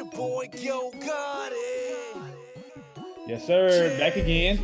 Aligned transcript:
your 0.00 0.10
boy 0.12 0.48
Yo 0.58 0.90
Gotti. 0.92 2.22
Yes, 3.26 3.46
sir. 3.46 3.94
Back 3.98 4.16
again. 4.16 4.58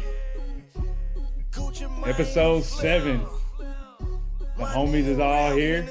Episode 2.07 2.65
seven. 2.65 3.21
The 4.57 4.65
homies 4.65 5.07
is 5.07 5.19
all 5.19 5.51
here. 5.55 5.87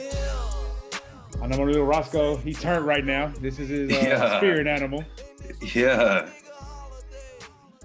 I 1.43 1.45
know 1.47 1.57
my 1.59 1.63
little 1.63 1.85
Roscoe. 1.85 2.37
He 2.37 2.53
turned 2.55 2.87
right 2.87 3.05
now. 3.05 3.31
This 3.39 3.59
is 3.59 3.69
his 3.69 3.91
uh, 3.91 3.95
Yeah. 3.95 4.37
spirit 4.37 4.65
animal. 4.65 5.03
Yeah. 5.75 6.27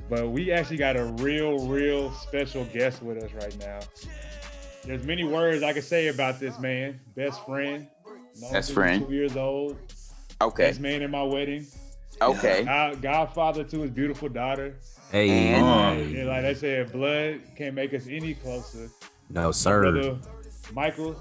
But 0.09 0.31
we 0.31 0.51
actually 0.53 0.79
got 0.79 0.97
a 0.97 1.05
real, 1.19 1.67
real 1.69 2.11
special 2.13 2.65
guest 2.73 3.03
with 3.03 3.23
us 3.23 3.33
right 3.35 3.57
now. 3.59 3.81
There's 4.85 5.05
many 5.05 5.25
words 5.25 5.63
I 5.63 5.75
could 5.75 5.85
say 5.85 6.09
about 6.09 6.41
this 6.41 6.59
man. 6.59 7.01
Best 7.15 7.45
friend. 7.45 7.87
Best 8.51 8.73
friend. 8.73 9.07
Two 9.07 9.13
years 9.13 9.37
old. 9.37 9.77
Okay. 10.41 10.65
Best 10.69 10.81
man 10.81 11.03
in 11.03 11.11
my 11.11 11.23
wedding. 11.23 11.67
Okay. 12.23 12.65
God, 12.65 13.01
godfather 13.03 13.65
to 13.65 13.81
his 13.81 13.91
beautiful 13.91 14.29
daughter. 14.29 14.77
Hey, 15.11 15.55
And- 15.55 16.17
And 16.17 16.29
like 16.29 16.45
I 16.45 16.55
said, 16.55 16.93
blood 16.93 17.41
can't 17.57 17.75
make 17.75 17.93
us 17.95 18.07
any 18.09 18.35
closer. 18.35 18.89
no 19.29 19.53
sir. 19.53 19.81
Brother 19.93 20.19
Michael, 20.73 21.17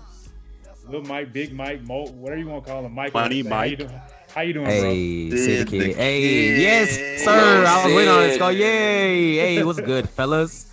little 0.86 1.02
Mike, 1.08 1.34
Big 1.34 1.54
Mike, 1.54 1.82
Mo, 1.84 2.06
whatever 2.12 2.40
you 2.40 2.48
want 2.48 2.66
to 2.66 2.72
call 2.72 2.86
him, 2.86 2.94
Michael. 2.94 3.20
Funny 3.22 3.42
How 3.42 3.64
you 3.64 3.72
Mike. 3.72 3.78
doing? 3.80 4.02
How 4.36 4.42
you 4.42 4.54
doing, 4.54 4.66
Hey, 4.68 4.82
see 4.84 5.30
the 5.32 5.38
Sid 5.38 5.68
the 5.70 5.78
kid. 5.88 5.96
Hey, 5.96 6.22
kid. 6.22 6.62
yes, 6.62 7.24
sir. 7.24 7.66
I 7.68 7.86
was 7.86 7.96
waiting 7.96 8.10
on 8.14 8.20
it. 8.24 8.28
Let's 8.28 8.38
go. 8.38 8.50
Sid. 8.52 8.60
Yay. 8.60 9.36
Hey, 9.56 9.64
what's 9.64 9.80
good, 9.92 10.08
fellas? 10.10 10.68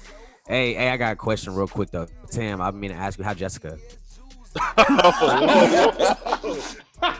Hey, 0.46 0.74
hey, 0.74 0.90
I 0.90 0.96
got 0.98 1.12
a 1.14 1.16
question 1.16 1.54
real 1.54 1.66
quick 1.68 1.90
though. 1.90 2.06
Tim, 2.30 2.60
I 2.60 2.70
mean 2.70 2.90
to 2.90 2.96
ask 2.96 3.18
you 3.18 3.24
how 3.24 3.32
Jessica. 3.34 3.78
Oh, 4.78 6.66
All 7.02 7.10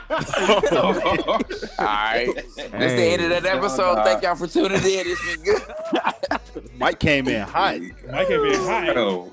right. 1.79 2.33
That's 2.35 2.93
the 2.93 3.03
end 3.03 3.21
of 3.21 3.29
that 3.29 3.45
episode. 3.45 4.03
Thank 4.03 4.23
y'all 4.23 4.35
for 4.35 4.47
tuning 4.47 4.77
in. 4.77 4.81
It's 4.83 5.35
been 5.35 5.43
good. 5.43 6.71
Mike 6.79 6.99
came 6.99 7.27
in 7.27 7.41
hot. 7.47 7.79
Mike 8.11 8.27
came 8.27 8.43
in 8.45 8.59
high. 8.61 8.93
Bro, 8.93 9.31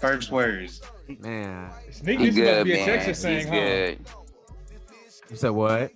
first 0.00 0.30
words. 0.30 0.82
Man, 1.20 1.70
Sneak 1.90 2.20
He 2.20 2.26
this 2.30 2.34
must 2.36 2.44
good, 2.44 2.64
be 2.64 2.72
a 2.74 2.76
man. 2.76 2.86
Texas 2.86 3.22
He's 3.24 3.44
thing, 3.44 3.46
huh? 3.46 3.54
good. 3.54 3.98
you 5.30 5.36
said 5.36 5.50
what? 5.50 5.92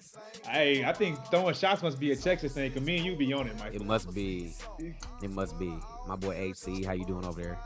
Hey, 0.48 0.84
I 0.84 0.92
think 0.92 1.18
throwing 1.26 1.54
shots 1.54 1.82
must 1.82 2.00
be 2.00 2.12
a 2.12 2.16
Texas 2.16 2.54
thing. 2.54 2.72
Cause 2.72 2.82
me 2.82 2.96
and 2.96 3.04
you 3.06 3.14
be 3.16 3.32
on 3.32 3.46
it, 3.46 3.58
Mike. 3.58 3.74
It 3.74 3.84
must 3.84 4.14
be. 4.14 4.54
It 5.22 5.30
must 5.30 5.58
be. 5.58 5.72
My 6.06 6.16
boy 6.16 6.52
HC, 6.52 6.84
how 6.84 6.92
you 6.92 7.04
doing 7.04 7.24
over 7.26 7.42
there? 7.42 7.58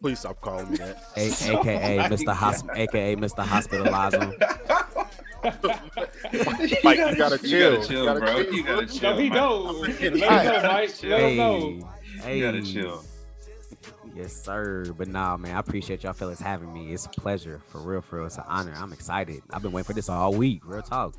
Please 0.00 0.18
stop 0.20 0.40
calling 0.40 0.70
me 0.70 0.76
that. 0.78 1.02
A- 1.16 1.28
AKA 1.28 1.98
Mr. 2.10 2.34
Hosp- 2.34 2.76
AKA 2.76 3.16
Mr. 3.16 3.44
Hospitalizer. 3.44 4.32
Mike, 6.84 6.98
you 6.98 7.16
gotta 7.16 7.38
chill. 7.38 7.50
You 7.50 7.76
gotta 7.76 7.86
chill, 7.88 7.98
You 8.00 8.04
gotta 8.06 8.20
bro. 8.20 8.42
chill, 8.44 8.54
You 8.54 8.62
gotta 8.64 8.86
chill. 8.86 9.10
No, 9.10 9.18
he 9.18 9.28
Mike. 9.28 9.38
don't. 9.38 9.80
Let 9.82 9.90
him 10.00 10.18
know. 10.18 10.28
Mike. 10.28 11.02
Let 11.02 11.20
him 11.30 11.36
know. 11.36 11.90
Hey, 12.22 12.38
You 12.38 12.44
gotta 12.44 12.62
chill. 12.62 13.04
Yes, 14.14 14.32
sir. 14.44 14.84
But 14.96 15.08
nah, 15.08 15.36
man, 15.36 15.56
I 15.56 15.58
appreciate 15.60 16.02
y'all 16.02 16.12
fellas 16.12 16.40
having 16.40 16.72
me. 16.72 16.92
It's 16.92 17.06
a 17.06 17.08
pleasure. 17.08 17.60
For 17.68 17.78
real, 17.78 18.02
for 18.02 18.16
real. 18.18 18.26
It's 18.26 18.36
an 18.38 18.44
honor. 18.46 18.74
I'm 18.76 18.92
excited. 18.92 19.42
I've 19.52 19.62
been 19.62 19.72
waiting 19.72 19.86
for 19.86 19.94
this 19.94 20.08
all 20.08 20.32
week. 20.34 20.62
Real 20.64 20.82
talk. 20.82 21.14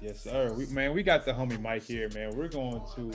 Yes, 0.00 0.20
sir. 0.20 0.52
We, 0.52 0.66
man, 0.66 0.92
we 0.94 1.02
got 1.02 1.24
the 1.24 1.32
homie 1.32 1.60
Mike 1.60 1.82
here, 1.82 2.08
man. 2.14 2.36
We're 2.36 2.48
going 2.48 2.80
to 2.94 3.10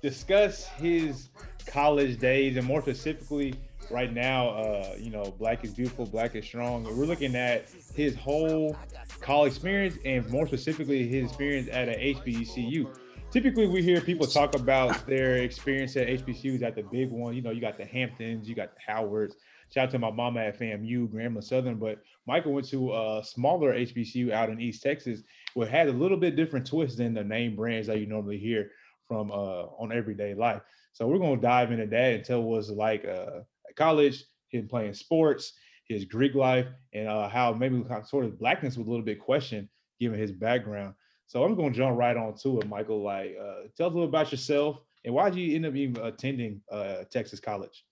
discuss 0.00 0.66
his 0.68 1.30
college 1.66 2.18
days 2.20 2.56
and 2.56 2.66
more 2.66 2.82
specifically 2.82 3.54
right 3.90 4.12
now, 4.12 4.50
uh, 4.50 4.94
you 4.98 5.10
know, 5.10 5.34
Black 5.38 5.64
is 5.64 5.74
beautiful, 5.74 6.06
Black 6.06 6.34
is 6.34 6.44
strong. 6.44 6.84
We're 6.84 7.06
looking 7.06 7.34
at 7.34 7.68
his 7.94 8.14
whole 8.14 8.76
college 9.20 9.52
experience 9.52 9.96
and 10.04 10.28
more 10.30 10.46
specifically 10.46 11.06
his 11.08 11.28
experience 11.28 11.68
at 11.70 11.88
a 11.88 12.14
HBCU. 12.14 12.96
Typically, 13.30 13.68
we 13.68 13.82
hear 13.82 14.00
people 14.00 14.26
talk 14.26 14.54
about 14.56 15.06
their 15.06 15.36
experience 15.36 15.96
at 15.96 16.08
HBCUs 16.08 16.62
at 16.62 16.74
the 16.74 16.82
big 16.82 17.10
one. 17.10 17.34
You 17.34 17.42
know, 17.42 17.50
you 17.50 17.60
got 17.60 17.78
the 17.78 17.84
Hamptons, 17.84 18.48
you 18.48 18.54
got 18.54 18.74
the 18.74 18.92
Howards. 18.92 19.36
Shout 19.72 19.84
out 19.84 19.90
to 19.92 19.98
my 20.00 20.10
mama 20.10 20.40
at 20.40 20.58
FAMU, 20.58 21.08
Grandma 21.08 21.40
Southern. 21.40 21.76
But 21.76 22.02
Michael 22.26 22.52
went 22.52 22.68
to 22.70 22.92
a 22.92 23.22
smaller 23.24 23.72
HBCU 23.72 24.32
out 24.32 24.50
in 24.50 24.60
East 24.60 24.82
Texas, 24.82 25.22
where 25.54 25.68
had 25.68 25.86
a 25.86 25.92
little 25.92 26.16
bit 26.16 26.34
different 26.34 26.66
twist 26.66 26.98
than 26.98 27.14
the 27.14 27.22
name 27.22 27.54
brands 27.54 27.86
that 27.86 28.00
you 28.00 28.06
normally 28.06 28.38
hear 28.38 28.72
from 29.06 29.30
uh, 29.30 29.66
on 29.78 29.92
everyday 29.92 30.34
life. 30.34 30.62
So 30.92 31.06
we're 31.06 31.18
gonna 31.18 31.40
dive 31.40 31.70
into 31.70 31.86
that 31.86 32.12
and 32.14 32.24
tell 32.24 32.56
it's 32.56 32.68
like 32.68 33.04
uh, 33.04 33.40
college, 33.80 34.24
him 34.48 34.68
playing 34.68 34.94
sports, 34.94 35.54
his 35.88 36.04
Greek 36.04 36.34
life, 36.34 36.66
and 36.92 37.08
uh, 37.08 37.28
how 37.28 37.52
maybe 37.52 37.82
sort 38.04 38.24
of 38.24 38.38
blackness 38.38 38.76
was 38.76 38.86
a 38.86 38.90
little 38.90 39.04
bit 39.04 39.18
questioned 39.18 39.68
given 39.98 40.18
his 40.18 40.32
background. 40.32 40.94
So 41.26 41.44
I'm 41.44 41.54
gonna 41.54 41.70
jump 41.70 41.98
right 41.98 42.16
on 42.16 42.34
to 42.42 42.60
it, 42.60 42.68
Michael. 42.68 43.02
Like, 43.02 43.36
uh, 43.40 43.68
tell 43.76 43.86
us 43.86 43.92
a 43.92 43.94
little 43.94 44.04
about 44.04 44.30
yourself 44.32 44.82
and 45.04 45.14
why 45.14 45.30
did 45.30 45.38
you 45.38 45.56
end 45.56 45.66
up 45.66 45.74
even 45.74 46.04
attending 46.04 46.60
uh, 46.70 47.04
Texas 47.10 47.40
College? 47.40 47.84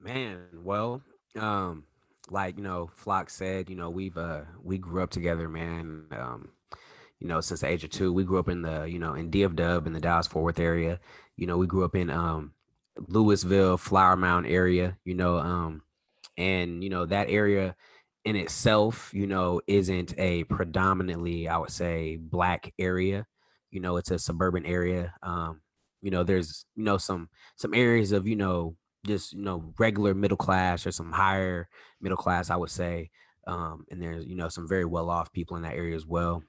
Man, 0.00 0.40
well, 0.62 1.02
um, 1.38 1.84
like 2.30 2.56
you 2.56 2.62
know, 2.62 2.90
Flock 2.94 3.30
said, 3.30 3.70
you 3.70 3.76
know, 3.76 3.90
we've 3.90 4.16
uh 4.16 4.42
we 4.62 4.78
grew 4.78 5.02
up 5.02 5.10
together, 5.10 5.48
man. 5.48 6.06
Um, 6.10 6.50
you 7.20 7.28
know, 7.28 7.40
since 7.40 7.60
the 7.60 7.68
age 7.68 7.84
of 7.84 7.90
two, 7.90 8.12
we 8.12 8.24
grew 8.24 8.38
up 8.38 8.48
in 8.48 8.62
the, 8.62 8.84
you 8.84 8.98
know, 8.98 9.14
in 9.14 9.30
DFW 9.30 9.86
in 9.86 9.92
the 9.92 10.00
Dallas 10.00 10.26
Fort 10.26 10.44
Worth 10.44 10.58
area. 10.58 10.98
You 11.36 11.46
know, 11.46 11.56
we 11.56 11.66
grew 11.66 11.84
up 11.84 11.94
in 11.94 12.10
um 12.10 12.52
Louisville, 13.08 13.76
Flower 13.78 14.16
Mound 14.16 14.46
area, 14.46 14.96
you 15.04 15.14
know, 15.14 15.38
um, 15.38 15.82
and 16.36 16.82
you 16.82 16.90
know, 16.90 17.06
that 17.06 17.30
area 17.30 17.74
in 18.24 18.36
itself, 18.36 19.10
you 19.12 19.26
know, 19.26 19.60
isn't 19.66 20.18
a 20.18 20.44
predominantly, 20.44 21.48
I 21.48 21.58
would 21.58 21.70
say, 21.70 22.16
black 22.16 22.72
area. 22.78 23.26
You 23.70 23.80
know, 23.80 23.96
it's 23.96 24.10
a 24.10 24.18
suburban 24.18 24.66
area. 24.66 25.14
Um, 25.22 25.62
you 26.02 26.10
know, 26.10 26.22
there's, 26.24 26.66
you 26.76 26.84
know, 26.84 26.98
some 26.98 27.28
some 27.56 27.74
areas 27.74 28.12
of, 28.12 28.26
you 28.26 28.36
know, 28.36 28.76
just 29.06 29.32
you 29.32 29.42
know 29.42 29.72
regular 29.78 30.14
middle 30.14 30.36
class 30.36 30.86
or 30.86 30.92
some 30.92 31.10
higher 31.12 31.68
middle 32.00 32.16
class 32.16 32.50
i 32.50 32.56
would 32.56 32.70
say 32.70 33.10
um 33.46 33.84
and 33.90 34.00
there's 34.00 34.24
you 34.26 34.36
know 34.36 34.48
some 34.48 34.68
very 34.68 34.84
well 34.84 35.10
off 35.10 35.32
people 35.32 35.56
in 35.56 35.62
that 35.62 35.74
area 35.74 35.96
as 35.96 36.06
well 36.06 36.42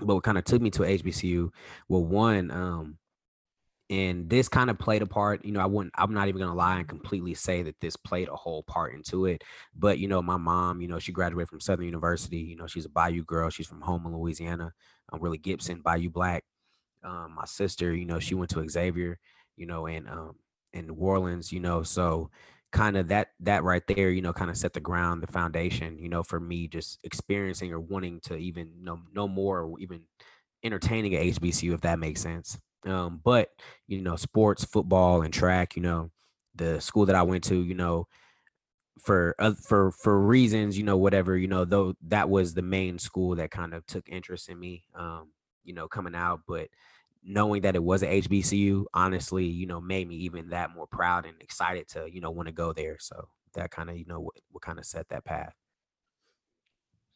but 0.00 0.14
what 0.14 0.24
kind 0.24 0.38
of 0.38 0.44
took 0.44 0.62
me 0.62 0.70
to 0.70 0.82
hbcu 0.82 1.50
well 1.88 2.04
one 2.04 2.50
um 2.50 2.98
and 3.92 4.28
this 4.28 4.48
kind 4.48 4.70
of 4.70 4.78
played 4.78 5.02
a 5.02 5.06
part 5.06 5.44
you 5.44 5.52
know 5.52 5.60
i 5.60 5.66
wouldn't 5.66 5.92
i'm 5.96 6.14
not 6.14 6.28
even 6.28 6.40
gonna 6.40 6.54
lie 6.54 6.78
and 6.78 6.88
completely 6.88 7.34
say 7.34 7.62
that 7.62 7.78
this 7.80 7.96
played 7.96 8.28
a 8.28 8.36
whole 8.36 8.62
part 8.64 8.94
into 8.94 9.26
it 9.26 9.44
but 9.76 9.98
you 9.98 10.08
know 10.08 10.22
my 10.22 10.36
mom 10.36 10.80
you 10.80 10.88
know 10.88 10.98
she 10.98 11.12
graduated 11.12 11.48
from 11.48 11.60
southern 11.60 11.86
university 11.86 12.38
you 12.38 12.56
know 12.56 12.66
she's 12.66 12.86
a 12.86 12.90
bayou 12.90 13.22
girl 13.24 13.50
she's 13.50 13.66
from 13.66 13.80
home 13.80 14.04
in 14.06 14.16
louisiana 14.16 14.72
i'm 15.12 15.20
really 15.20 15.38
gibson 15.38 15.80
bayou 15.82 16.10
black 16.10 16.44
um 17.04 17.34
my 17.36 17.44
sister 17.44 17.94
you 17.94 18.06
know 18.06 18.18
she 18.18 18.34
went 18.34 18.50
to 18.50 18.66
xavier 18.68 19.18
you 19.56 19.66
know 19.66 19.86
and 19.86 20.08
um 20.08 20.36
in 20.72 20.86
New 20.86 20.94
Orleans, 20.94 21.52
you 21.52 21.60
know, 21.60 21.82
so 21.82 22.30
kind 22.72 22.96
of 22.96 23.08
that 23.08 23.28
that 23.40 23.64
right 23.64 23.82
there, 23.86 24.10
you 24.10 24.22
know, 24.22 24.32
kind 24.32 24.50
of 24.50 24.56
set 24.56 24.72
the 24.72 24.80
ground, 24.80 25.22
the 25.22 25.32
foundation, 25.32 25.98
you 25.98 26.08
know, 26.08 26.22
for 26.22 26.40
me 26.40 26.66
just 26.68 26.98
experiencing 27.04 27.72
or 27.72 27.80
wanting 27.80 28.20
to 28.20 28.36
even 28.36 28.70
know 28.82 29.00
know 29.12 29.28
more 29.28 29.60
or 29.62 29.78
even 29.80 30.02
entertaining 30.64 31.14
at 31.14 31.22
HBCU, 31.22 31.74
if 31.74 31.80
that 31.82 31.98
makes 31.98 32.20
sense. 32.20 32.58
Um, 32.86 33.20
but 33.22 33.50
you 33.86 34.02
know, 34.02 34.16
sports, 34.16 34.64
football, 34.64 35.22
and 35.22 35.32
track, 35.32 35.76
you 35.76 35.82
know, 35.82 36.10
the 36.54 36.80
school 36.80 37.06
that 37.06 37.16
I 37.16 37.22
went 37.22 37.44
to, 37.44 37.62
you 37.62 37.74
know, 37.74 38.08
for 39.00 39.34
uh, 39.38 39.54
for 39.54 39.92
for 39.92 40.20
reasons, 40.20 40.78
you 40.78 40.84
know, 40.84 40.96
whatever, 40.96 41.36
you 41.36 41.48
know, 41.48 41.64
though 41.64 41.94
that 42.08 42.28
was 42.30 42.54
the 42.54 42.62
main 42.62 42.98
school 42.98 43.36
that 43.36 43.50
kind 43.50 43.74
of 43.74 43.86
took 43.86 44.08
interest 44.08 44.48
in 44.48 44.58
me, 44.58 44.84
um, 44.94 45.30
you 45.64 45.74
know, 45.74 45.88
coming 45.88 46.14
out, 46.14 46.40
but 46.46 46.68
knowing 47.24 47.62
that 47.62 47.76
it 47.76 47.82
was 47.82 48.02
a 48.02 48.12
HBCU, 48.12 48.86
honestly, 48.94 49.46
you 49.46 49.66
know, 49.66 49.80
made 49.80 50.08
me 50.08 50.16
even 50.16 50.50
that 50.50 50.74
more 50.74 50.86
proud 50.86 51.26
and 51.26 51.40
excited 51.40 51.88
to, 51.88 52.08
you 52.12 52.20
know, 52.20 52.30
want 52.30 52.48
to 52.48 52.52
go 52.52 52.72
there. 52.72 52.98
So 53.00 53.28
that 53.54 53.70
kind 53.70 53.90
of, 53.90 53.96
you 53.98 54.04
know, 54.06 54.20
what, 54.20 54.34
what 54.50 54.62
kind 54.62 54.78
of 54.78 54.86
set 54.86 55.08
that 55.08 55.24
path. 55.24 55.54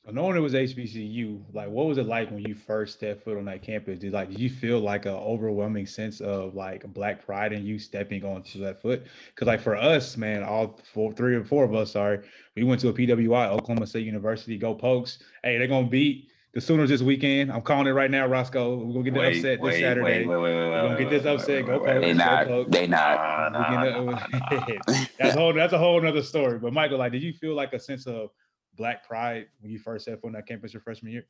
So 0.07 0.13
knowing 0.13 0.37
it 0.37 0.41
was 0.41 0.55
HBCU, 0.55 1.43
like 1.53 1.69
what 1.69 1.87
was 1.87 1.99
it 1.99 2.07
like 2.07 2.31
when 2.31 2.47
you 2.47 2.55
first 2.55 2.95
stepped 2.95 3.25
foot 3.25 3.37
on 3.37 3.45
that 3.47 3.63
campus? 3.63 3.99
Did 3.99 4.13
like 4.13 4.31
did 4.31 4.39
you 4.39 4.49
feel 4.49 4.79
like 4.79 5.05
an 5.05 5.15
overwhelming 5.15 5.87
sense 5.87 6.21
of 6.21 6.55
like 6.55 6.85
black 6.95 7.27
pride 7.27 7.53
in 7.53 7.67
you 7.67 7.77
stepping 7.81 8.25
onto 8.25 8.61
that 8.61 8.81
foot? 8.81 9.05
Because 9.35 9.49
like 9.49 9.61
for 9.61 9.75
us, 9.75 10.17
man, 10.17 10.45
all 10.45 10.79
four, 10.95 11.13
three 11.13 11.35
or 11.35 11.43
four 11.45 11.65
of 11.65 11.75
us, 11.75 11.91
sorry, 11.91 12.21
we 12.55 12.63
went 12.63 12.81
to 12.83 12.89
a 12.89 12.93
PWI, 12.93 13.49
Oklahoma 13.49 13.85
State 13.89 14.07
University, 14.07 14.57
go 14.57 14.77
Pokes. 14.77 15.19
Hey, 15.43 15.59
they're 15.59 15.67
gonna 15.67 15.89
beat 15.89 16.29
the 16.55 16.61
Sooners 16.61 16.89
this 16.89 17.03
weekend. 17.03 17.51
I'm 17.51 17.63
calling 17.63 17.89
it 17.89 17.91
right 17.91 18.11
now, 18.11 18.29
Roscoe. 18.29 18.77
We're 18.77 18.93
gonna 18.93 19.03
get 19.07 19.15
the 19.15 19.21
Wait, 19.21 19.37
upset 19.39 19.61
this 19.61 19.81
Saturday. 19.81 20.25
wait, 20.25 20.27
wait, 20.29 20.37
wait, 20.37 20.55
wait, 20.55 20.71
We're 20.71 20.83
gonna 20.83 20.99
get 21.01 21.11
this 21.11 21.27
upset. 21.27 21.49
wait, 21.49 21.67
Go 21.67 21.79
wait, 21.81 21.87
Pokes. 21.95 22.01
They 22.01 22.07
wait. 22.07 22.47
Go 22.47 22.63
not. 22.63 22.71
They 22.71 22.87
not. 22.87 23.53
Nah, 23.53 23.59
We 23.59 23.75
nah, 23.75 24.57
can, 24.61 24.77
nah. 24.87 25.05
that's 25.19 25.35
a 25.35 25.39
whole 25.41 25.53
that's 25.53 25.73
a 25.73 25.79
whole 25.79 26.01
nother 26.01 26.23
story. 26.23 26.61
But 26.61 26.73
Michael, 26.73 26.99
like, 26.99 27.11
did 27.11 27.25
you 27.25 27.33
feel 27.33 27.57
like 27.57 27.73
a 27.73 27.81
sense 27.81 28.07
of 28.07 28.31
black 28.77 29.07
pride 29.07 29.47
when 29.61 29.71
you 29.73 29.79
first 29.79 30.05
stepped 30.05 30.25
on 30.25 30.33
that 30.33 30.47
campus 30.47 30.75
your 30.75 30.83
freshman 30.83 31.13
year? 31.13 31.27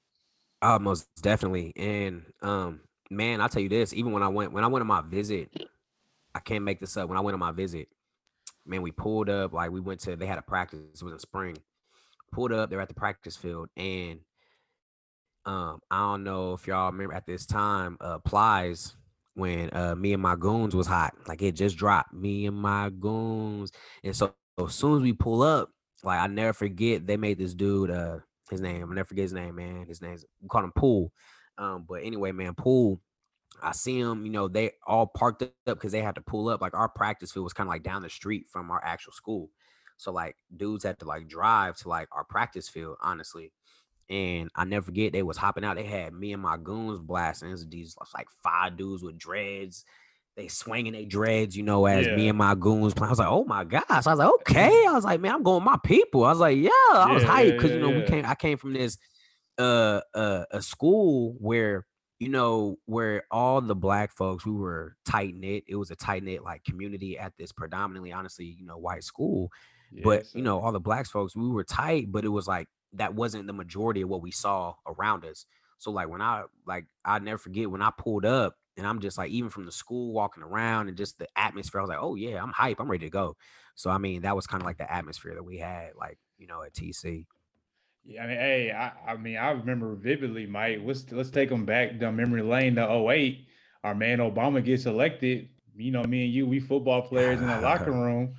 Uh, 0.63 0.79
most 0.79 1.09
definitely. 1.23 1.73
And 1.77 2.25
um, 2.43 2.81
man, 3.11 3.41
I'll 3.41 3.49
tell 3.49 3.63
you 3.63 3.69
this, 3.69 3.93
even 3.95 4.13
when 4.13 4.23
I 4.23 4.29
went 4.29 4.53
when 4.53 4.65
I 4.65 4.69
went 4.69 4.83
on 4.83 4.89
my 4.89 5.03
visit, 5.03 5.51
I 6.35 6.41
can't 6.41 6.65
make 6.65 6.81
this 6.81 6.97
up. 6.97 7.09
When 7.09 7.19
I 7.19 7.23
went 7.23 7.35
on 7.35 7.41
my 7.41 7.53
visit, 7.53 7.89
man, 8.67 8.83
we 8.83 8.93
pulled 8.93 9.31
up, 9.31 9.53
like 9.53 9.71
we 9.71 9.81
went 9.81 10.01
to 10.03 10.17
they 10.17 10.27
had 10.27 10.39
a 10.39 10.43
practice, 10.43 10.81
it 10.95 11.03
was 11.05 11.13
in 11.15 11.19
spring. 11.21 11.59
Pulled 12.33 12.53
up, 12.53 12.71
they're 12.71 12.81
at 12.81 12.89
the 12.89 12.95
practice 12.95 13.37
field, 13.37 13.71
and 13.77 14.21
Um, 15.45 15.81
I 15.91 15.99
don't 15.99 16.25
know 16.25 16.55
if 16.55 16.67
y'all 16.67 16.91
remember 16.93 17.15
at 17.15 17.27
this 17.27 17.47
time, 17.47 17.97
uh, 18.01 18.19
Plies 18.21 18.97
when 19.35 19.71
uh 19.75 19.95
me 19.95 20.13
and 20.15 20.23
my 20.23 20.37
goons 20.37 20.75
was 20.75 20.87
hot. 20.87 21.15
Like 21.29 21.43
it 21.43 21.53
just 21.53 21.77
dropped. 21.77 22.13
Me 22.15 22.47
and 22.47 22.57
my 22.57 22.91
goons. 22.91 23.73
And 24.05 24.17
so 24.17 24.35
as 24.59 24.75
soon 24.75 24.97
as 24.97 25.03
we 25.03 25.13
pull 25.13 25.43
up, 25.43 25.71
like 26.03 26.21
I 26.21 26.27
never 26.27 26.53
forget, 26.53 27.07
they 27.07 27.17
made 27.17 27.39
this 27.39 27.55
dude 27.55 27.91
uh 27.91 28.19
his 28.51 28.61
name. 28.61 28.91
I 28.91 28.95
never 28.95 29.07
forget 29.07 29.25
his 29.25 29.33
name, 29.33 29.57
man. 29.57 29.87
His 29.87 30.01
name's 30.03 30.25
we 30.41 30.49
call 30.49 30.65
him 30.65 30.73
Pool. 30.73 31.13
Um, 31.59 31.85
but 31.89 32.03
anyway, 32.05 32.33
man, 32.33 32.55
Pool. 32.55 33.01
I 33.63 33.73
see 33.73 33.99
him, 33.99 34.27
you 34.27 34.33
know, 34.33 34.49
they 34.49 34.73
all 34.87 35.07
parked 35.07 35.43
up 35.43 35.53
because 35.65 35.93
they 35.93 36.03
had 36.03 36.17
to 36.17 36.21
pull 36.21 36.49
up. 36.49 36.61
Like 36.61 36.75
our 36.75 36.89
practice 36.89 37.33
field 37.33 37.45
was 37.45 37.55
kind 37.55 37.67
of 37.67 37.73
like 37.73 37.83
down 37.83 38.03
the 38.03 38.11
street 38.11 38.47
from 38.53 38.71
our 38.71 38.83
actual 38.85 39.13
school. 39.13 39.51
So 39.97 40.13
like 40.13 40.37
dudes 40.55 40.85
had 40.85 40.99
to 41.01 41.07
like 41.07 41.27
drive 41.27 41.77
to 41.79 41.89
like 41.89 42.09
our 42.13 42.25
practice 42.25 42.69
field, 42.69 42.97
honestly. 43.01 43.53
And 44.09 44.51
I 44.55 44.65
never 44.65 44.85
forget 44.85 45.13
they 45.13 45.23
was 45.23 45.39
hopping 45.39 45.65
out. 45.65 45.77
They 45.77 45.85
had 45.85 46.13
me 46.13 46.33
and 46.33 46.43
my 46.43 46.59
goons 46.59 47.01
blasting. 47.01 47.57
These 47.69 47.97
like 48.15 48.29
five 48.43 48.77
dudes 48.77 49.03
with 49.03 49.19
dreads. 49.19 49.85
They 50.37 50.49
swinging 50.49 50.93
their 50.93 51.07
dreads, 51.07 51.57
you 51.57 51.63
know, 51.63 51.87
as 51.87 52.11
me 52.11 52.29
and 52.29 52.37
my 52.37 52.55
goons 52.55 52.93
playing. 52.93 53.09
I 53.09 53.13
was 53.13 53.19
like, 53.19 53.29
oh 53.29 53.45
my 53.45 53.65
gosh. 53.65 53.85
I 53.89 53.97
was 53.97 54.19
like, 54.19 54.29
okay. 54.41 54.85
I 54.87 54.93
was 54.93 55.05
like, 55.05 55.21
man, 55.21 55.35
I'm 55.35 55.43
going 55.43 55.65
with 55.65 55.73
my 55.73 55.79
people. 55.83 56.25
I 56.25 56.31
was 56.31 56.41
like, 56.41 56.59
yeah, 56.59 56.71
I 56.93 57.11
was 57.13 57.23
Yeah, 57.23 57.25
hyped 57.25 57.47
yeah, 57.47 57.55
because 57.57 57.73
you 57.73 57.81
know 57.81 57.91
yeah, 57.91 57.93
we 57.93 58.03
came. 58.03 58.25
I 58.27 58.35
came 58.35 58.59
from 58.59 58.75
this 58.75 58.99
uh 59.59 60.01
uh 60.15 60.45
a 60.51 60.61
school 60.61 61.35
where 61.39 61.87
you 62.19 62.29
know 62.29 62.77
where 62.85 63.25
all 63.31 63.61
the 63.61 63.75
black 63.75 64.13
folks 64.13 64.45
we 64.45 64.53
were 64.53 64.97
tight 65.05 65.35
knit. 65.35 65.65
It 65.69 65.77
was 65.77 65.91
a 65.91 65.97
tight 65.97 66.23
knit 66.23 66.43
like 66.43 66.65
community 66.65 67.19
at 67.19 67.33
this 67.39 67.53
predominantly, 67.53 68.13
honestly, 68.13 68.47
you 68.47 68.67
know, 68.67 68.77
white 68.79 69.05
school 69.05 69.51
but 70.03 70.25
Yes, 70.25 70.35
you 70.35 70.43
know 70.43 70.61
all 70.61 70.73
the 70.73 70.81
blacks 70.81 71.11
folks 71.11 71.35
we 71.35 71.49
were 71.49 71.65
tight 71.65 72.13
but 72.13 72.25
it 72.25 72.29
was 72.29 72.47
like 72.47 72.69
that 72.93 73.15
wasn't 73.15 73.47
the 73.47 73.53
majority 73.53 74.03
of 74.03 74.09
what 74.09 74.21
we 74.21 74.31
saw 74.31 74.75
around 74.87 75.25
us 75.25 75.47
so 75.79 75.91
like 75.91 76.09
when 76.09 76.21
i 76.21 76.43
like 76.67 76.87
i 77.05 77.19
never 77.19 77.39
forget 77.39 77.71
when 77.71 77.81
i 77.83 77.91
pulled 77.97 78.25
up 78.27 78.57
and 78.77 78.87
i'm 78.87 79.01
just 79.01 79.19
like 79.19 79.31
even 79.31 79.51
from 79.51 79.65
the 79.65 79.73
school 79.73 80.13
walking 80.13 80.43
around 80.43 80.89
and 80.89 80.97
just 80.97 81.19
the 81.19 81.29
atmosphere 81.37 81.81
i 81.81 81.83
was 81.83 81.89
like 81.89 81.99
oh 82.01 82.15
yeah 82.15 82.43
i'm 82.43 82.53
hype 82.53 82.81
i'm 82.81 82.91
ready 82.91 83.07
to 83.07 83.11
go 83.11 83.37
so 83.75 83.91
i 83.91 83.99
mean 83.99 84.23
that 84.23 84.37
was 84.37 84.47
kind 84.47 84.63
of 84.63 84.67
like 84.67 84.79
the 84.79 84.93
atmosphere 84.93 85.35
that 85.35 85.45
we 85.45 85.59
had 85.59 85.91
like 85.99 86.19
you 86.39 86.47
know 86.47 86.63
at 86.63 86.73
tc 86.73 87.27
Yeah, 88.05 88.23
I 88.23 88.27
mean, 88.29 88.37
hey, 88.37 88.71
I, 88.73 89.13
I 89.13 89.17
mean, 89.17 89.37
I 89.37 89.51
remember 89.51 89.97
vividly, 89.97 90.47
Mike. 90.47 90.81
Let's 90.85 91.11
let's 91.11 91.31
take 91.31 91.49
them 91.49 91.65
back 91.65 91.99
down 91.99 92.15
memory 92.17 92.43
lane 92.43 92.77
to 92.77 92.87
08. 92.89 93.47
Our 93.83 93.95
man 93.97 94.19
Obama 94.19 94.65
gets 94.65 94.87
elected. 94.87 95.49
You 95.75 95.91
know, 95.91 96.05
me 96.05 96.25
and 96.25 96.33
you, 96.33 96.47
we 96.47 96.61
football 96.61 97.03
players 97.03 97.41
in 97.41 97.49
the 97.49 97.61
locker 97.69 97.91
room. 97.93 98.37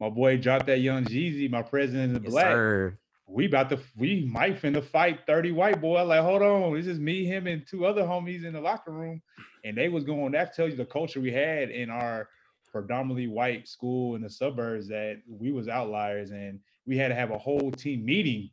My 0.00 0.08
boy 0.08 0.36
dropped 0.36 0.66
that 0.66 0.80
young 0.80 1.04
Jeezy, 1.04 1.50
my 1.50 1.62
president 1.62 2.16
is 2.16 2.22
yes, 2.22 2.30
black. 2.32 2.44
sir. 2.44 2.98
We 3.28 3.46
about 3.46 3.68
to 3.70 3.78
we 3.96 4.24
might 4.32 4.60
finna 4.60 4.82
fight 4.82 5.20
30 5.26 5.52
white 5.52 5.80
boy. 5.80 6.02
Like, 6.04 6.22
hold 6.22 6.42
on, 6.42 6.74
this 6.74 6.86
is 6.86 6.98
me, 6.98 7.24
him, 7.24 7.46
and 7.46 7.62
two 7.68 7.84
other 7.84 8.02
homies 8.02 8.44
in 8.44 8.54
the 8.54 8.60
locker 8.60 8.90
room. 8.90 9.20
And 9.64 9.76
they 9.76 9.88
was 9.88 10.04
going, 10.04 10.32
that 10.32 10.54
tells 10.54 10.70
you 10.70 10.76
the 10.76 10.86
culture 10.86 11.20
we 11.20 11.32
had 11.32 11.70
in 11.70 11.90
our 11.90 12.28
predominantly 12.72 13.26
white 13.26 13.68
school 13.68 14.14
in 14.14 14.22
the 14.22 14.30
suburbs 14.30 14.88
that 14.88 15.20
we 15.28 15.52
was 15.52 15.68
outliers 15.68 16.30
and 16.30 16.60
we 16.86 16.96
had 16.96 17.08
to 17.08 17.14
have 17.14 17.30
a 17.30 17.38
whole 17.38 17.70
team 17.72 18.04
meeting 18.04 18.50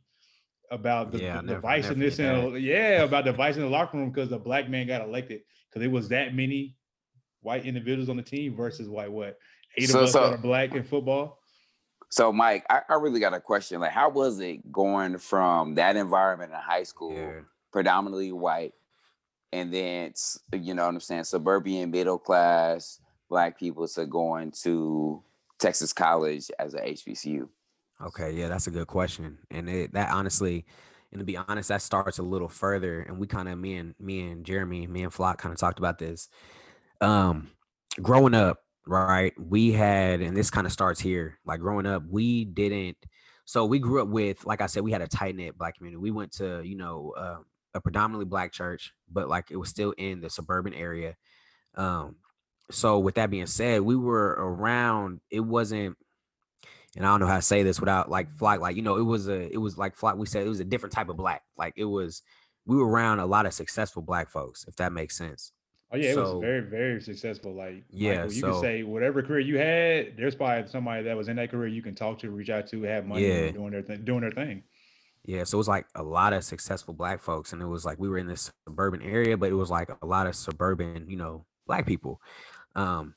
about 0.70 1.12
the, 1.12 1.18
Yeah, 1.20 1.36
the 1.36 1.42
never- 1.42 1.60
divisiveness 1.60 2.16
the, 2.52 2.60
yeah 2.60 3.02
about 3.02 3.24
the 3.24 3.32
vice 3.32 3.56
in 3.56 3.62
the 3.62 3.68
locker 3.68 3.96
room 3.98 4.10
because 4.10 4.30
the 4.30 4.38
black 4.38 4.68
man 4.70 4.86
got 4.86 5.02
elected 5.02 5.42
because 5.70 5.84
it 5.84 5.90
was 5.90 6.08
that 6.08 6.34
many 6.34 6.76
white 7.42 7.66
individuals 7.66 8.08
on 8.08 8.16
the 8.16 8.22
team 8.22 8.56
versus 8.56 8.88
white 8.88 9.12
what 9.12 9.36
eight 9.76 9.88
So- 9.90 9.98
of 10.00 10.04
us 10.06 10.12
so- 10.12 10.20
that 10.30 10.32
are 10.34 10.38
black 10.38 10.74
in 10.74 10.82
football 10.82 11.38
So, 12.08 12.32
Mike, 12.32 12.64
I, 12.70 12.82
I 12.88 12.94
really 12.94 13.20
got 13.20 13.34
a 13.34 13.40
question. 13.40 13.80
Like, 13.80 13.92
how 13.92 14.08
was 14.08 14.40
it 14.40 14.70
going 14.70 15.18
from 15.18 15.74
that 15.74 15.96
environment 15.96 16.52
in 16.52 16.58
high 16.58 16.84
school, 16.84 17.12
yeah 17.12 17.40
predominantly 17.76 18.32
white, 18.32 18.72
and 19.52 19.70
then 19.70 20.14
you 20.50 20.72
know 20.72 20.86
what 20.86 20.94
I'm 20.94 21.00
saying, 21.00 21.24
suburban 21.24 21.90
middle 21.90 22.18
class 22.18 23.00
black 23.28 23.58
people 23.58 23.86
to 23.86 24.06
going 24.06 24.50
to 24.62 25.22
Texas 25.58 25.92
College 25.92 26.50
as 26.58 26.72
a 26.72 26.80
HBCU? 26.80 27.46
Okay, 28.02 28.32
yeah, 28.32 28.48
that's 28.48 28.66
a 28.66 28.70
good 28.70 28.86
question, 28.86 29.36
and 29.50 29.68
it, 29.68 29.92
that 29.92 30.10
honestly, 30.10 30.64
and 31.12 31.18
to 31.18 31.24
be 31.26 31.36
honest, 31.36 31.68
that 31.68 31.82
starts 31.82 32.16
a 32.16 32.22
little 32.22 32.48
further, 32.48 33.00
and 33.00 33.18
we 33.18 33.26
kind 33.26 33.50
of 33.50 33.58
me 33.58 33.76
and 33.76 33.94
me 34.00 34.30
and 34.30 34.46
Jeremy, 34.46 34.86
me 34.86 35.02
and 35.02 35.12
Flock 35.12 35.36
kind 35.36 35.52
of 35.52 35.58
talked 35.58 35.78
about 35.78 35.98
this. 35.98 36.30
Um, 37.02 37.50
growing 38.00 38.32
up, 38.32 38.60
right, 38.86 39.32
we 39.38 39.72
had, 39.72 40.20
and 40.20 40.36
this 40.36 40.50
kind 40.50 40.66
of 40.66 40.72
starts 40.72 41.00
here. 41.00 41.38
Like 41.44 41.60
growing 41.60 41.86
up, 41.86 42.04
we 42.08 42.44
didn't. 42.44 42.96
So 43.44 43.64
we 43.64 43.78
grew 43.78 44.02
up 44.02 44.08
with, 44.08 44.44
like 44.44 44.60
I 44.60 44.66
said, 44.66 44.82
we 44.82 44.92
had 44.92 45.02
a 45.02 45.08
tight 45.08 45.36
knit 45.36 45.56
black 45.58 45.76
community. 45.76 45.98
We 45.98 46.10
went 46.10 46.32
to, 46.32 46.62
you 46.64 46.76
know, 46.76 47.14
uh, 47.16 47.38
a 47.74 47.80
predominantly 47.80 48.24
black 48.26 48.52
church, 48.52 48.92
but 49.10 49.28
like 49.28 49.50
it 49.50 49.56
was 49.56 49.68
still 49.68 49.92
in 49.92 50.20
the 50.20 50.30
suburban 50.30 50.74
area. 50.74 51.16
Um, 51.74 52.16
so 52.70 52.98
with 52.98 53.16
that 53.16 53.30
being 53.30 53.46
said, 53.46 53.82
we 53.82 53.96
were 53.96 54.30
around. 54.38 55.20
It 55.30 55.40
wasn't 55.40 55.96
and 56.96 57.04
I 57.04 57.10
don't 57.10 57.20
know 57.20 57.26
how 57.26 57.36
to 57.36 57.42
say 57.42 57.62
this 57.62 57.78
without 57.78 58.10
like 58.10 58.30
flock, 58.30 58.60
like 58.60 58.74
you 58.74 58.82
know, 58.82 58.96
it 58.96 59.02
was 59.02 59.28
a 59.28 59.52
it 59.52 59.58
was 59.58 59.76
like 59.76 59.94
flock. 59.94 60.16
We 60.16 60.26
said 60.26 60.46
it 60.46 60.48
was 60.48 60.60
a 60.60 60.64
different 60.64 60.94
type 60.94 61.10
of 61.10 61.16
black. 61.16 61.42
Like 61.56 61.74
it 61.76 61.84
was, 61.84 62.22
we 62.64 62.76
were 62.76 62.88
around 62.88 63.20
a 63.20 63.26
lot 63.26 63.44
of 63.44 63.52
successful 63.52 64.02
black 64.02 64.30
folks, 64.30 64.64
if 64.66 64.76
that 64.76 64.92
makes 64.92 65.16
sense. 65.16 65.52
Oh 65.92 65.96
yeah, 65.96 66.10
it 66.10 66.14
So- 66.14 66.34
was 66.34 66.40
very, 66.42 66.60
very 66.62 67.00
successful. 67.00 67.54
Like, 67.54 67.84
Yeah, 67.90 68.22
Michael, 68.22 68.32
you 68.32 68.40
so- 68.40 68.52
can 68.52 68.60
say 68.60 68.82
whatever 68.82 69.22
career 69.22 69.40
you 69.40 69.56
had, 69.58 70.16
there's 70.16 70.34
probably 70.34 70.68
somebody 70.68 71.04
that 71.04 71.16
was 71.16 71.28
in 71.28 71.36
that 71.36 71.50
career 71.50 71.68
you 71.68 71.82
can 71.82 71.94
talk 71.94 72.18
to, 72.20 72.30
reach 72.30 72.50
out 72.50 72.66
to, 72.68 72.82
have 72.82 73.06
money, 73.06 73.26
Yeah. 73.26 73.50
doing 73.52 73.70
their 73.70 73.82
thing, 73.82 74.04
doing 74.04 74.20
their 74.22 74.32
thing. 74.32 74.64
Yeah, 75.24 75.44
so 75.44 75.56
it 75.56 75.58
was 75.58 75.68
like 75.68 75.86
a 75.94 76.02
lot 76.02 76.32
of 76.32 76.44
successful 76.44 76.94
black 76.94 77.20
folks, 77.20 77.52
and 77.52 77.60
it 77.62 77.66
was 77.66 77.84
like 77.84 77.98
we 77.98 78.08
were 78.08 78.18
in 78.18 78.26
this 78.28 78.50
suburban 78.66 79.02
area, 79.02 79.36
but 79.36 79.50
it 79.50 79.54
was 79.54 79.70
like 79.70 79.90
a 80.02 80.06
lot 80.06 80.26
of 80.26 80.34
suburban, 80.36 81.08
you 81.08 81.16
know, 81.16 81.46
black 81.66 81.86
people. 81.86 82.20
Um, 82.76 83.14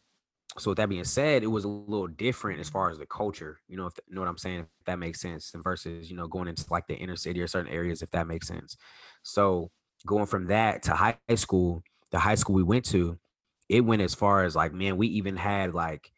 so 0.57 0.71
with 0.71 0.77
that 0.77 0.89
being 0.89 1.03
said, 1.03 1.43
it 1.43 1.47
was 1.47 1.65
a 1.65 1.67
little 1.67 2.07
different 2.07 2.59
as 2.59 2.69
far 2.69 2.89
as 2.89 2.97
the 2.97 3.05
culture, 3.05 3.59
you 3.67 3.77
know, 3.77 3.85
if 3.85 3.93
you 4.07 4.15
know 4.15 4.21
what 4.21 4.27
I'm 4.29 4.37
saying, 4.39 4.61
if 4.61 4.85
that 4.85 4.97
makes 4.97 5.21
sense, 5.21 5.53
and 5.53 5.63
versus 5.63 6.09
you 6.09 6.17
know 6.17 6.27
going 6.27 6.47
into 6.47 6.65
like 6.71 6.87
the 6.87 6.95
inner 6.95 7.15
city 7.15 7.41
or 7.41 7.47
certain 7.47 7.71
areas, 7.71 8.01
if 8.01 8.09
that 8.11 8.27
makes 8.27 8.47
sense. 8.47 8.75
So 9.21 9.69
going 10.07 10.25
from 10.25 10.47
that 10.47 10.81
to 10.83 10.93
high 10.93 11.17
school, 11.35 11.83
the 12.11 12.19
high 12.19 12.35
school 12.35 12.55
we 12.55 12.63
went 12.63 12.85
to, 12.85 13.17
it 13.67 13.81
went 13.81 14.01
as 14.01 14.15
far 14.15 14.43
as 14.43 14.55
like, 14.55 14.73
man, 14.73 14.97
we 14.97 15.07
even 15.07 15.35
had 15.35 15.73
like, 15.73 16.11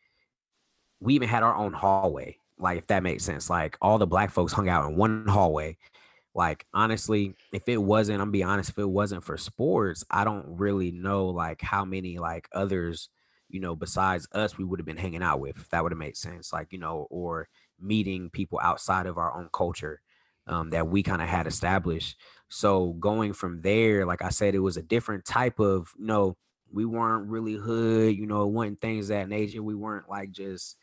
we 1.00 1.16
even 1.16 1.28
had 1.28 1.44
our 1.44 1.56
own 1.56 1.74
hallway, 1.74 2.38
like 2.58 2.78
if 2.78 2.88
that 2.88 3.04
makes 3.04 3.24
sense. 3.24 3.50
Like 3.50 3.78
all 3.82 3.98
the 3.98 4.08
black 4.08 4.32
folks 4.32 4.54
hung 4.54 4.70
out 4.70 4.90
in 4.90 4.96
one 4.96 5.28
hallway. 5.28 5.78
Like 6.34 6.66
honestly, 6.74 7.36
if 7.52 7.68
it 7.68 7.78
wasn't, 7.78 8.22
I'm 8.22 8.32
be 8.32 8.44
honest, 8.44 8.70
if 8.70 8.78
it 8.78 8.90
wasn't 8.90 9.24
for 9.24 9.38
sports, 9.38 10.06
I 10.10 10.24
don't 10.24 10.46
really 10.48 10.92
know 10.92 11.28
like 11.28 11.62
how 11.62 11.84
many 11.84 12.20
like 12.20 12.48
others, 12.54 13.10
you 13.50 13.60
know, 13.60 13.76
besides 13.76 14.28
us, 14.32 14.58
we 14.58 14.64
would 14.64 14.80
have 14.80 14.86
been 14.86 14.96
hanging 14.96 15.24
out 15.24 15.42
with. 15.42 15.58
If 15.58 15.70
that 15.70 15.84
would 15.84 15.92
have 15.92 16.00
made 16.00 16.16
sense, 16.16 16.54
like 16.54 16.72
you 16.72 16.80
know, 16.80 17.08
or 17.10 17.50
meeting 17.80 18.30
people 18.30 18.60
outside 18.64 19.08
of 19.08 19.18
our 19.18 19.36
own 19.36 19.50
culture 19.52 20.02
um, 20.48 20.70
that 20.70 20.88
we 20.88 21.04
kind 21.04 21.22
of 21.22 21.28
had 21.28 21.48
established. 21.48 22.16
So 22.54 22.94
going 22.94 23.34
from 23.34 23.62
there, 23.62 24.06
like 24.06 24.22
I 24.22 24.30
said, 24.30 24.56
it 24.56 24.60
was 24.60 24.78
a 24.78 24.82
different 24.82 25.26
type 25.26 25.60
of, 25.60 25.94
you 25.98 26.06
know, 26.06 26.38
we 26.72 26.86
weren't 26.86 27.30
really 27.30 27.54
hood, 27.54 28.18
you 28.18 28.26
know, 28.28 28.44
it 28.44 28.52
wasn't 28.52 28.82
things 28.82 29.08
that 29.08 29.30
nature. 29.30 29.64
We 29.64 29.76
weren't 29.76 30.10
like 30.10 30.32
just, 30.32 30.78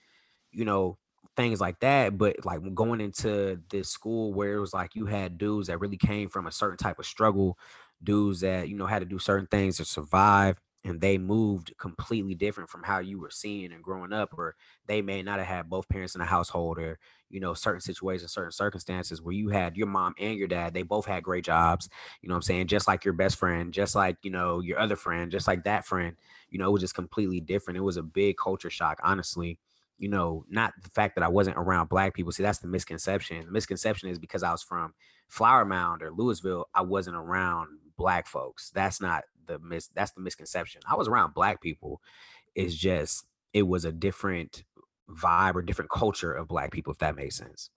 you 0.52 0.64
know, 0.64 0.98
things 1.36 1.60
like 1.60 1.80
that. 1.80 2.18
But 2.18 2.44
like 2.44 2.60
going 2.74 3.00
into 3.00 3.60
this 3.70 3.90
school 3.90 4.32
where 4.34 4.54
it 4.54 4.60
was 4.60 4.74
like 4.74 4.96
you 4.96 5.06
had 5.06 5.38
dudes 5.38 5.68
that 5.68 5.80
really 5.80 5.98
came 5.98 6.30
from 6.30 6.46
a 6.46 6.52
certain 6.52 6.78
type 6.78 6.98
of 6.98 7.06
struggle, 7.06 7.58
dudes 8.02 8.40
that, 8.40 8.68
you 8.68 8.76
know, 8.76 8.86
had 8.86 9.00
to 9.00 9.06
do 9.06 9.18
certain 9.18 9.46
things 9.48 9.78
to 9.78 9.84
survive. 9.84 10.60
And 10.84 11.00
they 11.00 11.18
moved 11.18 11.74
completely 11.78 12.34
different 12.34 12.70
from 12.70 12.84
how 12.84 13.00
you 13.00 13.18
were 13.18 13.30
seeing 13.30 13.72
and 13.72 13.82
growing 13.82 14.12
up, 14.12 14.32
or 14.38 14.54
they 14.86 15.02
may 15.02 15.22
not 15.22 15.38
have 15.38 15.48
had 15.48 15.68
both 15.68 15.88
parents 15.88 16.14
in 16.14 16.20
the 16.20 16.24
household, 16.24 16.78
or 16.78 16.98
you 17.30 17.40
know, 17.40 17.54
certain 17.54 17.80
situations, 17.80 18.32
certain 18.32 18.52
circumstances 18.52 19.20
where 19.20 19.34
you 19.34 19.48
had 19.48 19.76
your 19.76 19.86
mom 19.86 20.14
and 20.18 20.38
your 20.38 20.48
dad, 20.48 20.72
they 20.72 20.82
both 20.82 21.04
had 21.04 21.22
great 21.22 21.44
jobs, 21.44 21.88
you 22.22 22.28
know 22.28 22.34
what 22.34 22.38
I'm 22.38 22.42
saying? 22.42 22.68
Just 22.68 22.88
like 22.88 23.04
your 23.04 23.14
best 23.14 23.36
friend, 23.36 23.72
just 23.72 23.94
like, 23.94 24.16
you 24.22 24.30
know, 24.30 24.60
your 24.60 24.78
other 24.78 24.96
friend, 24.96 25.30
just 25.30 25.46
like 25.46 25.64
that 25.64 25.84
friend, 25.84 26.16
you 26.50 26.58
know, 26.58 26.68
it 26.68 26.72
was 26.72 26.80
just 26.80 26.94
completely 26.94 27.40
different. 27.40 27.76
It 27.76 27.82
was 27.82 27.96
a 27.96 28.02
big 28.02 28.36
culture 28.36 28.70
shock, 28.70 29.00
honestly. 29.02 29.58
You 29.98 30.08
know, 30.08 30.44
not 30.48 30.72
the 30.82 30.90
fact 30.90 31.16
that 31.16 31.24
I 31.24 31.28
wasn't 31.28 31.56
around 31.58 31.88
black 31.88 32.14
people. 32.14 32.30
See, 32.30 32.44
that's 32.44 32.60
the 32.60 32.68
misconception. 32.68 33.44
The 33.44 33.52
misconception 33.52 34.08
is 34.08 34.18
because 34.18 34.44
I 34.44 34.52
was 34.52 34.62
from 34.62 34.94
Flower 35.26 35.64
Mound 35.64 36.02
or 36.02 36.12
Louisville, 36.12 36.68
I 36.72 36.82
wasn't 36.82 37.16
around 37.16 37.68
black 37.96 38.28
folks. 38.28 38.70
That's 38.70 39.00
not 39.00 39.24
the 39.48 39.58
mis 39.58 39.88
that's 39.88 40.12
the 40.12 40.20
misconception. 40.20 40.82
I 40.88 40.94
was 40.94 41.08
around 41.08 41.34
black 41.34 41.60
people. 41.60 42.00
It's 42.54 42.74
just 42.74 43.24
it 43.52 43.66
was 43.66 43.84
a 43.84 43.92
different 43.92 44.62
vibe 45.10 45.56
or 45.56 45.62
different 45.62 45.90
culture 45.90 46.32
of 46.32 46.46
black 46.48 46.70
people, 46.70 46.92
if 46.92 46.98
that 46.98 47.16
makes 47.16 47.36
sense. 47.36 47.70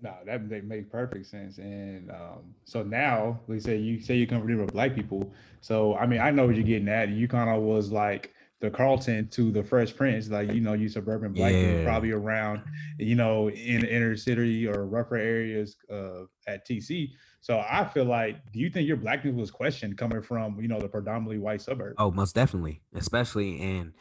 No, 0.00 0.14
that 0.26 0.48
they 0.48 0.60
make 0.62 0.90
perfect 0.90 1.26
sense. 1.26 1.58
And 1.58 2.10
um, 2.10 2.54
so 2.64 2.82
now, 2.82 3.40
like 3.46 3.60
say 3.60 3.76
you 3.76 4.00
say 4.00 4.16
you 4.16 4.26
come 4.26 4.40
from 4.40 4.48
different 4.48 4.72
black 4.72 4.94
people. 4.94 5.32
So 5.60 5.94
I 5.96 6.06
mean, 6.06 6.20
I 6.20 6.30
know 6.30 6.46
what 6.46 6.56
you're 6.56 6.64
getting 6.64 6.88
at. 6.88 7.10
You 7.10 7.28
kind 7.28 7.50
of 7.50 7.62
was 7.62 7.92
like 7.92 8.32
the 8.60 8.70
Carlton 8.70 9.28
to 9.28 9.50
the 9.50 9.62
Fresh 9.62 9.96
Prince, 9.96 10.28
like 10.28 10.52
you 10.52 10.60
know, 10.60 10.72
you 10.72 10.88
suburban 10.88 11.32
black 11.32 11.52
people 11.52 11.84
probably 11.84 12.12
around, 12.12 12.62
you 12.98 13.16
know, 13.16 13.50
in 13.50 13.84
inner 13.84 14.16
city 14.16 14.66
or 14.66 14.86
rougher 14.86 15.16
areas 15.16 15.76
uh, 15.90 16.22
at 16.46 16.66
TC. 16.66 17.10
So 17.42 17.58
I 17.58 17.84
feel 17.84 18.04
like, 18.04 18.36
do 18.52 18.60
you 18.60 18.70
think 18.70 18.86
your 18.86 18.96
blackness 18.96 19.34
was 19.34 19.50
questioned 19.50 19.98
coming 19.98 20.22
from 20.22 20.60
you 20.60 20.68
know 20.68 20.78
the 20.78 20.88
predominantly 20.88 21.38
white 21.38 21.60
suburb? 21.60 21.94
Oh, 21.98 22.12
most 22.12 22.36
definitely, 22.36 22.80
especially 22.94 23.60
and 23.60 23.92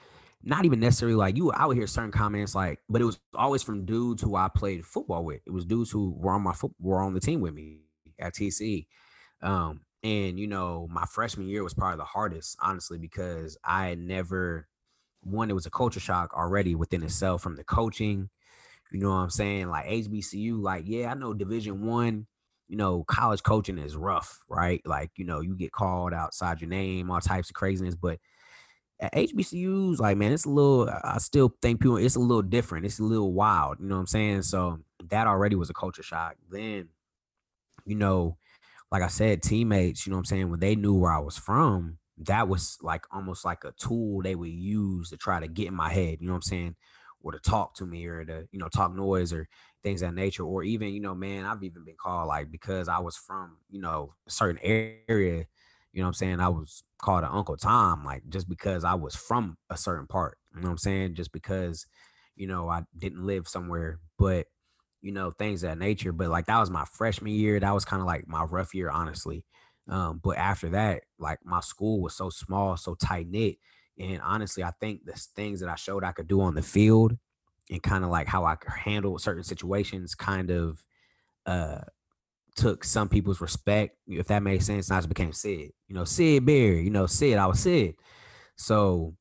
not 0.43 0.63
even 0.65 0.79
necessarily 0.79 1.15
like 1.15 1.36
you. 1.36 1.51
I 1.51 1.65
would 1.65 1.75
hear 1.75 1.88
certain 1.88 2.12
comments 2.12 2.53
like, 2.53 2.79
but 2.88 3.01
it 3.01 3.05
was 3.05 3.19
always 3.33 3.63
from 3.63 3.86
dudes 3.86 4.21
who 4.21 4.36
I 4.36 4.48
played 4.48 4.86
football 4.86 5.25
with. 5.25 5.41
It 5.48 5.51
was 5.51 5.65
dudes 5.65 5.89
who 5.89 6.12
were 6.15 6.33
on 6.33 6.43
my 6.43 6.53
foot 6.53 6.71
were 6.79 7.01
on 7.01 7.15
the 7.15 7.19
team 7.19 7.41
with 7.41 7.55
me 7.55 7.79
at 8.19 8.36
TC. 8.36 8.86
Um, 9.41 9.81
and 10.03 10.39
you 10.39 10.45
know, 10.45 10.88
my 10.91 11.05
freshman 11.05 11.48
year 11.48 11.63
was 11.63 11.74
probably 11.74 11.98
the 11.98 12.03
hardest, 12.05 12.57
honestly, 12.62 13.00
because 13.00 13.57
I 13.65 13.88
had 13.88 13.98
never 13.98 14.67
one. 15.21 15.50
It 15.50 15.53
was 15.53 15.65
a 15.65 15.71
culture 15.71 16.00
shock 16.00 16.31
already 16.36 16.75
within 16.75 17.01
itself 17.01 17.41
from 17.41 17.55
the 17.55 17.63
coaching. 17.63 18.29
You 18.91 19.00
know 19.00 19.10
what 19.10 19.15
I'm 19.15 19.29
saying? 19.31 19.67
Like 19.67 19.88
HBCU, 19.88 20.62
like 20.62 20.83
yeah, 20.86 21.10
I 21.10 21.15
know 21.15 21.33
Division 21.33 21.88
One. 21.88 22.27
You 22.71 22.77
know, 22.77 23.03
college 23.03 23.43
coaching 23.43 23.77
is 23.77 23.97
rough, 23.97 24.39
right? 24.47 24.81
Like 24.85 25.11
you 25.17 25.25
know, 25.25 25.41
you 25.41 25.57
get 25.57 25.73
called 25.73 26.13
outside 26.13 26.61
your 26.61 26.69
name, 26.69 27.11
all 27.11 27.19
types 27.19 27.49
of 27.49 27.55
craziness, 27.55 27.95
but 27.95 28.19
at 29.01 29.13
HBCUs, 29.13 29.99
like 29.99 30.15
man, 30.15 30.31
it's 30.31 30.45
a 30.45 30.49
little. 30.49 30.89
I 31.03 31.17
still 31.17 31.53
think 31.61 31.81
people, 31.81 31.97
it's 31.97 32.15
a 32.15 32.19
little 32.19 32.43
different. 32.43 32.85
It's 32.85 32.99
a 32.99 33.03
little 33.03 33.33
wild. 33.33 33.79
You 33.79 33.87
know 33.87 33.95
what 33.95 34.01
I'm 34.01 34.07
saying? 34.07 34.43
So 34.43 34.79
that 35.09 35.27
already 35.27 35.55
was 35.55 35.69
a 35.69 35.73
culture 35.73 36.03
shock. 36.03 36.35
Then, 36.49 36.89
you 37.85 37.95
know, 37.95 38.37
like 38.91 39.01
I 39.01 39.07
said, 39.07 39.41
teammates. 39.41 40.05
You 40.05 40.11
know 40.11 40.17
what 40.17 40.21
I'm 40.21 40.25
saying? 40.25 40.51
When 40.51 40.59
they 40.59 40.75
knew 40.75 40.93
where 40.93 41.11
I 41.11 41.19
was 41.19 41.37
from, 41.37 41.97
that 42.19 42.47
was 42.47 42.77
like 42.81 43.05
almost 43.11 43.43
like 43.43 43.63
a 43.63 43.73
tool 43.73 44.21
they 44.21 44.35
would 44.35 44.51
use 44.51 45.09
to 45.09 45.17
try 45.17 45.39
to 45.39 45.47
get 45.47 45.67
in 45.67 45.73
my 45.75 45.91
head. 45.91 46.19
You 46.21 46.27
know 46.27 46.33
what 46.33 46.37
I'm 46.37 46.41
saying? 46.43 46.75
Or 47.23 47.31
to 47.31 47.39
talk 47.39 47.75
to 47.75 47.85
me, 47.85 48.05
or 48.05 48.23
to 48.23 48.47
you 48.51 48.59
know 48.59 48.67
talk 48.69 48.95
noise, 48.95 49.33
or 49.33 49.47
things 49.83 50.01
that 50.01 50.13
nature. 50.13 50.43
Or 50.43 50.63
even 50.63 50.89
you 50.89 51.00
know, 51.00 51.15
man, 51.15 51.45
I've 51.45 51.63
even 51.63 51.83
been 51.83 51.95
called 52.01 52.27
like 52.27 52.51
because 52.51 52.88
I 52.88 53.00
was 53.00 53.15
from 53.17 53.57
you 53.69 53.81
know 53.81 54.13
a 54.27 54.31
certain 54.31 54.59
area. 54.63 55.45
You 55.93 56.01
know 56.01 56.07
I'm 56.07 56.13
saying? 56.13 56.39
I 56.39 56.50
was 56.50 56.83
called 57.00 57.23
an 57.23 57.31
Uncle 57.31 57.57
Tom, 57.57 58.05
like 58.05 58.23
just 58.29 58.47
because 58.47 58.83
I 58.83 58.93
was 58.93 59.15
from 59.15 59.57
a 59.69 59.77
certain 59.77 60.07
part. 60.07 60.38
You 60.55 60.61
know 60.61 60.69
I'm 60.69 60.77
saying? 60.77 61.15
Just 61.15 61.31
because, 61.31 61.85
you 62.35 62.47
know, 62.47 62.69
I 62.69 62.83
didn't 62.97 63.25
live 63.25 63.47
somewhere, 63.47 64.00
but 64.17 64.47
you 65.01 65.11
know, 65.11 65.31
things 65.31 65.61
that 65.61 65.77
nature. 65.77 66.13
But 66.13 66.29
like 66.29 66.45
that 66.45 66.59
was 66.59 66.69
my 66.69 66.85
freshman 66.85 67.33
year. 67.33 67.59
That 67.59 67.73
was 67.73 67.85
kind 67.85 68.01
of 68.01 68.07
like 68.07 68.27
my 68.27 68.43
rough 68.43 68.73
year, 68.73 68.89
honestly. 68.89 69.43
Um, 69.89 70.21
but 70.23 70.38
after 70.38 70.69
that, 70.69 71.03
like 71.19 71.39
my 71.43 71.59
school 71.59 72.01
was 72.01 72.15
so 72.15 72.29
small, 72.29 72.77
so 72.77 72.95
tight 72.95 73.27
knit. 73.27 73.57
And 74.00 74.21
honestly, 74.21 74.63
I 74.63 74.71
think 74.79 75.05
the 75.05 75.13
things 75.35 75.59
that 75.59 75.69
I 75.69 75.75
showed 75.75 76.03
I 76.03 76.11
could 76.11 76.27
do 76.27 76.41
on 76.41 76.55
the 76.55 76.61
field 76.61 77.17
and 77.71 77.81
kind 77.81 78.03
of 78.03 78.09
like 78.11 78.27
how 78.27 78.45
I 78.45 78.55
could 78.55 78.71
handle 78.73 79.17
certain 79.17 79.43
situations 79.43 80.13
kind 80.13 80.51
of 80.51 80.83
uh 81.45 81.79
took 82.55 82.83
some 82.83 83.07
people's 83.07 83.39
respect, 83.39 83.95
if 84.07 84.27
that 84.27 84.43
makes 84.43 84.65
sense. 84.65 84.89
And 84.89 84.97
I 84.97 84.99
just 84.99 85.09
became 85.09 85.31
Sid. 85.31 85.71
You 85.87 85.95
know, 85.95 86.03
Sid 86.03 86.45
Berry, 86.45 86.83
you 86.83 86.89
know, 86.89 87.05
Sid, 87.05 87.37
I 87.37 87.47
was 87.47 87.61
Sid. 87.61 87.95
So 88.57 89.15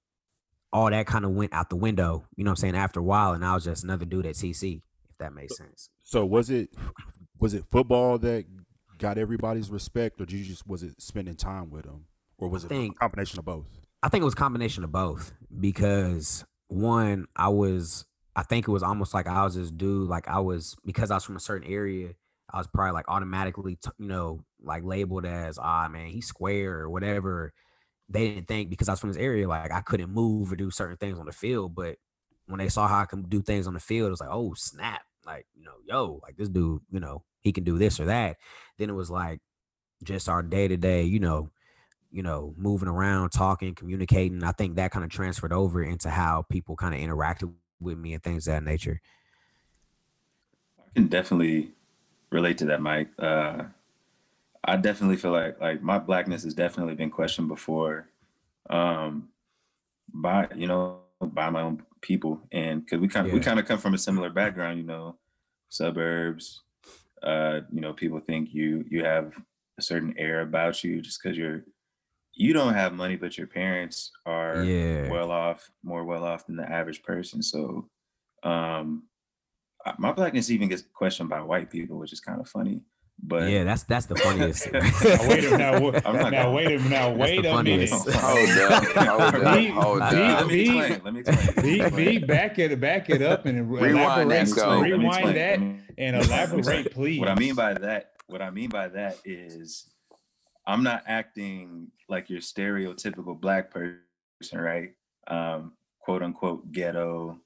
all 0.72 0.90
that 0.90 1.06
kind 1.06 1.24
of 1.24 1.30
went 1.32 1.52
out 1.54 1.70
the 1.70 1.76
window, 1.76 2.26
you 2.36 2.44
know 2.44 2.50
what 2.50 2.58
I'm 2.58 2.62
saying, 2.62 2.76
after 2.76 3.00
a 3.00 3.04
while. 3.04 3.32
And 3.32 3.44
I 3.44 3.54
was 3.54 3.64
just 3.64 3.84
another 3.84 4.04
dude 4.04 4.26
at 4.26 4.34
TC, 4.34 4.82
if 5.08 5.18
that 5.18 5.32
makes 5.32 5.56
sense. 5.56 5.88
So 6.02 6.26
was 6.26 6.50
it 6.50 6.70
was 7.38 7.54
it 7.54 7.64
football 7.70 8.18
that 8.18 8.44
got 8.98 9.16
everybody's 9.16 9.70
respect, 9.70 10.20
or 10.20 10.26
did 10.26 10.36
you 10.36 10.44
just 10.44 10.66
was 10.66 10.82
it 10.82 11.00
spending 11.00 11.36
time 11.36 11.70
with 11.70 11.84
them, 11.84 12.06
or 12.36 12.48
was 12.48 12.64
I 12.64 12.66
it 12.66 12.68
think- 12.70 12.96
a 12.96 12.98
combination 12.98 13.38
of 13.38 13.44
both? 13.44 13.66
I 14.02 14.08
think 14.08 14.22
it 14.22 14.24
was 14.24 14.34
a 14.34 14.36
combination 14.38 14.82
of 14.82 14.90
both 14.90 15.32
because 15.60 16.44
one, 16.68 17.26
I 17.36 17.48
was, 17.50 18.06
I 18.36 18.42
think 18.42 18.68
it 18.68 18.70
was 18.70 18.82
almost 18.82 19.14
like 19.14 19.26
I 19.26 19.44
was 19.44 19.54
this 19.56 19.70
dude, 19.70 20.08
like 20.08 20.28
I 20.28 20.40
was, 20.40 20.76
because 20.84 21.10
I 21.10 21.14
was 21.14 21.24
from 21.24 21.36
a 21.36 21.40
certain 21.40 21.70
area, 21.70 22.14
I 22.52 22.58
was 22.58 22.66
probably 22.68 22.92
like 22.92 23.08
automatically, 23.08 23.76
t- 23.76 23.90
you 23.98 24.06
know, 24.06 24.44
like 24.62 24.84
labeled 24.84 25.26
as, 25.26 25.58
ah, 25.58 25.88
man, 25.88 26.08
he's 26.08 26.26
square 26.26 26.80
or 26.80 26.90
whatever. 26.90 27.52
They 28.08 28.28
didn't 28.28 28.48
think 28.48 28.70
because 28.70 28.88
I 28.88 28.92
was 28.92 29.00
from 29.00 29.10
this 29.10 29.18
area, 29.18 29.48
like 29.48 29.72
I 29.72 29.80
couldn't 29.80 30.10
move 30.10 30.52
or 30.52 30.56
do 30.56 30.70
certain 30.70 30.96
things 30.96 31.18
on 31.18 31.26
the 31.26 31.32
field. 31.32 31.74
But 31.74 31.96
when 32.46 32.58
they 32.58 32.68
saw 32.68 32.88
how 32.88 33.00
I 33.00 33.06
can 33.06 33.22
do 33.22 33.42
things 33.42 33.66
on 33.66 33.74
the 33.74 33.80
field, 33.80 34.08
it 34.08 34.10
was 34.10 34.20
like, 34.20 34.30
oh, 34.32 34.54
snap. 34.54 35.02
Like, 35.26 35.46
you 35.54 35.64
know, 35.64 35.74
yo, 35.86 36.20
like 36.22 36.36
this 36.36 36.48
dude, 36.48 36.82
you 36.90 37.00
know, 37.00 37.24
he 37.40 37.52
can 37.52 37.64
do 37.64 37.78
this 37.78 38.00
or 38.00 38.06
that. 38.06 38.36
Then 38.78 38.90
it 38.90 38.94
was 38.94 39.10
like 39.10 39.40
just 40.02 40.28
our 40.28 40.42
day 40.42 40.68
to 40.68 40.76
day, 40.76 41.02
you 41.04 41.20
know, 41.20 41.50
you 42.10 42.22
know, 42.22 42.54
moving 42.56 42.88
around, 42.88 43.30
talking, 43.30 43.74
communicating. 43.74 44.42
I 44.42 44.52
think 44.52 44.76
that 44.76 44.90
kind 44.90 45.04
of 45.04 45.10
transferred 45.10 45.52
over 45.52 45.82
into 45.82 46.10
how 46.10 46.44
people 46.50 46.76
kind 46.76 46.94
of 46.94 47.00
interacted 47.00 47.52
with 47.80 47.98
me 47.98 48.14
and 48.14 48.22
things 48.22 48.46
of 48.46 48.54
that 48.54 48.62
nature. 48.62 49.00
I 50.78 50.90
can 50.94 51.08
definitely 51.08 51.72
relate 52.30 52.58
to 52.58 52.66
that, 52.66 52.80
Mike. 52.80 53.10
Uh, 53.18 53.64
I 54.62 54.76
definitely 54.76 55.16
feel 55.16 55.32
like 55.32 55.60
like 55.60 55.82
my 55.82 55.98
blackness 55.98 56.44
has 56.44 56.54
definitely 56.54 56.94
been 56.94 57.10
questioned 57.10 57.48
before, 57.48 58.08
um, 58.68 59.28
by 60.12 60.48
you 60.54 60.66
know 60.66 61.00
by 61.20 61.50
my 61.50 61.62
own 61.62 61.82
people, 62.00 62.40
and 62.52 62.84
because 62.84 63.00
we 63.00 63.08
kind 63.08 63.26
of 63.26 63.32
we 63.32 63.40
kind 63.40 63.58
of 63.58 63.66
come 63.66 63.78
from 63.78 63.94
a 63.94 63.98
similar 63.98 64.30
background, 64.30 64.78
you 64.78 64.86
know, 64.86 65.16
suburbs. 65.68 66.62
Uh, 67.22 67.60
you 67.70 67.80
know, 67.80 67.92
people 67.92 68.20
think 68.20 68.52
you 68.52 68.84
you 68.88 69.04
have 69.04 69.32
a 69.78 69.82
certain 69.82 70.14
air 70.18 70.42
about 70.42 70.82
you 70.84 71.00
just 71.00 71.22
because 71.22 71.36
you're 71.36 71.64
you 72.40 72.52
don't 72.54 72.74
have 72.74 72.92
money, 72.94 73.16
but 73.16 73.36
your 73.36 73.46
parents 73.46 74.10
are 74.24 74.64
Yeah. 74.64 75.10
well 75.10 75.30
off, 75.30 75.70
more 75.82 76.04
well 76.04 76.24
off 76.24 76.46
than 76.46 76.56
the 76.56 76.68
average 76.70 77.02
person. 77.02 77.42
So, 77.42 77.88
um, 78.42 79.04
my 79.98 80.12
blackness 80.12 80.50
even 80.50 80.68
gets 80.68 80.82
questioned 80.94 81.28
by 81.28 81.40
white 81.42 81.70
people, 81.70 81.98
which 81.98 82.12
is 82.12 82.20
kind 82.20 82.40
of 82.40 82.48
funny. 82.48 82.80
But 83.22 83.50
yeah, 83.50 83.64
that's 83.64 83.82
that's 83.82 84.06
the 84.06 84.16
funniest. 84.16 84.72
Now, 84.72 85.28
wait 85.28 85.44
a 85.44 85.58
now, 85.58 85.80
wa- 85.80 86.00
I'm 86.06 86.16
now 86.16 86.30
gonna- 86.30 86.52
wait 86.52 86.72
a 86.80 86.88
now 86.88 87.12
wait 87.14 87.44
a 87.44 87.62
minute. 87.62 87.90
funniest. 87.90 88.10
Hold 88.10 88.48
up, 88.72 88.84
hold 88.84 89.44
up, 89.44 89.56
V- 89.58 89.66
hold 89.68 90.00
up. 90.00 90.12
let 90.40 90.46
me 90.46 90.60
explain. 90.62 91.00
Let 91.04 91.12
me 91.14 91.20
explain. 91.20 91.64
V, 91.64 91.78
Let 91.82 91.92
me 91.92 92.04
V, 92.04 92.18
back 92.24 92.58
it, 92.58 92.80
back 92.80 93.10
it 93.10 93.20
up, 93.20 93.44
and 93.44 93.70
Rewind 93.70 93.90
elaborate. 93.98 94.28
that, 94.30 94.48
Scope. 94.48 94.80
Let 94.80 94.82
me 94.84 94.90
Rewind 94.92 95.36
that 95.36 95.58
and 95.58 95.82
let 95.98 95.98
me 95.98 96.18
explain. 96.18 96.24
elaborate, 96.64 96.92
please. 96.94 97.20
What 97.20 97.28
I 97.28 97.34
mean 97.34 97.54
by 97.54 97.74
that, 97.74 98.12
what 98.28 98.40
I 98.40 98.48
mean 98.50 98.70
by 98.70 98.88
that 98.88 99.18
is, 99.26 99.84
I'm 100.66 100.82
not 100.82 101.02
acting 101.06 101.90
like 102.08 102.30
your 102.30 102.40
stereotypical 102.40 103.38
black 103.40 103.70
person, 103.70 104.00
right? 104.54 104.90
Um, 105.26 105.72
quote 106.00 106.22
unquote 106.22 106.70
ghetto, 106.72 107.38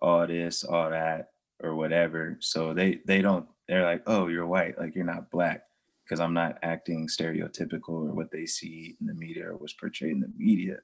all 0.00 0.26
this, 0.26 0.64
all 0.64 0.90
that, 0.90 1.30
or 1.62 1.74
whatever. 1.74 2.36
So 2.40 2.74
they 2.74 3.00
they 3.06 3.22
don't. 3.22 3.46
They're 3.68 3.84
like, 3.84 4.02
oh, 4.06 4.26
you're 4.28 4.46
white, 4.46 4.78
like 4.78 4.94
you're 4.94 5.04
not 5.04 5.30
black, 5.30 5.62
because 6.04 6.18
I'm 6.20 6.34
not 6.34 6.58
acting 6.62 7.06
stereotypical 7.06 7.88
or 8.08 8.12
what 8.12 8.30
they 8.32 8.44
see 8.46 8.96
in 9.00 9.06
the 9.06 9.14
media 9.14 9.48
or 9.48 9.56
what's 9.56 9.74
portrayed 9.74 10.12
in 10.12 10.20
the 10.20 10.32
media. 10.36 10.78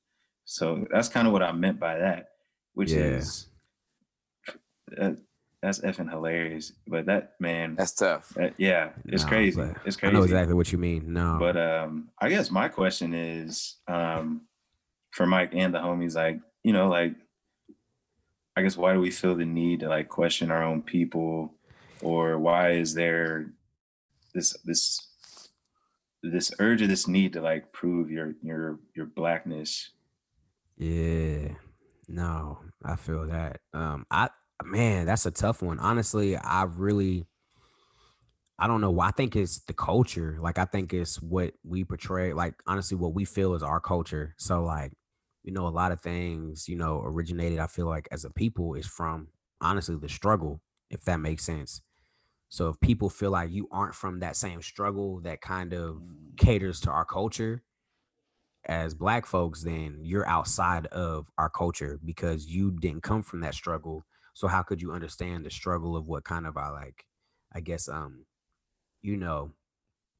So 0.45 0.87
that's 0.93 1.09
kind 1.09 1.27
of 1.27 1.33
what 1.33 1.43
I 1.43 1.51
meant 1.51 1.81
by 1.81 1.99
that, 1.99 2.29
which 2.75 2.93
Yeah. 2.93 3.19
is 3.19 3.49
that, 4.89 5.19
that's 5.67 5.81
effing 5.81 6.09
hilarious. 6.09 6.73
But 6.87 7.07
that 7.07 7.35
man, 7.41 7.75
That's 7.75 7.93
tough. 7.93 8.33
uh, 8.41 8.51
yeah, 8.57 8.91
it's 9.07 9.25
Nah, 9.25 9.29
crazy. 9.29 9.61
It's 9.61 9.81
It's 9.85 9.97
I 9.97 10.01
crazy. 10.01 10.15
know 10.17 10.23
exactly 10.23 10.55
what 10.55 10.71
you 10.71 10.79
mean. 10.79 11.13
No, 11.13 11.37
But 11.41 11.57
um, 11.57 12.11
I 12.21 12.29
guess 12.29 12.51
my 12.51 12.69
question 12.69 13.13
is 13.15 13.77
um, 13.89 14.43
for 15.11 15.27
Mike 15.27 15.51
and 15.55 15.75
the 15.75 15.79
homies, 15.81 16.15
like 16.15 16.39
you 16.63 16.73
know, 16.73 16.87
like 16.89 17.15
I 18.57 18.63
guess 18.63 18.77
why 18.77 18.95
do 18.95 19.01
we 19.01 19.11
feel 19.11 19.35
the 19.35 19.45
need 19.45 19.81
to 19.81 19.89
like 19.89 20.09
question 20.09 20.51
our 20.53 20.63
own 20.63 20.83
people, 20.83 21.55
or 22.01 22.39
why 22.39 22.71
is 22.73 22.95
there 22.95 23.51
this 24.35 24.57
this 24.65 25.01
this 26.23 26.53
urge 26.59 26.83
or 26.83 26.87
this 26.87 27.07
need 27.09 27.33
to 27.35 27.41
like 27.41 27.73
prove 27.73 28.11
your 28.11 28.35
your 28.43 28.79
your 28.95 29.07
blackness? 29.07 29.91
Yeah. 30.79 31.55
No, 32.09 32.59
I 32.85 32.97
feel 32.97 33.27
that. 33.27 33.61
Um 33.75 34.07
I 34.11 34.29
man, 34.65 35.07
that's 35.07 35.27
a 35.27 35.31
tough 35.31 35.63
one. 35.63 35.79
Honestly, 35.79 36.37
I 36.37 36.65
really 36.65 37.27
I 38.59 38.67
don't 38.67 38.81
know 38.81 38.91
why. 38.91 39.09
I 39.09 39.11
think 39.11 39.37
it's 39.37 39.59
the 39.61 39.75
culture. 39.75 40.39
Like 40.41 40.59
I 40.59 40.65
think 40.65 40.95
it's 40.95 41.21
what 41.21 41.55
we 41.63 41.85
portray, 41.85 42.33
like 42.33 42.55
honestly 42.67 42.97
what 42.97 43.15
we 43.15 43.25
feel 43.25 43.55
is 43.55 43.63
our 43.63 43.81
culture. 43.81 44.35
So 44.39 44.65
like, 44.65 44.93
you 45.43 45.53
know, 45.53 45.67
a 45.67 45.69
lot 45.69 45.93
of 45.93 46.01
things, 46.01 46.69
you 46.69 46.77
know, 46.77 47.03
originated 47.05 47.59
I 47.59 47.67
feel 47.67 47.87
like 47.87 48.09
as 48.11 48.25
a 48.25 48.31
people 48.31 48.75
is 48.75 48.87
from 48.87 49.29
honestly 49.61 49.97
the 49.97 50.09
struggle, 50.09 50.63
if 50.91 51.05
that 51.05 51.21
makes 51.21 51.45
sense. 51.45 51.83
So 52.49 52.69
if 52.69 52.81
people 52.81 53.11
feel 53.11 53.31
like 53.31 53.51
you 53.51 53.69
aren't 53.71 53.95
from 53.95 54.21
that 54.21 54.37
same 54.37 54.63
struggle 54.63 55.21
that 55.21 55.41
kind 55.43 55.75
of 55.75 56.01
caters 56.39 56.81
to 56.83 56.91
our 56.91 57.05
culture, 57.05 57.63
as 58.65 58.95
black 58.95 59.27
folks, 59.27 59.63
then 59.63 59.99
you're 60.03 60.27
outside 60.27 60.87
of 60.87 61.31
our 61.39 61.49
culture 61.49 62.01
because 62.05 62.47
you 62.47 62.73
didn't 62.73 63.03
come 63.03 63.23
from 63.23 63.41
that 63.41 63.55
struggle. 63.55 64.05
So 64.37 64.49
how 64.49 64.63
could 64.63 64.83
you 64.83 64.93
understand 64.93 65.47
the 65.47 65.51
struggle 65.51 65.97
of 65.97 66.09
what 66.09 66.25
kind 66.25 66.47
of 66.47 66.59
I 66.59 66.69
like, 66.69 67.07
I 67.55 67.61
guess, 67.61 67.89
um, 67.89 68.27
you 69.01 69.17
know, 69.17 69.53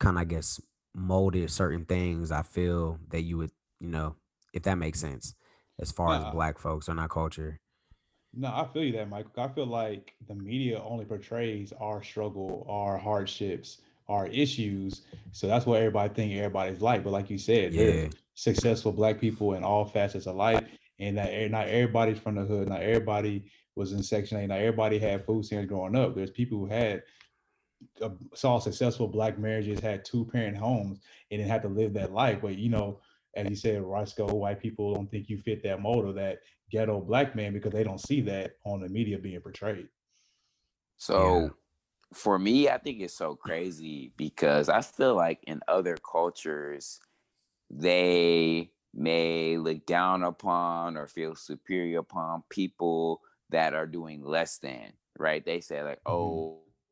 kind 0.01 0.17
of 0.17 0.23
I 0.23 0.25
guess 0.25 0.59
molded 0.95 1.51
certain 1.51 1.85
things. 1.85 2.33
I 2.33 2.41
feel 2.41 2.99
that 3.11 3.21
you 3.25 3.37
would, 3.37 3.51
you 3.79 3.91
know, 3.91 4.17
if 4.55 4.63
that 4.63 4.77
makes 4.79 5.01
sense, 5.01 5.35
as 5.79 5.93
far 5.93 6.15
Nah. 6.15 6.29
as 6.29 6.33
black 6.33 6.59
folks 6.59 6.89
and 6.89 6.99
our 6.99 7.09
culture. 7.09 7.61
No, 8.33 8.49
I 8.49 8.67
feel 8.73 8.85
you 8.85 8.93
that, 8.93 9.11
Michael. 9.11 9.33
I 9.37 9.49
feel 9.49 9.67
like 9.67 10.15
the 10.27 10.35
media 10.35 10.83
only 10.83 11.05
portrays 11.05 11.75
our 11.79 12.03
struggle, 12.03 12.65
our 12.71 12.97
hardships, 12.97 13.83
our 14.09 14.29
issues. 14.29 15.03
So 15.33 15.47
that's 15.47 15.67
what 15.67 15.79
everybody 15.79 16.15
think 16.15 16.33
everybody's 16.35 16.81
like. 16.81 17.05
But 17.05 17.11
like 17.13 17.29
you 17.29 17.37
said, 17.39 17.75
Yeah. 17.75 18.09
successful 18.35 18.93
black 18.93 19.21
people 19.21 19.53
in 19.55 19.63
all 19.63 19.85
facets 19.85 20.27
of 20.27 20.37
life, 20.37 20.65
and 20.99 21.19
that 21.19 21.33
e- 21.33 21.49
not 21.49 21.69
everybody's 21.69 22.19
from 22.19 22.37
the 22.37 22.43
hood. 22.43 22.69
Not 22.69 22.83
everybody 22.83 23.51
was 23.75 23.93
in 23.93 24.03
Section 24.03 24.39
8. 24.39 24.47
Not 24.47 24.59
everybody 24.59 24.99
had 24.99 25.25
food 25.25 25.45
stamps 25.45 25.69
growing 25.69 25.97
up. 25.97 26.15
There's 26.15 26.31
people 26.31 26.59
who 26.59 26.67
had 26.67 27.03
uh, 28.01 28.11
saw 28.35 28.59
successful 28.59 29.07
black 29.07 29.39
marriages, 29.39 29.81
had 29.81 30.05
two 30.05 30.25
parent 30.25 30.57
homes, 30.57 31.01
and 31.31 31.41
then 31.41 31.49
had 31.49 31.63
to 31.63 31.69
live 31.69 31.93
that 31.95 32.13
life. 32.13 32.39
But 32.41 32.57
you 32.59 32.71
know, 32.71 33.01
as 33.35 33.49
you 33.49 33.57
said, 33.57 33.83
Roscoe, 33.83 34.27
white 34.27 34.61
people 34.61 34.95
don't 34.95 35.11
think 35.11 35.29
you 35.29 35.39
fit 35.39 35.63
that 35.63 35.83
mold 35.83 36.07
of 36.07 36.15
that 36.15 36.39
ghetto 36.71 37.01
black 37.01 37.37
man 37.37 37.53
because 37.53 37.73
they 37.73 37.85
don't 37.85 38.01
see 38.01 38.21
that 38.23 38.57
on 38.65 38.81
the 38.81 38.89
media 38.89 39.19
being 39.19 39.41
portrayed. 39.41 39.89
So 40.97 41.51
for 42.15 42.39
me, 42.39 42.69
I 42.69 42.79
think 42.79 43.01
it's 43.01 43.15
so 43.15 43.37
crazy 43.37 44.13
because 44.17 44.69
I 44.69 44.81
feel 44.81 45.15
like 45.15 45.41
in 45.47 45.61
other 45.69 45.97
cultures, 45.97 47.01
they 47.69 48.71
may 48.97 49.59
look 49.59 49.85
down 49.87 50.23
upon 50.23 50.97
or 50.97 51.07
feel 51.07 51.35
superior 51.35 51.99
upon 51.99 52.43
people 52.49 53.21
that 53.51 53.75
are 53.75 53.87
doing 53.87 54.25
less 54.25 54.59
than, 54.59 54.93
right? 55.19 55.45
They 55.45 55.61
say, 55.61 55.83
like, 55.83 56.03
mm-hmm. 56.05 56.13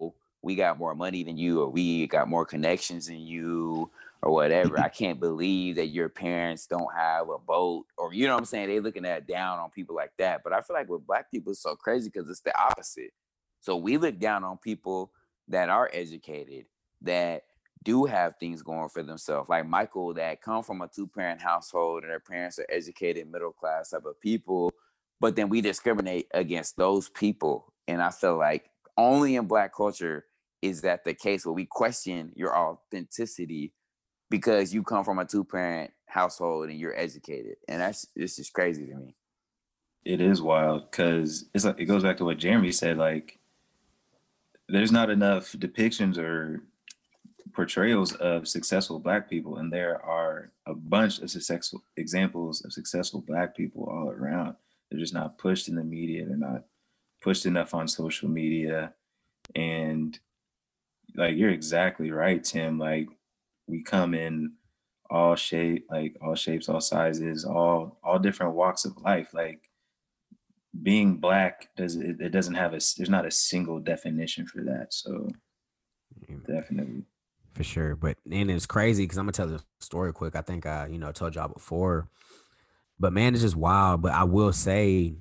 oh, 0.00 0.14
we 0.42 0.54
got 0.54 0.78
more 0.78 0.94
money 0.94 1.24
than 1.24 1.38
you, 1.38 1.62
or 1.62 1.68
we 1.68 2.06
got 2.06 2.28
more 2.28 2.44
connections 2.44 3.06
than 3.06 3.20
you, 3.20 3.90
or 4.22 4.32
whatever. 4.32 4.78
I 4.78 4.88
can't 4.90 5.18
believe 5.18 5.76
that 5.76 5.86
your 5.86 6.08
parents 6.08 6.66
don't 6.66 6.92
have 6.94 7.30
a 7.30 7.38
boat, 7.38 7.86
or 7.96 8.12
you 8.12 8.26
know 8.26 8.34
what 8.34 8.40
I'm 8.40 8.44
saying? 8.44 8.68
They 8.68 8.80
looking 8.80 9.06
at 9.06 9.26
down 9.26 9.58
on 9.58 9.70
people 9.70 9.96
like 9.96 10.12
that. 10.18 10.42
But 10.44 10.52
I 10.52 10.60
feel 10.60 10.76
like 10.76 10.88
with 10.88 11.06
black 11.06 11.30
people, 11.30 11.52
it's 11.52 11.62
so 11.62 11.74
crazy 11.74 12.10
because 12.12 12.28
it's 12.28 12.42
the 12.42 12.56
opposite. 12.60 13.12
So 13.60 13.76
we 13.76 13.96
look 13.96 14.18
down 14.18 14.44
on 14.44 14.58
people 14.58 15.10
that 15.48 15.70
are 15.70 15.90
educated, 15.92 16.66
that 17.00 17.44
do 17.84 18.04
have 18.06 18.36
things 18.38 18.62
going 18.62 18.88
for 18.88 19.02
themselves, 19.02 19.48
like 19.48 19.66
Michael, 19.66 20.14
that 20.14 20.42
come 20.42 20.62
from 20.62 20.80
a 20.82 20.88
two 20.88 21.06
parent 21.06 21.40
household 21.40 22.02
and 22.02 22.10
their 22.10 22.20
parents 22.20 22.58
are 22.58 22.66
educated, 22.68 23.30
middle 23.30 23.52
class 23.52 23.90
type 23.90 24.04
of 24.06 24.20
people. 24.20 24.72
But 25.20 25.36
then 25.36 25.48
we 25.48 25.60
discriminate 25.60 26.26
against 26.32 26.76
those 26.76 27.08
people. 27.08 27.72
And 27.86 28.02
I 28.02 28.10
feel 28.10 28.38
like 28.38 28.70
only 28.96 29.36
in 29.36 29.46
Black 29.46 29.74
culture 29.74 30.24
is 30.62 30.80
that 30.82 31.04
the 31.04 31.14
case 31.14 31.44
where 31.44 31.52
we 31.52 31.66
question 31.66 32.32
your 32.34 32.56
authenticity 32.56 33.72
because 34.30 34.72
you 34.72 34.82
come 34.82 35.04
from 35.04 35.18
a 35.18 35.24
two 35.24 35.44
parent 35.44 35.90
household 36.06 36.70
and 36.70 36.78
you're 36.78 36.98
educated. 36.98 37.56
And 37.68 37.80
that's 37.80 38.06
this 38.16 38.38
is 38.38 38.50
crazy 38.50 38.86
to 38.86 38.94
me. 38.94 39.14
it 40.04 40.20
is 40.20 40.42
wild 40.42 40.90
because 40.90 41.46
it's 41.54 41.64
like 41.64 41.80
it 41.80 41.86
goes 41.86 42.02
back 42.02 42.16
to 42.18 42.24
what 42.24 42.38
Jeremy 42.38 42.72
said. 42.72 42.98
Like, 42.98 43.38
there's 44.68 44.92
not 44.92 45.10
enough 45.10 45.52
depictions 45.52 46.18
or 46.18 46.62
portrayals 47.54 48.12
of 48.14 48.48
successful 48.48 48.98
Black 48.98 49.30
people, 49.30 49.58
and 49.58 49.72
there 49.72 50.04
are 50.04 50.50
a 50.66 50.74
bunch 50.74 51.20
of 51.20 51.30
successful 51.30 51.82
examples 51.96 52.64
of 52.64 52.72
successful 52.72 53.20
Black 53.20 53.56
people 53.56 53.84
all 53.84 54.10
around. 54.10 54.56
They're 54.90 55.00
just 55.00 55.14
not 55.14 55.38
pushed 55.38 55.68
in 55.68 55.76
the 55.76 55.84
media. 55.84 56.26
They're 56.26 56.36
not 56.36 56.64
pushed 57.22 57.46
enough 57.46 57.74
on 57.74 57.88
social 57.88 58.28
media, 58.28 58.92
and 59.54 60.18
like 61.16 61.36
you're 61.36 61.50
exactly 61.50 62.10
right, 62.10 62.42
Tim. 62.42 62.78
Like 62.78 63.08
we 63.66 63.82
come 63.82 64.14
in 64.14 64.52
all 65.10 65.36
shape, 65.36 65.86
like 65.90 66.16
all 66.20 66.34
shapes, 66.34 66.68
all 66.68 66.80
sizes, 66.80 67.44
all 67.44 67.98
all 68.02 68.18
different 68.18 68.54
walks 68.54 68.84
of 68.84 69.00
life. 69.02 69.32
Like 69.32 69.70
being 70.82 71.16
black 71.16 71.68
does 71.76 71.96
it, 71.96 72.20
it 72.20 72.30
doesn't 72.30 72.54
have 72.54 72.72
a 72.72 72.80
there's 72.96 73.10
not 73.10 73.26
a 73.26 73.30
single 73.30 73.78
definition 73.78 74.46
for 74.46 74.62
that. 74.62 74.92
So 74.92 75.28
definitely. 76.46 77.04
For 77.54 77.64
sure. 77.64 77.96
But 77.96 78.18
and 78.30 78.50
it's 78.50 78.66
crazy 78.66 79.04
because 79.04 79.18
I'm 79.18 79.24
gonna 79.24 79.32
tell 79.32 79.46
the 79.46 79.62
story 79.80 80.12
quick. 80.12 80.36
I 80.36 80.42
think 80.42 80.66
I, 80.66 80.86
you 80.86 80.98
know, 80.98 81.12
told 81.12 81.34
y'all 81.34 81.48
before. 81.48 82.08
But 82.98 83.12
man, 83.12 83.34
it's 83.34 83.42
just 83.42 83.56
wild. 83.56 84.02
But 84.02 84.12
I 84.12 84.24
will 84.24 84.52
say 84.52 85.16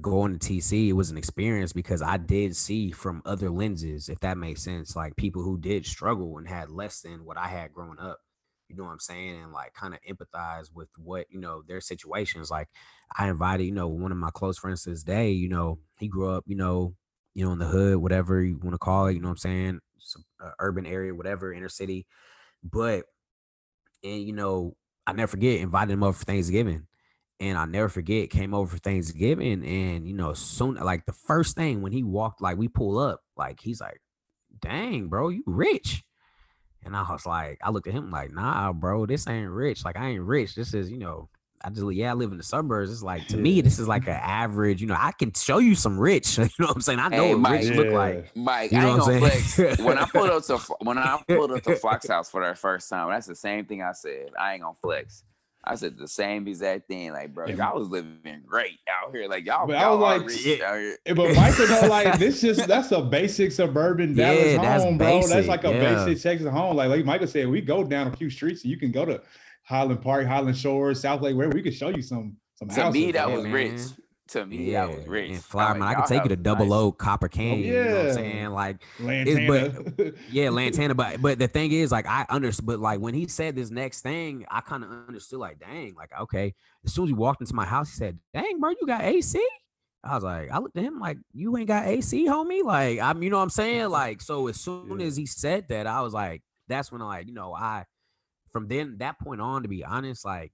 going 0.00 0.38
to 0.38 0.52
TC, 0.52 0.88
it 0.88 0.92
was 0.92 1.10
an 1.10 1.16
experience 1.16 1.72
because 1.72 2.02
I 2.02 2.18
did 2.18 2.54
see 2.56 2.90
from 2.90 3.22
other 3.24 3.50
lenses, 3.50 4.08
if 4.08 4.20
that 4.20 4.38
makes 4.38 4.62
sense, 4.62 4.94
like 4.94 5.16
people 5.16 5.42
who 5.42 5.58
did 5.58 5.86
struggle 5.86 6.38
and 6.38 6.48
had 6.48 6.70
less 6.70 7.00
than 7.00 7.24
what 7.24 7.38
I 7.38 7.48
had 7.48 7.72
growing 7.72 7.98
up. 7.98 8.18
You 8.68 8.76
know 8.76 8.84
what 8.84 8.90
I'm 8.90 9.00
saying? 9.00 9.42
And 9.42 9.52
like 9.52 9.72
kind 9.72 9.94
of 9.94 10.00
empathize 10.08 10.68
with 10.74 10.88
what, 10.98 11.26
you 11.30 11.40
know, 11.40 11.62
their 11.66 11.80
situations. 11.80 12.50
Like 12.50 12.68
I 13.16 13.28
invited, 13.28 13.64
you 13.64 13.72
know, 13.72 13.88
one 13.88 14.12
of 14.12 14.18
my 14.18 14.30
close 14.30 14.58
friends 14.58 14.82
to 14.82 14.90
this 14.90 15.02
day, 15.02 15.30
you 15.30 15.48
know, 15.48 15.78
he 15.98 16.06
grew 16.06 16.28
up, 16.28 16.44
you 16.46 16.56
know, 16.56 16.94
you 17.34 17.44
know, 17.46 17.52
in 17.52 17.58
the 17.58 17.66
hood, 17.66 17.96
whatever 17.96 18.42
you 18.42 18.58
want 18.58 18.74
to 18.74 18.78
call 18.78 19.06
it, 19.06 19.14
you 19.14 19.20
know 19.20 19.28
what 19.28 19.32
I'm 19.32 19.38
saying? 19.38 19.80
Some, 19.98 20.24
uh, 20.42 20.50
urban 20.58 20.86
area, 20.86 21.14
whatever, 21.14 21.52
inner 21.52 21.68
city. 21.68 22.06
But, 22.62 23.04
and 24.02 24.22
you 24.22 24.32
know, 24.32 24.76
I 25.06 25.12
never 25.12 25.28
forget, 25.28 25.60
invited 25.60 25.92
him 25.92 26.02
over 26.02 26.18
for 26.18 26.24
Thanksgiving. 26.24 26.86
And 27.40 27.56
I 27.56 27.66
never 27.66 27.88
forget, 27.88 28.30
came 28.30 28.52
over 28.52 28.68
for 28.68 28.78
Thanksgiving. 28.78 29.64
And, 29.64 30.06
you 30.06 30.14
know, 30.14 30.34
soon, 30.34 30.74
like 30.74 31.06
the 31.06 31.12
first 31.12 31.56
thing 31.56 31.82
when 31.82 31.92
he 31.92 32.02
walked, 32.02 32.42
like 32.42 32.58
we 32.58 32.68
pull 32.68 32.98
up, 32.98 33.20
like 33.36 33.60
he's 33.60 33.80
like, 33.80 34.00
dang, 34.60 35.08
bro, 35.08 35.28
you 35.28 35.44
rich. 35.46 36.02
And 36.84 36.96
I 36.96 37.02
was 37.10 37.26
like, 37.26 37.58
I 37.62 37.70
looked 37.70 37.86
at 37.86 37.94
him 37.94 38.10
like, 38.10 38.32
nah, 38.32 38.72
bro, 38.72 39.06
this 39.06 39.28
ain't 39.28 39.50
rich. 39.50 39.84
Like, 39.84 39.96
I 39.96 40.08
ain't 40.10 40.22
rich. 40.22 40.54
This 40.54 40.74
is, 40.74 40.90
you 40.90 40.98
know, 40.98 41.28
I 41.64 41.70
just, 41.70 41.92
yeah, 41.92 42.10
I 42.10 42.14
live 42.14 42.30
in 42.30 42.36
the 42.38 42.42
suburbs. 42.44 42.90
It's 42.90 43.02
like, 43.02 43.26
to 43.28 43.36
me, 43.36 43.60
this 43.60 43.78
is 43.78 43.88
like 43.88 44.04
an 44.06 44.14
average, 44.22 44.80
you 44.80 44.86
know, 44.86 44.96
I 44.98 45.12
can 45.12 45.32
show 45.32 45.58
you 45.58 45.74
some 45.74 45.98
rich. 45.98 46.38
You 46.38 46.44
know 46.60 46.66
what 46.66 46.76
I'm 46.76 46.80
saying? 46.82 46.98
I 47.00 47.08
know 47.08 47.24
Hey, 47.24 47.34
what 47.34 47.40
Mike. 47.40 47.60
rich 47.62 47.70
look 47.76 47.92
like. 47.92 48.36
Mike, 48.36 48.70
You 48.72 48.78
I 48.78 48.82
know 48.82 48.88
ain't 48.94 48.98
what 49.00 49.08
I'm 49.14 49.20
gonna 49.20 49.30
saying? 49.30 49.42
flex. 49.74 49.78
When 49.80 49.98
I 49.98 50.04
pulled 50.06 50.30
up 50.30 50.44
to 50.46 50.58
when 50.82 50.98
I 50.98 51.20
pulled 51.26 51.52
up 51.52 51.62
to 51.64 51.76
Flock's 51.82 52.08
House 52.08 52.30
for 52.30 52.42
that 52.44 52.58
first 52.58 52.88
time, 52.88 53.10
that's 53.10 53.26
the 53.26 53.34
same 53.34 53.64
thing 53.64 53.82
I 53.82 53.92
said. 53.92 54.30
I 54.38 54.52
ain't 54.54 54.62
gonna 54.62 54.74
flex. 54.80 55.24
I 55.64 55.74
said 55.74 55.98
the 55.98 56.08
same 56.08 56.46
exact 56.48 56.86
thing. 56.88 57.12
Like, 57.12 57.34
bro, 57.34 57.46
Yeah. 57.48 57.56
y'all 57.56 57.78
was 57.78 57.88
living 57.88 58.16
great 58.46 58.78
out 58.88 59.14
here. 59.14 59.28
Like 59.28 59.44
y'all, 59.44 59.66
But 59.66 59.76
I 59.76 59.82
y'all 59.82 59.98
was 59.98 60.22
like, 60.22 60.44
yeah. 60.46 60.64
out 60.70 60.78
here. 60.78 60.96
Eh, 61.04 61.12
But 61.12 61.34
Michael, 61.34 61.66
know, 61.66 61.88
like 61.88 62.18
this 62.18 62.40
just 62.40 62.66
that's 62.68 62.92
a 62.92 63.02
basic 63.02 63.50
suburban 63.52 64.14
Dallas 64.14 64.52
Yeah, 64.52 64.62
that's 64.62 64.84
home, 64.84 64.96
bro. 64.96 65.26
That's 65.26 65.48
like 65.48 65.64
a 65.64 65.70
yeah. 65.72 66.04
basic 66.04 66.22
Texas 66.22 66.48
home. 66.48 66.76
Like 66.76 66.88
like 66.88 67.04
Michael 67.04 67.26
said, 67.26 67.48
we 67.48 67.60
go 67.60 67.82
down 67.84 68.06
a 68.06 68.16
few 68.16 68.30
streets. 68.30 68.62
And 68.62 68.70
you 68.70 68.78
can 68.78 68.92
go 68.92 69.04
to 69.04 69.20
Highland 69.68 70.00
Park, 70.02 70.26
Highland 70.26 70.56
Shores, 70.56 71.00
South 71.00 71.20
Lake, 71.20 71.36
where 71.36 71.48
we 71.50 71.62
can 71.62 71.72
show 71.72 71.88
you 71.90 72.02
some 72.02 72.36
some 72.56 72.68
To 72.68 72.74
houses. 72.82 72.94
me, 72.94 73.12
that 73.12 73.26
bro. 73.26 73.34
was 73.36 73.44
man. 73.44 73.52
rich. 73.52 73.80
To 74.32 74.44
me, 74.44 74.72
yeah. 74.72 74.86
that 74.86 74.96
was 74.98 75.06
rich. 75.06 75.28
And 75.28 75.36
I'm 75.36 75.42
Flower 75.42 75.70
like, 75.70 75.78
Man, 75.78 75.88
I 75.88 75.94
can 75.94 76.06
take 76.06 76.22
you 76.24 76.28
to 76.28 76.36
Double 76.36 76.66
nice- 76.66 76.74
O 76.74 76.92
Copper 76.92 77.26
oh, 77.26 77.28
Canyon. 77.34 77.60
You 77.66 77.84
know 77.84 77.96
what 77.96 78.06
I'm 78.08 78.14
saying? 78.14 78.50
Like, 78.50 78.82
Lantana. 79.00 80.12
yeah, 80.30 80.50
Lantana. 80.50 80.94
But 80.94 81.22
but 81.22 81.38
the 81.38 81.48
thing 81.48 81.72
is, 81.72 81.90
like, 81.92 82.06
I 82.06 82.26
understood. 82.28 82.66
But 82.66 82.78
like 82.80 83.00
when 83.00 83.14
he 83.14 83.26
said 83.26 83.56
this 83.56 83.70
next 83.70 84.02
thing, 84.02 84.44
I 84.50 84.60
kind 84.60 84.84
of 84.84 84.90
understood. 84.90 85.38
Like, 85.38 85.58
dang, 85.60 85.94
like 85.94 86.10
okay. 86.20 86.54
As 86.84 86.92
soon 86.92 87.04
as 87.04 87.08
he 87.10 87.14
walked 87.14 87.40
into 87.40 87.54
my 87.54 87.64
house, 87.64 87.88
he 87.90 87.96
said, 87.96 88.18
"Dang, 88.34 88.60
bro, 88.60 88.70
you 88.78 88.86
got 88.86 89.02
AC." 89.02 89.42
I 90.04 90.14
was 90.14 90.24
like, 90.24 90.50
I 90.50 90.58
looked 90.58 90.76
at 90.76 90.84
him 90.84 91.00
like, 91.00 91.16
"You 91.32 91.56
ain't 91.56 91.68
got 91.68 91.86
AC, 91.86 92.26
homie." 92.26 92.62
Like, 92.62 92.98
I'm, 93.00 93.22
you 93.22 93.30
know 93.30 93.38
what 93.38 93.42
I'm 93.44 93.50
saying? 93.50 93.88
Like, 93.90 94.20
so 94.20 94.46
as 94.48 94.60
soon 94.60 95.00
Yeah. 95.00 95.06
as 95.06 95.16
he 95.16 95.24
said 95.26 95.68
that, 95.68 95.86
I 95.86 96.02
was 96.02 96.12
like, 96.12 96.42
that's 96.68 96.92
when 96.92 97.00
I 97.00 97.06
like, 97.06 97.26
you 97.28 97.32
know, 97.34 97.54
I 97.54 97.84
from 98.52 98.68
then 98.68 98.96
that 98.98 99.18
point 99.18 99.40
on, 99.40 99.62
to 99.62 99.68
be 99.68 99.84
honest, 99.84 100.24
like 100.24 100.52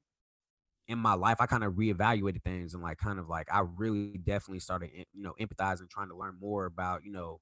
in 0.88 0.98
my 0.98 1.14
life, 1.14 1.36
I 1.40 1.46
kind 1.46 1.64
of 1.64 1.74
reevaluated 1.74 2.42
things 2.42 2.74
and 2.74 2.82
like 2.82 2.98
kind 2.98 3.18
of 3.18 3.28
like 3.28 3.48
I 3.52 3.62
really 3.76 4.18
definitely 4.18 4.60
started, 4.60 4.90
you 5.12 5.22
know, 5.22 5.34
empathizing, 5.40 5.88
trying 5.88 6.08
to 6.08 6.16
learn 6.16 6.36
more 6.40 6.66
about, 6.66 7.04
you 7.04 7.12
know, 7.12 7.40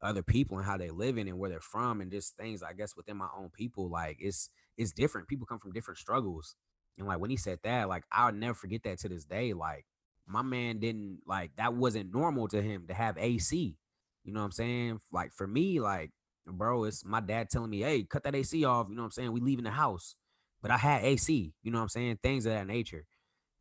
other 0.00 0.22
people 0.22 0.56
and 0.58 0.66
how 0.66 0.76
they 0.76 0.90
living 0.90 1.28
and 1.28 1.38
where 1.38 1.50
they're 1.50 1.60
from 1.60 2.00
and 2.00 2.12
just 2.12 2.36
things 2.36 2.62
I 2.62 2.72
guess 2.72 2.96
within 2.96 3.16
my 3.16 3.28
own 3.36 3.50
people. 3.50 3.90
Like 3.90 4.18
it's 4.20 4.50
it's 4.76 4.92
different. 4.92 5.28
People 5.28 5.46
come 5.46 5.58
from 5.58 5.72
different 5.72 5.98
struggles. 5.98 6.54
And 6.98 7.06
like 7.06 7.18
when 7.18 7.30
he 7.30 7.36
said 7.36 7.58
that, 7.64 7.88
like 7.88 8.04
I'll 8.12 8.32
never 8.32 8.54
forget 8.54 8.82
that 8.84 8.98
to 9.00 9.08
this 9.08 9.24
day. 9.24 9.52
Like 9.52 9.86
my 10.26 10.42
man 10.42 10.78
didn't 10.78 11.20
like 11.26 11.52
that 11.56 11.74
wasn't 11.74 12.12
normal 12.12 12.48
to 12.48 12.62
him 12.62 12.86
to 12.88 12.94
have 12.94 13.18
AC. 13.18 13.76
You 14.24 14.32
know 14.32 14.40
what 14.40 14.46
I'm 14.46 14.52
saying? 14.52 15.00
Like 15.10 15.32
for 15.32 15.46
me, 15.46 15.80
like, 15.80 16.10
bro, 16.56 16.84
it's 16.84 17.04
my 17.04 17.20
dad 17.20 17.50
telling 17.50 17.70
me, 17.70 17.80
hey, 17.80 18.04
cut 18.04 18.24
that 18.24 18.34
AC 18.34 18.64
off. 18.64 18.86
You 18.88 18.96
know 18.96 19.02
what 19.02 19.06
I'm 19.06 19.12
saying? 19.12 19.32
We 19.32 19.40
leaving 19.40 19.64
the 19.64 19.70
house. 19.70 20.14
But 20.60 20.70
I 20.70 20.76
had 20.76 21.04
AC, 21.04 21.52
you 21.62 21.70
know 21.70 21.78
what 21.78 21.82
I'm 21.82 21.88
saying? 21.88 22.18
Things 22.22 22.46
of 22.46 22.52
that 22.52 22.66
nature. 22.66 23.06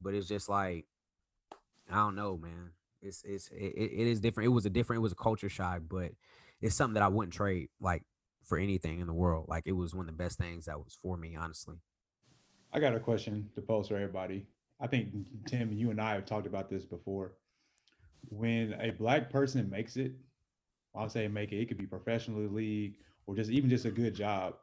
But 0.02 0.14
it's 0.14 0.28
just 0.28 0.50
like, 0.50 0.86
I 1.92 1.96
don't 1.96 2.16
know, 2.16 2.38
man. 2.38 2.72
It's 3.02 3.24
it's 3.24 3.50
it, 3.50 3.74
it 3.76 4.08
is 4.08 4.20
different. 4.20 4.48
It 4.48 4.50
was 4.52 4.66
a 4.66 4.70
different, 4.70 5.00
it 5.00 5.04
was 5.04 5.12
a 5.12 5.16
culture 5.16 5.50
shock, 5.50 5.82
but 5.88 6.12
it's 6.62 6.76
something 6.76 6.96
that 6.96 7.04
I 7.04 7.08
wouldn't 7.08 7.34
trade 7.34 7.70
like 7.80 8.04
for 8.44 8.58
anything 8.58 9.00
in 9.00 9.08
the 9.08 9.14
world. 9.14 9.46
Like 9.48 9.64
it 9.66 9.74
was 9.74 9.94
one 9.94 10.10
of 10.10 10.18
the 10.18 10.24
best 10.24 10.38
things 10.38 10.66
that 10.66 10.78
was 10.80 10.98
for 11.02 11.18
me, 11.18 11.36
honestly. 11.36 11.76
I 12.74 12.80
got 12.80 12.96
a 12.96 13.00
question 13.00 13.50
to 13.56 13.62
pose 13.62 13.88
for 13.88 13.96
everybody. 13.96 14.48
I 14.80 14.88
think 14.88 15.10
Tim, 15.46 15.72
you 15.72 15.92
and 15.92 16.02
I 16.02 16.14
have 16.14 16.26
talked 16.26 16.48
about 16.48 16.70
this 16.70 16.84
before. 16.84 17.34
When 18.30 18.74
a 18.74 18.92
black 18.92 19.30
person 19.30 19.70
makes 19.70 19.96
it, 19.98 20.14
I'll 20.98 21.10
say 21.10 21.28
make 21.28 21.52
it, 21.52 21.62
it 21.62 21.68
could 21.68 21.78
be 21.78 21.86
professional 21.86 22.42
league 22.42 22.96
or 23.26 23.36
just 23.36 23.52
even 23.52 23.70
just 23.70 23.86
a 23.86 23.92
good 23.92 24.16
job. 24.16 24.56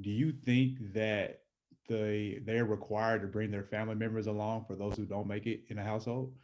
Do 0.00 0.10
you 0.10 0.32
think 0.32 0.92
that 0.92 1.40
they 1.88 2.40
they're 2.44 2.64
required 2.64 3.22
to 3.22 3.28
bring 3.28 3.50
their 3.50 3.62
family 3.62 3.94
members 3.94 4.26
along 4.26 4.64
for 4.66 4.74
those 4.74 4.96
who 4.96 5.04
don't 5.04 5.26
make 5.26 5.46
it 5.46 5.62
in 5.68 5.78
a 5.78 5.84
household? 5.84 6.34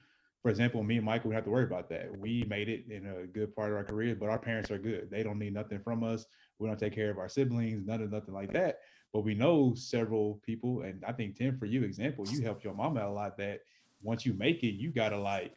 For 0.42 0.50
example, 0.50 0.83
me 0.83 0.96
and 0.96 1.04
Michael, 1.04 1.28
we 1.28 1.35
have 1.35 1.44
to 1.44 1.50
worry 1.50 1.64
about 1.64 1.90
that. 1.90 2.16
We 2.16 2.44
made 2.48 2.68
it 2.70 2.85
in 2.88 3.06
a 3.06 3.26
good 3.26 3.54
part 3.54 3.72
of 3.72 3.76
our 3.76 3.85
career, 3.85 4.14
but 4.14 4.30
our 4.30 4.38
parents 4.38 4.70
are 4.70 4.78
good. 4.78 5.11
They 5.11 5.22
don't 5.22 5.38
need 5.38 5.52
nothing 5.52 5.80
from 5.80 6.02
us. 6.02 6.24
We 6.59 6.66
don't 6.66 6.78
take 6.78 6.94
care 6.94 7.11
of 7.11 7.18
our 7.18 7.28
siblings, 7.28 7.87
none 7.87 8.00
of 8.02 8.11
nothing 8.11 8.33
like 8.33 8.52
that. 8.54 8.78
But 9.12 9.20
we 9.20 9.35
know 9.35 9.74
several 9.74 10.40
people, 10.46 10.83
and 10.83 11.04
I 11.04 11.12
think 11.12 11.37
Tim, 11.37 11.59
for 11.59 11.66
you, 11.66 11.83
example, 11.83 12.26
you 12.28 12.42
helped 12.42 12.64
your 12.64 12.74
mom 12.74 12.96
out 12.96 13.09
a 13.09 13.12
lot. 13.12 13.37
That 13.37 13.61
once 14.02 14.24
you 14.24 14.33
make 14.33 14.62
it, 14.62 14.74
you 14.74 14.90
gotta 14.90 15.18
like. 15.18 15.56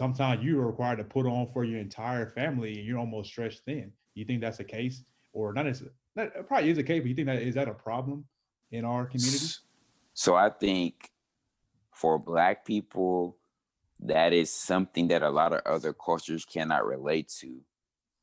Sometimes 0.00 0.42
you're 0.42 0.66
required 0.66 0.96
to 0.96 1.04
put 1.04 1.26
on 1.26 1.46
for 1.52 1.62
your 1.62 1.78
entire 1.78 2.30
family, 2.30 2.78
and 2.78 2.86
you're 2.86 2.96
almost 2.96 3.28
stretched 3.28 3.60
thin. 3.66 3.92
You 4.14 4.24
think 4.24 4.40
that's 4.40 4.56
the 4.56 4.64
case, 4.64 5.04
or 5.34 5.52
not? 5.52 5.66
As 5.66 5.84
that 6.16 6.48
probably 6.48 6.70
is 6.70 6.78
a 6.78 6.82
case, 6.82 7.02
but 7.02 7.10
you 7.10 7.14
think 7.14 7.26
that 7.26 7.42
is 7.42 7.54
that 7.56 7.68
a 7.68 7.74
problem 7.74 8.24
in 8.70 8.86
our 8.86 9.04
community? 9.04 9.44
So 10.14 10.36
I 10.36 10.48
think 10.48 11.10
for 11.92 12.18
black 12.18 12.64
people, 12.64 13.36
that 13.98 14.32
is 14.32 14.50
something 14.50 15.08
that 15.08 15.22
a 15.22 15.28
lot 15.28 15.52
of 15.52 15.60
other 15.66 15.92
cultures 15.92 16.46
cannot 16.46 16.86
relate 16.86 17.30
to. 17.40 17.60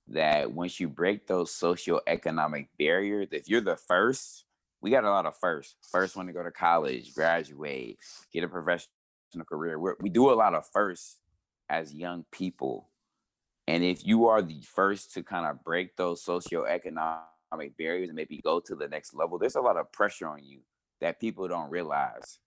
That 0.07 0.51
once 0.51 0.79
you 0.79 0.89
break 0.89 1.27
those 1.27 1.51
socioeconomic 1.51 2.69
barriers, 2.79 3.27
if 3.31 3.47
you're 3.47 3.61
the 3.61 3.75
first, 3.75 4.45
we 4.81 4.89
got 4.89 5.03
a 5.03 5.11
lot 5.11 5.27
of 5.27 5.37
first. 5.37 5.75
First 5.91 6.15
one 6.15 6.25
to 6.25 6.33
go 6.33 6.41
to 6.41 6.49
college, 6.49 7.13
graduate, 7.13 7.99
get 8.33 8.43
a 8.43 8.47
professional 8.47 8.89
career. 9.47 9.77
We're, 9.77 9.95
we 10.01 10.09
do 10.09 10.31
a 10.31 10.33
lot 10.33 10.55
of 10.55 10.67
first 10.73 11.19
as 11.69 11.93
young 11.93 12.25
people. 12.31 12.89
And 13.67 13.83
if 13.83 14.05
you 14.05 14.27
are 14.27 14.41
the 14.41 14.61
first 14.61 15.13
to 15.13 15.23
kind 15.23 15.45
of 15.45 15.63
break 15.63 15.95
those 15.97 16.23
socioeconomic 16.23 17.77
barriers 17.77 18.09
and 18.09 18.15
maybe 18.15 18.39
go 18.43 18.59
to 18.61 18.75
the 18.75 18.87
next 18.87 19.13
level, 19.13 19.37
there's 19.37 19.55
a 19.55 19.61
lot 19.61 19.77
of 19.77 19.91
pressure 19.91 20.27
on 20.27 20.43
you 20.43 20.61
that 21.01 21.19
people 21.19 21.47
don't 21.47 21.69
realize. 21.69 22.39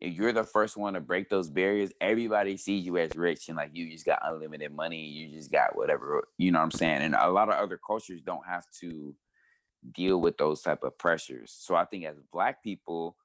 If 0.00 0.14
you're 0.14 0.32
the 0.32 0.44
first 0.44 0.76
one 0.76 0.94
to 0.94 1.00
break 1.00 1.28
those 1.28 1.48
barriers, 1.48 1.92
everybody 2.00 2.56
sees 2.56 2.84
you 2.84 2.98
as 2.98 3.14
rich 3.14 3.48
and 3.48 3.56
like 3.56 3.70
you 3.72 3.90
just 3.90 4.04
got 4.06 4.18
unlimited 4.24 4.74
money, 4.74 5.06
you 5.06 5.28
just 5.28 5.52
got 5.52 5.76
whatever, 5.76 6.24
you 6.38 6.50
know 6.50 6.58
what 6.58 6.64
I'm 6.64 6.70
saying? 6.72 7.02
And 7.02 7.14
a 7.14 7.30
lot 7.30 7.48
of 7.48 7.54
other 7.54 7.78
cultures 7.86 8.20
don't 8.24 8.46
have 8.46 8.64
to 8.80 9.14
deal 9.94 10.20
with 10.20 10.38
those 10.38 10.62
type 10.62 10.82
of 10.82 10.98
pressures. 10.98 11.54
So 11.56 11.76
I 11.76 11.84
think 11.84 12.04
as 12.04 12.16
black 12.32 12.64
people, 12.64 13.16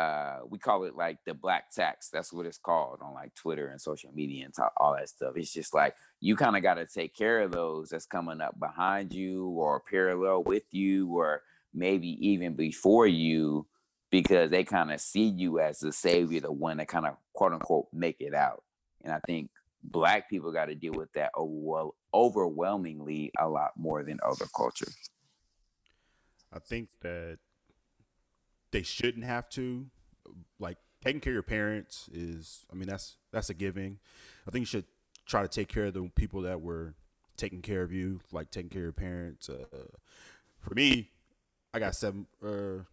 uh, 0.00 0.40
we 0.48 0.58
call 0.58 0.84
it 0.84 0.96
like 0.96 1.18
the 1.26 1.34
black 1.34 1.70
tax. 1.70 2.08
That's 2.08 2.32
what 2.32 2.46
it's 2.46 2.58
called 2.58 3.00
on 3.02 3.12
like 3.12 3.34
Twitter 3.34 3.68
and 3.68 3.80
social 3.80 4.10
media 4.14 4.46
and 4.46 4.54
ta- 4.54 4.70
all 4.78 4.96
that 4.96 5.10
stuff. 5.10 5.34
It's 5.36 5.52
just 5.52 5.74
like 5.74 5.94
you 6.20 6.36
kind 6.36 6.56
of 6.56 6.62
got 6.62 6.74
to 6.74 6.86
take 6.86 7.14
care 7.14 7.40
of 7.40 7.52
those 7.52 7.90
that's 7.90 8.06
coming 8.06 8.40
up 8.40 8.58
behind 8.58 9.12
you 9.12 9.48
or 9.48 9.80
parallel 9.80 10.42
with 10.44 10.62
you 10.70 11.08
or 11.08 11.42
maybe 11.74 12.16
even 12.26 12.54
before 12.54 13.06
you 13.06 13.66
because 14.10 14.50
they 14.50 14.64
kind 14.64 14.90
of 14.90 15.00
see 15.00 15.26
you 15.28 15.60
as 15.60 15.80
the 15.80 15.92
savior, 15.92 16.40
the 16.40 16.50
one 16.50 16.78
that 16.78 16.88
kind 16.88 17.06
of 17.06 17.16
quote 17.34 17.52
unquote 17.52 17.88
make 17.92 18.16
it 18.20 18.34
out. 18.34 18.64
And 19.04 19.12
I 19.12 19.20
think 19.26 19.50
black 19.82 20.30
people 20.30 20.50
got 20.50 20.66
to 20.66 20.74
deal 20.74 20.94
with 20.94 21.12
that 21.12 21.30
overwhel- 21.36 21.92
overwhelmingly 22.14 23.32
a 23.38 23.48
lot 23.48 23.72
more 23.76 24.02
than 24.02 24.18
other 24.24 24.46
cultures. 24.56 25.10
I 26.52 26.58
think 26.58 26.88
that 27.02 27.38
they 28.72 28.82
shouldn't 28.82 29.24
have 29.24 29.48
to. 29.50 29.86
Like 30.58 30.78
taking 31.04 31.20
care 31.20 31.32
of 31.32 31.34
your 31.34 31.42
parents 31.42 32.08
is, 32.12 32.66
I 32.70 32.74
mean, 32.76 32.88
that's 32.88 33.16
that's 33.32 33.50
a 33.50 33.54
giving. 33.54 33.98
I 34.46 34.50
think 34.50 34.62
you 34.62 34.66
should 34.66 34.84
try 35.26 35.42
to 35.42 35.48
take 35.48 35.68
care 35.68 35.86
of 35.86 35.94
the 35.94 36.10
people 36.14 36.42
that 36.42 36.60
were 36.60 36.94
taking 37.36 37.62
care 37.62 37.82
of 37.82 37.92
you, 37.92 38.20
like 38.32 38.50
taking 38.50 38.70
care 38.70 38.82
of 38.82 38.84
your 38.84 38.92
parents. 38.92 39.48
Uh, 39.48 39.64
for 40.60 40.74
me, 40.74 41.10
I 41.72 41.78
got 41.78 41.94
seven. 41.94 42.26
Uh, 42.44 42.84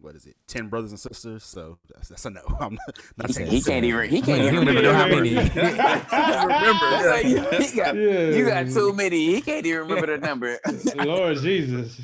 what 0.00 0.14
is 0.14 0.26
it? 0.26 0.36
Ten 0.46 0.68
brothers 0.68 0.90
and 0.92 1.00
sisters. 1.00 1.42
So 1.42 1.78
that's, 1.92 2.08
that's 2.08 2.24
a 2.26 2.30
no. 2.30 2.42
I'm 2.60 2.74
not, 2.74 2.98
not 3.16 3.26
He, 3.28 3.32
saying 3.32 3.50
he 3.50 3.60
can't 3.62 3.84
even 3.84 4.08
he 4.10 4.20
can't 4.20 4.40
He 4.42 4.46
even 4.48 4.64
don't 4.66 4.68
even 4.68 4.84
remember 4.84 4.92
how 4.92 5.08
the 5.08 5.16
many. 5.16 5.34
number. 5.34 6.54
remember. 6.54 7.28
you, 7.28 7.76
got, 7.76 7.96
Yeah. 7.96 8.36
you 8.36 8.46
got 8.46 8.68
too 8.68 8.92
many. 8.92 9.34
He 9.34 9.40
can't 9.40 9.66
even 9.66 9.80
remember 9.80 10.06
the 10.06 10.18
number. 10.24 10.58
Lord 10.96 11.38
Jesus. 11.38 12.00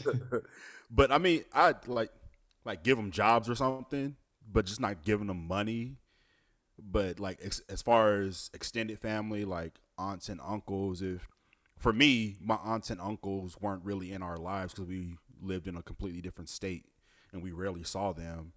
but 0.91 1.13
I 1.13 1.19
mean, 1.19 1.45
I 1.55 1.75
like 1.87 2.11
like 2.65 2.83
give 2.83 2.97
them 2.97 3.11
jobs 3.11 3.49
or 3.49 3.55
something, 3.55 4.17
but 4.51 4.67
just 4.67 4.81
not 4.81 5.05
giving 5.05 5.27
them 5.27 5.47
money. 5.47 5.97
But 6.79 7.21
like 7.21 7.39
ex- 7.43 7.63
as 7.69 7.83
far 7.83 8.23
as 8.23 8.51
extended 8.53 8.99
family, 8.99 9.45
like 9.45 9.81
aunts 9.99 10.29
and 10.29 10.41
uncles, 10.45 11.03
if 11.03 11.29
for 11.79 11.93
me, 11.93 12.37
my 12.41 12.57
aunts 12.57 12.91
and 12.91 13.01
uncles 13.01 13.57
weren't 13.61 13.85
really 13.85 14.13
in 14.13 14.23
our 14.23 14.37
lives 14.37 14.75
because 14.75 14.89
we 14.89 15.17
lived 15.41 15.69
in 15.69 15.77
a 15.77 15.83
completely 15.83 16.21
different 16.21 16.49
state 16.49 16.85
and 17.33 17.43
we 17.43 17.53
rarely 17.53 17.83
saw 17.83 18.13
them, 18.13 18.53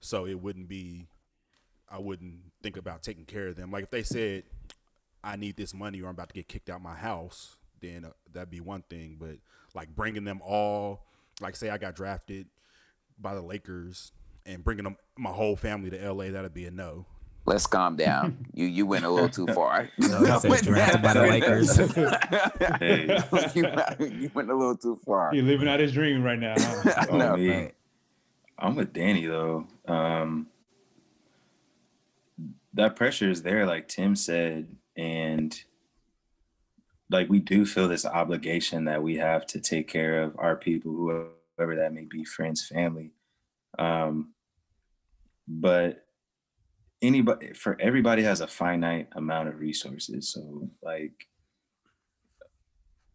so 0.00 0.26
it 0.26 0.40
wouldn't 0.40 0.68
be. 0.68 1.08
I 1.88 2.00
wouldn't 2.00 2.40
think 2.64 2.76
about 2.76 3.04
taking 3.04 3.26
care 3.26 3.46
of 3.46 3.54
them. 3.54 3.70
Like 3.70 3.84
if 3.84 3.90
they 3.90 4.02
said, 4.02 4.44
"I 5.22 5.36
need 5.36 5.56
this 5.56 5.72
money" 5.72 6.02
or 6.02 6.06
"I'm 6.06 6.14
about 6.14 6.28
to 6.28 6.34
get 6.34 6.48
kicked 6.48 6.68
out 6.68 6.82
my 6.82 6.96
house," 6.96 7.56
then 7.80 8.04
uh, 8.04 8.10
that'd 8.32 8.50
be 8.50 8.60
one 8.60 8.82
thing. 8.82 9.16
But 9.20 9.36
like 9.74 9.94
bringing 9.94 10.24
them 10.24 10.40
all, 10.44 11.06
like 11.40 11.56
say 11.56 11.70
I 11.70 11.78
got 11.78 11.94
drafted 11.94 12.48
by 13.18 13.34
the 13.34 13.42
Lakers 13.42 14.12
and 14.44 14.62
bringing 14.64 14.84
them 14.84 14.96
my 15.18 15.30
whole 15.30 15.56
family 15.56 15.90
to 15.90 16.12
LA, 16.12 16.30
that'd 16.30 16.54
be 16.54 16.66
a 16.66 16.70
no. 16.70 17.06
Let's 17.46 17.66
calm 17.68 17.94
down. 17.96 18.46
You 18.54 18.66
you 18.66 18.86
went 18.86 19.04
a 19.04 19.08
little 19.08 19.28
too 19.28 19.46
far. 19.48 19.88
No, 19.98 20.18
he 20.40 20.40
said 20.40 20.64
drafted 20.64 21.02
by 21.02 21.12
the 21.14 21.22
Lakers. 21.22 21.76
Hey. 22.80 23.20
you, 23.54 24.06
you 24.06 24.30
went 24.34 24.50
a 24.50 24.54
little 24.54 24.76
too 24.76 24.98
far. 25.06 25.30
He 25.32 25.42
living 25.42 25.68
out 25.68 25.78
his 25.78 25.92
dream 25.92 26.22
right 26.24 26.38
now. 26.38 26.54
huh? 26.58 27.06
Oh, 27.10 27.16
No, 27.16 27.36
me. 27.36 27.70
I'm 28.58 28.74
with 28.74 28.92
Danny 28.92 29.26
though. 29.26 29.66
Um, 29.86 30.48
that 32.74 32.96
pressure 32.96 33.30
is 33.30 33.42
there, 33.42 33.64
like 33.64 33.86
Tim 33.88 34.16
said, 34.16 34.66
and 34.96 35.58
like 37.10 37.28
we 37.28 37.38
do 37.38 37.64
feel 37.64 37.86
this 37.86 38.04
obligation 38.04 38.86
that 38.86 39.02
we 39.04 39.16
have 39.18 39.46
to 39.46 39.60
take 39.60 39.86
care 39.88 40.22
of 40.22 40.34
our 40.38 40.56
people, 40.56 41.28
whoever 41.56 41.76
that 41.76 41.92
may 41.92 42.04
be, 42.04 42.24
friends, 42.24 42.66
family. 42.66 43.12
Um, 43.78 44.32
but 45.48 46.06
anybody, 47.02 47.52
for 47.52 47.76
everybody 47.80 48.22
has 48.22 48.40
a 48.40 48.46
finite 48.46 49.08
amount 49.14 49.48
of 49.48 49.60
resources. 49.60 50.32
So 50.32 50.70
like, 50.82 51.26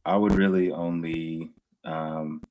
I 0.06 0.16
would 0.16 0.34
really 0.34 0.72
only 0.72 1.52
um, 1.86 2.42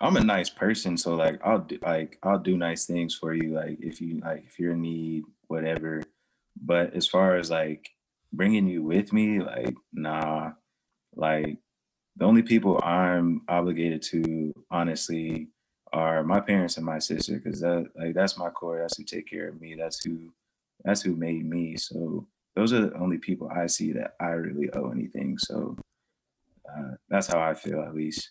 I'm 0.00 0.16
a 0.16 0.24
nice 0.24 0.50
person, 0.50 0.96
so 0.96 1.14
like 1.14 1.40
I'll 1.44 1.60
do 1.60 1.78
like 1.82 2.18
I'll 2.22 2.38
do 2.38 2.56
nice 2.56 2.86
things 2.86 3.14
for 3.14 3.34
you, 3.34 3.54
like 3.54 3.78
if 3.80 4.00
you 4.00 4.20
like 4.20 4.44
if 4.46 4.58
you're 4.58 4.72
in 4.72 4.82
need, 4.82 5.24
whatever. 5.46 6.02
But 6.60 6.94
as 6.94 7.06
far 7.06 7.36
as 7.36 7.50
like 7.50 7.90
bringing 8.32 8.66
you 8.66 8.82
with 8.82 9.12
me, 9.12 9.40
like 9.40 9.74
nah, 9.92 10.52
like 11.14 11.58
the 12.16 12.24
only 12.24 12.42
people 12.42 12.80
I'm 12.82 13.42
obligated 13.48 14.02
to, 14.02 14.52
honestly, 14.70 15.48
are 15.92 16.24
my 16.24 16.40
parents 16.40 16.76
and 16.76 16.86
my 16.86 16.98
sister, 16.98 17.40
because 17.42 17.60
that 17.60 17.86
like 17.96 18.14
that's 18.14 18.38
my 18.38 18.50
core. 18.50 18.80
That's 18.80 18.96
who 18.96 19.04
take 19.04 19.28
care 19.28 19.48
of 19.48 19.60
me. 19.60 19.74
That's 19.74 20.04
who 20.04 20.32
that's 20.84 21.02
who 21.02 21.16
made 21.16 21.44
me. 21.44 21.76
So 21.76 22.26
those 22.54 22.72
are 22.72 22.86
the 22.86 22.94
only 22.98 23.18
people 23.18 23.50
I 23.54 23.66
see 23.66 23.92
that 23.92 24.14
I 24.20 24.30
really 24.30 24.70
owe 24.74 24.90
anything. 24.90 25.38
So 25.38 25.76
uh, 26.68 26.92
that's 27.08 27.26
how 27.26 27.40
I 27.40 27.54
feel, 27.54 27.80
at 27.80 27.94
least. 27.94 28.30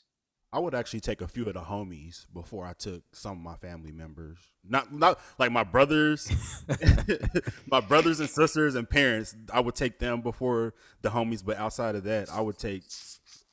I 0.53 0.59
would 0.59 0.75
actually 0.75 0.99
take 0.99 1.21
a 1.21 1.27
few 1.27 1.45
of 1.45 1.55
the 1.55 1.61
homies 1.61 2.27
before 2.31 2.63
I 2.63 2.73
took 2.73 3.01
some 3.11 3.37
of 3.37 3.43
my 3.43 3.55
family 3.55 3.91
members. 3.91 4.37
Not 4.63 4.93
not 4.93 5.19
like 5.39 5.51
my 5.51 5.63
brothers, 5.63 6.31
my 7.71 7.79
brothers 7.79 8.19
and 8.19 8.29
sisters 8.29 8.75
and 8.75 8.87
parents. 8.87 9.35
I 9.51 9.61
would 9.61 9.73
take 9.73 9.97
them 9.97 10.21
before 10.21 10.75
the 11.01 11.09
homies, 11.09 11.43
but 11.43 11.57
outside 11.57 11.95
of 11.95 12.03
that, 12.03 12.29
I 12.31 12.39
would 12.39 12.59
take 12.59 12.83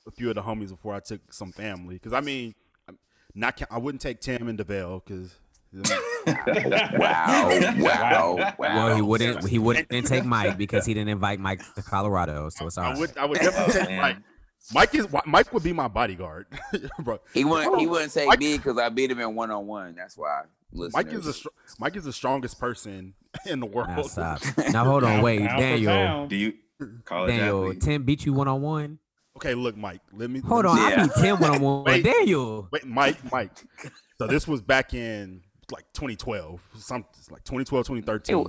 a 0.06 0.10
few 0.10 0.28
of 0.28 0.34
the 0.34 0.42
homies 0.42 0.70
before 0.70 0.94
I 0.94 1.00
took 1.00 1.32
some 1.32 1.52
family. 1.52 1.94
Because 1.94 2.12
I 2.12 2.20
mean, 2.20 2.54
I'm 2.88 2.98
not 3.34 3.60
I 3.70 3.78
wouldn't 3.78 4.00
take 4.00 4.20
Tim 4.20 4.48
and 4.48 4.58
Devale 4.58 5.02
because. 5.04 5.34
Wow, 6.26 7.48
wow, 7.78 8.36
wow. 8.36 8.54
Well, 8.58 8.94
he 8.94 9.00
wouldn't. 9.00 9.48
He 9.48 9.58
wouldn't 9.58 9.88
take 10.06 10.24
Mike 10.24 10.58
because 10.58 10.84
he 10.84 10.92
didn't 10.92 11.08
invite 11.08 11.40
Mike 11.40 11.62
to 11.76 11.82
Colorado. 11.82 12.50
So 12.50 12.66
it's 12.66 12.76
all 12.76 12.84
I 12.84 12.90
right. 12.90 12.98
would 12.98 13.16
I 13.16 13.24
would 13.24 13.38
oh, 13.38 13.42
definitely 13.42 13.86
take 13.86 13.96
Mike. 13.98 14.16
Mike 14.74 14.94
is 14.94 15.08
Mike 15.26 15.52
would 15.52 15.62
be 15.62 15.72
my 15.72 15.88
bodyguard, 15.88 16.46
bro. 17.00 17.20
He 17.32 17.44
wouldn't. 17.44 17.78
He 17.80 17.86
oh, 17.86 17.90
wouldn't 17.90 18.12
take 18.12 18.28
Mike- 18.28 18.38
me 18.38 18.56
because 18.56 18.78
I 18.78 18.88
beat 18.90 19.10
him 19.10 19.20
in 19.20 19.34
one 19.34 19.50
on 19.50 19.66
one. 19.66 19.94
That's 19.94 20.16
why. 20.16 20.42
Mike 20.72 21.12
is 21.12 21.24
the 21.24 21.50
Mike 21.78 21.96
is 21.96 22.04
the 22.04 22.12
strongest 22.12 22.60
person 22.60 23.14
in 23.46 23.60
the 23.60 23.66
world. 23.66 23.88
Now 23.88 24.02
stop. 24.02 24.42
Now 24.70 24.84
hold 24.84 25.04
on. 25.04 25.22
Wait, 25.22 25.38
Daniel. 25.38 25.92
pound. 25.92 26.30
Do 26.30 26.36
you 26.36 26.52
college 27.04 27.36
Daniel. 27.36 27.74
Tim 27.74 28.02
beat 28.04 28.24
you 28.24 28.32
one 28.32 28.48
on 28.48 28.60
one. 28.62 28.98
Okay, 29.40 29.54
look, 29.54 29.76
Mike. 29.76 30.02
Let 30.12 30.28
me 30.30 30.40
Hold 30.40 30.66
let 30.66 30.70
on, 30.72 30.76
me- 30.76 30.82
I 30.94 31.02
beat 31.04 31.12
Tim 31.20 31.38
one 31.40 31.50
on 31.52 31.60
one. 31.62 31.84
Wait. 31.84 32.04
Daniel. 32.04 32.68
Wait, 32.70 32.84
Mike, 32.84 33.16
Mike. 33.32 33.52
So 34.18 34.26
this 34.26 34.46
was 34.46 34.60
back 34.60 34.92
in 34.92 35.40
like 35.72 35.84
2012, 35.94 36.60
some 36.76 37.04
like 37.30 37.42
2012, 37.44 37.86
2013. 37.86 38.38
It, 38.38 38.46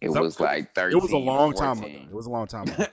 it 0.00 0.12
Some- 0.12 0.22
was 0.22 0.40
like 0.40 0.74
thirteen. 0.74 0.98
It 0.98 1.02
was 1.02 1.12
a 1.12 1.16
long 1.16 1.52
time 1.54 1.78
ago. 1.78 1.86
It 1.86 2.12
was 2.12 2.26
a 2.26 2.30
long 2.30 2.46
time 2.48 2.64
ago. 2.68 2.84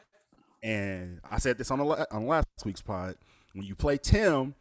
and 0.64 1.20
I 1.30 1.40
said 1.40 1.58
this 1.58 1.72
on 1.72 1.80
the 1.80 2.08
on 2.14 2.28
last 2.28 2.46
week's 2.64 2.82
pod. 2.82 3.16
When 3.54 3.66
you 3.66 3.76
play 3.76 3.98
Tim, 3.98 4.54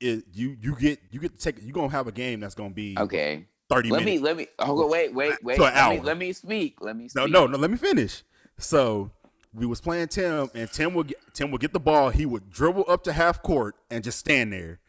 it 0.00 0.24
you 0.32 0.56
you 0.60 0.76
get 0.76 1.00
you 1.10 1.18
get 1.20 1.36
to 1.36 1.38
take 1.38 1.60
you 1.62 1.72
gonna 1.72 1.88
have 1.90 2.06
a 2.06 2.12
game 2.12 2.38
that's 2.40 2.54
gonna 2.54 2.70
be 2.70 2.96
Okay. 2.98 3.46
30 3.68 3.90
Let 3.90 4.04
me. 4.04 4.18
Let 4.20 4.36
me. 4.36 4.46
Hold 4.60 4.84
on. 4.84 4.90
Wait. 4.90 5.12
Wait. 5.12 5.34
Wait. 5.42 5.56
To 5.56 5.64
an 5.64 5.74
Let 5.74 5.90
me, 5.90 5.96
hour. 5.98 6.04
let 6.04 6.16
me 6.18 6.32
speak. 6.32 6.76
Let 6.80 6.96
me 6.96 7.08
no, 7.16 7.26
no, 7.26 7.46
no. 7.48 7.58
Let 7.58 7.70
me 7.70 7.76
finish. 7.76 8.22
So 8.58 9.10
we 9.56 9.64
was 9.64 9.80
playing 9.80 10.08
Tim, 10.08 10.50
and 10.54 10.70
Tim 10.70 10.92
would 10.94 11.08
get, 11.08 11.18
Tim 11.32 11.50
would 11.50 11.60
get 11.60 11.72
the 11.72 11.80
ball. 11.80 12.10
He 12.10 12.26
would 12.26 12.50
dribble 12.50 12.84
up 12.88 13.02
to 13.04 13.12
half 13.12 13.42
court 13.42 13.74
and 13.90 14.04
just 14.04 14.18
stand 14.18 14.52
there. 14.52 14.80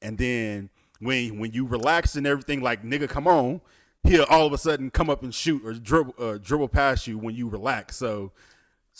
And 0.00 0.16
then 0.16 0.70
when 1.00 1.38
when 1.40 1.52
you 1.52 1.66
relax 1.66 2.14
and 2.14 2.26
everything, 2.26 2.62
like 2.62 2.84
nigga, 2.84 3.08
come 3.08 3.26
on, 3.26 3.60
he'll 4.04 4.24
all 4.24 4.46
of 4.46 4.52
a 4.52 4.58
sudden 4.58 4.90
come 4.90 5.10
up 5.10 5.22
and 5.22 5.34
shoot 5.34 5.62
or 5.64 5.72
dribble 5.74 6.14
uh, 6.18 6.38
dribble 6.40 6.68
past 6.68 7.06
you 7.06 7.18
when 7.18 7.34
you 7.34 7.48
relax. 7.48 7.96
So, 7.96 8.32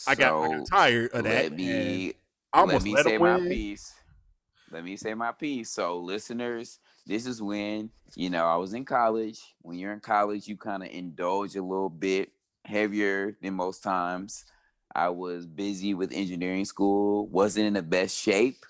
I, 0.08 0.16
got, 0.16 0.42
I 0.42 0.56
got 0.58 0.66
tired 0.66 1.12
of 1.12 1.24
that. 1.24 1.44
Let 1.44 1.52
me 1.52 2.14
almost 2.52 2.74
let 2.74 2.84
me 2.84 2.94
let 2.94 3.04
say 3.04 3.18
my 3.18 3.38
piece. 3.38 3.94
Let 4.72 4.84
me 4.84 4.96
say 4.96 5.14
my 5.14 5.30
piece. 5.30 5.70
So, 5.70 5.98
listeners, 5.98 6.80
this 7.06 7.26
is 7.26 7.40
when 7.40 7.90
you 8.16 8.30
know 8.30 8.46
I 8.46 8.56
was 8.56 8.74
in 8.74 8.84
college. 8.84 9.40
When 9.62 9.78
you're 9.78 9.92
in 9.92 10.00
college, 10.00 10.48
you 10.48 10.56
kind 10.56 10.82
of 10.82 10.88
indulge 10.90 11.54
a 11.54 11.62
little 11.62 11.90
bit 11.90 12.30
heavier 12.64 13.36
than 13.40 13.54
most 13.54 13.82
times. 13.82 14.44
I 14.94 15.08
was 15.08 15.46
busy 15.46 15.94
with 15.94 16.12
engineering 16.12 16.64
school, 16.64 17.26
wasn't 17.26 17.66
in 17.66 17.74
the 17.74 17.82
best 17.82 18.16
shape. 18.16 18.64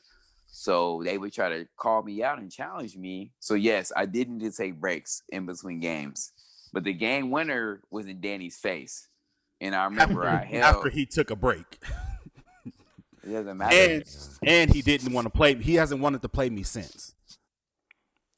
So 0.47 1.03
they 1.05 1.19
would 1.19 1.33
try 1.33 1.49
to 1.49 1.67
call 1.77 2.03
me 2.03 2.23
out 2.23 2.39
and 2.39 2.51
challenge 2.51 2.97
me. 2.97 3.33
So 3.41 3.55
yes, 3.55 3.93
I 3.95 4.07
did 4.07 4.29
need 4.31 4.51
to 4.51 4.57
take 4.57 4.81
breaks 4.81 5.23
in 5.29 5.47
between 5.47 5.81
games. 5.81 6.33
But 6.73 6.85
the 6.85 6.93
game 6.93 7.31
winner 7.31 7.83
was 7.91 8.07
in 8.07 8.21
Danny's 8.21 8.57
face. 8.57 9.09
And 9.61 9.75
I 9.75 9.85
remember 9.85 10.27
I 10.27 10.45
held 10.51 10.77
after 10.77 10.91
he 10.91 11.07
took 11.07 11.31
a 11.31 11.37
break, 11.37 11.79
it 13.25 13.31
doesn't 13.33 13.57
matter. 13.57 13.77
and 13.77 14.05
and 14.43 14.73
he 14.73 14.83
didn't 14.83 15.13
want 15.13 15.27
to 15.27 15.31
play. 15.31 15.55
He 15.55 15.75
hasn't 15.75 16.01
wanted 16.01 16.23
to 16.23 16.29
play 16.29 16.51
me 16.51 16.63
since. 16.63 17.15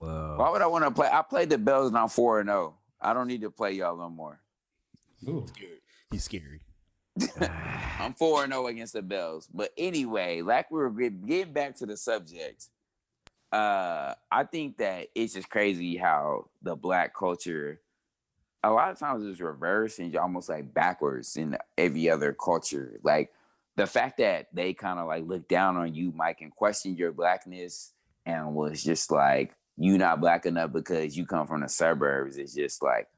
Well, 0.00 0.36
Why 0.36 0.50
would 0.50 0.62
I 0.62 0.66
want 0.66 0.84
to 0.84 0.90
play? 0.90 1.08
I 1.10 1.22
played 1.22 1.50
the 1.50 1.58
Bells 1.58 1.88
and 1.88 1.96
I'm 1.96 2.08
4 2.08 2.40
and 2.40 2.48
0. 2.48 2.74
I 3.00 3.12
don't 3.14 3.28
need 3.28 3.42
to 3.42 3.50
play 3.50 3.72
y'all 3.72 3.96
no 3.96 4.10
more. 4.10 4.40
Ooh. 5.28 5.46
He's 6.10 6.24
scary. 6.24 6.60
I'm 8.00 8.14
4 8.14 8.44
and 8.44 8.52
0 8.52 8.66
against 8.66 8.92
the 8.92 9.02
Bills. 9.02 9.48
But 9.52 9.72
anyway, 9.76 10.42
like 10.42 10.70
we 10.70 10.80
were 10.80 10.90
getting 10.90 11.52
back 11.52 11.76
to 11.76 11.86
the 11.86 11.96
subject, 11.96 12.66
uh, 13.52 14.14
I 14.30 14.44
think 14.44 14.78
that 14.78 15.08
it's 15.14 15.34
just 15.34 15.48
crazy 15.48 15.96
how 15.96 16.48
the 16.62 16.76
black 16.76 17.14
culture 17.16 17.80
a 18.62 18.70
lot 18.70 18.90
of 18.90 18.98
times 18.98 19.24
is 19.24 19.40
reversed 19.40 19.98
and 19.98 20.14
almost 20.16 20.48
like 20.48 20.74
backwards 20.74 21.36
in 21.36 21.56
every 21.78 22.10
other 22.10 22.32
culture. 22.32 22.98
Like 23.02 23.32
the 23.76 23.86
fact 23.86 24.18
that 24.18 24.48
they 24.52 24.74
kind 24.74 24.98
of 24.98 25.06
like 25.06 25.24
look 25.26 25.46
down 25.46 25.76
on 25.76 25.94
you, 25.94 26.12
Mike, 26.14 26.40
and 26.40 26.54
question 26.54 26.96
your 26.96 27.12
blackness 27.12 27.92
and 28.24 28.54
was 28.54 28.82
just 28.82 29.10
like, 29.10 29.54
you 29.76 29.98
not 29.98 30.20
black 30.20 30.46
enough 30.46 30.72
because 30.72 31.16
you 31.16 31.26
come 31.26 31.46
from 31.46 31.60
the 31.60 31.68
suburbs 31.68 32.38
is 32.38 32.54
just 32.54 32.82
like 32.82 33.08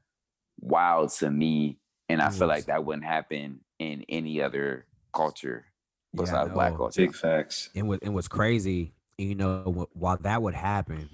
wild 0.59 1.09
to 1.13 1.31
me. 1.31 1.77
And 2.09 2.21
I 2.21 2.29
feel 2.29 2.47
like 2.47 2.65
that 2.65 2.83
wouldn't 2.83 3.05
happen 3.05 3.61
in 3.79 4.03
any 4.09 4.41
other 4.41 4.85
culture 5.13 5.65
Yeah, 6.13 6.21
besides 6.21 6.51
black 6.53 6.71
no. 6.71 6.77
culture. 6.77 7.01
Big 7.01 7.15
facts. 7.15 7.69
and 7.75 7.87
what 7.87 8.03
and 8.03 8.13
what's 8.13 8.27
crazy, 8.27 8.93
you 9.17 9.35
know, 9.35 9.63
wh- 9.91 9.97
while 9.97 10.17
that 10.21 10.41
would 10.41 10.55
happen, 10.55 11.09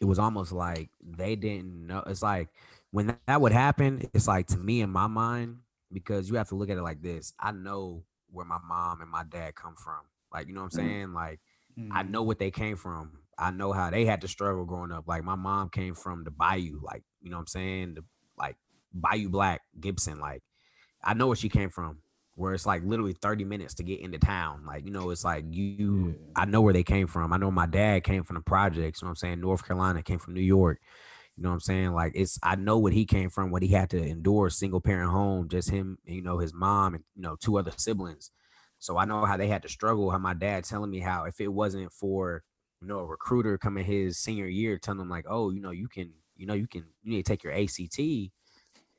it 0.00 0.04
was 0.06 0.18
almost 0.18 0.52
like 0.52 0.90
they 1.02 1.36
didn't 1.36 1.86
know. 1.86 2.02
It's 2.06 2.22
like 2.22 2.48
when 2.90 3.06
that, 3.08 3.20
that 3.26 3.40
would 3.40 3.52
happen, 3.52 4.02
it's 4.14 4.28
like 4.28 4.46
to 4.48 4.58
me 4.58 4.80
in 4.80 4.90
my 4.90 5.06
mind, 5.06 5.58
because 5.92 6.28
you 6.28 6.36
have 6.36 6.48
to 6.48 6.54
look 6.56 6.70
at 6.70 6.78
it 6.78 6.82
like 6.82 7.02
this. 7.02 7.32
I 7.40 7.52
know 7.52 8.04
where 8.30 8.46
my 8.46 8.58
mom 8.66 9.00
and 9.00 9.10
my 9.10 9.24
dad 9.24 9.54
come 9.54 9.74
from. 9.76 10.00
Like, 10.32 10.48
you 10.48 10.54
know 10.54 10.62
what 10.62 10.66
I'm 10.66 10.70
Mm. 10.70 10.74
saying? 10.86 11.12
Like, 11.14 11.40
I 11.92 12.02
Mm. 12.02 12.10
know 12.10 12.22
what 12.22 12.38
they 12.38 12.50
came 12.50 12.76
from. 12.76 13.18
I 13.38 13.50
know 13.50 13.72
how 13.72 13.90
they 13.90 14.04
had 14.04 14.20
to 14.22 14.28
struggle 14.28 14.64
growing 14.64 14.92
up. 14.92 15.06
Like 15.08 15.24
my 15.24 15.36
mom 15.36 15.68
came 15.70 15.94
from 15.94 16.24
the 16.24 16.30
Bayou, 16.30 16.80
like 16.82 17.02
you 17.22 17.30
know 17.30 17.36
what 17.36 17.42
I'm 17.42 17.46
saying, 17.48 17.94
the 17.94 18.04
like 18.38 18.56
Bayou 18.92 19.28
Black 19.28 19.62
Gibson. 19.80 20.18
Like 20.20 20.42
I 21.04 21.14
know 21.14 21.26
where 21.26 21.36
she 21.36 21.48
came 21.48 21.70
from. 21.70 21.98
Where 22.36 22.52
it's 22.52 22.66
like 22.66 22.82
literally 22.84 23.12
30 23.12 23.44
minutes 23.44 23.74
to 23.74 23.84
get 23.84 24.00
into 24.00 24.18
town. 24.18 24.64
Like 24.66 24.84
you 24.84 24.90
know, 24.90 25.10
it's 25.10 25.24
like 25.24 25.44
you. 25.50 26.16
Yeah. 26.18 26.42
I 26.42 26.44
know 26.46 26.62
where 26.62 26.72
they 26.72 26.82
came 26.82 27.06
from. 27.06 27.32
I 27.32 27.36
know 27.36 27.50
my 27.50 27.66
dad 27.66 28.02
came 28.02 28.24
from 28.24 28.34
the 28.34 28.42
projects. 28.42 29.00
You 29.00 29.06
know 29.06 29.10
what 29.10 29.12
I'm 29.12 29.16
saying? 29.16 29.40
North 29.40 29.64
Carolina 29.64 30.02
came 30.02 30.18
from 30.18 30.34
New 30.34 30.40
York. 30.40 30.80
You 31.36 31.44
know 31.44 31.50
what 31.50 31.54
I'm 31.54 31.60
saying? 31.60 31.92
Like 31.92 32.12
it's 32.16 32.38
I 32.42 32.56
know 32.56 32.78
what 32.78 32.92
he 32.92 33.04
came 33.06 33.30
from. 33.30 33.52
What 33.52 33.62
he 33.62 33.68
had 33.68 33.90
to 33.90 34.02
endure, 34.02 34.50
single 34.50 34.80
parent 34.80 35.12
home, 35.12 35.48
just 35.48 35.70
him. 35.70 35.98
You 36.04 36.22
know 36.22 36.38
his 36.38 36.52
mom 36.52 36.94
and 36.94 37.04
you 37.14 37.22
know 37.22 37.36
two 37.36 37.56
other 37.56 37.72
siblings. 37.76 38.32
So 38.80 38.98
I 38.98 39.04
know 39.04 39.24
how 39.24 39.36
they 39.36 39.46
had 39.46 39.62
to 39.62 39.68
struggle. 39.68 40.10
How 40.10 40.18
my 40.18 40.34
dad 40.34 40.64
telling 40.64 40.90
me 40.90 40.98
how 40.98 41.24
if 41.24 41.40
it 41.40 41.48
wasn't 41.48 41.92
for 41.92 42.42
you 42.80 42.88
know 42.88 42.98
a 42.98 43.06
recruiter 43.06 43.58
coming 43.58 43.84
his 43.84 44.18
senior 44.18 44.46
year 44.46 44.76
telling 44.76 45.00
him 45.00 45.08
like, 45.08 45.26
oh, 45.28 45.50
you 45.50 45.60
know 45.60 45.70
you 45.70 45.88
can, 45.88 46.12
you 46.36 46.46
know 46.46 46.54
you 46.54 46.66
can, 46.66 46.84
you 47.02 47.12
need 47.12 47.24
to 47.24 47.32
take 47.32 47.44
your 47.44 47.52
ACT 47.52 48.00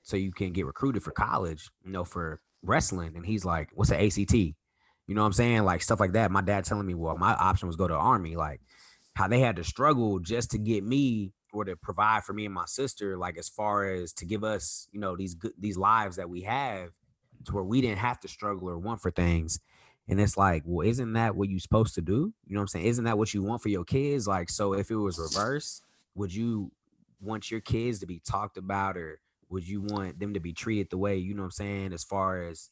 so 0.05 0.17
you 0.17 0.31
can 0.31 0.53
get 0.53 0.67
recruited 0.67 1.03
for 1.03 1.11
college, 1.11 1.69
you 1.83 1.91
know, 1.91 2.05
for 2.05 2.39
wrestling. 2.61 3.13
And 3.15 3.25
he's 3.25 3.43
like, 3.43 3.69
what's 3.73 3.89
an 3.89 3.99
ACT? 3.99 4.33
You 4.33 4.55
know 5.09 5.21
what 5.21 5.27
I'm 5.27 5.33
saying? 5.33 5.63
Like 5.63 5.81
stuff 5.81 5.99
like 5.99 6.13
that. 6.13 6.31
My 6.31 6.41
dad 6.41 6.63
telling 6.63 6.85
me, 6.85 6.93
well, 6.93 7.17
my 7.17 7.33
option 7.33 7.67
was 7.67 7.75
go 7.75 7.87
to 7.87 7.95
army. 7.95 8.35
Like 8.35 8.61
how 9.15 9.27
they 9.27 9.39
had 9.39 9.55
to 9.57 9.63
struggle 9.63 10.19
just 10.19 10.51
to 10.51 10.59
get 10.59 10.83
me 10.83 11.33
or 11.51 11.65
to 11.65 11.75
provide 11.75 12.23
for 12.23 12.33
me 12.33 12.45
and 12.45 12.53
my 12.53 12.65
sister, 12.65 13.17
like 13.17 13.37
as 13.37 13.49
far 13.49 13.85
as 13.85 14.13
to 14.13 14.25
give 14.25 14.43
us, 14.43 14.87
you 14.91 14.99
know, 14.99 15.15
these 15.15 15.33
good 15.33 15.53
these 15.57 15.77
lives 15.77 16.17
that 16.17 16.29
we 16.29 16.41
have 16.41 16.89
to 17.45 17.53
where 17.53 17.63
we 17.63 17.81
didn't 17.81 17.97
have 17.97 18.19
to 18.19 18.27
struggle 18.27 18.69
or 18.69 18.77
want 18.77 19.01
for 19.01 19.09
things. 19.09 19.59
And 20.07 20.21
it's 20.21 20.37
like, 20.37 20.61
well, 20.65 20.87
isn't 20.87 21.13
that 21.13 21.35
what 21.35 21.49
you're 21.49 21.59
supposed 21.59 21.95
to 21.95 22.01
do? 22.01 22.31
You 22.45 22.53
know 22.53 22.59
what 22.59 22.63
I'm 22.63 22.67
saying? 22.67 22.85
Isn't 22.85 23.05
that 23.05 23.17
what 23.17 23.33
you 23.33 23.41
want 23.41 23.63
for 23.63 23.69
your 23.69 23.83
kids? 23.83 24.27
Like, 24.27 24.51
so 24.51 24.73
if 24.73 24.91
it 24.91 24.95
was 24.97 25.17
reverse, 25.17 25.81
would 26.13 26.31
you 26.33 26.71
want 27.21 27.49
your 27.49 27.61
kids 27.61 27.99
to 27.99 28.05
be 28.05 28.19
talked 28.19 28.57
about 28.57 28.97
or 28.97 29.19
would 29.55 29.65
you 29.65 29.79
want 29.79 30.19
them 30.19 30.33
to 30.33 30.41
be 30.41 30.51
treated 30.51 30.89
the 30.89 30.97
way, 30.97 31.15
you 31.15 31.33
know 31.33 31.43
what 31.43 31.45
I'm 31.45 31.51
saying, 31.51 31.93
as 31.93 32.03
far 32.03 32.43
as 32.43 32.71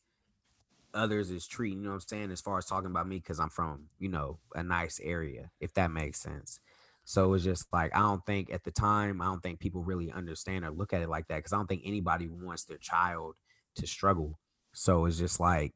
others 0.93 1.32
is 1.32 1.48
treating, 1.48 1.78
you 1.78 1.86
know 1.86 1.91
what 1.91 2.04
I'm 2.04 2.08
saying, 2.10 2.32
as 2.32 2.41
far 2.41 2.58
as 2.58 2.65
talking 2.65 2.91
about 2.91 3.08
me 3.08 3.19
because 3.19 3.39
I'm 3.39 3.50
from, 3.50 3.86
you 4.00 4.10
know, 4.10 4.39
a 4.54 4.62
nice 4.62 5.00
area, 5.02 5.50
if 5.62 5.74
that 5.76 5.91
makes 5.91 6.19
sense. 6.19 6.60
So 7.06 7.34
it's 7.36 7.46
just 7.46 7.72
like 7.72 7.96
I 7.96 8.00
don't 8.00 8.26
think 8.26 8.52
at 8.52 8.65
the 8.65 8.72
time, 8.72 9.22
I 9.22 9.26
don't 9.26 9.41
think 9.41 9.62
people 9.62 9.82
really 9.82 10.12
understand 10.12 10.65
or 10.65 10.72
look 10.72 10.91
at 10.91 11.02
it 11.02 11.08
like 11.08 11.30
that 11.30 11.38
because 11.38 11.54
I 11.54 11.56
don't 11.56 11.67
think 11.67 11.84
anybody 11.86 12.28
wants 12.28 12.65
their 12.65 12.78
child 12.78 13.36
to 13.76 13.88
struggle. 13.88 14.38
So 14.74 15.06
it's 15.06 15.17
just 15.17 15.39
like, 15.39 15.74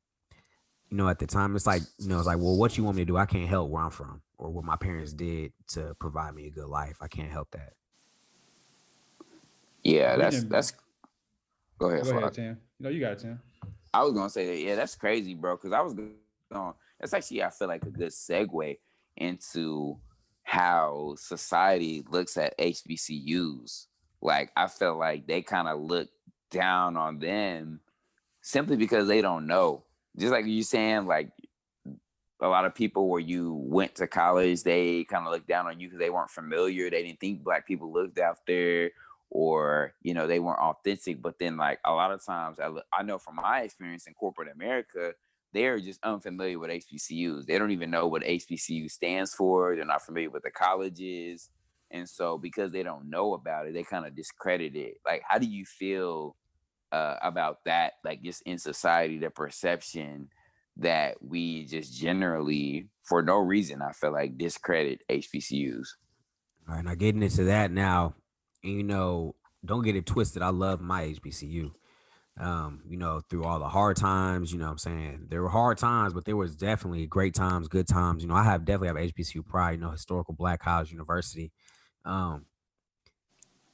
you 0.89 0.98
know, 0.98 1.08
at 1.08 1.20
the 1.20 1.28
time, 1.28 1.56
it's 1.56 1.67
like, 1.67 1.84
you 2.00 2.10
know, 2.10 2.17
it's 2.17 2.28
like, 2.28 2.38
well, 2.38 2.58
what 2.58 2.78
you 2.78 2.84
want 2.84 2.98
me 2.98 3.04
to 3.04 3.06
do? 3.06 3.15
I 3.15 3.26
can't 3.26 3.48
help 3.48 3.70
where 3.70 3.84
I'm 3.84 3.91
from 3.91 4.22
or 4.38 4.50
what 4.50 4.65
my 4.65 4.76
parents 4.76 5.13
did 5.13 5.54
to 5.70 5.96
provide 6.02 6.36
me 6.36 6.48
a 6.48 6.52
good 6.52 6.67
life. 6.67 6.98
I 7.00 7.08
can't 7.08 7.32
help 7.32 7.52
that. 7.52 7.76
Yeah, 9.84 10.17
that's 10.17 10.43
that's. 10.43 10.74
Go 11.78 11.90
ahead, 11.90 12.04
Go 12.04 12.10
ahead, 12.10 12.22
Flock. 12.22 12.34
Tim. 12.34 12.58
No, 12.80 12.90
you 12.90 13.00
got 13.00 13.13
it, 13.13 13.20
Tim. 13.20 13.40
I 13.94 14.04
was 14.04 14.13
gonna 14.13 14.30
say 14.30 14.46
that. 14.48 14.58
Yeah, 14.58 14.76
that's 14.76 14.96
crazy, 14.96 15.34
bro. 15.34 15.56
Because 15.56 15.74
I 15.74 15.82
was 15.82 15.94
going. 15.94 16.13
That's 17.00 17.13
actually 17.13 17.44
I 17.44 17.50
feel 17.50 17.68
like 17.68 17.84
a 17.84 17.90
good 17.90 18.10
segue 18.10 18.78
into 19.18 19.98
how 20.44 21.16
society 21.18 22.04
looks 22.10 22.38
at 22.38 22.58
HBCUs. 22.58 23.88
Like 24.22 24.52
I 24.56 24.68
feel 24.68 24.98
like 24.98 25.28
they 25.28 25.42
kind 25.42 25.68
of 25.68 25.80
look 25.80 26.10
down 26.50 26.98
on 26.98 27.20
them 27.20 27.82
simply 28.42 28.78
because 28.78 29.08
they 29.08 29.22
don't 29.22 29.46
know. 29.46 29.84
Just 30.18 30.32
like 30.32 30.46
you 30.46 30.63
saying, 30.63 31.06
like 31.06 31.32
a 32.40 32.48
lot 32.48 32.66
of 32.66 32.74
people 32.74 33.10
where 33.10 33.20
you 33.20 33.54
went 33.54 33.96
to 33.96 34.08
college, 34.08 34.63
they 34.63 35.04
kind 35.04 35.26
of 35.26 35.34
looked 35.34 35.48
down 35.48 35.68
on 35.68 35.80
you 35.80 35.88
because 35.88 36.00
they 36.00 36.10
weren't 36.10 36.30
familiar. 36.30 36.90
They 36.90 37.04
didn't 37.04 37.20
think 37.20 37.44
black 37.44 37.68
people 37.68 37.92
lived 37.92 38.20
out 38.20 38.40
there, 38.48 38.92
or 39.30 39.94
you 40.02 40.13
know 40.13 40.28
they 40.28 40.40
weren't 40.40 40.60
authentic. 40.60 41.22
But 41.22 41.40
then, 41.40 41.58
like 41.58 41.80
a 41.86 41.92
lot 41.92 42.12
of 42.12 42.26
times, 42.26 42.60
I, 42.60 42.72
I 42.94 43.04
know 43.04 43.18
from 43.18 43.36
my 43.36 43.62
experience 43.62 44.08
in 44.08 44.13
corporate 44.13 44.52
America, 44.54 45.13
they're 45.54 45.80
just 45.80 46.04
unfamiliar 46.04 46.60
with 46.60 46.72
HBCUs. 46.72 47.46
They 47.46 47.58
don't 47.58 47.72
even 47.72 47.92
know 47.92 48.08
what 48.08 48.24
HBCU 48.24 48.90
stands 48.90 49.34
for. 49.34 49.76
They're 49.76 49.86
not 49.86 50.06
familiar 50.06 50.30
with 50.30 50.44
the 50.44 50.52
colleges, 50.52 51.50
and 51.92 52.08
so 52.10 52.38
because 52.38 52.72
they 52.72 52.84
don't 52.84 53.10
know 53.10 53.34
about 53.34 53.68
it, 53.68 53.74
they 53.74 53.84
kind 53.84 54.06
of 54.06 54.16
discredit 54.16 54.76
it. 54.76 54.98
Like, 55.06 55.24
how 55.28 55.38
do 55.38 55.48
you 55.48 55.66
feel 55.66 56.36
uh, 56.92 57.16
about 57.22 57.63
that? 57.66 57.94
Like, 58.04 58.22
just 58.24 58.42
in 58.44 58.58
society, 58.58 59.18
the 59.18 59.30
perception 59.30 60.30
that 60.78 61.16
we 61.22 61.66
just 61.66 61.94
generally, 61.94 62.88
for 63.04 63.22
no 63.22 63.38
reason, 63.38 63.82
I 63.82 63.92
feel 63.92 64.12
like 64.12 64.38
discredit 64.38 65.02
HBCUs. 65.10 65.88
All 66.68 66.76
right, 66.76 66.86
now 66.86 66.96
getting 66.96 67.24
into 67.24 67.46
that 67.46 67.72
now, 67.72 68.16
and 68.63 68.74
you 68.74 68.84
know, 68.84 69.36
don't 69.65 69.84
get 69.84 69.96
it 69.96 70.06
twisted. 70.06 70.41
I 70.41 70.50
love 70.50 70.82
my 70.82 71.04
HBCU. 71.04 71.72
Um, 72.39 72.84
you 72.88 72.98
know, 72.98 73.22
through 73.30 73.46
all 73.46 73.58
the 73.58 73.67
hard 73.67 73.98
times, 73.98 74.52
you 74.52 74.60
know 74.60 74.65
what 74.65 74.74
I'm 74.74 74.78
saying? 74.78 75.28
There 75.30 75.41
were 75.41 75.50
hard 75.50 75.80
times, 75.80 76.13
but 76.13 76.24
there 76.26 76.36
was 76.36 76.56
definitely 76.56 77.08
great 77.08 77.34
times, 77.34 77.67
good 77.67 77.88
times. 77.88 78.22
You 78.22 78.30
know, 78.30 78.36
I 78.36 78.43
have 78.43 78.63
definitely 78.63 78.89
have 78.89 79.13
HBCU 79.15 79.43
pride, 79.43 79.72
you 79.72 79.78
know, 79.80 79.89
historical 79.89 80.36
black 80.36 80.62
college 80.62 80.91
university. 80.91 81.52
Um, 82.06 82.46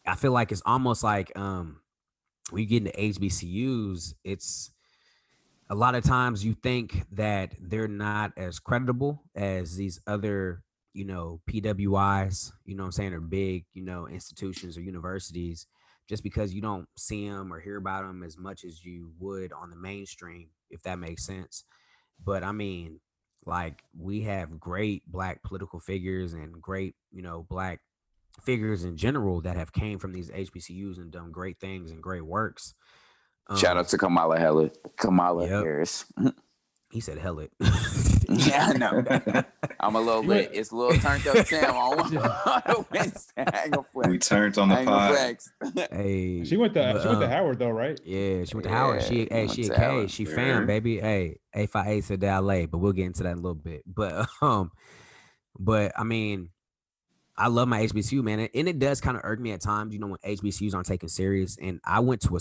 I 0.06 0.16
feel 0.16 0.32
like 0.32 0.52
it's 0.52 0.62
almost 0.66 1.04
like 1.04 1.38
um 1.38 1.82
when 2.52 2.62
you 2.62 2.68
get 2.68 2.86
into 2.86 2.98
HBCUs, 2.98 4.14
it's 4.24 4.72
a 5.70 5.76
lot 5.76 5.96
of 5.96 6.04
times 6.04 6.44
you 6.46 6.54
think 6.54 7.04
that 7.12 7.56
they're 7.60 7.88
not 7.88 8.34
as 8.38 8.60
creditable 8.60 9.24
as 9.36 9.76
these 9.76 10.00
other 10.06 10.64
you 10.94 11.06
know, 11.06 11.42
PWIs, 11.50 12.52
you 12.66 12.76
know 12.76 12.84
what 12.84 12.88
I'm 12.88 12.92
saying, 12.94 13.14
or 13.14 13.20
big, 13.20 13.66
you 13.74 13.84
know, 13.84 14.08
institutions 14.08 14.78
or 14.78 14.82
universities, 14.82 15.68
just 16.08 16.24
because 16.24 16.54
you 16.54 16.62
don't 16.62 16.88
see 16.98 17.28
them 17.28 17.52
or 17.54 17.60
hear 17.60 17.78
about 17.78 18.04
them 18.04 18.24
as 18.24 18.38
much 18.38 18.64
as 18.64 18.84
you 18.86 19.12
would 19.20 19.52
on 19.54 19.70
the 19.70 19.76
mainstream, 19.76 20.50
if 20.70 20.82
that 20.84 21.00
makes 21.00 21.26
sense. 21.26 21.64
But 22.24 22.44
I 22.44 22.52
mean, 22.52 23.00
like 23.46 23.84
we 23.98 24.22
have 24.22 24.60
great 24.60 25.04
black 25.12 25.44
political 25.44 25.80
figures 25.80 26.34
and 26.34 26.62
great, 26.62 26.96
you 27.12 27.22
know, 27.22 27.46
black 27.50 27.82
figures 28.44 28.84
in 28.84 28.98
general 28.98 29.42
that 29.42 29.58
have 29.58 29.74
came 29.74 30.00
from 30.00 30.12
these 30.14 30.30
HBCUs 30.32 30.98
and 30.98 31.12
done 31.12 31.32
great 31.32 31.60
things 31.60 31.92
and 31.92 32.02
great 32.02 32.26
works. 32.26 32.74
Shout 33.58 33.72
Um, 33.74 33.80
out 33.80 33.88
to 33.90 33.98
Kamala 33.98 34.40
Harris. 34.40 34.72
Kamala 34.98 35.44
Yep. 35.48 35.64
Harris. 35.64 36.06
He 36.92 37.00
said, 37.00 37.18
"Hell 37.18 37.40
it." 37.40 37.52
yeah, 38.30 38.68
I 38.70 38.78
know. 38.78 39.04
I'm 39.86 39.96
a 39.96 40.02
little 40.02 40.24
lit. 40.24 40.52
It's 40.54 40.72
a 40.72 40.76
little 40.76 40.98
turned 41.00 41.28
up 41.28 41.46
Sam 41.46 41.76
on 41.76 42.18
on 42.18 42.86
Wednesday. 42.92 43.32
I 43.46 43.64
ain't 43.66 43.72
gonna 43.72 44.10
We 44.10 44.18
turned 44.18 44.58
on 44.58 44.70
the 44.70 44.78
ain't 44.80 44.88
pod. 44.88 45.12
flex. 45.12 45.52
hey, 45.92 46.44
She 46.46 46.58
went 46.58 46.74
to 46.76 46.92
but, 46.94 47.02
she 47.02 47.08
went 47.08 47.20
to 47.20 47.26
um, 47.26 47.32
Howard 47.32 47.60
though, 47.60 47.70
right? 47.70 48.00
Yeah, 48.06 48.46
she 48.46 48.56
went 48.56 48.64
to 48.64 48.70
Howard. 48.70 49.04
She, 49.04 49.24
Yeah, 49.24 49.28
hey, 49.32 49.48
she 49.48 49.64
a 49.66 49.70
to 49.70 49.76
K. 49.76 49.82
Howard. 49.82 50.12
She 50.12 50.26
Sure. 50.26 50.36
fam, 50.36 50.66
baby. 50.66 51.00
Hey, 51.00 51.40
A 51.54 51.66
five 51.68 51.88
eight 51.88 52.06
to 52.06 52.18
LA, 52.42 52.66
but 52.66 52.78
we'll 52.78 52.94
get 52.94 53.06
into 53.06 53.24
that 53.24 53.32
in 53.32 53.38
a 53.40 53.42
little 53.42 53.56
bit. 53.56 53.84
But 53.86 54.28
um, 54.42 54.72
but 55.60 55.92
I 55.98 56.04
mean, 56.04 56.50
I 57.36 57.48
love 57.48 57.68
my 57.68 57.82
HBCU, 57.86 58.24
man, 58.24 58.40
and- 58.40 58.50
and 58.54 58.68
it 58.70 58.80
does 58.80 59.02
kind 59.02 59.18
of 59.18 59.24
irk 59.26 59.40
me 59.40 59.52
at 59.52 59.62
times, 59.62 59.94
you 59.94 60.00
know, 60.00 60.08
when 60.08 60.20
HBCUs 60.24 60.74
aren't 60.76 60.88
taken 60.88 61.10
serious. 61.10 61.58
And 61.62 61.80
I 61.84 62.00
went 62.00 62.22
to 62.22 62.38
a 62.38 62.40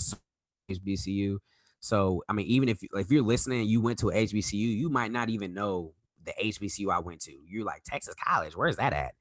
HBCU, 0.71 1.37
so 1.79 2.23
I 2.29 2.33
mean, 2.33 2.45
even 2.47 2.69
if 2.69 2.79
if 2.93 3.11
you're 3.11 3.23
listening, 3.23 3.67
you 3.67 3.81
went 3.81 3.99
to 3.99 4.09
a 4.09 4.13
HBCU, 4.13 4.53
you 4.77 4.89
might 4.89 5.11
not 5.11 5.29
even 5.29 5.53
know 5.53 5.93
the 6.25 6.33
HBCU 6.41 6.91
I 6.91 6.99
went 6.99 7.21
to. 7.21 7.33
You're 7.47 7.65
like 7.65 7.83
Texas 7.83 8.15
College, 8.23 8.55
where's 8.55 8.77
that 8.77 8.93
at? 8.93 9.13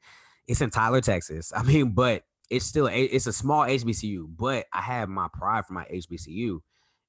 It's 0.47 0.61
in 0.61 0.71
Tyler, 0.71 1.01
Texas. 1.01 1.53
I 1.57 1.63
mean, 1.63 1.91
but 1.91 2.25
it's 2.51 2.67
still 2.67 2.89
a, 2.89 3.03
it's 3.03 3.27
a 3.27 3.33
small 3.33 3.63
HBCU, 3.63 4.27
but 4.37 4.67
I 4.73 4.83
have 4.83 5.09
my 5.09 5.29
pride 5.33 5.67
for 5.67 5.73
my 5.73 5.85
HBCU, 5.85 6.61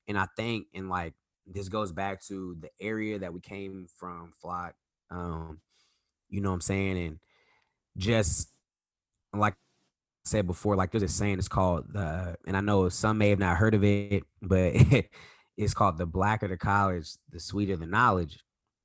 and 0.08 0.18
I 0.18 0.28
think 0.38 0.68
and 0.74 0.90
like 0.90 1.14
this 1.46 1.68
goes 1.68 1.92
back 1.92 2.22
to 2.24 2.56
the 2.60 2.70
area 2.80 3.20
that 3.20 3.34
we 3.34 3.42
came 3.42 3.88
from, 3.98 4.32
Flock. 4.42 4.76
Um, 5.12 5.60
you 6.30 6.42
know 6.42 6.50
what 6.50 6.56
I'm 6.56 6.62
saying, 6.62 6.98
and 6.98 7.20
just 7.98 8.50
like 9.34 9.56
said 10.26 10.48
before, 10.48 10.76
like 10.76 10.92
there's 10.92 11.04
a 11.04 11.08
saying 11.08 11.40
it's 11.40 11.48
called 11.48 11.86
the, 11.92 12.38
and 12.48 12.56
I 12.56 12.62
know 12.62 12.88
some 12.90 13.18
may 13.18 13.30
have 13.30 13.40
not 13.40 13.58
heard 13.58 13.76
of 13.76 13.84
it, 13.84 14.24
but 14.42 14.74
it's 15.58 15.74
called 15.74 15.98
the 15.98 16.06
blacker 16.06 16.48
the 16.48 16.58
college, 16.58 17.10
the 17.30 17.40
sweeter 17.40 17.76
the 17.76 17.86
knowledge. 17.86 18.40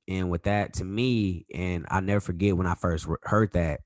And 0.09 0.31
with 0.31 0.45
that, 0.45 0.73
to 0.75 0.85
me, 0.85 1.45
and 1.55 1.87
I 1.91 2.01
never 2.01 2.21
forget 2.21 2.57
when 2.57 2.67
I 2.67 2.75
first 2.75 3.07
heard 3.23 3.53
that, 3.53 3.81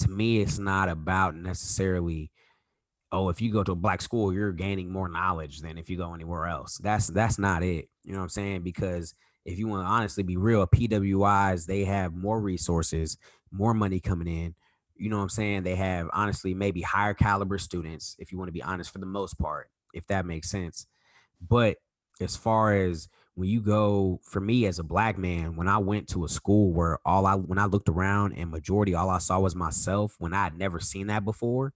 to 0.00 0.10
me, 0.10 0.40
it's 0.40 0.58
not 0.58 0.88
about 0.88 1.36
necessarily, 1.36 2.32
oh, 3.12 3.28
if 3.28 3.40
you 3.40 3.52
go 3.52 3.62
to 3.62 3.72
a 3.72 3.76
black 3.76 4.02
school, 4.02 4.32
you're 4.32 4.52
gaining 4.52 4.90
more 4.90 5.08
knowledge 5.08 5.60
than 5.60 5.78
if 5.78 5.88
you 5.88 5.96
go 5.96 6.14
anywhere 6.14 6.46
else. 6.46 6.78
That's 6.78 7.06
that's 7.06 7.38
not 7.38 7.62
it. 7.62 7.88
You 8.02 8.12
know 8.12 8.18
what 8.18 8.24
I'm 8.24 8.30
saying? 8.30 8.62
Because 8.62 9.14
if 9.44 9.58
you 9.58 9.68
want 9.68 9.84
to 9.84 9.88
honestly 9.88 10.24
be 10.24 10.36
real, 10.36 10.66
PWIs 10.66 11.66
they 11.66 11.84
have 11.84 12.14
more 12.14 12.40
resources, 12.40 13.16
more 13.52 13.74
money 13.74 14.00
coming 14.00 14.28
in. 14.28 14.54
You 14.96 15.10
know 15.10 15.16
what 15.16 15.24
I'm 15.24 15.28
saying? 15.28 15.62
They 15.62 15.76
have 15.76 16.08
honestly 16.12 16.54
maybe 16.54 16.80
higher 16.80 17.14
caliber 17.14 17.58
students, 17.58 18.16
if 18.18 18.32
you 18.32 18.38
want 18.38 18.48
to 18.48 18.52
be 18.52 18.62
honest, 18.62 18.92
for 18.92 18.98
the 18.98 19.06
most 19.06 19.38
part, 19.38 19.68
if 19.94 20.06
that 20.08 20.26
makes 20.26 20.50
sense. 20.50 20.86
But 21.40 21.76
as 22.20 22.36
far 22.36 22.74
as 22.74 23.08
when 23.34 23.48
you 23.48 23.60
go 23.62 24.20
for 24.22 24.40
me 24.40 24.66
as 24.66 24.78
a 24.78 24.84
black 24.84 25.16
man, 25.16 25.56
when 25.56 25.68
I 25.68 25.78
went 25.78 26.08
to 26.10 26.24
a 26.24 26.28
school 26.28 26.72
where 26.72 26.98
all 27.04 27.26
I 27.26 27.34
when 27.34 27.58
I 27.58 27.64
looked 27.66 27.88
around 27.88 28.34
and 28.34 28.50
majority 28.50 28.94
all 28.94 29.08
I 29.10 29.18
saw 29.18 29.40
was 29.40 29.54
myself, 29.54 30.16
when 30.18 30.34
I 30.34 30.44
had 30.44 30.58
never 30.58 30.80
seen 30.80 31.06
that 31.06 31.24
before, 31.24 31.72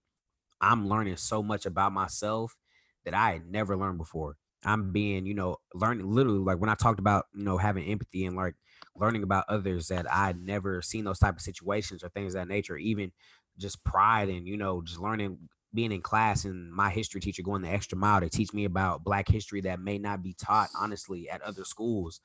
I'm 0.60 0.88
learning 0.88 1.16
so 1.16 1.42
much 1.42 1.66
about 1.66 1.92
myself 1.92 2.56
that 3.04 3.14
I 3.14 3.32
had 3.32 3.46
never 3.46 3.76
learned 3.76 3.98
before. 3.98 4.36
I'm 4.64 4.92
being, 4.92 5.26
you 5.26 5.34
know, 5.34 5.58
learning 5.74 6.06
literally 6.10 6.38
like 6.40 6.58
when 6.58 6.70
I 6.70 6.74
talked 6.74 6.98
about, 6.98 7.26
you 7.34 7.44
know, 7.44 7.56
having 7.58 7.84
empathy 7.86 8.24
and 8.26 8.36
like 8.36 8.54
learning 8.96 9.22
about 9.22 9.44
others 9.48 9.88
that 9.88 10.10
I 10.12 10.26
had 10.26 10.40
never 10.40 10.82
seen 10.82 11.04
those 11.04 11.18
type 11.18 11.36
of 11.36 11.42
situations 11.42 12.02
or 12.02 12.08
things 12.08 12.34
of 12.34 12.40
that 12.40 12.48
nature, 12.48 12.76
even 12.76 13.12
just 13.58 13.84
pride 13.84 14.28
and, 14.28 14.46
you 14.46 14.56
know, 14.56 14.82
just 14.82 14.98
learning 15.00 15.48
being 15.76 15.92
in 15.92 16.02
class 16.02 16.46
and 16.46 16.72
my 16.72 16.90
history 16.90 17.20
teacher 17.20 17.44
going 17.44 17.62
the 17.62 17.70
extra 17.70 17.98
mile 17.98 18.20
to 18.20 18.30
teach 18.30 18.54
me 18.54 18.64
about 18.64 19.04
black 19.04 19.28
history 19.28 19.62
that 19.62 19.80
may 19.80 19.98
not 19.98 20.24
be 20.24 20.34
taught 20.34 20.70
honestly 20.78 21.30
at 21.30 21.42
other 21.42 21.64
schools. 21.64 22.20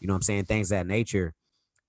You 0.00 0.08
know 0.08 0.14
what 0.14 0.18
I'm 0.18 0.22
saying? 0.24 0.46
Things 0.46 0.72
of 0.72 0.78
that 0.78 0.88
nature. 0.88 1.34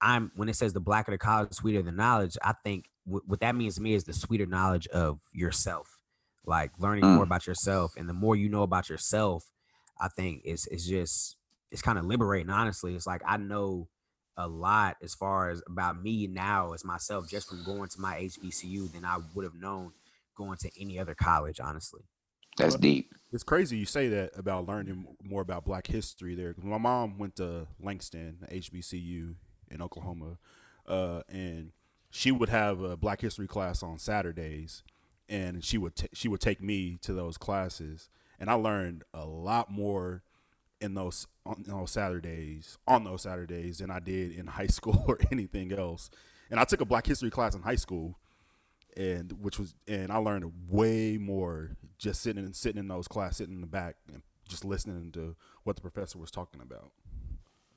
I'm 0.01 0.32
when 0.36 0.49
it 0.49 0.56
says 0.56 0.73
the 0.73 0.82
blacker 0.82 1.12
the 1.12 1.19
college, 1.19 1.53
sweeter 1.53 1.82
the 1.84 1.91
knowledge, 1.91 2.38
I 2.43 2.53
think 2.63 2.89
wh- 3.06 3.27
what 3.27 3.41
that 3.41 3.56
means 3.56 3.75
to 3.75 3.82
me 3.82 3.95
is 3.95 4.06
the 4.06 4.13
sweeter 4.13 4.45
knowledge 4.45 4.88
of 4.88 5.19
yourself. 5.34 5.99
Like 6.45 6.71
learning 6.80 7.08
more 7.08 7.23
Mm. 7.23 7.27
about 7.27 7.47
yourself. 7.47 7.93
And 7.97 8.08
the 8.08 8.13
more 8.13 8.36
you 8.36 8.49
know 8.49 8.63
about 8.63 8.89
yourself, 8.89 9.51
I 9.99 10.08
think 10.10 10.43
it's 10.45 10.67
it's 10.67 10.86
just 10.88 11.38
it's 11.71 11.82
kind 11.82 11.99
of 11.99 12.06
liberating, 12.06 12.51
honestly. 12.51 12.95
It's 12.95 13.08
like 13.08 13.23
I 13.25 13.38
know 13.38 13.89
a 14.38 14.47
lot 14.47 14.97
as 15.03 15.15
far 15.15 15.49
as 15.49 15.63
about 15.67 16.01
me 16.01 16.27
now 16.27 16.73
as 16.73 16.86
myself 16.86 17.27
just 17.30 17.49
from 17.49 17.63
going 17.63 17.89
to 17.89 17.99
my 17.99 18.17
HBCU 18.19 18.91
than 18.93 19.03
I 19.03 19.17
would 19.34 19.45
have 19.45 19.56
known 19.56 19.93
going 20.38 20.58
to 20.58 20.69
any 20.80 21.00
other 21.00 21.15
college, 21.15 21.60
honestly. 21.60 22.02
That's 22.58 22.76
deep. 22.76 23.13
It's 23.32 23.43
crazy 23.43 23.78
you 23.78 23.86
say 23.86 24.08
that 24.08 24.32
about 24.36 24.67
learning 24.67 25.06
more 25.21 25.41
about 25.41 25.65
Black 25.65 25.88
history 25.88 26.34
there. 26.34 26.56
My 26.62 26.80
mom 26.80 27.17
went 27.19 27.36
to 27.36 27.67
Langston 27.80 28.47
HBCU 28.52 29.36
in 29.69 29.82
Oklahoma, 29.82 30.39
uh, 30.88 31.21
and 31.30 31.71
she 32.10 32.32
would 32.32 32.50
have 32.50 32.82
a 32.82 32.97
Black 32.97 33.21
history 33.21 33.47
class 33.47 33.84
on 33.84 34.00
Saturdays, 34.00 34.84
and 35.30 35.63
she 35.63 35.78
would 35.78 35.95
ta 35.95 36.08
she 36.13 36.28
would 36.28 36.41
take 36.41 36.62
me 36.62 36.97
to 37.04 37.13
those 37.13 37.38
classes, 37.38 38.10
and 38.39 38.50
I 38.50 38.54
learned 38.54 39.04
a 39.13 39.26
lot 39.26 39.69
more 39.69 40.23
in 40.82 40.93
those 40.95 41.28
on 41.45 41.63
those 41.67 41.91
Saturdays 41.91 42.78
on 42.88 43.04
those 43.04 43.23
Saturdays 43.23 43.80
than 43.80 43.91
I 43.91 44.00
did 44.00 44.32
in 44.32 44.47
high 44.47 44.67
school 44.78 45.04
or 45.08 45.19
anything 45.32 45.71
else. 45.73 46.10
And 46.50 46.60
I 46.60 46.63
took 46.63 46.82
a 46.82 46.86
Black 46.86 47.06
history 47.06 47.30
class 47.30 47.56
in 47.56 47.62
high 47.62 47.76
school, 47.76 48.17
and 48.97 49.31
which 49.39 49.60
was 49.60 49.75
and 49.88 50.12
I 50.12 50.17
learned 50.17 50.51
way 50.67 51.17
more 51.17 51.77
just 51.99 52.21
sitting 52.21 52.43
and 52.43 52.55
sitting 52.55 52.79
in 52.79 52.88
those 52.88 53.07
class, 53.07 53.38
sitting 53.38 53.55
in 53.55 53.62
the 53.62 53.67
back 53.67 53.95
and 54.12 54.23
just 54.49 54.65
listening 54.65 55.12
to 55.12 55.36
what 55.63 55.75
the 55.75 55.81
professor 55.81 56.17
was 56.17 56.31
talking 56.31 56.62
about. 56.62 56.91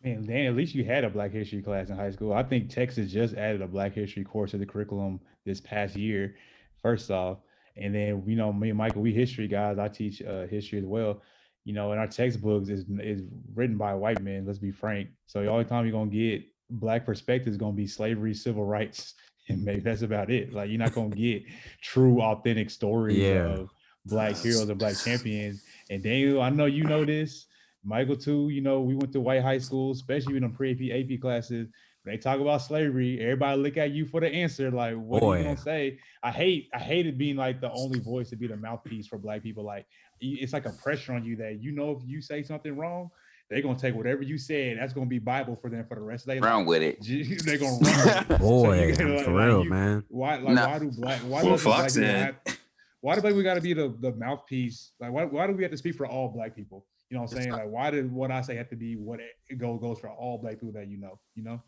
Man, 0.03 0.25
Dan, 0.25 0.47
at 0.47 0.57
least 0.57 0.75
you 0.75 0.85
had 0.85 1.05
a 1.05 1.11
Black 1.11 1.31
History 1.31 1.61
class 1.61 1.91
in 1.91 1.97
high 1.97 2.11
school. 2.11 2.33
I 2.33 2.43
think 2.43 2.71
Texas 2.71 3.13
just 3.13 3.35
added 3.35 3.61
a 3.61 3.67
Black 3.67 3.93
History 3.93 4.25
course 4.25 4.53
to 4.53 4.59
the 4.59 4.65
curriculum 4.65 5.21
this 5.45 5.61
past 5.61 5.95
year. 5.95 6.37
First 6.81 7.11
off, 7.11 7.39
and 7.77 7.95
then 7.95 8.23
you 8.27 8.37
know 8.37 8.53
me 8.53 8.71
and 8.71 8.79
Michael, 8.79 9.03
we 9.03 9.13
history 9.13 9.47
guys. 9.47 9.79
I 9.79 9.89
teach 9.89 10.23
uh, 10.23 10.47
history 10.47 10.79
as 10.79 10.87
well. 10.87 11.21
You 11.65 11.75
know, 11.75 11.91
and 11.93 12.01
our 12.01 12.07
textbooks 12.07 12.71
is 12.71 12.87
is 12.99 13.23
written 13.55 13.77
by 13.77 13.93
white 13.95 14.23
men. 14.23 14.47
Let's 14.47 14.59
be 14.59 14.71
frank. 14.71 15.11
So 15.27 15.43
the 15.43 15.49
only 15.49 15.67
time 15.67 15.85
you're 15.85 15.93
gonna 15.93 16.11
get 16.11 16.45
black 16.71 17.05
perspective 17.05 17.49
is 17.49 17.59
gonna 17.59 17.73
be 17.73 17.87
slavery, 17.87 18.33
civil 18.33 18.65
rights, 18.65 19.15
and 19.51 19.65
maybe 19.65 19.81
that's 19.81 20.03
about 20.03 20.31
it. 20.31 20.53
Like 20.53 20.71
you're 20.71 20.79
not 20.79 20.95
gonna 20.95 21.15
get 21.15 21.43
true, 21.83 22.21
authentic 22.21 22.71
stories 22.71 23.19
Yeah. 23.19 23.47
of 23.47 23.71
black 24.07 24.37
heroes 24.37 24.69
and 24.69 24.79
black 24.79 24.97
champions. 24.97 25.63
And 25.91 26.03
Daniel, 26.03 26.41
I 26.43 26.51
know 26.51 26.67
you 26.67 26.85
know 26.85 27.05
this. 27.05 27.47
Michael 27.85 28.17
too. 28.17 28.49
You 28.51 28.61
know, 28.61 28.81
we 28.81 28.95
went 28.95 29.13
to 29.13 29.21
white 29.21 29.43
high 29.43 29.59
school, 29.59 29.93
especially 29.93 30.37
in 30.37 30.43
the 30.43 30.49
pre-AP 30.51 30.81
AP 30.93 31.21
classes. 31.21 31.69
When 32.03 32.15
they 32.15 32.19
talk 32.19 32.41
about 32.41 32.63
slavery, 32.63 33.21
everybody 33.21 33.61
look 33.61 33.77
at 33.77 33.91
you 33.91 34.07
for 34.07 34.21
the 34.21 34.29
answer. 34.29 34.71
Like, 34.71 34.95
what 34.97 35.19
are 35.19 35.21
Boy. 35.21 35.39
you 35.39 35.45
gonna 35.45 35.57
say? 35.57 35.99
I 36.23 36.31
hate, 36.31 36.69
I 36.75 36.79
hated 36.79 37.19
being 37.19 37.37
like 37.37 37.61
the 37.61 37.71
only 37.73 38.01
voice 38.01 38.31
to 38.31 38.37
be 38.37 38.47
the 38.47 38.57
mouthpiece 38.57 39.07
for 39.07 39.19
black 39.19 39.43
people. 39.43 39.65
Like, 39.65 39.87
it's 40.21 40.53
like 40.53 40.67
a 40.67 40.73
pressure 40.83 41.13
on 41.15 41.25
you 41.25 41.37
that 41.37 41.63
you 41.63 41.73
know 41.73 41.91
if 41.93 41.99
you 42.07 42.21
say 42.23 42.43
something 42.43 42.77
wrong, 42.77 43.11
they're 43.51 43.63
gonna 43.63 43.79
take 43.79 43.95
whatever 43.95 44.23
you 44.23 44.39
said. 44.39 44.79
That's 44.79 44.93
gonna 44.93 45.07
be 45.07 45.19
Bible 45.19 45.57
for 45.61 45.69
them 45.71 45.85
for 45.89 45.97
the 45.97 46.01
rest 46.03 46.25
of 46.25 46.29
their 46.35 46.41
Run 46.41 46.59
life. 46.61 46.67
with 46.69 46.83
it. 46.83 46.99
They're 47.45 47.59
gonna 47.59 47.73
run. 47.73 47.81
with 47.81 48.31
it. 48.31 48.39
Boy, 48.39 48.87
you 48.87 48.97
gotta, 48.97 49.25
for 49.25 49.33
like, 49.33 49.47
real, 49.47 49.65
you- 49.65 49.71
man. 49.71 50.05
Why, 50.09 50.37
like, 50.37 50.55
Nah. 50.55 50.67
why 50.69 50.79
do 50.79 50.91
black? 50.93 51.21
Why 51.23 51.43
Well, 51.43 51.53
does 51.53 51.65
black 51.65 51.81
Fox 51.81 51.95
people 51.95 52.09
said- 52.09 52.37
have- 52.47 52.59
why 53.03 53.15
do 53.15 53.23
black 53.23 53.35
we 53.35 53.43
got 53.43 53.55
to 53.55 53.61
be 53.63 53.73
the, 53.73 53.95
the 54.01 54.13
mouthpiece? 54.13 54.93
Like, 55.01 55.11
why, 55.11 55.25
why 55.25 55.47
do 55.47 55.55
we 55.55 55.63
have 55.63 55.73
to 55.73 55.79
speak 55.79 55.95
for 55.97 56.07
all 56.07 56.29
black 56.29 56.55
people? 56.55 56.87
You 57.09 57.17
know 57.17 57.23
what 57.23 57.33
I'm 57.33 57.37
saying? 57.39 57.49
not- 57.51 57.61
Like, 57.61 57.71
why 57.71 57.91
did 57.91 58.13
what 58.13 58.31
I 58.31 58.41
say 58.43 58.55
have 58.57 58.69
to 58.71 58.77
be 58.77 58.95
what 58.97 59.21
it 59.21 59.57
go, 59.59 59.77
goes 59.79 59.99
for 59.99 60.11
all 60.11 60.39
black 60.39 60.55
people 60.61 60.73
that 60.75 60.89
you 60.89 60.99
know? 60.99 61.19
You 61.35 61.43
know? 61.45 61.63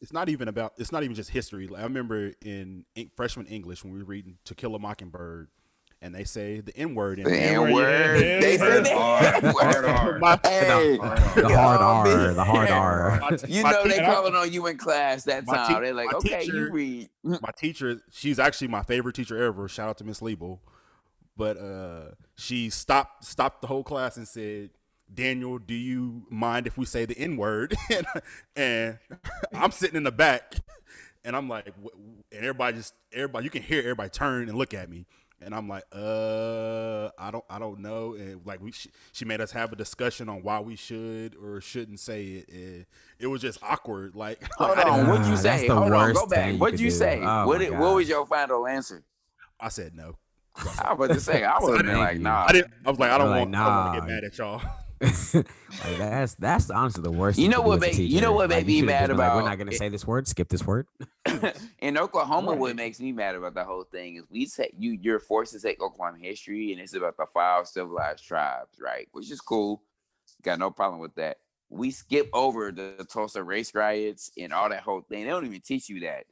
It's 0.00 0.12
not 0.12 0.28
even 0.28 0.46
about. 0.48 0.72
It's 0.78 0.92
not 0.92 1.02
even 1.02 1.14
just 1.16 1.30
history. 1.30 1.66
Like, 1.66 1.80
I 1.80 1.84
remember 1.84 2.32
in 2.42 2.84
en- 2.96 3.10
freshman 3.16 3.46
English 3.46 3.82
when 3.84 3.92
we 3.92 3.98
were 3.98 4.04
reading 4.04 4.38
To 4.44 4.54
Kill 4.54 4.74
a 4.74 4.78
Mockingbird, 4.78 5.48
and 6.02 6.14
they 6.14 6.24
say 6.24 6.60
the 6.60 6.74
N 6.76 6.94
word 6.94 7.18
in 7.18 7.24
The. 7.26 7.36
N-word, 7.36 8.20
yeah, 8.20 8.40
They 8.40 8.52
yeah. 8.52 8.58
said 8.58 8.86
Hard, 8.88 9.24
that. 9.42 9.54
hard, 9.54 9.84
hard. 9.84 10.20
My- 10.20 10.40
Hey, 10.42 10.96
The 10.96 11.48
hard. 11.54 11.80
R, 12.08 12.34
the 12.34 12.44
hard 12.44 12.70
R. 12.70 13.20
you 13.46 13.62
know 13.62 13.84
they 13.84 13.98
te- 13.98 14.04
calling 14.04 14.34
on 14.34 14.50
you 14.52 14.66
in 14.66 14.78
class 14.78 15.24
that 15.24 15.46
time. 15.46 15.74
te- 15.74 15.80
They're 15.80 15.92
like, 15.94 16.12
my 16.12 16.18
okay, 16.18 16.44
you 16.44 16.70
read. 16.70 17.08
my 17.22 17.50
teacher, 17.56 18.00
she's 18.10 18.38
actually 18.38 18.68
my 18.68 18.82
favorite 18.82 19.14
teacher 19.14 19.42
ever. 19.42 19.68
Shout 19.68 19.88
out 19.90 19.98
to 19.98 20.04
Miss 20.04 20.20
Liebel. 20.20 20.58
But 21.36 21.56
uh, 21.58 22.00
she 22.34 22.70
stopped 22.70 23.24
stopped 23.24 23.60
the 23.62 23.66
whole 23.66 23.82
class 23.84 24.16
and 24.18 24.26
said, 24.28 24.70
"Daniel, 25.12 25.58
do 25.58 25.74
you 25.74 26.22
mind 26.28 26.66
if 26.66 26.76
we 26.76 26.84
say 26.84 27.04
the 27.06 27.16
N 27.18 27.36
word?" 27.38 27.74
and, 27.90 28.06
and 28.56 28.98
I'm 29.54 29.70
sitting 29.70 29.96
in 29.96 30.02
the 30.02 30.12
back, 30.12 30.56
and 31.24 31.34
I'm 31.34 31.48
like, 31.48 31.68
wh- 31.82 31.96
and 32.32 32.40
everybody 32.44 32.76
just 32.78 32.94
everybody 33.12 33.44
you 33.44 33.50
can 33.50 33.62
hear 33.62 33.78
everybody 33.80 34.10
turn 34.10 34.48
and 34.50 34.58
look 34.58 34.74
at 34.74 34.90
me, 34.90 35.06
and 35.42 35.54
I'm 35.54 35.68
like, 35.68 35.84
uh, 35.92 37.10
I 37.18 37.30
don't 37.30 37.44
I 37.48 37.58
don't 37.58 37.80
know, 37.80 38.14
and 38.14 38.40
like 38.44 38.60
we 38.62 38.72
she, 38.72 38.90
she 39.12 39.24
made 39.24 39.40
us 39.40 39.52
have 39.52 39.72
a 39.72 39.76
discussion 39.76 40.28
on 40.28 40.42
why 40.42 40.60
we 40.60 40.76
should 40.76 41.34
or 41.36 41.60
shouldn't 41.60 42.00
say 42.00 42.24
it, 42.24 42.48
and 42.50 42.86
it 43.18 43.26
was 43.28 43.40
just 43.40 43.58
awkward. 43.62 44.14
Like, 44.20 44.42
Hold 44.54 44.70
I, 44.78 44.84
didn't- 44.84 44.88
on, 45.00 45.08
what'd 45.08 45.26
you 45.26 45.36
say? 45.36 45.66
Hold 45.68 45.92
on, 45.92 46.12
go 46.12 46.26
back. 46.26 46.52
you 46.52 46.58
What'd 46.58 46.74
could 46.74 46.80
you 46.80 46.90
do. 46.90 46.96
say? 46.96 47.20
Oh 47.22 47.46
what 47.46 47.58
my 47.58 47.64
did, 47.64 47.78
what 47.78 47.94
was 47.94 48.08
your 48.08 48.26
final 48.26 48.66
answer? 48.66 49.02
I 49.58 49.68
said 49.68 49.94
no. 49.94 50.16
I 50.56 50.92
was 50.92 51.06
about 51.06 51.08
to 51.14 51.20
say 51.20 51.44
I 51.44 51.58
would 51.60 51.76
have 51.76 51.86
been 51.86 51.94
Thank 51.94 51.98
like, 51.98 52.16
you. 52.16 52.22
nah. 52.22 52.44
I 52.48 52.52
didn't. 52.52 52.72
I 52.84 52.90
was 52.90 52.98
like, 52.98 53.10
I 53.10 53.18
don't 53.18 53.30
Like, 53.30 53.38
want. 53.40 53.54
I 53.56 53.64
don't 53.66 53.76
want 53.76 53.94
to 53.94 54.00
get 54.00 54.08
mad 54.08 54.24
at 54.24 54.38
y'all. 54.38 54.62
like 55.34 55.46
that's 55.98 56.34
that's 56.34 56.70
honestly 56.70 57.02
the 57.02 57.10
worst. 57.10 57.38
You 57.38 57.48
know 57.48 57.62
what 57.62 57.76
as 57.76 57.80
make- 57.80 58.10
you 58.10 58.20
know 58.20 58.32
what 58.32 58.50
Like, 58.50 58.66
made 58.66 58.66
me 58.66 58.82
mad 58.82 59.10
about. 59.10 59.34
like, 59.34 59.42
We're 59.42 59.48
not 59.48 59.58
gonna 59.58 59.70
it- 59.70 59.78
say 59.78 59.88
this 59.88 60.06
word. 60.06 60.28
Skip 60.28 60.48
this 60.48 60.66
word. 60.66 60.86
in 61.80 61.96
Oklahoma, 61.96 62.54
what 62.54 62.76
makes 62.76 63.00
me 63.00 63.12
mad 63.12 63.34
about 63.34 63.54
the 63.54 63.64
whole 63.64 63.84
thing 63.84 64.16
is 64.16 64.24
we 64.30 64.46
take 64.46 64.74
you 64.78 64.98
you're 65.00 65.18
forced 65.20 65.52
to 65.52 65.60
take 65.60 65.80
Oklahoma 65.82 66.18
history 66.18 66.72
and 66.72 66.80
it's 66.80 66.94
about 66.94 67.16
the 67.16 67.26
five 67.26 67.66
civilized 67.66 68.24
tribes, 68.26 68.78
right? 68.80 69.08
Which 69.12 69.30
is 69.30 69.40
cool. 69.40 69.82
Got 70.42 70.58
no 70.58 70.70
problem 70.70 71.00
with 71.00 71.14
that. 71.16 71.38
We 71.70 71.90
skip 71.92 72.28
over 72.32 72.72
the 72.72 73.06
Tulsa 73.10 73.42
race 73.42 73.74
riots 73.74 74.30
and 74.36 74.52
all 74.52 74.68
that 74.68 74.82
whole 74.82 75.02
thing. 75.02 75.24
They 75.24 75.30
don't 75.30 75.46
even 75.46 75.60
teach 75.60 75.88
you 75.88 76.00
that. 76.00 76.24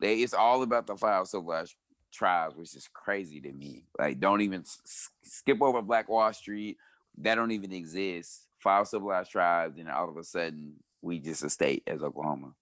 They 0.00 0.16
it's 0.16 0.34
all 0.34 0.62
about 0.62 0.86
the 0.86 0.96
five 0.96 1.26
civilized 1.26 1.74
tribes, 2.12 2.54
which 2.56 2.74
is 2.76 2.88
crazy 2.92 3.40
to 3.40 3.52
me. 3.52 3.84
Like, 3.98 4.20
don't 4.20 4.42
even 4.42 4.60
s- 4.60 5.08
skip 5.22 5.62
over 5.62 5.80
Black 5.80 6.08
Wall 6.10 6.30
Street. 6.34 6.76
That 7.18 7.36
don't 7.36 7.50
even 7.50 7.72
exist. 7.72 8.46
Five 8.58 8.86
civilized 8.86 9.30
tribes, 9.30 9.78
and 9.78 9.88
all 9.88 10.08
of 10.08 10.16
a 10.16 10.24
sudden 10.24 10.74
we 11.00 11.18
just 11.18 11.42
a 11.42 11.50
state 11.50 11.82
as 11.86 12.02
Oklahoma. 12.02 12.54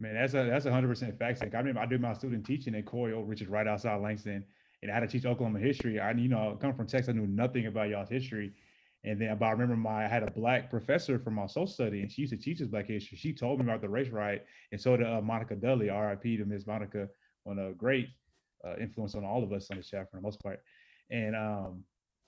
Man, 0.00 0.14
that's 0.14 0.34
a 0.34 0.44
that's 0.44 0.66
a 0.66 0.72
hundred 0.72 0.88
percent 0.88 1.18
fact. 1.18 1.42
I 1.42 1.58
remember 1.58 1.80
I 1.80 1.86
did 1.86 2.00
my 2.00 2.14
student 2.14 2.44
teaching 2.46 2.74
at 2.74 2.86
Coyle, 2.86 3.22
which 3.22 3.42
is 3.42 3.48
right 3.48 3.66
outside 3.66 4.00
Langston, 4.00 4.44
and 4.82 4.90
I 4.90 4.94
had 4.94 5.00
to 5.00 5.06
teach 5.06 5.26
Oklahoma 5.26 5.60
history. 5.60 6.00
I 6.00 6.12
you 6.12 6.28
know 6.28 6.56
come 6.60 6.74
from 6.74 6.86
Texas, 6.86 7.10
I 7.10 7.12
knew 7.12 7.26
nothing 7.26 7.66
about 7.66 7.88
y'all's 7.88 8.08
history. 8.08 8.52
And 9.04 9.20
then 9.20 9.36
but 9.38 9.46
I 9.46 9.50
remember 9.50 9.76
my 9.76 10.06
I 10.06 10.08
had 10.08 10.22
a 10.22 10.30
black 10.30 10.70
professor 10.70 11.18
from 11.18 11.34
my 11.34 11.46
social 11.46 11.66
study, 11.66 12.00
and 12.00 12.10
she 12.10 12.22
used 12.22 12.32
to 12.32 12.38
teach 12.38 12.60
us 12.62 12.68
black 12.68 12.86
history. 12.86 13.18
She 13.18 13.34
told 13.34 13.58
me 13.58 13.66
about 13.66 13.82
the 13.82 13.88
race 13.88 14.08
riot, 14.08 14.46
and 14.72 14.80
so 14.80 14.96
did 14.96 15.06
uh, 15.06 15.20
Monica 15.20 15.54
Dudley, 15.54 15.90
R.I.P. 15.90 16.38
to 16.38 16.44
Miss 16.46 16.66
Monica, 16.66 17.08
one 17.44 17.58
a 17.58 17.72
great 17.72 18.08
uh, 18.66 18.76
influence 18.80 19.14
on 19.14 19.24
all 19.24 19.44
of 19.44 19.52
us 19.52 19.70
on 19.70 19.76
the 19.76 19.82
staff 19.82 20.10
for 20.10 20.16
the 20.16 20.22
most 20.22 20.40
part. 20.42 20.60
And 21.10 21.36
um, 21.36 21.84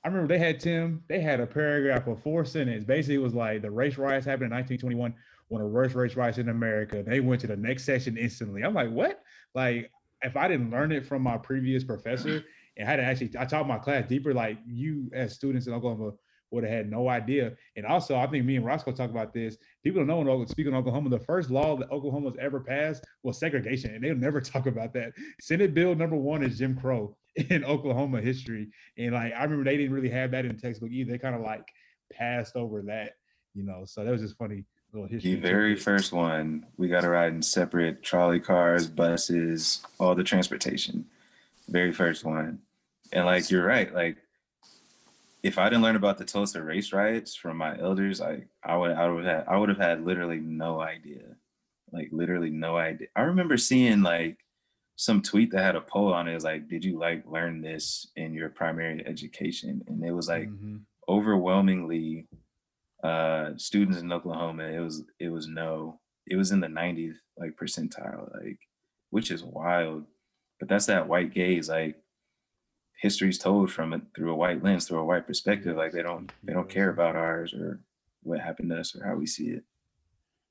I 0.07 0.09
remember 0.09 0.29
they 0.29 0.39
had 0.39 0.61
Tim, 0.61 1.03
they 1.09 1.19
had 1.19 1.41
a 1.41 1.47
paragraph 1.49 2.07
of 2.07 2.23
four 2.23 2.45
sentences. 2.45 2.85
Basically, 2.85 3.17
it 3.17 3.23
was 3.23 3.35
like 3.35 3.61
the 3.61 3.73
race 3.73 3.99
riots 3.99 4.25
happened 4.25 4.53
in 4.53 4.57
1921, 4.57 5.13
one 5.49 5.61
of 5.61 5.67
the 5.67 5.75
worst 5.75 5.97
race 5.97 6.15
riots 6.15 6.39
in 6.39 6.49
America. 6.49 7.03
They 7.03 7.19
went 7.19 7.41
to 7.41 7.49
the 7.49 7.57
next 7.57 7.85
session 7.85 8.17
instantly. 8.17 8.63
I'm 8.63 8.73
like, 8.73 8.89
what? 8.89 9.21
Like, 9.53 9.91
if 10.23 10.37
I 10.37 10.47
didn't 10.47 10.71
learn 10.71 10.93
it 10.93 11.05
from 11.05 11.23
my 11.23 11.37
previous 11.37 11.83
professor 11.83 12.45
and 12.77 12.87
I 12.87 12.91
had 12.93 12.97
to 12.99 13.03
actually, 13.03 13.33
I 13.37 13.47
taught 13.47 13.67
my 13.67 13.79
class 13.79 14.07
deeper, 14.07 14.33
like 14.33 14.59
you 14.65 15.11
as 15.13 15.35
students 15.35 15.67
in 15.67 15.73
Oklahoma 15.73 16.13
would 16.53 16.63
have 16.63 16.73
had 16.73 16.89
no 16.89 17.09
idea. 17.09 17.55
And 17.75 17.85
also, 17.85 18.15
I 18.17 18.29
think 18.29 18.45
me 18.45 18.55
and 18.55 18.65
Roscoe 18.65 18.93
talk 18.93 19.11
about 19.11 19.35
this. 19.35 19.57
People 19.83 20.07
don't 20.07 20.25
know 20.25 20.41
in 20.41 20.47
speaking 20.47 20.73
of 20.73 20.79
Oklahoma, 20.79 21.11
the 21.11 21.19
first 21.19 21.51
law 21.51 21.77
that 21.79 21.91
Oklahoma's 21.91 22.37
ever 22.41 22.61
passed 22.61 23.05
was 23.25 23.41
segregation, 23.41 23.93
and 23.93 24.05
they'll 24.05 24.15
never 24.15 24.41
talk 24.53 24.67
about 24.67 24.95
that. 24.95 25.15
Senate 25.41 25.75
Bill 25.75 25.97
number 25.97 26.15
one 26.15 26.45
is 26.45 26.59
Jim 26.59 26.79
Crow 26.79 27.17
in 27.51 27.65
Oklahoma 27.65 28.21
history. 28.21 28.69
And 28.97 29.13
like 29.13 29.33
I 29.35 29.43
remember 29.45 29.65
they 29.65 29.77
didn't 29.77 29.93
really 29.93 30.11
have 30.11 30.31
that 30.31 30.45
in 30.45 30.57
the 30.57 30.61
textbook 30.61 30.91
either. 30.91 31.13
They 31.13 31.19
kind 31.19 31.35
of 31.35 31.43
like 31.43 31.69
passed 32.13 32.57
over 32.57 32.83
that, 32.83 33.13
you 33.55 33.65
know. 33.65 33.85
So 33.85 34.05
that 34.05 34.11
was 34.11 34.23
just 34.23 34.37
funny 34.37 34.65
little 34.93 35.09
history. 35.09 35.35
The 35.35 35.41
very 35.41 35.77
first 35.77 36.13
one, 36.13 36.67
we 36.77 36.89
got 36.89 37.03
to 37.03 37.11
ride 37.11 37.35
in 37.35 37.43
separate 37.43 38.03
trolley 38.03 38.41
cars, 38.41 38.89
buses, 38.89 39.83
all 40.01 40.15
the 40.15 40.25
transportation. 40.25 41.05
Very 41.69 41.93
first 41.93 42.25
one. 42.25 42.61
And 43.13 43.27
like 43.27 43.51
you're 43.51 43.67
right, 43.67 43.93
like 43.95 44.17
if 45.43 45.59
I 45.59 45.69
didn't 45.69 45.83
learn 45.83 45.97
about 45.97 46.19
the 46.19 46.25
Tulsa 46.25 46.63
race 46.63 46.93
riots 46.93 47.35
from 47.35 47.59
my 47.59 47.79
elders, 47.79 48.21
like 48.21 48.49
I 48.65 48.77
would 48.77 48.93
I 48.93 49.09
would 49.09 49.25
have 49.27 49.45
I 49.47 49.59
would 49.59 49.69
have 49.69 49.79
had 49.79 50.05
literally 50.05 50.41
no 50.41 50.81
idea. 50.81 51.37
Like 51.93 52.09
literally 52.13 52.51
no 52.51 52.77
idea. 52.79 53.09
I 53.15 53.23
remember 53.23 53.57
seeing 53.59 54.03
like 54.03 54.39
some 54.97 55.21
tweet 55.23 55.51
that 55.53 55.63
had 55.63 55.77
a 55.77 55.81
poll 55.81 56.13
on 56.13 56.27
it. 56.27 56.33
It 56.33 56.35
was 56.35 56.45
like, 56.45 56.69
did 56.69 56.85
you 56.85 56.99
like 56.99 57.25
learn 57.27 57.61
this 57.61 58.11
in 58.17 58.33
your 58.35 58.49
primary 58.49 59.07
education? 59.07 59.83
And 59.87 60.03
it 60.05 60.13
was 60.13 60.29
like 60.29 60.49
Mhm. 60.49 60.81
overwhelmingly 61.09 62.27
uh 63.03 63.53
students 63.59 63.99
in 64.01 64.11
Oklahoma 64.11 64.65
it 64.65 64.81
was 64.81 65.05
it 65.21 65.29
was 65.29 65.47
no 65.47 66.01
it 66.27 66.35
was 66.35 66.51
in 66.51 66.61
the 66.61 66.67
90th 66.67 67.19
like 67.37 67.55
percentile 67.55 68.33
like 68.43 68.59
which 69.11 69.31
is 69.31 69.45
wild 69.45 70.07
but 70.59 70.67
that's 70.69 70.87
that 70.87 71.07
white 71.07 71.33
gaze 71.33 71.69
like 71.69 72.03
history's 72.99 73.39
told 73.39 73.71
from 73.71 73.93
it 73.93 74.01
through 74.15 74.33
a 74.33 74.35
white 74.35 74.63
lens 74.65 74.89
through 74.89 74.99
a 74.99 75.05
white 75.05 75.27
perspective 75.27 75.77
like 75.77 75.93
they 75.93 76.03
don't 76.03 76.33
they 76.43 76.55
don't 76.55 76.71
care 76.71 76.89
about 76.89 77.15
ours 77.17 77.53
or 77.53 77.81
what 78.23 78.41
happened 78.41 78.71
to 78.71 78.81
us 78.81 78.97
or 78.97 79.05
how 79.07 79.15
we 79.15 79.27
see 79.27 79.49
it 79.51 79.63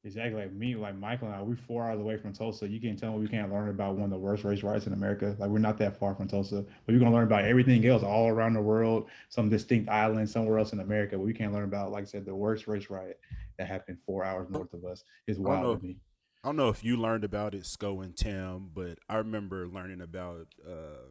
Exactly. 0.05 0.39
Like 0.39 0.53
me, 0.53 0.75
like 0.75 0.95
Michael 0.95 1.27
and 1.27 1.35
I, 1.35 1.41
we're 1.41 1.55
four 1.55 1.83
hours 1.83 1.99
away 1.99 2.15
from 2.17 2.31
Tulsa. 2.31 2.67
You 2.67 2.79
can't 2.79 2.97
tell 2.97 3.13
me 3.13 3.19
we 3.19 3.27
can't 3.27 3.51
learn 3.51 3.69
about 3.69 3.95
one 3.95 4.03
of 4.03 4.09
the 4.11 4.17
worst 4.17 4.43
race 4.43 4.61
riots 4.61 4.85
in 4.85 4.93
America. 4.93 5.35
Like 5.39 5.49
we're 5.49 5.57
not 5.57 5.79
that 5.79 5.97
far 5.97 6.13
from 6.13 6.27
Tulsa, 6.27 6.63
but 6.85 6.91
you're 6.91 6.99
gonna 6.99 7.13
learn 7.13 7.23
about 7.23 7.43
everything 7.43 7.83
else 7.87 8.03
all 8.03 8.27
around 8.27 8.53
the 8.53 8.61
world, 8.61 9.09
some 9.29 9.49
distinct 9.49 9.89
island 9.89 10.29
somewhere 10.29 10.59
else 10.59 10.73
in 10.73 10.79
America. 10.79 11.17
But 11.17 11.25
we 11.25 11.33
can't 11.33 11.51
learn 11.51 11.63
about, 11.63 11.91
like 11.91 12.03
I 12.03 12.05
said, 12.05 12.23
the 12.23 12.35
worst 12.35 12.67
race 12.67 12.91
riot 12.91 13.19
that 13.57 13.67
happened 13.67 13.97
four 14.05 14.23
hours 14.23 14.47
north 14.47 14.73
of 14.75 14.85
us. 14.85 15.03
Is 15.25 15.39
wild 15.39 15.81
to 15.81 15.87
me. 15.87 15.97
I 16.43 16.49
don't 16.49 16.57
know 16.57 16.69
if 16.69 16.83
you 16.83 16.97
learned 16.97 17.23
about 17.23 17.55
it, 17.55 17.65
Sco 17.65 18.01
and 18.01 18.15
Tim, 18.15 18.69
but 18.75 18.99
I 19.09 19.15
remember 19.15 19.67
learning 19.67 20.01
about 20.01 20.49
uh, 20.63 21.09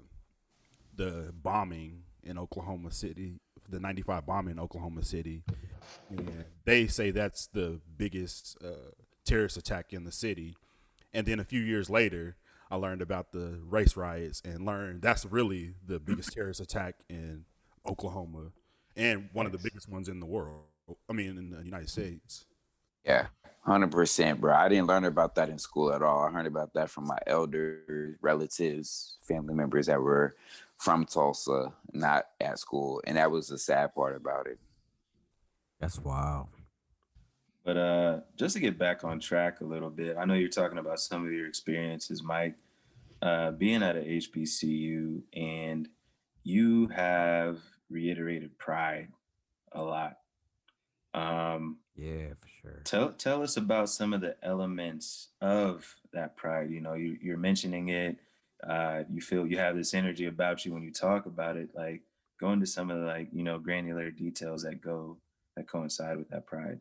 the 0.94 1.32
bombing 1.34 2.04
in 2.22 2.38
Oklahoma 2.38 2.92
City, 2.92 3.40
the 3.68 3.80
95 3.80 4.26
bombing 4.26 4.52
in 4.52 4.60
Oklahoma 4.60 5.02
City. 5.02 5.42
And 6.10 6.44
they 6.64 6.86
say 6.86 7.10
that's 7.10 7.46
the 7.48 7.80
biggest 7.96 8.56
uh, 8.64 8.92
terrorist 9.24 9.56
attack 9.56 9.92
in 9.92 10.04
the 10.04 10.12
city. 10.12 10.56
And 11.12 11.26
then 11.26 11.40
a 11.40 11.44
few 11.44 11.60
years 11.60 11.88
later, 11.88 12.36
I 12.70 12.76
learned 12.76 13.02
about 13.02 13.32
the 13.32 13.60
race 13.68 13.96
riots 13.96 14.42
and 14.44 14.64
learned 14.64 15.02
that's 15.02 15.24
really 15.24 15.74
the 15.86 15.98
biggest 16.00 16.32
terrorist 16.34 16.60
attack 16.60 16.96
in 17.08 17.44
Oklahoma 17.86 18.52
and 18.96 19.28
one 19.32 19.46
of 19.46 19.52
the 19.52 19.58
biggest 19.58 19.88
ones 19.88 20.08
in 20.08 20.20
the 20.20 20.26
world. 20.26 20.64
I 21.08 21.12
mean, 21.12 21.38
in 21.38 21.50
the 21.50 21.62
United 21.64 21.88
States. 21.88 22.44
Yeah, 23.04 23.26
hundred 23.60 23.90
percent, 23.90 24.40
bro. 24.40 24.54
I 24.54 24.68
didn't 24.68 24.86
learn 24.86 25.04
about 25.04 25.34
that 25.36 25.48
in 25.48 25.58
school 25.58 25.92
at 25.92 26.02
all. 26.02 26.24
I 26.24 26.30
heard 26.30 26.46
about 26.46 26.74
that 26.74 26.90
from 26.90 27.06
my 27.06 27.18
elders, 27.26 28.16
relatives, 28.20 29.16
family 29.22 29.54
members 29.54 29.86
that 29.86 30.00
were 30.00 30.34
from 30.76 31.04
Tulsa, 31.04 31.72
not 31.92 32.26
at 32.40 32.58
school, 32.58 33.00
and 33.06 33.16
that 33.16 33.30
was 33.30 33.48
the 33.48 33.58
sad 33.58 33.94
part 33.94 34.16
about 34.16 34.46
it. 34.46 34.58
That's 35.80 35.98
wild. 35.98 36.48
But 37.64 37.76
uh, 37.78 38.20
just 38.36 38.54
to 38.56 38.60
get 38.60 38.78
back 38.78 39.04
on 39.04 39.20
track 39.20 39.60
a 39.60 39.64
little 39.64 39.88
bit, 39.90 40.16
I 40.18 40.26
know 40.26 40.34
you're 40.34 40.48
talking 40.50 40.78
about 40.78 41.00
some 41.00 41.24
of 41.26 41.32
your 41.32 41.46
experiences, 41.46 42.22
Mike, 42.22 42.56
uh, 43.22 43.52
being 43.52 43.82
at 43.82 43.96
a 43.96 44.00
HBCU, 44.00 45.22
and 45.34 45.88
you 46.42 46.88
have 46.88 47.58
reiterated 47.88 48.58
pride 48.58 49.08
a 49.72 49.82
lot. 49.82 50.18
Um, 51.14 51.78
Yeah, 51.96 52.34
for 52.34 52.48
sure. 52.60 52.80
tell 52.84 53.12
tell 53.12 53.42
us 53.42 53.56
about 53.56 53.88
some 53.88 54.12
of 54.12 54.20
the 54.20 54.36
elements 54.42 55.28
of 55.40 55.96
that 56.12 56.36
pride. 56.36 56.70
You 56.70 56.80
know, 56.80 56.94
you, 56.94 57.16
you're 57.22 57.38
mentioning 57.38 57.88
it. 57.88 58.18
Uh, 58.68 59.02
you 59.12 59.20
feel 59.20 59.46
you 59.46 59.58
have 59.58 59.76
this 59.76 59.94
energy 59.94 60.26
about 60.26 60.64
you 60.64 60.72
when 60.72 60.82
you 60.82 60.92
talk 60.92 61.26
about 61.26 61.56
it. 61.56 61.70
Like, 61.74 62.02
go 62.40 62.52
into 62.52 62.66
some 62.66 62.90
of 62.90 63.00
the 63.00 63.06
like 63.06 63.28
you 63.32 63.42
know 63.42 63.58
granular 63.58 64.10
details 64.10 64.62
that 64.62 64.80
go 64.80 65.18
that 65.56 65.68
coincide 65.68 66.18
with 66.18 66.28
that 66.30 66.46
pride. 66.46 66.80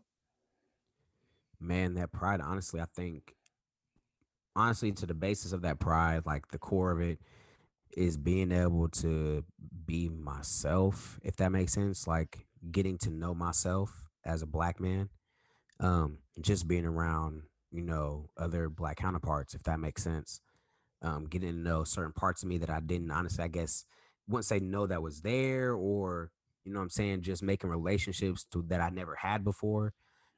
man 1.60 1.94
that 1.94 2.12
pride 2.12 2.42
honestly 2.42 2.82
i 2.82 2.86
think 2.96 3.36
honestly 4.56 4.92
to 4.92 5.06
the 5.06 5.14
basis 5.14 5.54
of 5.54 5.62
that 5.62 5.80
pride 5.80 6.26
like 6.26 6.50
the 6.50 6.58
core 6.58 6.92
of 6.92 7.00
it 7.00 7.20
is 7.96 8.18
being 8.18 8.52
able 8.52 8.90
to 8.90 9.44
be 9.86 10.10
myself 10.10 11.20
if 11.24 11.36
that 11.38 11.52
makes 11.52 11.74
sense 11.74 12.08
like 12.08 12.46
getting 12.72 12.98
to 12.98 13.10
know 13.10 13.34
myself 13.34 14.10
as 14.26 14.42
a 14.42 14.48
black 14.48 14.80
man 14.80 15.10
um 15.80 16.18
just 16.42 16.68
being 16.68 16.86
around 16.86 17.44
you 17.72 17.82
know 17.84 18.30
other 18.38 18.70
black 18.70 18.98
counterparts 18.98 19.54
if 19.54 19.64
that 19.64 19.80
makes 19.80 20.04
sense 20.04 20.42
um 21.04 21.26
getting 21.26 21.50
to 21.50 21.58
know 21.58 21.84
certain 21.84 22.14
parts 22.14 22.44
of 22.44 22.50
me 22.50 22.58
that 22.58 22.70
i 22.70 22.80
didn't 22.80 23.12
honestly 23.12 23.44
i 23.44 23.48
guess 23.48 23.86
wouldn't 24.28 24.46
say 24.46 24.60
know 24.60 24.88
that 24.88 25.02
was 25.02 25.22
there 25.22 25.74
or 25.74 26.32
you 26.64 26.72
know 26.72 26.80
what 26.80 26.84
i'm 26.84 26.90
saying 26.90 27.22
just 27.22 27.44
making 27.44 27.70
relationships 27.70 28.46
to 28.46 28.64
that 28.68 28.82
i 28.82 28.90
never 28.90 29.16
had 29.16 29.44
before. 29.44 29.94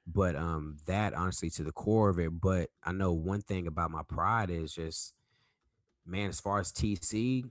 But 0.07 0.35
um 0.35 0.77
that 0.85 1.15
honestly 1.15 1.49
to 1.51 1.63
the 1.63 1.71
core 1.71 2.09
of 2.09 2.19
it 2.19 2.39
but 2.39 2.69
i 2.83 2.91
know 2.91 3.11
one 3.11 3.41
thing 3.41 3.65
about 3.65 3.89
my 3.89 4.03
pride 4.07 4.51
is 4.51 4.73
just 4.73 5.13
man 6.05 6.29
as 6.29 6.39
far 6.39 6.59
as 6.59 6.71
tc 6.71 7.43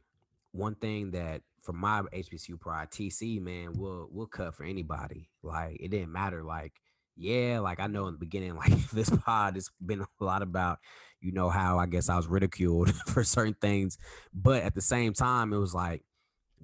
one 0.53 0.77
thing 0.77 1.11
that 1.11 1.43
for 1.63 1.73
my 1.73 2.03
hbcu 2.03 2.61
pride 2.61 2.91
tc 2.93 3.41
man 3.41 3.73
will 3.73 4.09
will 4.13 4.27
cut 4.29 4.55
for 4.55 4.63
anybody. 4.65 5.31
Like 5.43 5.79
it 5.81 5.91
didn't 5.91 6.13
matter 6.13 6.45
like 6.45 6.75
yeah, 7.17 7.61
like 7.61 7.81
I 7.81 7.87
know 7.87 8.07
in 8.07 8.15
the 8.15 8.19
beginning, 8.19 8.57
like 8.57 8.91
this 8.91 9.11
pod 9.11 9.55
has 9.55 9.71
been 9.85 10.01
a 10.03 10.25
lot 10.25 10.43
about, 10.43 10.79
you 11.25 11.33
know, 11.33 11.49
how 11.49 11.79
I 11.79 11.87
guess 11.87 12.11
I 12.11 12.17
was 12.17 12.27
ridiculed 12.27 12.95
for 13.07 13.25
certain 13.25 13.55
things. 13.55 13.97
But 14.35 14.63
at 14.63 14.75
the 14.75 14.83
same 14.83 15.15
time, 15.15 15.53
it 15.53 15.59
was 15.59 15.75
like 15.75 16.03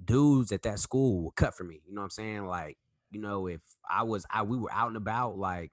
dudes 0.03 0.51
at 0.51 0.61
that 0.63 0.79
school 0.79 1.23
would 1.23 1.35
cut 1.35 1.55
for 1.55 1.63
me. 1.63 1.81
You 1.87 1.95
know 1.95 2.01
what 2.01 2.05
I'm 2.05 2.11
saying? 2.11 2.45
Like, 2.45 2.77
you 3.09 3.19
know, 3.19 3.47
if 3.47 3.61
I 3.89 4.03
was 4.03 4.25
I 4.29 4.43
we 4.43 4.57
were 4.57 4.71
out 4.71 4.87
and 4.89 4.97
about, 4.97 5.37
like, 5.37 5.71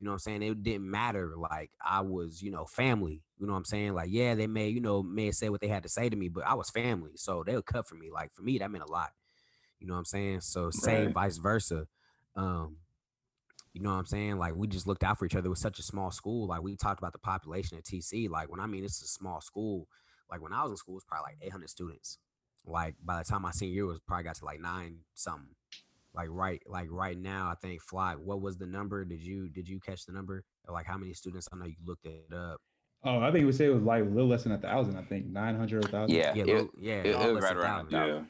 you 0.00 0.06
know 0.06 0.12
what 0.12 0.14
I'm 0.14 0.40
saying? 0.40 0.42
It 0.42 0.62
didn't 0.62 0.90
matter. 0.90 1.34
Like 1.36 1.70
I 1.84 2.00
was, 2.00 2.40
you 2.42 2.50
know, 2.50 2.64
family. 2.64 3.22
You 3.38 3.46
know 3.46 3.52
what 3.52 3.58
I'm 3.58 3.64
saying? 3.66 3.94
Like, 3.94 4.08
yeah, 4.10 4.34
they 4.34 4.46
may, 4.46 4.68
you 4.68 4.80
know, 4.80 5.02
may 5.02 5.30
say 5.32 5.50
what 5.50 5.60
they 5.60 5.68
had 5.68 5.82
to 5.82 5.88
say 5.90 6.08
to 6.08 6.16
me, 6.16 6.28
but 6.28 6.46
I 6.46 6.54
was 6.54 6.70
family. 6.70 7.12
So 7.16 7.44
they 7.46 7.54
would 7.54 7.66
cut 7.66 7.86
for 7.86 7.94
me. 7.94 8.10
Like 8.10 8.32
for 8.32 8.42
me, 8.42 8.58
that 8.58 8.70
meant 8.70 8.84
a 8.84 8.90
lot. 8.90 9.10
You 9.78 9.86
know 9.86 9.94
what 9.94 10.00
I'm 10.00 10.04
saying? 10.06 10.40
So 10.40 10.70
same 10.70 11.06
Right. 11.06 11.14
vice 11.14 11.36
versa. 11.36 11.86
Um, 12.36 12.76
you 13.72 13.80
know 13.80 13.90
what 13.90 13.96
I'm 13.98 14.06
saying? 14.06 14.38
Like 14.38 14.54
we 14.56 14.66
just 14.66 14.86
looked 14.86 15.04
out 15.04 15.18
for 15.18 15.26
each 15.26 15.34
other. 15.36 15.46
It 15.46 15.50
was 15.50 15.60
such 15.60 15.78
a 15.78 15.82
small 15.82 16.10
school. 16.10 16.46
Like 16.48 16.62
we 16.62 16.76
talked 16.76 16.98
about 17.00 17.12
the 17.12 17.18
population 17.18 17.78
at 17.78 17.84
TC. 17.84 18.28
Like 18.28 18.50
when 18.50 18.60
I 18.60 18.66
mean 18.66 18.84
it's 18.84 19.02
a 19.02 19.06
small 19.08 19.40
school, 19.40 19.86
like 20.30 20.40
when 20.42 20.52
I 20.52 20.62
was 20.62 20.72
in 20.72 20.76
school, 20.76 20.96
it's 20.96 21.04
probably 21.04 21.32
like 21.32 21.38
800 21.46 21.70
students. 21.70 22.18
Like 22.66 22.94
by 23.04 23.18
the 23.18 23.24
time 23.24 23.42
my 23.42 23.52
senior 23.52 23.74
year 23.74 23.86
was 23.86 24.00
probably 24.00 24.24
got 24.24 24.36
to 24.36 24.44
like 24.44 24.60
nine 24.60 24.98
something. 25.14 25.54
Like 26.12 26.28
right, 26.30 26.60
like 26.66 26.88
right 26.90 27.16
now, 27.16 27.48
I 27.50 27.54
think 27.54 27.80
Fly. 27.82 28.14
What 28.16 28.40
was 28.40 28.56
the 28.58 28.66
number? 28.66 29.04
Did 29.04 29.22
you 29.22 29.48
did 29.48 29.68
you 29.68 29.78
catch 29.78 30.04
the 30.06 30.12
number? 30.12 30.42
Like 30.68 30.84
how 30.86 30.98
many 30.98 31.14
students? 31.14 31.48
I 31.52 31.56
know 31.56 31.66
you 31.66 31.76
looked 31.86 32.04
it 32.06 32.32
up. 32.34 32.60
Oh, 33.04 33.20
I 33.20 33.30
think 33.30 33.46
we 33.46 33.52
say 33.52 33.66
it 33.66 33.72
was 33.74 33.84
like 33.84 34.02
a 34.02 34.06
little 34.06 34.28
less 34.28 34.42
than 34.42 34.52
a 34.52 34.58
thousand. 34.58 34.96
I 34.98 35.02
think 35.02 35.26
nine 35.26 35.56
hundred 35.56 35.84
or 35.84 35.88
thousand. 35.88 36.14
Yeah, 36.16 36.34
Yeah, 36.34 36.42
it- 36.42 36.46
little- 36.48 36.70
yeah, 36.76 36.94
it- 36.94 37.14
all 37.14 37.28
it 37.28 37.32
was 37.34 37.44
right 37.44 37.54
than 37.54 37.62
around 37.62 37.84
1,000. 37.92 38.14
Yeah. 38.16 38.22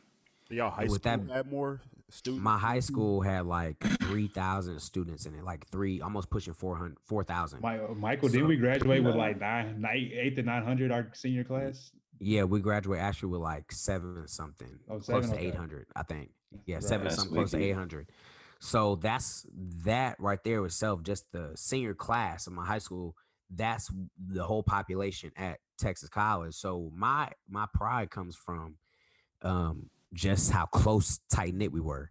So 0.50 0.56
y'all 0.56 0.70
high 0.70 0.82
With 0.82 1.02
school 1.02 1.16
that- 1.26 1.30
had 1.32 1.50
more 1.52 1.80
students. 2.08 2.42
My 2.42 2.58
high 2.58 2.80
school 2.80 3.20
had 3.20 3.46
like 3.46 3.78
three 4.02 4.26
thousand 4.26 4.80
students 4.80 5.24
in 5.26 5.34
it, 5.36 5.44
like 5.44 5.68
three, 5.68 6.00
almost 6.00 6.28
pushing 6.28 6.54
400, 6.54 6.98
4,000. 7.04 7.60
My, 7.60 7.78
Michael, 7.94 8.28
didn't 8.28 8.48
we 8.48 8.56
graduate 8.56 9.04
with 9.04 9.14
like 9.14 9.38
nine, 9.40 9.80
nine, 9.80 10.10
eight 10.12 10.34
to 10.34 10.42
nine 10.42 10.64
hundred 10.64 10.90
our 10.90 11.08
senior 11.14 11.44
class? 11.44 11.92
Yeah, 12.18 12.44
we 12.44 12.58
graduate 12.60 13.00
actually 13.00 13.28
with 13.28 13.40
like 13.42 13.70
seven 13.70 14.26
something, 14.26 14.80
Oh, 14.88 14.98
close 14.98 15.24
seven, 15.26 15.30
to 15.30 15.38
eight 15.38 15.54
hundred, 15.54 15.86
I 15.94 16.02
think. 16.02 16.30
Yeah, 16.66 16.76
Right. 16.76 16.84
seven 16.84 17.04
That's 17.04 17.16
something, 17.16 17.34
close 17.36 17.52
to 17.52 17.62
eight 17.62 17.70
hundred. 17.76 18.10
So 18.58 18.96
that's 18.96 19.46
that 19.84 20.18
right 20.18 20.42
there 20.42 20.64
itself. 20.66 21.04
Just 21.04 21.30
the 21.30 21.52
senior 21.54 21.94
class 21.94 22.48
of 22.48 22.54
my 22.54 22.66
high 22.66 22.78
school. 22.78 23.14
That's 23.52 23.88
the 24.18 24.42
whole 24.44 24.64
population 24.64 25.30
at 25.36 25.60
Texas 25.78 26.08
College. 26.08 26.54
So 26.54 26.90
my 26.92 27.30
my 27.48 27.66
pride 27.72 28.10
comes 28.10 28.34
from 28.34 28.78
um 29.42 29.90
just 30.12 30.50
how 30.50 30.66
close, 30.66 31.20
tight 31.32 31.54
knit 31.54 31.72
we 31.72 31.80
were. 31.80 32.10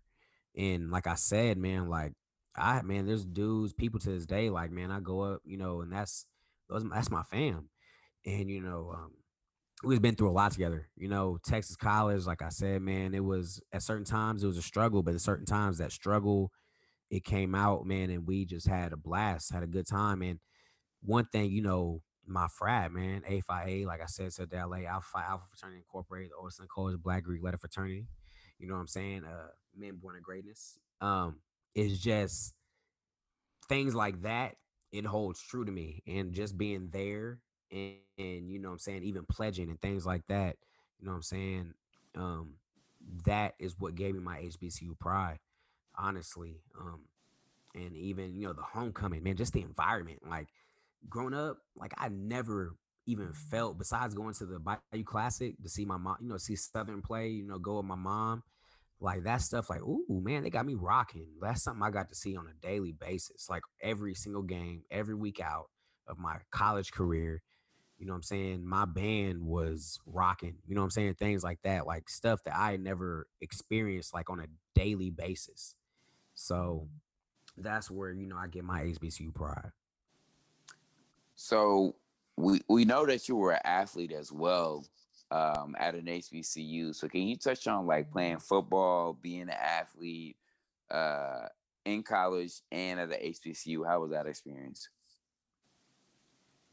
And 0.57 0.91
like 0.91 1.07
I 1.07 1.15
said, 1.15 1.57
man, 1.57 1.89
like 1.89 2.13
I 2.55 2.81
man, 2.81 3.05
there's 3.05 3.25
dudes, 3.25 3.73
people 3.73 3.99
to 4.01 4.09
this 4.09 4.25
day, 4.25 4.49
like 4.49 4.71
man, 4.71 4.91
I 4.91 4.99
go 4.99 5.21
up, 5.21 5.41
you 5.45 5.57
know, 5.57 5.81
and 5.81 5.91
that's 5.91 6.25
those 6.69 6.83
that's 6.89 7.11
my 7.11 7.23
fam. 7.23 7.69
And 8.25 8.49
you 8.49 8.61
know, 8.61 8.93
um, 8.95 9.11
we've 9.83 10.01
been 10.01 10.15
through 10.15 10.29
a 10.29 10.31
lot 10.31 10.51
together. 10.51 10.89
You 10.95 11.07
know, 11.07 11.37
Texas 11.45 11.75
College, 11.75 12.25
like 12.25 12.41
I 12.41 12.49
said, 12.49 12.81
man, 12.81 13.13
it 13.13 13.23
was 13.23 13.61
at 13.71 13.83
certain 13.83 14.05
times 14.05 14.43
it 14.43 14.47
was 14.47 14.57
a 14.57 14.61
struggle, 14.63 15.03
but 15.03 15.15
at 15.15 15.21
certain 15.21 15.45
times 15.45 15.77
that 15.77 15.91
struggle 15.91 16.51
it 17.09 17.23
came 17.23 17.55
out, 17.55 17.85
man, 17.85 18.09
and 18.09 18.27
we 18.27 18.45
just 18.45 18.67
had 18.67 18.93
a 18.93 18.97
blast, 18.97 19.51
had 19.51 19.63
a 19.63 19.67
good 19.67 19.87
time. 19.87 20.21
And 20.21 20.39
one 21.01 21.25
thing, 21.25 21.51
you 21.51 21.61
know, 21.61 22.01
my 22.29 22.47
frat, 22.47 22.91
man, 22.91 23.23
A 23.27 23.41
Phi 23.41 23.65
A, 23.67 23.85
like 23.85 24.01
I 24.01 24.05
said, 24.05 24.31
said 24.33 24.53
LA 24.53 24.83
Alpha 24.87 25.17
Alpha 25.17 25.45
Fraternity 25.49 25.79
Incorporated, 25.79 26.31
Orson 26.39 26.67
College 26.73 26.97
Black 27.01 27.23
Greek 27.23 27.43
Letter 27.43 27.57
Fraternity. 27.57 28.05
You 28.59 28.67
know 28.67 28.75
what 28.75 28.81
I'm 28.81 28.87
saying? 28.87 29.23
Uh, 29.25 29.47
men 29.75 29.95
born 29.95 30.15
in 30.15 30.21
greatness. 30.21 30.77
Um, 31.01 31.37
it's 31.73 31.97
just 31.99 32.53
things 33.67 33.95
like 33.95 34.21
that. 34.23 34.55
It 34.91 35.05
holds 35.05 35.41
true 35.41 35.65
to 35.65 35.71
me, 35.71 36.03
and 36.07 36.33
just 36.33 36.57
being 36.57 36.89
there, 36.91 37.39
and, 37.71 37.95
and 38.17 38.49
you 38.49 38.59
know 38.59 38.69
what 38.69 38.73
I'm 38.73 38.79
saying, 38.79 39.03
even 39.03 39.25
pledging 39.25 39.69
and 39.69 39.79
things 39.81 40.05
like 40.05 40.25
that. 40.27 40.57
You 40.99 41.05
know 41.05 41.11
what 41.11 41.17
I'm 41.17 41.23
saying? 41.23 41.73
Um, 42.15 42.53
that 43.25 43.55
is 43.59 43.75
what 43.79 43.95
gave 43.95 44.15
me 44.15 44.19
my 44.19 44.39
HBCU 44.39 44.97
pride, 44.99 45.39
honestly. 45.97 46.61
Um, 46.79 47.01
and 47.75 47.95
even 47.95 48.35
you 48.35 48.47
know 48.47 48.53
the 48.53 48.61
homecoming, 48.61 49.23
man, 49.23 49.35
just 49.35 49.53
the 49.53 49.61
environment. 49.61 50.19
Like 50.27 50.47
growing 51.07 51.33
up, 51.33 51.57
like 51.75 51.93
I 51.97 52.09
never 52.09 52.75
even 53.05 53.33
felt 53.33 53.77
besides 53.77 54.13
going 54.13 54.33
to 54.35 54.45
the 54.45 54.59
Bayou 54.59 55.03
Classic 55.03 55.55
to 55.63 55.69
see 55.69 55.85
my 55.85 55.97
mom, 55.97 56.17
you 56.21 56.27
know, 56.27 56.37
see 56.37 56.55
Southern 56.55 57.01
play, 57.01 57.29
you 57.29 57.47
know, 57.47 57.57
go 57.57 57.77
with 57.77 57.85
my 57.85 57.95
mom. 57.95 58.43
Like 59.01 59.23
that 59.23 59.41
stuff, 59.41 59.69
like, 59.69 59.81
ooh, 59.81 60.05
man, 60.09 60.43
they 60.43 60.49
got 60.49 60.65
me 60.65 60.75
rocking. 60.75 61.27
That's 61.41 61.63
something 61.63 61.81
I 61.81 61.89
got 61.89 62.09
to 62.09 62.15
see 62.15 62.35
on 62.35 62.47
a 62.47 62.65
daily 62.67 62.91
basis, 62.91 63.49
like 63.49 63.63
every 63.81 64.13
single 64.13 64.41
game, 64.41 64.83
every 64.91 65.15
week 65.15 65.39
out 65.39 65.69
of 66.05 66.17
my 66.19 66.35
college 66.51 66.91
career. 66.91 67.41
You 67.97 68.05
know 68.05 68.13
what 68.13 68.17
I'm 68.17 68.23
saying? 68.23 68.67
My 68.67 68.85
band 68.85 69.41
was 69.41 69.99
rocking, 70.05 70.55
you 70.67 70.75
know 70.75 70.81
what 70.81 70.85
I'm 70.85 70.91
saying? 70.91 71.15
Things 71.15 71.43
like 71.43 71.59
that, 71.63 71.87
like 71.87 72.09
stuff 72.09 72.43
that 72.43 72.57
I 72.57 72.77
never 72.77 73.27
experienced 73.41 74.13
like 74.13 74.29
on 74.29 74.39
a 74.39 74.47
daily 74.75 75.09
basis. 75.09 75.75
So 76.33 76.89
that's 77.57 77.89
where, 77.89 78.11
you 78.11 78.27
know, 78.27 78.37
I 78.37 78.47
get 78.47 78.63
my 78.63 78.83
HBCU 78.83 79.33
pride. 79.33 79.71
So 81.41 81.95
we 82.35 82.59
we 82.67 82.83
know 82.83 83.05
that 83.05 83.29
you 83.29 83.37
were 83.37 83.53
an 83.53 83.61
athlete 83.63 84.11
as 84.11 84.29
well 84.29 84.85
um, 85.31 85.73
at 85.79 85.95
an 85.95 86.05
HBCU. 86.05 86.93
So 86.93 87.07
can 87.07 87.21
you 87.21 87.37
touch 87.37 87.65
on 87.65 87.87
like 87.87 88.11
playing 88.11 88.39
football, 88.39 89.13
being 89.13 89.43
an 89.43 89.51
athlete 89.51 90.35
uh, 90.91 91.47
in 91.85 92.03
college 92.03 92.55
and 92.73 92.99
at 92.99 93.09
the 93.09 93.15
HBCU? 93.15 93.87
How 93.87 94.01
was 94.01 94.11
that 94.11 94.27
experience? 94.27 94.89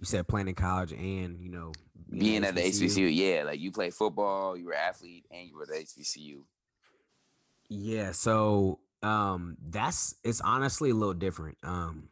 You 0.01 0.05
said 0.05 0.27
playing 0.27 0.49
in 0.49 0.57
college 0.57 0.93
and, 0.93 1.41
you 1.41 1.49
know, 1.49 1.71
Being 2.11 2.45
at 2.45 2.57
the 2.57 2.63
HBCU, 2.63 3.09
yeah, 3.15 3.45
like 3.45 3.61
you 3.61 3.71
play 3.71 3.91
football, 3.91 4.57
you 4.57 4.67
were 4.67 4.73
an 4.73 4.81
athlete, 4.81 5.27
and 5.31 5.49
you 5.49 5.57
were 5.57 5.63
at 5.63 5.69
the 5.69 5.75
HBCU. 5.77 6.43
Yeah, 7.69 8.11
so 8.11 8.81
um 9.05 9.59
that's 9.69 10.17
it's 10.25 10.41
honestly 10.41 10.91
a 10.91 10.95
little 10.95 11.15
different. 11.15 11.57
Um 11.63 12.09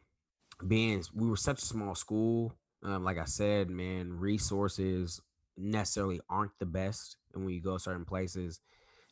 being 0.67 1.03
we 1.13 1.29
were 1.29 1.37
such 1.37 1.61
a 1.61 1.65
small 1.65 1.95
school, 1.95 2.55
um, 2.83 3.03
like 3.03 3.17
I 3.17 3.25
said, 3.25 3.69
man, 3.69 4.13
resources 4.13 5.21
necessarily 5.57 6.19
aren't 6.29 6.57
the 6.59 6.65
best. 6.65 7.17
And 7.33 7.45
when 7.45 7.53
you 7.53 7.61
go 7.61 7.77
certain 7.77 8.05
places, 8.05 8.59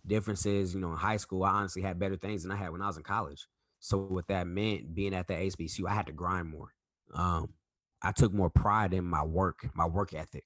differences, 0.05 0.73
you 0.73 0.79
know, 0.79 0.91
in 0.91 0.97
high 0.97 1.17
school, 1.17 1.43
I 1.43 1.51
honestly 1.51 1.81
had 1.81 1.99
better 1.99 2.17
things 2.17 2.43
than 2.43 2.51
I 2.51 2.55
had 2.55 2.71
when 2.71 2.81
I 2.81 2.87
was 2.87 2.97
in 2.97 3.03
college. 3.03 3.47
So 3.79 3.97
what 3.97 4.27
that 4.27 4.47
meant 4.47 4.95
being 4.95 5.13
at 5.13 5.27
the 5.27 5.33
HBCU, 5.33 5.87
I 5.87 5.93
had 5.93 6.05
to 6.07 6.13
grind 6.13 6.49
more. 6.49 6.73
Um, 7.13 7.53
I 8.01 8.11
took 8.11 8.33
more 8.33 8.49
pride 8.49 8.93
in 8.93 9.05
my 9.05 9.23
work, 9.23 9.69
my 9.73 9.85
work 9.85 10.13
ethic, 10.13 10.45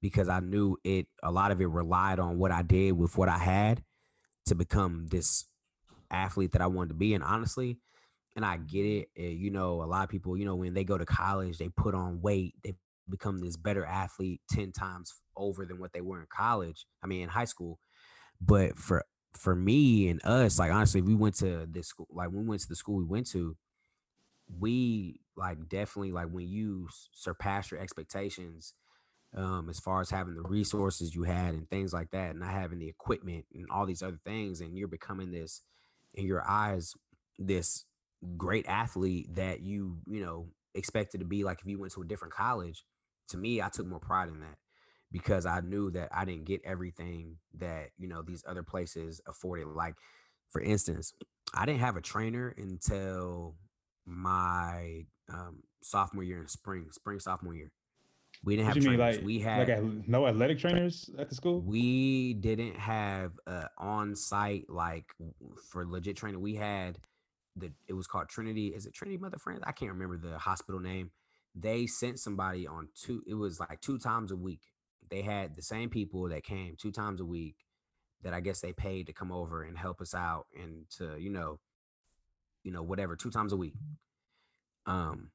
because 0.00 0.28
I 0.28 0.40
knew 0.40 0.76
it 0.84 1.06
a 1.22 1.30
lot 1.30 1.50
of 1.50 1.60
it 1.60 1.68
relied 1.68 2.18
on 2.18 2.38
what 2.38 2.52
I 2.52 2.62
did 2.62 2.92
with 2.92 3.16
what 3.16 3.28
I 3.28 3.38
had 3.38 3.82
to 4.46 4.54
become 4.54 5.06
this 5.08 5.46
athlete 6.10 6.52
that 6.52 6.62
I 6.62 6.66
wanted 6.66 6.90
to 6.90 6.94
be. 6.94 7.14
And 7.14 7.24
honestly, 7.24 7.78
and 8.36 8.44
I 8.44 8.58
get 8.58 8.84
it. 8.84 9.08
you 9.16 9.50
know, 9.50 9.82
a 9.82 9.84
lot 9.84 10.04
of 10.04 10.10
people, 10.10 10.36
you 10.36 10.44
know, 10.44 10.54
when 10.54 10.74
they 10.74 10.84
go 10.84 10.98
to 10.98 11.06
college, 11.06 11.58
they 11.58 11.70
put 11.70 11.94
on 11.94 12.20
weight, 12.20 12.54
they 12.62 12.74
become 13.08 13.40
this 13.40 13.56
better 13.56 13.84
athlete 13.84 14.42
10 14.50 14.72
times 14.72 15.14
over 15.36 15.64
than 15.64 15.80
what 15.80 15.92
they 15.92 16.02
were 16.02 16.20
in 16.20 16.26
college. 16.28 16.86
I 17.02 17.06
mean, 17.06 17.22
in 17.22 17.28
high 17.30 17.44
school. 17.46 17.78
But 18.40 18.78
for 18.78 19.04
for 19.32 19.54
me 19.54 20.08
and 20.08 20.24
us, 20.24 20.58
like 20.58 20.70
honestly, 20.70 21.00
we 21.00 21.14
went 21.14 21.36
to 21.36 21.66
this 21.70 21.88
school, 21.88 22.08
like 22.10 22.28
when 22.28 22.42
we 22.42 22.48
went 22.50 22.62
to 22.62 22.68
the 22.68 22.76
school 22.76 22.96
we 22.96 23.04
went 23.04 23.26
to, 23.28 23.56
we 24.58 25.20
like 25.36 25.68
definitely 25.68 26.12
like 26.12 26.28
when 26.30 26.48
you 26.48 26.88
surpass 27.12 27.70
your 27.70 27.80
expectations 27.80 28.74
um 29.34 29.68
as 29.68 29.80
far 29.80 30.00
as 30.00 30.08
having 30.08 30.34
the 30.34 30.48
resources 30.48 31.14
you 31.14 31.24
had 31.24 31.52
and 31.52 31.68
things 31.68 31.92
like 31.92 32.10
that 32.10 32.30
and 32.30 32.40
not 32.40 32.52
having 32.52 32.78
the 32.78 32.88
equipment 32.88 33.44
and 33.54 33.66
all 33.70 33.84
these 33.84 34.02
other 34.02 34.20
things 34.24 34.60
and 34.60 34.78
you're 34.78 34.88
becoming 34.88 35.32
this 35.32 35.62
in 36.14 36.24
your 36.24 36.48
eyes 36.48 36.94
this 37.38 37.84
great 38.36 38.66
athlete 38.66 39.34
that 39.34 39.60
you 39.60 39.98
you 40.06 40.20
know 40.24 40.48
expected 40.74 41.18
to 41.20 41.26
be 41.26 41.44
like 41.44 41.60
if 41.60 41.66
you 41.66 41.78
went 41.78 41.92
to 41.92 42.02
a 42.02 42.06
different 42.06 42.34
college 42.34 42.84
to 43.28 43.36
me 43.36 43.62
i 43.62 43.68
took 43.68 43.86
more 43.86 44.00
pride 44.00 44.28
in 44.28 44.40
that 44.40 44.58
because 45.12 45.46
i 45.46 45.60
knew 45.60 45.90
that 45.90 46.08
i 46.12 46.24
didn't 46.24 46.44
get 46.44 46.60
everything 46.64 47.36
that 47.54 47.90
you 47.98 48.08
know 48.08 48.22
these 48.22 48.44
other 48.46 48.62
places 48.62 49.20
afforded 49.26 49.66
like 49.66 49.94
for 50.50 50.60
instance 50.60 51.12
i 51.54 51.64
didn't 51.64 51.80
have 51.80 51.96
a 51.96 52.00
trainer 52.00 52.54
until 52.58 53.54
my 54.06 55.04
um, 55.32 55.62
sophomore 55.82 56.24
year 56.24 56.40
in 56.40 56.48
spring 56.48 56.86
spring 56.92 57.18
sophomore 57.20 57.54
year 57.54 57.70
we 58.44 58.56
didn't 58.56 58.66
What 58.66 58.76
have 58.76 58.84
mean, 58.84 58.98
trainers 58.98 59.16
like 59.16 59.24
we 59.24 59.38
had 59.40 59.68
like 59.68 60.08
no 60.08 60.26
athletic 60.26 60.58
trainers 60.58 61.10
at 61.18 61.28
the 61.28 61.34
school? 61.34 61.60
we 61.62 62.34
didn't 62.34 62.76
have 62.76 63.32
uh, 63.46 63.66
on-site 63.78 64.68
like 64.68 65.06
for 65.70 65.86
legit 65.86 66.16
training. 66.16 66.40
We 66.40 66.54
had 66.54 66.98
the 67.56 67.72
it 67.88 67.94
was 67.94 68.06
called 68.06 68.28
Trinity. 68.28 68.68
Is 68.68 68.86
it 68.86 68.94
Trinity 68.94 69.18
Mother 69.18 69.38
Frances? 69.38 69.64
I 69.66 69.72
can't 69.72 69.92
remember 69.92 70.16
the 70.16 70.38
hospital 70.38 70.80
name. 70.80 71.10
They 71.54 71.86
sent 71.86 72.18
somebody 72.20 72.66
on 72.66 72.88
two. 72.94 73.22
It 73.26 73.34
was 73.34 73.58
like 73.58 73.80
two 73.80 73.98
times 73.98 74.30
a 74.30 74.36
week. 74.36 74.60
They 75.08 75.22
had 75.22 75.56
the 75.56 75.62
same 75.62 75.88
people 75.88 76.28
that 76.28 76.44
came 76.44 76.76
two 76.76 76.92
times 76.92 77.20
a 77.20 77.24
week. 77.24 77.56
That 78.22 78.34
I 78.34 78.40
guess 78.40 78.60
they 78.60 78.72
paid 78.72 79.06
to 79.06 79.12
come 79.12 79.30
over 79.30 79.62
and 79.62 79.78
help 79.78 80.00
us 80.00 80.14
out 80.14 80.46
and 80.60 80.88
to 80.98 81.16
you 81.18 81.30
know, 81.30 81.58
you 82.62 82.72
know 82.72 82.82
whatever 82.82 83.16
two 83.16 83.30
times 83.30 83.52
a 83.52 83.56
week. 83.56 83.74
Um, 84.86 85.30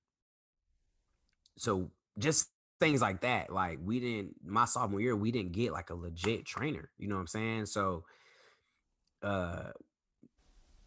so 1.57 1.91
just 2.17 2.49
things 2.80 3.01
like 3.01 3.22
that. 3.22 3.53
Like 3.53 3.80
we 3.82 3.99
didn't 3.99 4.36
my 4.43 4.65
sophomore 4.65 4.99
year, 4.99 5.15
we 5.15 5.32
didn't 5.32 5.53
get 5.53 5.72
like 5.72 5.89
a 5.89 5.95
legit 5.95 6.45
trainer. 6.45 6.89
You 6.97 7.07
know 7.07 7.15
what 7.15 7.22
I'm 7.22 7.28
saying? 7.28 7.65
So 7.67 8.03
uh 9.22 9.69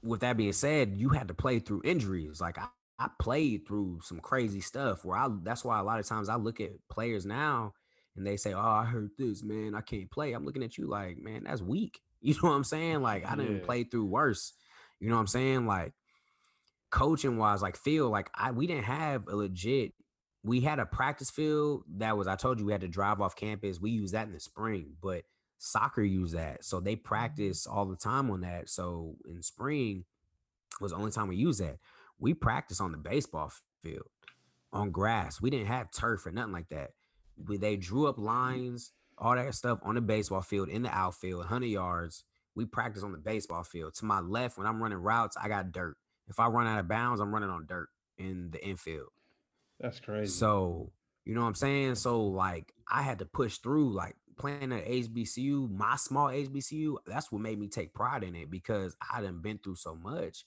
with 0.05 0.21
that 0.21 0.37
being 0.37 0.53
said, 0.53 0.95
you 0.97 1.11
had 1.11 1.29
to 1.29 1.35
play 1.35 1.59
through 1.61 1.83
injuries. 1.85 2.41
Like 2.41 2.59
I, 2.59 2.69
I 2.99 3.09
played 3.21 3.67
through 3.67 4.01
some 4.05 4.21
crazy 4.21 4.61
stuff 4.61 5.05
where 5.05 5.19
I 5.19 5.29
that's 5.43 5.65
why 5.65 5.79
a 5.81 5.85
lot 5.85 6.01
of 6.01 6.07
times 6.07 6.29
I 6.29 6.37
look 6.37 6.61
at 6.61 6.73
players 6.91 7.27
now 7.27 7.75
and 8.17 8.27
they 8.27 8.37
say, 8.37 8.53
Oh, 8.55 8.61
I 8.61 8.85
heard 8.85 9.11
this, 9.19 9.43
man, 9.43 9.75
I 9.75 9.81
can't 9.81 10.11
play. 10.11 10.33
I'm 10.33 10.45
looking 10.47 10.63
at 10.63 10.79
you 10.79 10.89
like, 10.89 11.19
man, 11.19 11.45
that's 11.45 11.63
weak. 11.63 12.01
You 12.27 12.33
know 12.43 12.49
what 12.49 12.57
I'm 12.57 12.65
saying? 12.65 13.03
Like 13.03 13.27
I 13.27 13.37
didn't 13.37 13.61
Yeah. 13.61 13.67
play 13.67 13.85
through 13.85 14.07
worse. 14.07 14.55
You 14.99 15.11
know 15.11 15.17
what 15.17 15.21
I'm 15.21 15.27
saying? 15.27 15.67
Like 15.67 15.93
coaching 16.91 17.39
wise, 17.39 17.63
like 17.63 17.77
feel 17.77 18.11
like 18.11 18.31
I 18.35 18.53
we 18.53 18.67
didn't 18.67 18.85
have 18.85 19.29
a 19.29 19.37
legit. 19.37 19.93
We 20.43 20.61
had 20.61 20.79
a 20.79 20.87
practice 20.87 21.31
field 21.31 21.85
that 21.97 22.17
was 22.17 22.27
I 22.29 22.37
told 22.37 22.61
you 22.61 22.67
we 22.67 22.73
had 22.73 22.83
to 22.83 22.89
drive 22.89 23.21
off 23.21 23.37
campus. 23.37 23.81
We 23.81 23.91
used 23.91 24.15
that 24.15 24.27
in 24.27 24.33
the 24.33 24.41
spring, 24.41 24.95
but 25.03 25.25
soccer 25.59 26.03
used 26.03 26.35
that, 26.35 26.65
so 26.65 26.81
they 26.81 26.97
mm. 26.97 27.03
practice 27.03 27.67
all 27.67 27.87
the 27.87 27.97
time 27.97 28.31
on 28.31 28.41
that. 28.43 28.69
So 28.69 29.17
in 29.29 29.43
spring 29.43 30.05
was 30.81 30.93
the 30.93 30.99
only 30.99 31.11
time 31.11 31.29
we 31.29 31.37
used 31.37 31.61
that. 31.61 31.79
We 32.19 32.35
practice 32.35 32.81
on 32.81 32.93
the 32.93 32.99
baseball 32.99 33.53
field 33.83 34.07
on 34.73 34.91
grass. 34.91 35.41
We 35.41 35.51
didn't 35.51 35.67
have 35.67 35.91
turf 35.91 36.27
or 36.27 36.33
nothing 36.33 36.53
like 36.53 36.69
that. 36.71 36.91
We, 37.47 37.57
they 37.57 37.77
drew 37.77 38.07
up 38.07 38.17
mm. 38.17 38.25
lines, 38.25 38.93
all 39.19 39.35
that 39.35 39.55
stuff 39.55 39.79
on 39.83 39.95
the 39.95 40.01
baseball 40.01 40.43
field 40.43 40.69
in 40.69 40.83
the 40.83 40.91
outfield, 40.91 41.41
100 41.41 41.67
yards. 41.67 42.25
We 42.55 42.65
practice 42.65 43.03
on 43.03 43.13
the 43.13 43.19
baseball 43.19 43.65
field. 43.65 43.95
To 43.95 44.05
my 44.05 44.21
left, 44.21 44.59
when 44.59 44.67
I'm 44.67 44.83
running 44.83 44.99
routes, 44.99 45.37
I 45.41 45.49
got 45.49 45.73
dirt. 45.73 45.97
If 46.29 46.39
I 46.39 46.47
run 46.47 46.67
out 46.67 46.79
of 46.79 46.89
bounds, 46.89 47.21
I'm 47.21 47.33
running 47.33 47.51
on 47.51 47.67
dirt 47.67 47.89
in 48.17 48.51
the 48.51 48.65
infield. 48.65 49.09
That's 49.81 50.01
crazy. 50.01 50.31
So, 50.31 50.93
you 51.25 51.35
know 51.35 51.43
what 51.43 51.49
I'm 51.49 51.55
saying? 51.55 51.97
So, 51.97 52.25
like, 52.25 52.73
I 52.89 53.03
had 53.03 53.19
to 53.19 53.27
push 53.27 53.59
through, 53.59 53.93
like, 53.93 54.17
playing 54.37 54.73
at 54.73 54.87
HBCU, 54.87 55.71
my 55.71 55.97
small 55.97 56.29
HBCU. 56.29 56.97
That's 57.07 57.31
what 57.31 57.43
made 57.43 57.59
me 57.59 57.69
take 57.69 57.95
pride 57.95 58.23
in 58.23 58.35
it 58.35 58.51
because 58.51 58.97
I 59.13 59.21
done 59.21 59.41
been 59.41 59.59
through 59.59 59.77
so 59.77 59.95
much 59.95 60.45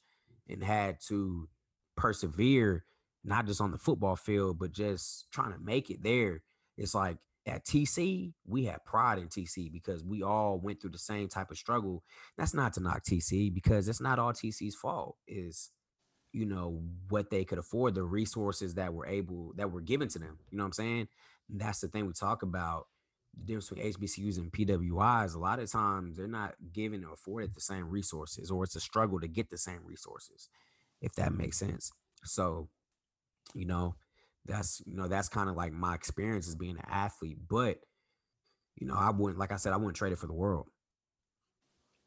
and 0.49 0.63
had 0.63 0.97
to 1.07 1.49
persevere, 1.95 2.85
not 3.23 3.45
just 3.45 3.61
on 3.61 3.71
the 3.71 3.77
football 3.77 4.15
field, 4.15 4.59
but 4.59 4.71
just 4.71 5.31
trying 5.31 5.53
to 5.53 5.59
make 5.59 5.89
it 5.89 6.03
there. 6.03 6.43
It's 6.77 6.95
like 6.95 7.17
at 7.47 7.65
TC, 7.65 8.33
we 8.45 8.65
had 8.65 8.83
pride 8.85 9.19
in 9.19 9.27
TC 9.27 9.71
because 9.71 10.03
we 10.03 10.21
all 10.21 10.59
went 10.59 10.81
through 10.81 10.91
the 10.91 10.97
same 10.97 11.29
type 11.29 11.49
of 11.49 11.57
struggle. 11.57 12.03
That's 12.37 12.53
not 12.53 12.73
to 12.73 12.81
knock 12.81 13.03
TC 13.03 13.53
because 13.53 13.87
it's 13.87 14.01
not 14.01 14.19
all 14.19 14.33
TC's 14.33 14.75
fault. 14.75 15.15
Is 15.27 15.71
you 16.33 16.45
know 16.45 16.81
what 17.09 17.29
they 17.29 17.45
could 17.45 17.57
afford, 17.57 17.95
the 17.95 18.03
resources 18.03 18.75
that 18.75 18.93
were 18.93 19.07
able 19.07 19.53
that 19.55 19.71
were 19.71 19.81
given 19.81 20.07
to 20.09 20.19
them. 20.19 20.37
You 20.51 20.57
know 20.57 20.63
what 20.63 20.67
I'm 20.67 20.73
saying? 20.73 21.07
That's 21.49 21.79
the 21.79 21.87
thing 21.87 22.05
we 22.05 22.13
talk 22.13 22.43
about. 22.43 22.87
Difference 23.45 23.69
between 23.69 23.93
HBCUs 23.93 24.37
and 24.37 24.51
PWIs. 24.51 25.35
A 25.35 25.39
lot 25.39 25.59
of 25.59 25.71
times 25.71 26.17
they're 26.17 26.27
not 26.27 26.55
given 26.73 27.05
or 27.05 27.13
afforded 27.13 27.55
the 27.55 27.61
same 27.61 27.89
resources, 27.89 28.51
or 28.51 28.63
it's 28.63 28.75
a 28.75 28.79
struggle 28.79 29.19
to 29.19 29.27
get 29.27 29.49
the 29.49 29.57
same 29.57 29.79
resources, 29.85 30.49
if 31.01 31.13
that 31.15 31.33
makes 31.33 31.57
sense. 31.57 31.91
So, 32.23 32.69
you 33.53 33.65
know, 33.65 33.95
that's 34.45 34.81
you 34.85 34.95
know 34.95 35.07
that's 35.07 35.29
kind 35.29 35.49
of 35.49 35.55
like 35.55 35.73
my 35.73 35.93
experience 35.93 36.47
as 36.47 36.55
being 36.55 36.77
an 36.77 36.85
athlete. 36.89 37.37
But 37.47 37.79
you 38.75 38.87
know, 38.87 38.95
I 38.95 39.11
wouldn't 39.11 39.39
like 39.39 39.51
I 39.51 39.57
said, 39.57 39.73
I 39.73 39.77
wouldn't 39.77 39.95
trade 39.95 40.13
it 40.13 40.19
for 40.19 40.27
the 40.27 40.33
world. 40.33 40.67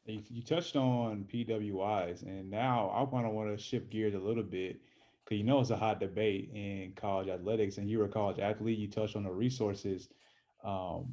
You, 0.05 0.21
you 0.29 0.41
touched 0.41 0.75
on 0.75 1.25
PWIs, 1.31 2.23
and 2.23 2.49
now 2.49 2.91
I 2.93 3.05
kind 3.11 3.27
of 3.27 3.33
want 3.33 3.55
to 3.55 3.63
shift 3.63 3.89
gears 3.89 4.15
a 4.15 4.19
little 4.19 4.43
bit 4.43 4.81
because 5.23 5.37
you 5.37 5.43
know 5.43 5.59
it's 5.59 5.69
a 5.69 5.77
hot 5.77 5.99
debate 5.99 6.49
in 6.53 6.93
college 6.95 7.27
athletics, 7.27 7.77
and 7.77 7.89
you're 7.89 8.05
a 8.05 8.09
college 8.09 8.39
athlete. 8.39 8.79
You 8.79 8.89
touched 8.89 9.15
on 9.15 9.23
the 9.23 9.31
resources. 9.31 10.09
Um, 10.63 11.07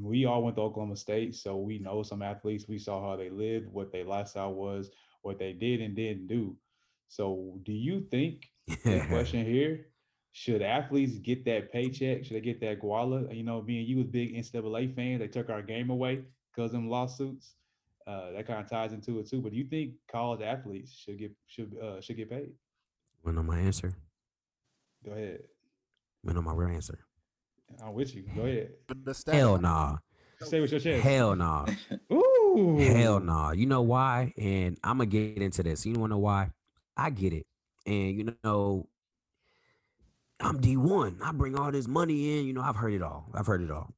we 0.00 0.24
all 0.24 0.42
went 0.42 0.56
to 0.56 0.62
Oklahoma 0.62 0.96
State, 0.96 1.34
so 1.34 1.56
we 1.56 1.78
know 1.78 2.02
some 2.02 2.22
athletes. 2.22 2.66
We 2.68 2.78
saw 2.78 3.10
how 3.10 3.16
they 3.16 3.30
lived, 3.30 3.68
what 3.72 3.92
their 3.92 4.04
lifestyle 4.04 4.54
was, 4.54 4.90
what 5.22 5.38
they 5.38 5.52
did 5.52 5.80
and 5.80 5.96
didn't 5.96 6.28
do. 6.28 6.56
So, 7.08 7.58
do 7.64 7.72
you 7.72 8.06
think 8.10 8.50
the 8.84 9.04
question 9.08 9.44
here. 9.44 9.86
Should 10.32 10.62
athletes 10.62 11.18
get 11.18 11.44
that 11.46 11.72
paycheck? 11.72 12.24
Should 12.24 12.36
they 12.36 12.40
get 12.40 12.60
that 12.60 12.80
guala? 12.80 13.34
You 13.34 13.42
know, 13.42 13.60
being 13.60 13.86
you 13.86 13.96
was 13.96 14.06
big 14.06 14.34
NCAA 14.34 14.94
fan, 14.94 15.18
they 15.18 15.26
took 15.26 15.50
our 15.50 15.62
game 15.62 15.90
away 15.90 16.22
because 16.54 16.70
of 16.70 16.80
them 16.80 16.88
lawsuits. 16.88 17.54
Uh, 18.06 18.32
that 18.32 18.46
kind 18.46 18.60
of 18.60 18.68
ties 18.68 18.92
into 18.92 19.18
it 19.18 19.28
too. 19.28 19.40
But 19.40 19.52
do 19.52 19.58
you 19.58 19.64
think 19.64 19.94
college 20.10 20.40
athletes 20.40 20.94
should 20.96 21.18
get 21.18 21.32
should 21.46 21.76
uh, 21.82 22.00
should 22.00 22.16
get 22.16 22.30
paid? 22.30 22.50
Want 23.24 23.36
to 23.36 23.42
know 23.42 23.48
my 23.48 23.58
answer? 23.58 23.92
Go 25.04 25.12
ahead. 25.12 25.42
Want 26.22 26.36
to 26.36 26.42
know 26.42 26.42
my 26.42 26.52
real 26.54 26.74
answer? 26.74 26.98
I'm 27.82 27.94
with 27.94 28.14
you. 28.14 28.24
Go 28.34 28.42
ahead. 28.42 28.70
The 28.88 29.14
stat, 29.14 29.34
Hell 29.34 29.58
nah. 29.58 29.98
Stay 30.42 30.60
with 30.60 30.70
your 30.70 30.80
chest. 30.80 31.02
Hell 31.02 31.36
nah. 31.36 31.66
Ooh. 32.12 32.78
Hell 32.78 33.20
nah. 33.20 33.52
You 33.52 33.66
know 33.66 33.82
why? 33.82 34.32
And 34.38 34.78
I'm 34.82 34.98
gonna 34.98 35.06
get 35.06 35.38
into 35.38 35.62
this. 35.62 35.84
You 35.84 35.94
wanna 35.94 36.14
know 36.14 36.18
why? 36.18 36.50
I 36.96 37.10
get 37.10 37.32
it. 37.32 37.46
And 37.86 38.16
you 38.16 38.36
know, 38.44 38.88
I'm 40.40 40.60
D1. 40.60 41.18
I 41.22 41.32
bring 41.32 41.58
all 41.58 41.70
this 41.70 41.86
money 41.86 42.38
in. 42.38 42.46
You 42.46 42.54
know, 42.54 42.62
I've 42.62 42.76
heard 42.76 42.94
it 42.94 43.02
all. 43.02 43.26
I've 43.34 43.46
heard 43.46 43.62
it 43.62 43.70
all. 43.70 43.94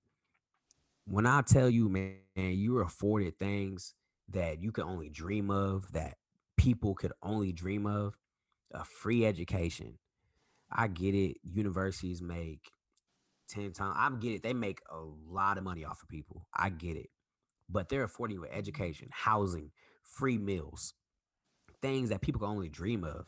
When 1.07 1.27
I 1.27 1.43
tell 1.43 1.68
you, 1.70 1.89
man, 1.89 2.16
you're 2.37 2.83
afforded 2.83 3.39
things 3.39 3.95
that 4.29 4.61
you 4.62 4.73
can 4.73 4.85
only 4.85 5.09
dream 5.09 5.51
of, 5.51 5.93
that 5.93 6.16
people 6.57 6.95
could 6.95 7.12
only 7.23 7.53
dream 7.53 7.87
of, 7.87 8.16
a 8.73 8.85
free 8.85 9.27
education. 9.27 9.99
I 10.70 10.89
get 10.89 11.14
it. 11.14 11.37
Universities 11.43 12.23
make 12.23 12.70
10 13.49 13.72
times. 13.72 13.95
I 13.97 14.11
get 14.18 14.32
it. 14.32 14.43
They 14.43 14.55
make 14.55 14.80
a 14.90 14.99
lot 15.28 15.59
of 15.59 15.64
money 15.64 15.84
off 15.84 16.03
of 16.03 16.09
people. 16.09 16.47
I 16.55 16.70
get 16.70 16.97
it. 16.97 17.11
But 17.68 17.88
they're 17.88 18.05
affording 18.05 18.36
you 18.36 18.47
education, 18.51 19.09
housing, 19.11 19.70
free 20.03 20.38
meals, 20.38 20.95
things 21.80 22.11
that 22.11 22.20
people 22.20 22.40
can 22.40 22.51
only 22.51 22.68
dream 22.68 23.05
of. 23.05 23.26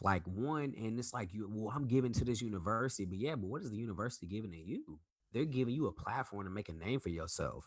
Like 0.00 0.22
one, 0.26 0.74
and 0.76 0.98
it's 0.98 1.12
like 1.12 1.34
you, 1.34 1.50
well, 1.52 1.72
I'm 1.74 1.88
giving 1.88 2.12
to 2.12 2.24
this 2.24 2.40
university, 2.40 3.04
but 3.04 3.18
yeah, 3.18 3.34
but 3.34 3.48
what 3.48 3.62
is 3.62 3.70
the 3.70 3.76
university 3.76 4.26
giving 4.26 4.52
to 4.52 4.56
you? 4.56 5.00
They're 5.32 5.44
giving 5.44 5.74
you 5.74 5.86
a 5.86 5.92
platform 5.92 6.44
to 6.44 6.50
make 6.50 6.68
a 6.68 6.72
name 6.72 7.00
for 7.00 7.08
yourself. 7.08 7.66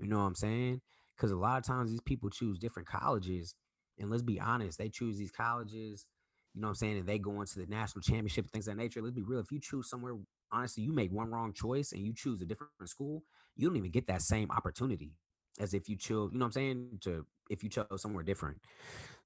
You 0.00 0.08
know 0.08 0.18
what 0.18 0.24
I'm 0.24 0.34
saying? 0.34 0.80
Because 1.16 1.30
a 1.30 1.36
lot 1.36 1.58
of 1.58 1.64
times 1.64 1.90
these 1.90 2.00
people 2.00 2.30
choose 2.30 2.58
different 2.58 2.88
colleges, 2.88 3.54
and 3.98 4.10
let's 4.10 4.22
be 4.22 4.40
honest, 4.40 4.78
they 4.78 4.88
choose 4.88 5.18
these 5.18 5.30
colleges. 5.30 6.06
You 6.54 6.62
know 6.62 6.68
what 6.68 6.70
I'm 6.70 6.76
saying? 6.76 6.98
And 6.98 7.06
they 7.06 7.18
go 7.18 7.40
into 7.40 7.58
the 7.58 7.66
national 7.66 8.02
championship 8.02 8.48
things 8.50 8.66
of 8.66 8.76
that 8.76 8.82
nature. 8.82 9.00
Let's 9.00 9.14
be 9.14 9.22
real. 9.22 9.40
If 9.40 9.52
you 9.52 9.60
choose 9.60 9.88
somewhere, 9.88 10.14
honestly, 10.52 10.82
you 10.82 10.92
make 10.92 11.12
one 11.12 11.30
wrong 11.30 11.52
choice 11.52 11.92
and 11.92 12.02
you 12.02 12.12
choose 12.14 12.40
a 12.40 12.44
different 12.44 12.72
school, 12.86 13.22
you 13.56 13.68
don't 13.68 13.76
even 13.76 13.90
get 13.90 14.06
that 14.08 14.22
same 14.22 14.50
opportunity 14.50 15.12
as 15.60 15.74
if 15.74 15.88
you 15.88 15.96
chose, 15.96 16.30
you 16.32 16.38
know 16.38 16.44
what 16.44 16.48
I'm 16.48 16.52
saying? 16.52 16.98
To 17.02 17.26
if 17.50 17.62
you 17.62 17.68
chose 17.68 17.86
somewhere 17.96 18.22
different. 18.22 18.58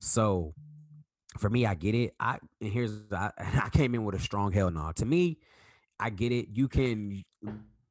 So 0.00 0.54
for 1.38 1.50
me, 1.50 1.66
I 1.66 1.74
get 1.74 1.94
it. 1.94 2.14
I 2.18 2.38
and 2.60 2.72
here's 2.72 2.92
I, 3.12 3.30
I 3.38 3.68
came 3.70 3.94
in 3.94 4.04
with 4.04 4.14
a 4.14 4.20
strong 4.20 4.52
hell 4.52 4.70
no. 4.70 4.92
To 4.96 5.04
me, 5.04 5.38
I 5.98 6.10
get 6.10 6.32
it. 6.32 6.48
You 6.52 6.68
can 6.68 7.22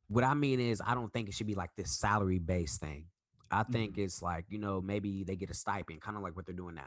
what 0.08 0.24
I 0.24 0.34
mean 0.34 0.60
is 0.60 0.82
I 0.86 0.94
don't 0.94 1.12
think 1.12 1.30
it 1.30 1.36
should 1.36 1.48
be 1.48 1.56
like 1.56 1.72
this 1.78 1.98
salary 1.98 2.40
based 2.40 2.82
thing. 2.82 3.06
I 3.50 3.64
think 3.64 3.94
mm-hmm. 3.94 4.04
it's 4.04 4.22
like, 4.22 4.46
you 4.50 4.60
know, 4.60 4.82
maybe 4.82 5.24
they 5.24 5.36
get 5.36 5.50
a 5.50 5.54
stipend, 5.54 6.02
kind 6.02 6.16
of 6.16 6.24
like 6.24 6.36
what 6.36 6.46
they're 6.46 6.56
doing 6.56 6.76
now. 6.76 6.82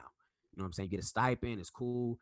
You 0.53 0.59
know 0.59 0.65
what 0.65 0.67
I'm 0.67 0.73
saying? 0.73 0.89
Get 0.91 1.01
a 1.01 1.05
stipend, 1.05 1.61
it's 1.61 1.71
cool. 1.71 2.19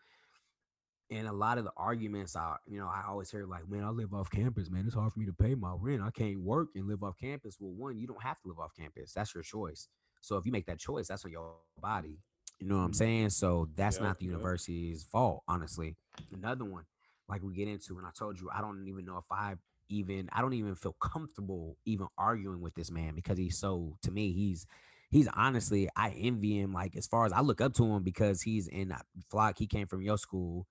And 1.12 1.28
a 1.28 1.32
lot 1.32 1.58
of 1.58 1.64
the 1.64 1.72
arguments 1.76 2.36
are, 2.36 2.58
you 2.66 2.78
know, 2.78 2.86
I 2.86 3.04
always 3.06 3.30
hear 3.30 3.44
like, 3.44 3.68
man, 3.68 3.84
I 3.84 3.90
live 3.90 4.14
off 4.14 4.30
campus, 4.30 4.70
man. 4.70 4.84
It's 4.86 4.94
hard 4.94 5.12
for 5.12 5.20
me 5.20 5.26
to 5.26 5.32
pay 5.34 5.54
my 5.54 5.74
rent. 5.78 6.00
I 6.00 6.10
can't 6.10 6.40
work 6.40 6.68
and 6.74 6.88
live 6.88 7.02
off 7.04 7.18
campus. 7.20 7.58
Well, 7.60 7.72
one, 7.72 7.98
you 7.98 8.06
don't 8.06 8.22
have 8.22 8.40
to 8.40 8.48
live 8.48 8.58
off 8.58 8.72
campus. 8.74 9.12
That's 9.12 9.34
your 9.34 9.42
choice. 9.42 9.88
So 10.22 10.38
if 10.38 10.46
you 10.46 10.52
make 10.52 10.64
that 10.66 10.78
choice, 10.78 11.08
that's 11.08 11.26
on 11.26 11.30
your 11.30 11.56
body. 11.82 12.18
You 12.60 12.66
know 12.66 12.78
what 12.78 12.84
I'm 12.84 12.92
Mhm. 12.92 12.96
saying? 12.96 13.30
So 13.30 13.68
that's 13.74 13.96
Yep, 13.96 14.02
not 14.02 14.18
the 14.20 14.24
university's 14.24 15.04
fault, 15.04 15.42
honestly. 15.46 15.96
Another 16.32 16.64
one, 16.64 16.86
like 17.28 17.42
we 17.42 17.52
get 17.52 17.68
into, 17.68 17.98
and 17.98 18.06
I 18.06 18.10
told 18.10 18.40
you, 18.40 18.48
I 18.50 18.62
don't 18.62 18.86
even 18.88 19.04
know 19.04 19.18
if 19.18 19.30
I 19.30 19.56
even, 19.90 20.30
I 20.32 20.40
don't 20.40 20.54
even 20.54 20.74
feel 20.76 20.94
comfortable 20.94 21.76
even 21.84 22.08
arguing 22.16 22.62
with 22.62 22.74
this 22.74 22.90
man 22.90 23.14
because 23.14 23.36
he's 23.36 23.58
so, 23.58 23.98
to 24.02 24.10
me, 24.10 24.32
he's, 24.32 24.66
he's 25.10 25.28
honestly, 25.34 25.90
I 25.94 26.10
envy 26.10 26.58
him. 26.58 26.72
Like 26.72 26.96
as 26.96 27.06
far 27.06 27.26
as 27.26 27.32
I 27.32 27.40
look 27.40 27.60
up 27.60 27.74
to 27.74 27.84
him 27.84 28.02
because 28.02 28.40
he's 28.40 28.66
in 28.66 28.92
uh, 28.92 29.00
flock. 29.28 29.58
He 29.58 29.66
came 29.66 29.86
from 29.86 30.00
your 30.00 30.16
school, 30.16 30.66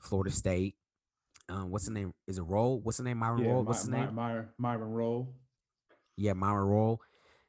Florida 0.00 0.30
State. 0.30 0.74
Um, 1.48 1.70
what's 1.70 1.86
the 1.86 1.92
name? 1.92 2.14
Is 2.26 2.38
it 2.38 2.42
Rolle? 2.42 2.80
What's 2.80 2.98
the 2.98 3.04
name? 3.04 3.18
Myron 3.18 3.42
Yeah, 3.42 3.50
Rolle. 3.50 3.62
My, 3.64 3.68
What's 3.68 3.80
his 3.80 3.90
My, 3.90 4.04
name? 4.04 4.14
My, 4.14 4.42
Myron 4.58 4.92
Rolle. 4.92 5.34
Yeah, 6.16 6.34
Myron 6.34 6.68
Rolle. 6.68 7.00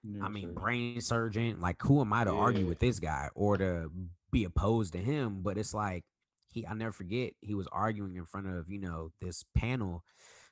Yeah, 0.04 0.24
I 0.26 0.30
mean, 0.30 0.54
brain 0.54 0.99
surgeon. 1.02 1.60
Like, 1.62 1.78
who 1.82 2.02
am 2.02 2.12
I 2.12 2.24
to 2.24 2.32
argue 2.32 2.66
with 2.66 2.80
this 2.80 2.99
guy 2.99 3.30
or 3.36 3.58
to 3.58 3.91
be 4.32 4.45
opposed 4.45 4.93
to 4.93 4.99
him? 4.99 5.41
But 5.43 5.58
it's 5.58 5.74
like 5.74 6.04
he. 6.47 6.66
I 6.66 6.74
never 6.74 6.91
forget. 6.91 7.34
He 7.41 7.54
was 7.54 7.68
arguing 7.72 8.16
in 8.16 8.26
front 8.26 8.47
of 8.47 8.70
you 8.70 8.80
know 8.80 9.12
this 9.22 9.45
panel, 9.56 10.04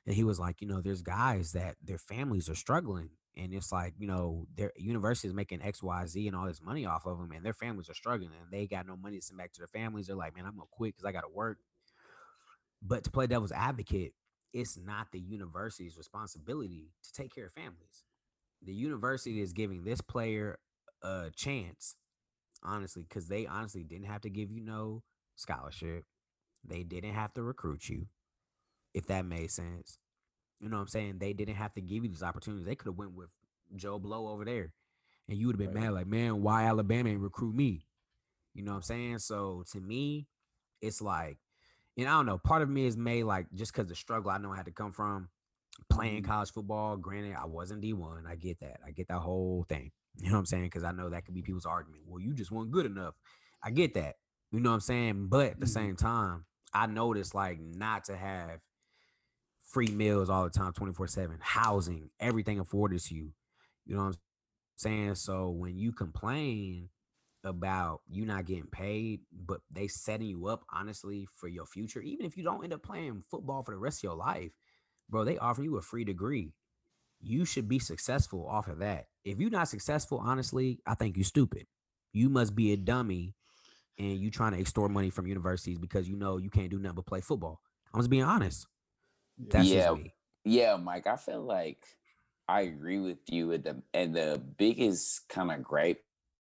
and 0.06 0.14
he 0.14 0.22
was 0.22 0.38
like, 0.38 0.60
you 0.60 0.68
know, 0.68 0.80
there's 0.80 1.02
guys 1.02 1.52
that 1.52 1.74
their 1.82 1.98
families 1.98 2.48
are 2.48 2.54
struggling, 2.54 3.10
and 3.36 3.52
it's 3.52 3.72
like 3.72 3.94
you 3.98 4.06
know 4.06 4.46
their 4.54 4.70
university 4.76 5.26
is 5.26 5.34
making 5.34 5.62
X, 5.62 5.82
Y, 5.82 6.06
Z, 6.06 6.28
and 6.28 6.36
all 6.36 6.46
this 6.46 6.62
money 6.62 6.86
off 6.86 7.06
of 7.06 7.18
them, 7.18 7.32
and 7.32 7.44
their 7.44 7.54
families 7.54 7.90
are 7.90 7.94
struggling, 7.94 8.30
and 8.40 8.52
they 8.52 8.68
got 8.68 8.86
no 8.86 8.96
money 8.96 9.16
to 9.16 9.22
send 9.22 9.38
back 9.38 9.52
to 9.52 9.60
their 9.60 9.66
families. 9.66 10.06
They're 10.06 10.14
like, 10.14 10.36
man, 10.36 10.46
I'm 10.46 10.54
gonna 10.54 10.66
quit 10.70 10.94
because 10.94 11.06
I 11.06 11.10
got 11.10 11.22
to 11.22 11.34
work. 11.34 11.58
But 12.82 13.04
to 13.04 13.10
play 13.10 13.26
devil's 13.26 13.52
advocate, 13.52 14.14
it's 14.52 14.78
not 14.78 15.12
the 15.12 15.20
university's 15.20 15.96
responsibility 15.96 16.92
to 17.04 17.12
take 17.12 17.34
care 17.34 17.46
of 17.46 17.52
families. 17.52 18.04
The 18.62 18.74
university 18.74 19.40
is 19.40 19.52
giving 19.52 19.84
this 19.84 20.00
player 20.00 20.58
a 21.02 21.30
chance, 21.34 21.96
honestly, 22.62 23.02
because 23.08 23.28
they 23.28 23.46
honestly 23.46 23.84
didn't 23.84 24.06
have 24.06 24.22
to 24.22 24.30
give 24.30 24.50
you 24.50 24.60
no 24.60 25.02
scholarship. 25.36 26.04
They 26.64 26.82
didn't 26.82 27.14
have 27.14 27.32
to 27.34 27.42
recruit 27.42 27.88
you, 27.88 28.06
if 28.92 29.06
that 29.06 29.24
made 29.24 29.50
sense. 29.50 29.98
You 30.60 30.68
know 30.68 30.76
what 30.76 30.82
I'm 30.82 30.88
saying? 30.88 31.18
They 31.18 31.32
didn't 31.32 31.54
have 31.54 31.72
to 31.74 31.80
give 31.80 32.02
you 32.04 32.10
these 32.10 32.22
opportunities. 32.22 32.66
They 32.66 32.74
could 32.74 32.88
have 32.88 32.98
went 32.98 33.14
with 33.14 33.30
Joe 33.76 33.98
Blow 33.98 34.28
over 34.28 34.44
there, 34.44 34.74
and 35.28 35.38
you 35.38 35.46
would 35.46 35.54
have 35.54 35.72
been 35.72 35.74
Right. 35.74 35.86
mad, 35.86 35.94
like, 35.94 36.06
man, 36.06 36.42
why 36.42 36.64
Alabama 36.64 37.08
ain't 37.08 37.20
recruit 37.20 37.54
me? 37.54 37.86
You 38.52 38.62
know 38.62 38.72
what 38.72 38.78
I'm 38.78 38.82
saying? 38.82 39.18
So 39.20 39.64
to 39.70 39.80
me, 39.80 40.26
it's 40.82 41.00
like, 41.00 41.38
and 42.00 42.08
I 42.08 42.12
don't 42.12 42.26
know. 42.26 42.38
Part 42.38 42.62
of 42.62 42.68
me 42.68 42.86
is 42.86 42.96
made 42.96 43.24
like 43.24 43.46
just 43.54 43.72
because 43.72 43.88
the 43.88 43.94
struggle 43.94 44.30
I 44.30 44.38
know 44.38 44.52
I 44.52 44.56
had 44.56 44.66
to 44.66 44.72
come 44.72 44.92
from 44.92 45.28
playing 45.90 46.22
Mhm. 46.22 46.26
college 46.26 46.52
football. 46.52 46.96
Granted, 46.96 47.34
I 47.36 47.46
wasn't 47.46 47.82
D1. 47.82 48.26
I 48.26 48.36
get 48.36 48.60
that. 48.60 48.80
I 48.86 48.90
get 48.92 49.08
that 49.08 49.20
whole 49.20 49.64
thing. 49.68 49.92
You 50.16 50.26
know 50.28 50.32
what 50.34 50.40
I'm 50.40 50.46
saying? 50.46 50.64
Because 50.64 50.82
I 50.84 50.90
know 50.92 51.08
that 51.10 51.24
could 51.24 51.34
be 51.34 51.42
people's 51.42 51.66
argument. 51.66 52.02
Well, 52.06 52.20
you 52.20 52.34
just 52.34 52.50
weren't 52.50 52.72
good 52.72 52.84
enough. 52.84 53.14
I 53.62 53.70
get 53.70 53.94
that. 53.94 54.16
You 54.50 54.58
know 54.60 54.70
what 54.70 54.74
I'm 54.74 54.80
saying? 54.80 55.28
But 55.28 55.52
at 55.52 55.60
the 55.60 55.66
Mhm. 55.66 55.70
same 55.70 55.96
time, 55.96 56.46
I 56.74 56.86
noticed 56.86 57.34
like 57.34 57.60
not 57.60 58.04
to 58.06 58.16
have 58.16 58.60
free 59.62 59.86
meals 59.86 60.28
all 60.28 60.44
the 60.44 60.50
time, 60.50 60.72
24 60.72 61.06
7, 61.06 61.38
housing, 61.40 62.10
everything 62.18 62.58
afforded 62.58 63.00
to 63.02 63.14
you. 63.14 63.32
You 63.86 63.94
know 63.94 64.02
what 64.04 64.08
I'm 64.16 64.20
saying? 64.76 65.14
So 65.14 65.50
when 65.50 65.78
you 65.78 65.92
complain 65.92 66.90
about 67.44 68.00
you 68.08 68.24
not 68.24 68.46
getting 68.46 68.66
paid, 68.66 69.20
but 69.46 69.60
they 69.70 69.88
setting 69.88 70.28
you 70.28 70.46
up 70.46 70.64
honestly 70.72 71.26
for 71.34 71.48
your 71.48 71.66
future, 71.66 72.00
even 72.00 72.26
if 72.26 72.36
you 72.36 72.44
don't 72.44 72.62
end 72.64 72.72
up 72.72 72.82
playing 72.82 73.22
football 73.30 73.62
for 73.62 73.72
the 73.72 73.78
rest 73.78 74.00
of 74.00 74.04
your 74.04 74.16
life, 74.16 74.52
bro, 75.08 75.24
they 75.24 75.38
offer 75.38 75.62
you 75.62 75.76
a 75.76 75.82
free 75.82 76.04
degree. 76.04 76.52
You 77.20 77.44
should 77.44 77.68
be 77.68 77.78
successful 77.78 78.46
off 78.48 78.68
of 78.68 78.78
that. 78.78 79.06
If 79.24 79.40
you're 79.40 79.50
not 79.50 79.68
successful, 79.68 80.22
honestly, 80.24 80.80
I 80.86 80.94
think 80.94 81.16
you're 81.16 81.24
stupid. 81.24 81.66
You 82.12 82.28
must 82.28 82.54
be 82.54 82.72
a 82.72 82.76
dummy 82.76 83.34
and 83.98 84.18
you 84.18 84.30
trying 84.30 84.52
to 84.52 84.60
extort 84.60 84.90
money 84.90 85.10
from 85.10 85.26
universities 85.26 85.78
because 85.78 86.08
you 86.08 86.16
know 86.16 86.38
you 86.38 86.50
can't 86.50 86.70
do 86.70 86.78
nothing 86.78 86.96
but 86.96 87.06
play 87.06 87.20
football. 87.20 87.60
I'm 87.92 88.00
just 88.00 88.10
being 88.10 88.22
honest. 88.24 88.66
That's 89.38 89.68
Yeah. 89.68 89.88
just 89.88 89.90
me. 89.90 90.14
Yeah, 90.44 90.76
Mike, 90.76 91.06
I 91.06 91.16
feel 91.16 91.42
like 91.42 91.84
I 92.48 92.62
agree 92.62 92.98
with 92.98 93.18
you. 93.28 93.52
At 93.52 93.64
the 93.64 93.82
and 93.92 94.14
the 94.14 94.40
biggest 94.56 95.28
kind 95.28 95.52
of 95.52 95.62
gripe 95.62 96.02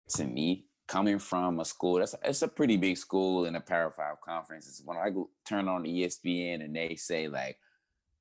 to 0.10 0.26
me 0.26 0.66
coming 0.94 1.18
from 1.18 1.60
a 1.60 1.66
school 1.66 1.96
that's 1.96 2.14
it's 2.24 2.44
a 2.44 2.48
pretty 2.48 2.78
big 2.78 2.96
school 2.96 3.46
in 3.46 3.56
a 3.56 3.60
Power 3.60 3.90
Five 3.90 4.22
conference 4.22 4.68
is 4.68 4.84
when 4.86 4.96
I 4.96 5.10
go, 5.10 5.28
turn 5.44 5.68
on 5.68 5.86
ESPN 5.86 6.64
and 6.64 6.76
they 6.76 6.96
say 6.96 7.28
like, 7.28 7.58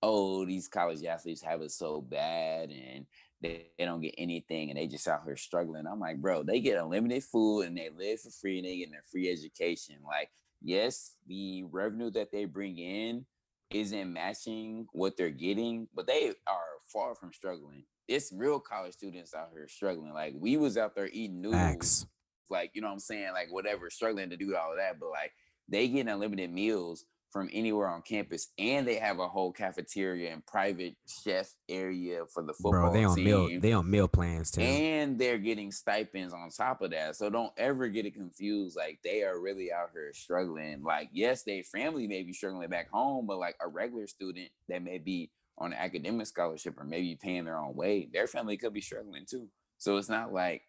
"Oh, 0.03 0.47
these 0.47 0.69
college 0.69 1.05
athletes 1.05 1.43
have 1.43 1.61
it 1.61 1.71
so 1.71 2.01
bad 2.01 2.71
and 2.71 3.05
they, 3.43 3.67
they 3.77 3.85
don't 3.85 4.01
get 4.01 4.15
anything 4.17 4.71
and 4.71 4.79
they 4.79 4.87
just 4.87 5.07
out 5.07 5.25
here 5.27 5.37
struggling." 5.37 5.87
I'm 5.87 6.01
like, 6.01 6.17
bro, 6.17 6.45
they 6.45 6.61
get 6.61 6.83
unlimited 6.83 7.25
food 7.25 7.67
and 7.67 7.77
they 7.77 7.91
live 7.91 8.21
for 8.21 8.31
free 8.31 8.57
and 8.57 8.67
they 8.67 8.79
get 8.79 8.91
their 8.91 9.03
free 9.03 9.31
education. 9.31 9.97
Like, 10.03 10.31
yes, 10.63 11.17
the 11.27 11.65
revenue 11.71 12.11
that 12.13 12.33
they 12.33 12.47
bring 12.47 12.79
in 12.79 13.27
isn't 13.69 14.11
matching 14.11 14.87
what 14.93 15.19
they're 15.19 15.29
getting, 15.29 15.89
but 15.95 16.07
they 16.07 16.33
are 16.47 16.81
far 16.91 17.15
from 17.17 17.35
struggling. 17.35 17.85
It's 18.09 18.33
real 18.35 18.61
college 18.61 18.95
students 18.95 19.35
out 19.35 19.51
here 19.53 19.69
struggling. 19.69 20.15
Like 20.15 20.33
we 20.39 20.57
was 20.57 20.79
out 20.79 20.95
there 20.95 21.11
eating 21.13 21.43
noodles, 21.43 21.61
Facts. 21.61 22.07
Like 22.51 22.71
you 22.75 22.81
know 22.81 22.89
what 22.89 22.95
I'm 22.95 23.01
saying, 23.01 23.33
like 23.33 23.51
whatever, 23.51 23.91
struggling 23.91 24.31
to 24.31 24.37
do 24.37 24.57
all 24.57 24.73
of 24.73 24.79
that. 24.79 24.99
But 24.99 25.11
like 25.11 25.33
they 25.69 25.89
get 25.89 26.09
unlimited 26.09 26.53
meals 26.53 27.05
from 27.33 27.49
anywhere 27.51 27.89
on 27.89 28.03
campus, 28.03 28.49
and 28.59 28.87
they 28.87 28.97
have 28.97 29.19
a 29.19 29.27
whole 29.27 29.53
cafeteria 29.53 30.33
and 30.33 30.45
private 30.45 30.95
chef 31.25 31.55
area 31.69 32.25
for 32.33 32.43
the 32.43 32.53
football 32.53 32.73
Bro, 32.73 32.93
they 32.93 33.05
on 33.05 33.17
team 33.17 33.25
meal 33.25 33.61
they 33.61 33.73
on 33.73 33.91
meal 33.91 34.07
plans 34.07 34.51
too. 34.51 34.61
and 34.61 35.19
they're 35.19 35.39
getting 35.39 35.73
stipends 35.73 36.35
on 36.35 36.51
top 36.51 36.83
of 36.83 36.91
that. 36.91 37.17
So 37.17 37.31
don't 37.31 37.53
ever 37.57 37.89
get 37.89 38.05
it 38.05 38.15
confused. 38.15 38.77
Like 38.77 38.99
they 39.03 39.23
are 39.23 39.41
really 39.41 39.73
out 39.73 39.91
here 39.95 40.13
struggling. 40.13 40.83
Like, 40.83 41.09
yes, 41.13 41.43
their 41.43 41.63
family 41.63 42.07
may 42.07 42.23
be 42.23 42.35
struggling 42.35 42.69
back 42.69 42.91
home, 42.91 43.27
but 43.27 43.39
like 43.39 43.57
a 43.65 43.69
regular 43.69 44.07
student 44.07 44.51
that 44.69 44.83
may 44.83 44.99
be 44.99 45.31
on 45.57 45.73
an 45.73 45.79
academic 45.79 46.27
scholarship 46.27 46.79
or 46.79 46.85
maybe 46.85 47.19
paying 47.21 47.45
their 47.45 47.59
own 47.59 47.75
way, 47.75 48.09
their 48.13 48.27
family 48.27 48.59
could 48.59 48.75
be 48.75 48.81
struggling 48.81 49.25
too. 49.25 49.49
So 49.79 49.97
it's 49.97 50.09
not 50.09 50.33
like 50.33 50.63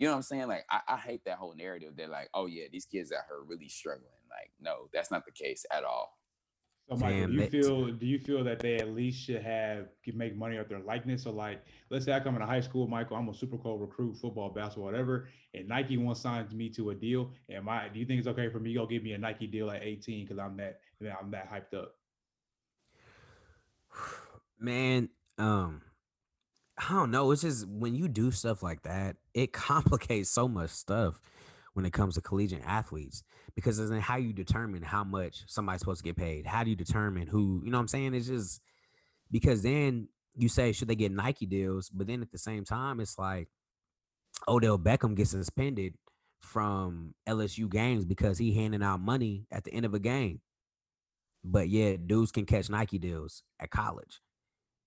you 0.00 0.06
know 0.06 0.12
what 0.12 0.16
I'm 0.16 0.22
saying? 0.22 0.48
Like 0.48 0.64
I, 0.70 0.80
I 0.88 0.96
hate 0.96 1.24
that 1.26 1.36
whole 1.36 1.54
narrative 1.54 1.94
that 1.98 2.08
like, 2.08 2.30
oh 2.32 2.46
yeah, 2.46 2.64
these 2.72 2.86
kids 2.86 3.12
out 3.12 3.24
here 3.28 3.38
really 3.46 3.68
struggling. 3.68 4.08
Like, 4.30 4.50
no, 4.58 4.88
that's 4.94 5.10
not 5.10 5.26
the 5.26 5.30
case 5.30 5.66
at 5.70 5.84
all. 5.84 6.16
So 6.88 6.96
Michael, 6.96 7.20
Damn, 7.20 7.28
do 7.28 7.34
you 7.34 7.40
that- 7.42 7.50
feel 7.50 7.86
do 7.92 8.06
you 8.06 8.18
feel 8.18 8.42
that 8.44 8.60
they 8.60 8.76
at 8.76 8.88
least 8.88 9.22
should 9.22 9.42
have 9.42 9.88
can 10.02 10.16
make 10.16 10.34
money 10.34 10.58
off 10.58 10.68
their 10.68 10.80
likeness? 10.80 11.24
So 11.24 11.30
like, 11.32 11.62
let's 11.90 12.06
say 12.06 12.14
I 12.14 12.20
come 12.20 12.34
into 12.34 12.46
high 12.46 12.62
school, 12.62 12.88
Michael, 12.88 13.18
I'm 13.18 13.28
a 13.28 13.34
super 13.34 13.58
cool 13.58 13.76
recruit, 13.78 14.16
football, 14.16 14.48
basketball, 14.48 14.86
whatever, 14.86 15.28
and 15.52 15.68
Nike 15.68 15.98
wants 15.98 16.22
signs 16.22 16.54
me 16.54 16.70
to 16.70 16.90
a 16.90 16.94
deal. 16.94 17.30
Am 17.50 17.68
I? 17.68 17.88
Do 17.90 18.00
you 18.00 18.06
think 18.06 18.20
it's 18.20 18.28
okay 18.28 18.48
for 18.48 18.58
me 18.58 18.72
to 18.72 18.80
go 18.80 18.86
give 18.86 19.02
me 19.02 19.12
a 19.12 19.18
Nike 19.18 19.46
deal 19.46 19.70
at 19.70 19.82
18 19.82 20.24
because 20.24 20.38
I'm 20.38 20.56
that 20.56 20.80
I'm 21.20 21.30
that 21.32 21.52
hyped 21.52 21.78
up? 21.78 21.94
man 24.58 25.10
um 25.36 25.82
Oh, 26.80 26.86
i 26.88 26.92
don't 26.94 27.10
know 27.10 27.30
it's 27.30 27.42
just 27.42 27.66
when 27.68 27.94
you 27.94 28.08
do 28.08 28.30
stuff 28.30 28.62
like 28.62 28.82
that 28.82 29.16
it 29.34 29.52
complicates 29.52 30.30
so 30.30 30.48
much 30.48 30.70
stuff 30.70 31.20
when 31.74 31.84
it 31.84 31.92
comes 31.92 32.14
to 32.14 32.20
collegiate 32.20 32.62
athletes 32.64 33.22
because 33.54 33.78
it's 33.78 33.92
how 34.02 34.16
you 34.16 34.32
determine 34.32 34.82
how 34.82 35.04
much 35.04 35.44
somebody's 35.46 35.80
supposed 35.80 36.00
to 36.00 36.04
get 36.04 36.16
paid. 36.16 36.46
How 36.46 36.64
do 36.64 36.70
you 36.70 36.76
determine 36.76 37.26
who 37.26 37.62
you 37.64 37.70
know 37.70 37.78
what 37.78 37.82
i'm 37.82 37.88
saying? 37.88 38.14
It's 38.14 38.26
just 38.26 38.60
because 39.30 39.62
then 39.62 40.08
you 40.36 40.48
say 40.48 40.72
should 40.72 40.88
they 40.88 40.94
get 40.94 41.12
nike 41.12 41.46
deals? 41.46 41.88
But 41.88 42.06
then 42.06 42.22
at 42.22 42.32
the 42.32 42.38
same 42.38 42.64
time 42.64 43.00
it's 43.00 43.18
like 43.18 43.48
odell 44.48 44.78
beckham 44.78 45.14
gets 45.14 45.30
suspended 45.30 45.94
from 46.40 47.14
lsu 47.28 47.68
games 47.70 48.04
because 48.04 48.38
he 48.38 48.54
handing 48.54 48.82
out 48.82 49.00
money 49.00 49.46
at 49.52 49.64
the 49.64 49.72
end 49.72 49.84
of 49.84 49.94
a 49.94 49.98
game. 50.00 50.40
But 51.44 51.68
yeah 51.68 51.96
dudes 52.04 52.32
can 52.32 52.46
catch 52.46 52.68
nike 52.68 52.98
deals 52.98 53.42
at 53.60 53.70
college 53.70 54.20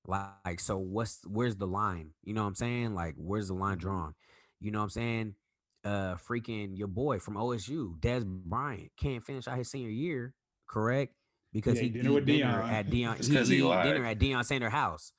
like, 0.08 0.60
so 0.60 0.78
what's 0.78 1.22
where's 1.26 1.56
the 1.56 1.68
line? 1.68 2.12
You 2.24 2.34
know 2.34 2.42
what 2.42 2.48
I'm 2.50 2.56
saying? 2.56 2.94
Like, 2.94 3.16
where's 3.18 3.48
the 3.48 3.54
line 3.54 3.78
drawn? 3.78 4.14
You 4.60 4.72
know 4.72 4.80
what 4.80 4.84
I'm 4.86 4.90
saying? 4.90 5.36
Uh 5.84 6.16
freaking 6.16 6.78
your 6.78 6.88
boy 6.88 7.20
from 7.20 7.36
OSU, 7.36 8.00
Dez 8.00 8.26
Bryant, 8.26 8.92
can't 8.98 9.24
finish 9.24 9.48
out 9.48 9.58
his 9.58 9.70
senior 9.70 9.90
year, 9.90 10.34
correct? 10.68 11.14
Because 11.52 11.76
Yeah, 11.76 11.84
he 11.84 11.90
dinner 11.90 12.10
eat 12.10 12.14
with 12.14 12.26
dinner 12.26 12.62
Deion. 12.64 12.72
at 12.72 12.90
Deion. 12.90 13.18
He 13.28 13.56
he 13.58 13.62
dinner 13.84 14.06
at 14.06 14.20
Deion 14.20 14.46
Sanders' 14.46 14.72
house. 14.72 15.12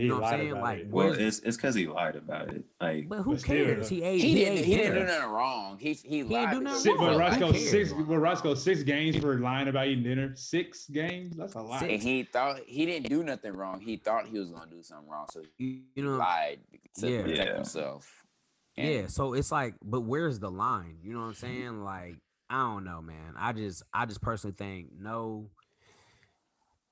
He 0.00 0.08
know 0.08 0.20
what 0.20 0.24
I'm 0.32 0.38
saying? 0.40 0.50
about 0.52 0.62
Like, 0.62 0.78
it. 0.80 0.88
Well, 0.90 1.12
it's 1.12 1.38
it's 1.40 1.56
because 1.56 1.74
he 1.74 1.86
lied 1.86 2.16
about 2.16 2.48
it. 2.48 2.64
Like, 2.80 3.08
But 3.08 3.22
who 3.22 3.32
But 3.32 3.40
still, 3.40 3.56
cares? 3.66 3.88
though. 3.88 3.94
He 3.94 4.02
ate. 4.02 4.20
He, 4.20 4.28
He, 4.28 4.34
didn't 4.34 4.58
ate 4.58 4.64
he 4.64 4.74
didn't 4.76 4.94
do 4.94 5.04
nothing 5.04 5.30
wrong. 5.30 5.78
He 5.78 5.92
he, 5.92 6.18
didn't 6.22 6.30
lied 6.32 6.50
do 6.52 6.60
nothing 6.60 6.80
Six, 6.80 6.98
them. 6.98 7.06
but 7.06 7.10
wrong. 7.10 7.18
Roscoe 7.18 7.52
six, 7.52 7.92
but 7.92 8.18
Roscoe 8.18 8.54
six 8.54 8.82
games 8.82 9.16
for 9.16 9.38
lying 9.38 9.68
about 9.68 9.86
eating 9.88 10.04
dinner. 10.04 10.34
Six 10.36 10.86
games. 10.88 11.36
That's 11.36 11.54
a 11.54 11.60
lot. 11.60 11.82
and 11.82 12.02
he 12.02 12.22
thought 12.24 12.60
he 12.66 12.86
didn't 12.86 13.08
do 13.08 13.22
nothing 13.22 13.52
wrong. 13.52 13.80
He 13.80 13.96
thought 13.96 14.26
he 14.26 14.38
was 14.38 14.50
gonna 14.50 14.70
do 14.70 14.82
something 14.82 15.08
wrong, 15.08 15.26
so 15.30 15.42
he 15.58 15.64
You, 15.64 15.80
you 15.96 16.04
know, 16.04 16.16
lied 16.16 16.60
to 16.98 17.10
Yeah. 17.10 17.22
protect 17.22 17.48
Yeah. 17.48 17.54
himself. 17.56 18.24
And 18.76 18.88
yeah. 18.88 19.06
So 19.08 19.34
it's 19.34 19.52
like, 19.52 19.74
but 19.82 20.02
where's 20.02 20.38
the 20.38 20.50
line? 20.50 20.98
You 21.02 21.12
know 21.14 21.20
what 21.20 21.26
I'm 21.26 21.34
saying? 21.34 21.82
Like, 21.84 22.16
I 22.48 22.60
don't 22.62 22.84
know, 22.84 23.00
man. 23.02 23.34
I 23.36 23.52
just, 23.52 23.82
I 23.92 24.06
just 24.06 24.20
personally 24.22 24.54
think 24.56 24.88
no. 24.98 25.50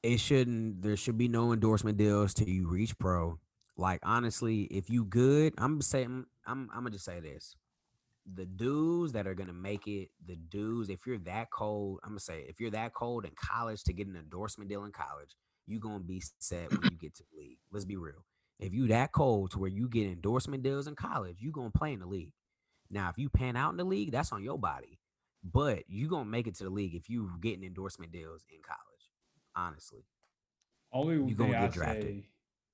It 0.02 0.18
shouldn't. 0.20 0.82
There 0.82 0.96
should 0.96 1.18
be 1.18 1.28
no 1.28 1.52
endorsement 1.52 1.98
deals 1.98 2.34
till 2.34 2.48
you 2.48 2.68
reach 2.68 2.96
pro. 2.98 3.38
Like 3.76 4.00
honestly, 4.02 4.62
if 4.64 4.90
you 4.90 5.04
good, 5.04 5.54
I'm 5.58 5.80
saying, 5.82 6.26
I'm, 6.46 6.68
I'm 6.72 6.80
gonna 6.80 6.90
just 6.90 7.04
say 7.04 7.20
this: 7.20 7.56
the 8.32 8.46
dudes 8.46 9.12
that 9.12 9.26
are 9.26 9.34
gonna 9.34 9.52
make 9.52 9.86
it, 9.88 10.10
the 10.24 10.36
dudes. 10.36 10.88
If 10.88 11.06
you're 11.06 11.18
that 11.20 11.50
cold, 11.50 12.00
I'm 12.04 12.10
gonna 12.10 12.20
say, 12.20 12.44
if 12.48 12.60
you're 12.60 12.70
that 12.70 12.94
cold 12.94 13.24
in 13.24 13.32
college 13.36 13.82
to 13.84 13.92
get 13.92 14.06
an 14.06 14.16
endorsement 14.16 14.70
deal 14.70 14.84
in 14.84 14.92
college, 14.92 15.36
you 15.66 15.80
gonna 15.80 16.00
be 16.00 16.22
set 16.38 16.70
when 16.70 16.82
you 16.84 16.98
get 16.98 17.14
to 17.16 17.24
the 17.32 17.40
league. 17.40 17.58
Let's 17.72 17.84
be 17.84 17.96
real. 17.96 18.24
If 18.60 18.74
you 18.74 18.88
that 18.88 19.12
cold 19.12 19.52
to 19.52 19.58
where 19.58 19.70
you 19.70 19.88
get 19.88 20.06
endorsement 20.06 20.62
deals 20.62 20.86
in 20.86 20.94
college, 20.96 21.36
you 21.40 21.52
gonna 21.52 21.70
play 21.70 21.92
in 21.92 22.00
the 22.00 22.06
league. 22.06 22.32
Now, 22.90 23.08
if 23.10 23.18
you 23.18 23.28
pan 23.28 23.56
out 23.56 23.70
in 23.70 23.76
the 23.76 23.84
league, 23.84 24.12
that's 24.12 24.32
on 24.32 24.42
your 24.42 24.58
body. 24.58 24.98
But 25.44 25.84
you 25.88 26.08
gonna 26.08 26.24
make 26.24 26.46
it 26.46 26.56
to 26.56 26.64
the 26.64 26.70
league 26.70 26.94
if 26.94 27.08
you 27.10 27.30
getting 27.40 27.64
endorsement 27.64 28.12
deals 28.12 28.44
in 28.50 28.60
college. 28.62 28.87
Honestly. 29.58 30.04
Only 30.92 31.16
You 31.16 31.34
thing 31.36 31.54
I 31.54 31.68
say 31.68 32.24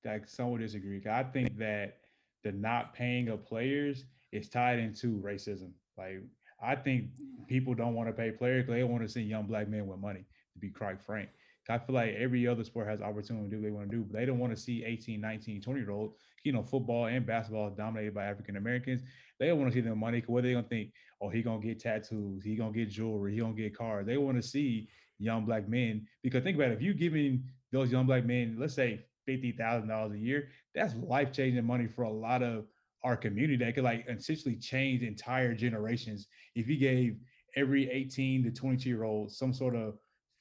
that 0.03 0.29
someone 0.29 0.59
disagree. 0.61 1.01
I 1.09 1.23
think 1.23 1.57
that 1.57 1.97
the 2.43 2.51
not 2.51 2.93
paying 2.93 3.27
of 3.29 3.43
players 3.43 4.05
is 4.31 4.49
tied 4.49 4.79
into 4.79 5.19
racism. 5.21 5.71
Like 5.97 6.21
I 6.61 6.75
think 6.75 7.05
mm. 7.19 7.47
people 7.47 7.73
don't 7.73 7.95
want 7.95 8.07
to 8.09 8.13
pay 8.13 8.31
players. 8.31 8.65
'cause 8.65 8.73
They 8.75 8.83
want 8.83 9.01
to 9.03 9.09
see 9.09 9.21
young 9.21 9.47
black 9.47 9.67
men 9.67 9.87
with 9.87 9.99
money. 9.99 10.25
To 10.53 10.59
be 10.59 10.69
quite 10.69 11.01
frank, 11.01 11.29
I 11.67 11.77
feel 11.79 11.95
like 11.95 12.13
every 12.15 12.47
other 12.47 12.63
sport 12.63 12.87
has 12.87 13.01
opportunity 13.01 13.49
to 13.49 13.55
do 13.55 13.57
what 13.57 13.63
they 13.63 13.71
want 13.71 13.89
to 13.89 13.95
do, 13.97 14.03
but 14.03 14.13
they 14.17 14.25
don't 14.25 14.39
want 14.39 14.55
to 14.55 14.61
see 14.61 14.85
18, 14.85 15.19
19, 15.19 15.61
20 15.61 15.79
year 15.81 15.91
olds. 15.91 16.15
You 16.43 16.53
know, 16.53 16.63
football 16.63 17.07
and 17.07 17.25
basketball 17.25 17.71
dominated 17.71 18.13
by 18.13 18.25
African 18.25 18.55
Americans. 18.55 19.01
They 19.39 19.47
don't 19.47 19.59
want 19.59 19.71
to 19.73 19.77
see 19.77 19.81
them 19.81 19.97
money. 19.99 20.21
'cause 20.21 20.29
What 20.29 20.39
are 20.39 20.47
they 20.47 20.53
gonna 20.53 20.67
think? 20.67 20.93
oh, 21.21 21.29
he 21.29 21.41
gonna 21.41 21.61
get 21.61 21.79
tattoos, 21.79 22.43
he 22.43 22.55
gonna 22.55 22.71
get 22.73 22.89
jewelry, 22.89 23.33
he 23.33 23.39
gonna 23.39 23.53
get 23.53 23.75
cars. 23.75 24.05
They 24.05 24.17
want 24.17 24.37
to 24.37 24.43
see 24.43 24.87
young 25.19 25.45
black 25.45 25.67
men 25.67 26.05
because 26.23 26.43
think 26.43 26.55
about 26.55 26.71
it, 26.71 26.73
if 26.73 26.81
you're 26.81 26.93
giving 26.93 27.43
those 27.71 27.91
young 27.91 28.05
black 28.05 28.25
men, 28.25 28.57
let's 28.59 28.73
say 28.73 29.05
fifty 29.25 29.51
thousand 29.51 29.89
dollars 29.89 30.13
a 30.13 30.17
year, 30.17 30.49
that's 30.73 30.95
life 30.95 31.31
changing 31.31 31.65
money 31.65 31.87
for 31.87 32.03
a 32.03 32.11
lot 32.11 32.43
of 32.43 32.65
our 33.03 33.15
community 33.15 33.63
that 33.63 33.75
could 33.75 33.83
like 33.83 34.05
essentially 34.09 34.55
change 34.55 35.03
entire 35.03 35.53
generations. 35.53 36.27
If 36.55 36.67
you 36.67 36.77
gave 36.77 37.17
every 37.55 37.89
18 37.89 38.43
to 38.43 38.51
22 38.51 38.89
year 38.89 39.03
old 39.03 39.31
some 39.31 39.53
sort 39.53 39.75
of 39.75 39.97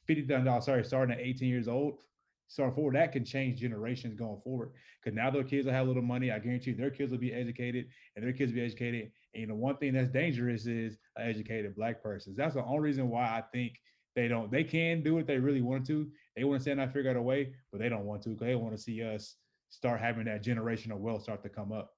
fifty 0.07 0.23
thousand 0.23 0.47
dollars, 0.47 0.65
sorry, 0.65 0.85
starting 0.85 1.15
at 1.15 1.21
18 1.21 1.49
years 1.49 1.69
old, 1.69 1.99
start 2.49 2.75
forward, 2.75 2.95
that 2.95 3.13
can 3.13 3.25
change 3.25 3.61
generations 3.61 4.15
going 4.15 4.41
forward. 4.43 4.71
Because 5.03 5.15
now 5.15 5.31
their 5.31 5.45
kids 5.45 5.67
will 5.67 5.73
have 5.73 5.85
a 5.85 5.89
little 5.89 6.03
money. 6.03 6.31
I 6.31 6.39
guarantee 6.39 6.71
you 6.71 6.77
their 6.77 6.91
kids 6.91 7.13
will 7.13 7.19
be 7.19 7.33
educated 7.33 7.87
and 8.17 8.25
their 8.25 8.33
kids 8.33 8.53
will 8.53 8.57
be 8.61 8.65
educated. 8.65 9.11
And 9.35 9.49
know, 9.49 9.55
one 9.55 9.77
thing 9.77 9.93
that's 9.93 10.09
dangerous 10.09 10.67
is 10.67 10.97
an 11.17 11.29
educated 11.29 11.75
black 11.75 12.03
person. 12.03 12.35
That's 12.37 12.55
the 12.55 12.65
only 12.65 12.81
reason 12.81 13.11
why 13.11 13.25
I 13.25 13.43
think 13.53 13.81
they 14.15 14.29
don't, 14.29 14.51
they 14.51 14.65
can 14.65 15.03
do 15.03 15.19
it 15.19 15.27
they 15.27 15.39
really 15.39 15.63
want 15.63 15.87
to. 15.87 16.09
They 16.37 16.45
want 16.45 16.61
to 16.61 16.63
stand 16.63 16.81
and 16.81 16.93
figure 16.93 17.11
out 17.11 17.17
a 17.17 17.23
way, 17.23 17.53
but 17.71 17.81
they 17.81 17.89
don't 17.89 18.05
want 18.05 18.23
to 18.23 18.31
because 18.31 18.47
they 18.47 18.55
want 18.55 18.75
to 18.77 18.81
see 18.83 19.03
us 19.03 19.37
start 19.71 20.01
having 20.01 20.25
that 20.27 20.43
generational 20.45 20.99
wealth 20.99 21.23
start 21.23 21.43
to 21.43 21.49
come 21.49 21.73
up. 21.73 21.95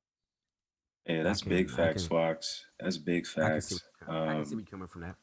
Yeah, 1.07 1.23
that's 1.23 1.43
can- 1.43 1.51
big 1.51 1.71
facts, 1.71 2.03
can- 2.03 2.11
Fox. 2.17 2.64
That's 2.81 2.97
big 2.97 3.27
I 3.37 3.49
can 3.51 3.61
see, 3.61 3.75
facts. 3.77 3.83
where- 4.07 4.19
I 4.19 4.35
can 4.35 4.45
see 4.47 4.55
Um, 4.57 4.64
coming 4.64 4.89
from 4.89 5.03
that. 5.03 5.17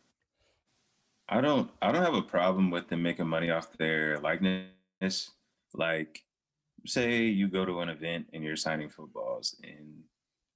I 1.29 1.41
don't 1.41 1.71
I 1.81 1.91
don't 1.91 2.03
have 2.03 2.13
a 2.13 2.21
problem 2.21 2.69
with 2.69 2.89
them 2.89 3.01
making 3.01 3.27
money 3.27 3.49
off 3.49 3.75
their 3.77 4.19
likeness. 4.19 5.31
Like 5.73 6.23
say 6.85 7.23
you 7.25 7.47
go 7.47 7.65
to 7.65 7.79
an 7.79 7.89
event 7.89 8.27
and 8.33 8.43
you're 8.43 8.57
signing 8.57 8.89
footballs 8.89 9.59
and 9.63 10.03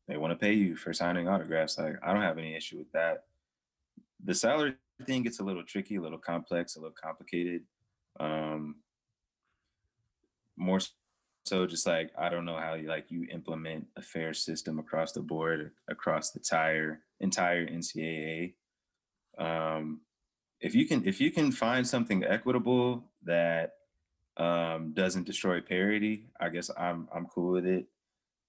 they 0.08 0.18
want 0.18 0.32
to 0.32 0.36
pay 0.38 0.54
you 0.54 0.76
for 0.76 0.94
signing 0.94 1.28
autographs. 1.28 1.78
Like 1.78 1.96
I 2.04 2.14
don't 2.14 2.22
have 2.22 2.38
any 2.38 2.54
issue 2.56 2.78
with 2.78 2.92
that. 2.92 3.26
The 4.24 4.36
salary 4.36 4.76
thing 5.06 5.24
gets 5.24 5.40
a 5.40 5.44
little 5.44 5.64
tricky, 5.64 5.96
a 5.96 6.02
little 6.02 6.18
complex, 6.18 6.76
a 6.76 6.80
little 6.80 6.96
complicated. 7.02 7.64
Um 8.20 8.76
more 10.58 10.80
so 11.46 11.68
just 11.68 11.86
like 11.86 12.12
I 12.18 12.30
don't 12.30 12.46
know 12.46 12.58
how 12.58 12.74
you 12.74 12.88
like 12.88 13.06
you 13.10 13.28
implement 13.32 13.88
a 13.96 14.02
fair 14.02 14.34
system 14.34 14.80
across 14.80 15.12
the 15.12 15.22
board, 15.22 15.72
across 15.88 16.32
the 16.32 16.40
entire 16.40 17.02
entire 17.20 17.68
NCAA. 17.68 18.54
Um 19.38 20.02
if 20.60 20.74
you 20.74 20.88
can 20.88 21.08
if 21.08 21.22
you 21.22 21.32
can 21.32 21.52
find 21.52 21.88
something 21.88 22.24
equitable 22.24 23.04
that 23.24 23.74
um, 24.38 24.94
doesn't 24.94 25.26
destroy 25.26 25.62
parity, 25.62 26.26
I 26.40 26.50
guess 26.50 26.70
I'm 26.78 27.08
I'm 27.14 27.26
cool 27.26 27.54
with 27.54 27.66
it. 27.66 27.88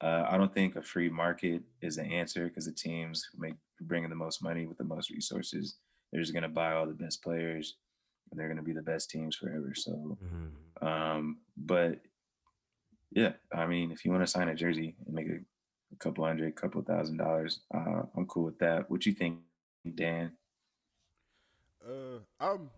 Uh, 0.01 0.25
I 0.29 0.37
don't 0.37 0.55
think 0.55 0.77
a 0.77 0.83
free 0.83 1.09
market 1.09 1.63
is 1.81 1.97
the 1.97 2.05
answer 2.05 2.49
because 2.49 2.67
the 2.67 2.73
teams 2.73 3.27
who 3.33 3.41
make 3.41 3.55
bringing 3.81 4.11
the 4.11 4.17
most 4.17 4.43
money 4.43 4.67
with 4.67 4.79
the 4.79 4.85
most 4.85 5.11
resources, 5.11 5.77
they're 6.11 6.21
just 6.23 6.35
gonna 6.35 6.49
buy 6.49 6.73
all 6.73 6.87
the 6.87 6.95
best 6.95 7.23
players, 7.23 7.77
and 8.31 8.39
they're 8.39 8.49
gonna 8.49 8.63
be 8.63 8.73
the 8.73 8.83
best 8.83 9.11
teams 9.11 9.37
forever. 9.37 9.75
So, 9.75 10.19
Mhm. 10.23 10.87
um, 10.87 11.41
but 11.57 12.01
yeah, 13.11 13.35
I 13.53 13.67
mean, 13.67 13.91
if 13.91 14.05
you 14.05 14.11
want 14.11 14.23
to 14.23 14.27
sign 14.27 14.49
a 14.49 14.55
jersey 14.55 14.97
and 15.07 15.15
make 15.15 15.29
a, 15.29 15.41
a 15.93 15.97
couple 15.97 16.25
hundred, 16.25 16.55
couple 16.57 16.83
thousand 16.83 17.17
dollars, 17.17 17.61
uh, 17.75 18.03
I'm 18.17 18.27
cool 18.27 18.45
with 18.45 18.59
that. 18.59 18.91
What 18.91 19.07
you 19.07 19.13
think, 19.15 19.41
Dan? 19.95 20.37
Uh, 21.85 22.19
I'm 22.41 22.71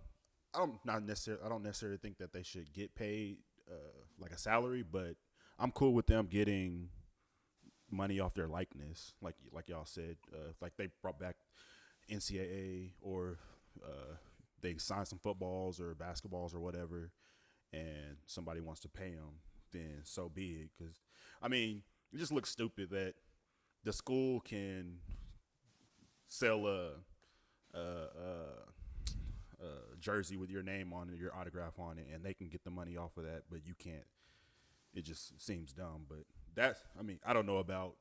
I'm 0.55 0.79
not 0.85 1.05
necessarily 1.05 1.43
I 1.45 1.49
don't 1.49 1.63
necessarily 1.63 1.99
think 1.99 2.19
that 2.19 2.33
they 2.33 2.43
should 2.43 2.73
get 2.73 2.95
paid 2.95 3.39
uh, 3.71 4.05
like 4.19 4.33
a 4.33 4.39
salary, 4.39 4.83
but 4.83 5.17
I'm 5.59 5.73
cool 5.73 5.95
with 5.95 6.07
them 6.07 6.27
getting 6.27 6.91
money 7.91 8.21
off 8.21 8.35
their 8.35 8.49
likeness, 8.49 9.15
like 9.21 9.37
like 9.53 9.69
y'all 9.69 9.87
said. 9.87 10.17
Uh, 10.33 10.53
like 10.61 10.77
they 10.77 10.89
brought 11.03 11.19
back 11.19 11.37
NCAA 12.11 12.93
or 13.01 13.39
uh, 13.85 14.15
they 14.63 14.77
sign 14.77 15.07
some 15.07 15.19
footballs 15.19 15.81
or 15.81 15.95
basketballs 15.95 16.55
or 16.55 16.61
whatever, 16.61 17.11
and 17.73 18.17
somebody 18.27 18.61
wants 18.61 18.81
to 18.83 18.89
pay 18.89 19.11
them, 19.11 19.41
then 19.73 20.01
so 20.05 20.29
be 20.29 20.53
it. 20.63 20.71
Because 20.77 21.01
I 21.43 21.49
mean, 21.49 21.83
it 22.13 22.19
just 22.19 22.33
looks 22.33 22.51
stupid 22.51 22.91
that 22.91 23.15
the 23.85 23.93
school 23.93 24.41
can 24.41 24.99
sell 26.29 26.67
a 26.67 26.91
uh, 27.75 27.79
uh, 27.79 29.63
uh, 29.63 29.67
jersey 29.99 30.37
with 30.37 30.51
your 30.51 30.63
name 30.63 30.93
on 30.93 31.09
it, 31.11 31.17
your 31.19 31.35
autograph 31.35 31.79
on 31.79 31.99
it, 31.99 32.07
and 32.13 32.25
they 32.25 32.35
can 32.35 32.49
get 32.49 32.65
the 32.65 32.71
money 32.71 32.97
off 32.97 33.17
of 33.17 33.25
that, 33.25 33.43
but 33.51 33.61
you 33.65 33.75
can't. 33.79 34.07
It 34.95 35.05
just 35.05 35.41
seems 35.41 35.73
dumb. 35.73 36.07
But 36.09 36.25
that's, 36.55 36.83
I 36.99 37.03
mean, 37.03 37.21
I 37.25 37.33
don't 37.33 37.47
know 37.47 37.59
about. 37.59 37.95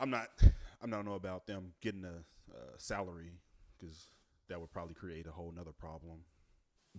I'm 0.00 0.10
not. 0.10 0.28
I'm 0.80 0.90
not 0.90 1.04
know 1.04 1.14
about 1.14 1.46
them 1.46 1.72
getting 1.82 2.04
a, 2.04 2.22
uh 2.54 2.72
salary 2.78 3.32
because 3.78 4.08
that 4.48 4.60
would 4.60 4.70
probably 4.70 4.94
create 4.94 5.26
a 5.26 5.30
whole 5.32 5.52
nother 5.54 5.72
problem. 5.78 6.20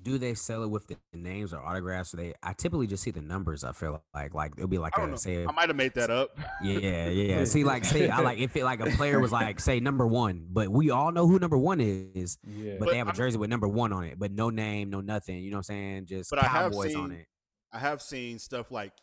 Do 0.01 0.17
they 0.17 0.33
sell 0.35 0.63
it 0.63 0.69
with 0.69 0.87
the 0.87 0.95
names 1.13 1.53
or 1.53 1.59
autographs? 1.65 2.13
Or 2.13 2.17
they, 2.17 2.33
I 2.43 2.53
typically 2.53 2.87
just 2.87 3.03
see 3.03 3.11
the 3.11 3.21
numbers. 3.23 3.63
I 3.65 3.71
feel 3.73 4.01
like, 4.13 4.33
like 4.33 4.53
it'll 4.55 4.69
be 4.69 4.77
like 4.77 4.97
I 4.97 5.05
know. 5.07 5.15
say, 5.15 5.43
I 5.45 5.51
might 5.51 5.67
have 5.67 5.75
made 5.75 5.93
that 5.95 6.09
up. 6.09 6.29
yeah, 6.63 7.09
yeah. 7.09 7.43
See, 7.43 7.63
like, 7.65 7.83
say, 7.83 8.07
I 8.07 8.19
like 8.21 8.37
if 8.37 8.55
it 8.55 8.63
like 8.63 8.79
a 8.79 8.85
player 8.91 9.19
was 9.19 9.31
like, 9.31 9.59
say, 9.59 9.79
number 9.81 10.07
one, 10.07 10.45
but 10.49 10.69
we 10.69 10.89
all 10.91 11.11
know 11.11 11.27
who 11.27 11.37
number 11.39 11.57
one 11.57 11.81
is, 11.81 12.37
Yeah. 12.47 12.73
but, 12.73 12.85
But 12.85 12.91
they 12.91 12.97
have 12.99 13.07
a 13.07 13.09
I'm- 13.09 13.17
jersey 13.17 13.37
with 13.39 13.49
number 13.49 13.67
one 13.67 13.91
on 13.91 14.05
it, 14.05 14.17
but 14.19 14.31
no 14.31 14.49
name, 14.51 14.89
no 14.89 15.01
nothing. 15.01 15.39
You 15.39 15.51
know 15.51 15.57
what 15.57 15.69
I'm 15.69 15.75
saying? 15.75 16.05
Just 16.05 16.29
But 16.29 16.39
I 16.43 16.47
have 16.47 16.71
Cowboys 16.71 16.95
on 16.95 17.09
seen- 17.09 17.19
it. 17.19 17.25
I 17.73 17.79
have 17.79 18.01
seen 18.01 18.39
stuff 18.39 18.71
like 18.71 18.93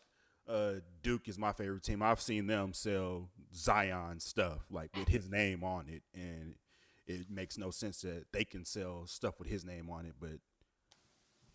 uh, 0.47 0.73
Duke 1.01 1.27
is 1.27 1.37
my 1.37 1.51
favorite 1.51 1.83
team. 1.83 2.01
I've 2.01 2.21
seen 2.21 2.47
them 2.47 2.73
sell 2.73 3.29
Zion 3.53 4.19
stuff 4.19 4.65
like 4.69 4.95
with 4.95 5.07
his 5.07 5.29
name 5.29 5.63
on 5.63 5.87
it, 5.89 6.03
and 6.13 6.55
it 7.05 7.29
makes 7.29 7.57
no 7.57 7.71
sense 7.71 8.01
that 8.01 8.25
they 8.31 8.43
can 8.43 8.65
sell 8.65 9.05
stuff 9.07 9.39
with 9.39 9.47
his 9.47 9.65
name 9.65 9.89
on 9.89 10.05
it, 10.05 10.13
but 10.19 10.39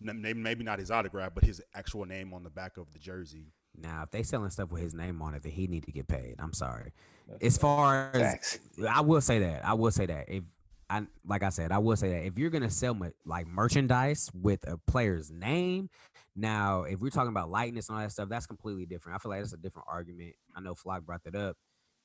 maybe 0.01 0.39
maybe 0.39 0.65
not 0.65 0.79
his 0.79 0.91
autograph, 0.91 1.33
but 1.35 1.45
his 1.45 1.63
actual 1.75 2.05
name 2.05 2.35
on 2.35 2.43
the 2.43 2.51
back 2.51 2.77
of 2.77 2.93
the 2.93 2.99
jersey. 2.99 3.53
Now, 3.81 4.03
if 4.03 4.11
they 4.11 4.23
selling 4.23 4.51
stuff 4.51 4.71
with 4.71 4.83
his 4.83 4.95
name 4.95 5.23
on 5.23 5.35
it, 5.35 5.43
then 5.43 5.53
he 5.53 5.67
need 5.67 5.85
to 5.85 5.93
get 5.93 6.07
paid. 6.07 6.35
I'm 6.39 6.53
sorry. 6.53 6.93
That's 7.27 7.45
As 7.45 7.59
far 7.59 8.11
as 8.13 8.59
I 8.87 9.01
will 9.01 9.23
say 9.23 9.39
that, 9.39 9.65
I 9.65 9.75
will 9.75 9.91
say 9.91 10.07
that 10.07 10.29
if 10.29 10.45
I 10.93 11.07
like 11.27 11.43
I 11.43 11.49
said, 11.49 11.73
I 11.73 11.79
will 11.79 11.97
say 11.97 12.11
that 12.11 12.27
if 12.27 12.37
you're 12.37 12.51
gonna 12.51 12.69
sell 12.69 12.93
mer- 12.93 13.15
like 13.25 13.47
merchandise 13.47 14.31
with 14.35 14.69
a 14.69 14.77
player's 14.77 15.31
name, 15.31 15.89
now 16.37 16.83
if 16.83 17.01
we're 17.01 17.09
talking 17.09 17.31
about 17.31 17.51
likeness 17.51 17.89
and 17.89 17.97
all 17.97 18.05
that 18.05 18.13
stuff, 18.13 18.29
that's 18.29 18.45
completely 18.45 18.85
different. 18.85 19.17
I 19.17 19.19
feel 19.19 19.31
like 19.31 19.41
that's 19.41 19.55
a 19.55 19.57
different 19.57 19.89
argument. 19.91 20.35
I 20.55 20.61
know 20.61 20.75
Flock 20.75 21.07
brought 21.07 21.25
that 21.25 21.35
up, 21.35 21.57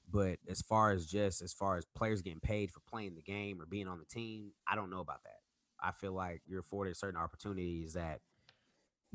but 0.10 0.40
as 0.50 0.62
far 0.62 0.92
as 0.92 1.06
just 1.06 1.42
as 1.42 1.52
far 1.52 1.76
as 1.76 1.86
players 1.98 2.22
getting 2.22 2.40
paid 2.40 2.72
for 2.72 2.80
playing 2.90 3.16
the 3.16 3.22
game 3.22 3.62
or 3.62 3.66
being 3.66 3.90
on 3.90 4.00
the 4.00 4.06
team, 4.06 4.52
I 4.66 4.76
don't 4.76 4.90
know 4.90 5.02
about 5.02 5.22
that. 5.24 5.42
I 5.86 5.92
feel 5.92 6.14
like 6.14 6.42
you're 6.48 6.62
afforded 6.62 6.96
certain 6.96 7.20
opportunities 7.20 7.94
that 7.94 8.22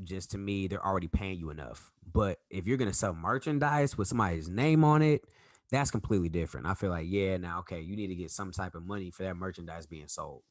just 0.04 0.32
to 0.32 0.38
me 0.38 0.66
they're 0.66 0.84
already 0.84 1.08
paying 1.08 1.38
you 1.38 1.48
enough. 1.48 1.92
But 2.12 2.40
if 2.50 2.66
you're 2.66 2.76
gonna 2.76 2.92
sell 2.92 3.14
merchandise 3.14 3.96
with 3.96 4.08
somebody's 4.08 4.50
name 4.50 4.84
on 4.84 5.00
it, 5.00 5.24
that's 5.72 5.90
completely 5.90 6.28
different. 6.28 6.66
I 6.66 6.74
feel 6.74 6.90
like, 6.90 7.06
yeah, 7.08 7.38
now 7.38 7.60
okay, 7.60 7.80
you 7.80 7.96
need 7.96 8.08
to 8.08 8.14
get 8.14 8.30
some 8.30 8.52
type 8.52 8.74
of 8.74 8.86
money 8.86 9.10
for 9.10 9.22
that 9.24 9.34
merchandise 9.34 9.86
being 9.86 10.06
sold. 10.06 10.42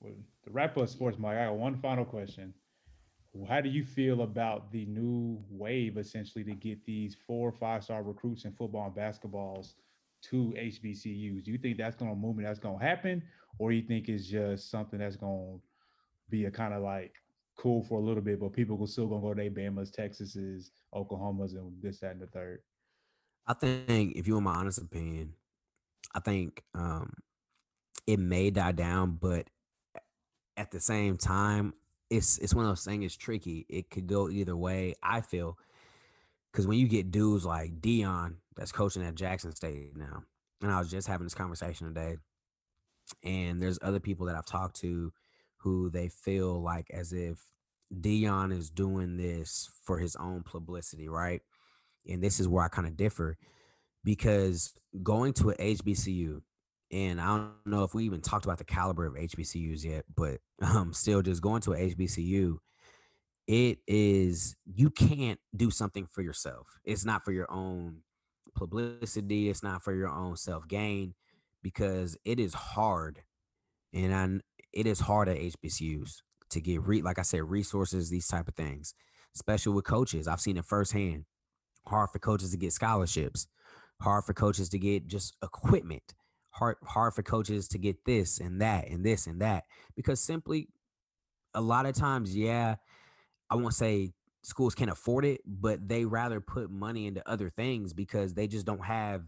Well, 0.00 0.14
to 0.44 0.50
wrap 0.50 0.76
up 0.78 0.88
sports, 0.88 1.18
Mike, 1.18 1.36
I 1.36 1.44
got 1.44 1.56
one 1.56 1.76
final 1.76 2.04
question. 2.04 2.54
How 3.46 3.60
do 3.60 3.68
you 3.68 3.84
feel 3.84 4.22
about 4.22 4.72
the 4.72 4.86
new 4.86 5.38
wave 5.50 5.98
essentially 5.98 6.42
to 6.44 6.54
get 6.54 6.84
these 6.86 7.16
four 7.26 7.50
or 7.50 7.52
five 7.52 7.84
star 7.84 8.02
recruits 8.02 8.46
in 8.46 8.52
football 8.52 8.86
and 8.86 8.96
basketballs 8.96 9.74
to 10.30 10.54
HBCUs? 10.56 11.44
Do 11.44 11.52
you 11.52 11.58
think 11.58 11.76
that's 11.76 11.96
to 11.96 12.04
move 12.06 12.38
and 12.38 12.46
that's 12.46 12.58
to 12.60 12.78
happen? 12.78 13.22
Or 13.58 13.72
you 13.72 13.82
think 13.82 14.08
it's 14.08 14.26
just 14.26 14.70
something 14.70 14.98
that's 14.98 15.16
to 15.16 15.60
be 16.30 16.46
a 16.46 16.50
kind 16.50 16.72
of 16.72 16.82
like 16.82 17.12
cool 17.58 17.82
for 17.84 17.98
a 17.98 18.02
little 18.02 18.22
bit, 18.22 18.40
but 18.40 18.54
people 18.54 18.78
will 18.78 18.86
still 18.86 19.08
to 19.08 19.18
go 19.18 19.34
to 19.34 19.50
Bama's, 19.50 19.90
Texas's, 19.90 20.70
Oklahoma's, 20.94 21.52
and 21.52 21.72
this, 21.82 22.00
that, 22.00 22.12
and 22.12 22.22
the 22.22 22.26
third? 22.28 22.60
I 23.48 23.54
think, 23.54 24.16
if 24.16 24.26
you 24.26 24.34
want 24.34 24.44
my 24.44 24.54
honest 24.54 24.78
opinion, 24.78 25.34
I 26.14 26.20
think 26.20 26.62
um, 26.74 27.12
it 28.06 28.18
may 28.18 28.50
die 28.50 28.72
down, 28.72 29.18
but 29.20 29.48
at 30.56 30.70
the 30.70 30.80
same 30.80 31.16
time, 31.16 31.74
it's 32.08 32.38
it's 32.38 32.54
one 32.54 32.64
of 32.64 32.70
those 32.70 32.84
things. 32.84 33.04
It's 33.04 33.16
tricky. 33.16 33.66
It 33.68 33.90
could 33.90 34.06
go 34.06 34.28
either 34.30 34.56
way. 34.56 34.94
I 35.02 35.20
feel 35.20 35.58
because 36.52 36.66
when 36.66 36.78
you 36.78 36.88
get 36.88 37.10
dudes 37.10 37.44
like 37.44 37.80
Deion 37.80 38.36
that's 38.56 38.72
coaching 38.72 39.04
at 39.04 39.14
Jackson 39.14 39.54
State 39.54 39.96
now, 39.96 40.22
and 40.62 40.72
I 40.72 40.78
was 40.78 40.90
just 40.90 41.08
having 41.08 41.26
this 41.26 41.34
conversation 41.34 41.88
today, 41.88 42.16
and 43.22 43.60
there's 43.60 43.78
other 43.82 44.00
people 44.00 44.26
that 44.26 44.36
I've 44.36 44.46
talked 44.46 44.76
to 44.80 45.12
who 45.58 45.90
they 45.90 46.08
feel 46.08 46.62
like 46.62 46.88
as 46.92 47.12
if 47.12 47.38
Deion 47.92 48.56
is 48.56 48.70
doing 48.70 49.16
this 49.16 49.68
for 49.84 49.98
his 49.98 50.16
own 50.16 50.42
publicity, 50.42 51.08
right? 51.08 51.42
And 52.08 52.22
this 52.22 52.40
is 52.40 52.48
where 52.48 52.64
I 52.64 52.68
kind 52.68 52.86
of 52.86 52.96
differ 52.96 53.36
because 54.04 54.72
going 55.02 55.32
to 55.34 55.50
a 55.50 55.54
HBCU, 55.54 56.40
and 56.92 57.20
I 57.20 57.26
don't 57.36 57.52
know 57.66 57.82
if 57.82 57.94
we 57.94 58.04
even 58.04 58.20
talked 58.20 58.44
about 58.44 58.58
the 58.58 58.64
caliber 58.64 59.06
of 59.06 59.14
HBCUs 59.14 59.84
yet, 59.84 60.04
but 60.14 60.38
um, 60.62 60.92
still 60.92 61.22
just 61.22 61.42
going 61.42 61.60
to 61.62 61.72
a 61.72 61.90
HBCU, 61.94 62.58
it 63.46 63.78
is 63.86 64.56
you 64.64 64.90
can't 64.90 65.38
do 65.54 65.70
something 65.70 66.06
for 66.06 66.22
yourself. 66.22 66.78
It's 66.84 67.04
not 67.04 67.24
for 67.24 67.32
your 67.32 67.50
own 67.50 67.98
publicity. 68.54 69.48
It's 69.48 69.62
not 69.62 69.82
for 69.82 69.94
your 69.94 70.08
own 70.08 70.36
self 70.36 70.66
gain 70.66 71.14
because 71.62 72.16
it 72.24 72.40
is 72.40 72.54
hard, 72.54 73.22
and 73.92 74.14
I, 74.14 74.40
it 74.72 74.86
is 74.86 75.00
hard 75.00 75.28
at 75.28 75.38
HBCUs 75.38 76.22
to 76.50 76.60
get 76.60 76.82
re 76.82 77.02
like 77.02 77.18
I 77.18 77.22
said 77.22 77.42
resources, 77.42 78.08
these 78.10 78.28
type 78.28 78.48
of 78.48 78.54
things, 78.54 78.94
especially 79.34 79.74
with 79.74 79.84
coaches. 79.84 80.28
I've 80.28 80.40
seen 80.40 80.56
it 80.56 80.64
firsthand. 80.64 81.24
Hard 81.88 82.10
for 82.10 82.18
coaches 82.18 82.50
to 82.50 82.56
get 82.56 82.72
scholarships, 82.72 83.46
hard 84.00 84.24
for 84.24 84.34
coaches 84.34 84.68
to 84.70 84.78
get 84.78 85.06
just 85.06 85.36
equipment, 85.42 86.14
hard 86.50 86.76
hard 86.84 87.14
for 87.14 87.22
coaches 87.22 87.68
to 87.68 87.78
get 87.78 88.04
this 88.04 88.40
and 88.40 88.60
that 88.60 88.88
and 88.88 89.04
this 89.04 89.26
and 89.26 89.40
that 89.40 89.64
because 89.94 90.20
simply 90.20 90.68
a 91.54 91.60
lot 91.60 91.86
of 91.86 91.94
times, 91.94 92.36
yeah, 92.36 92.76
I 93.50 93.56
won't 93.56 93.74
say 93.74 94.12
schools 94.42 94.74
can't 94.74 94.90
afford 94.90 95.24
it, 95.24 95.40
but 95.46 95.88
they 95.88 96.04
rather 96.04 96.40
put 96.40 96.70
money 96.70 97.06
into 97.06 97.26
other 97.28 97.50
things 97.50 97.92
because 97.92 98.34
they 98.34 98.46
just 98.46 98.66
don't 98.66 98.84
have 98.84 99.22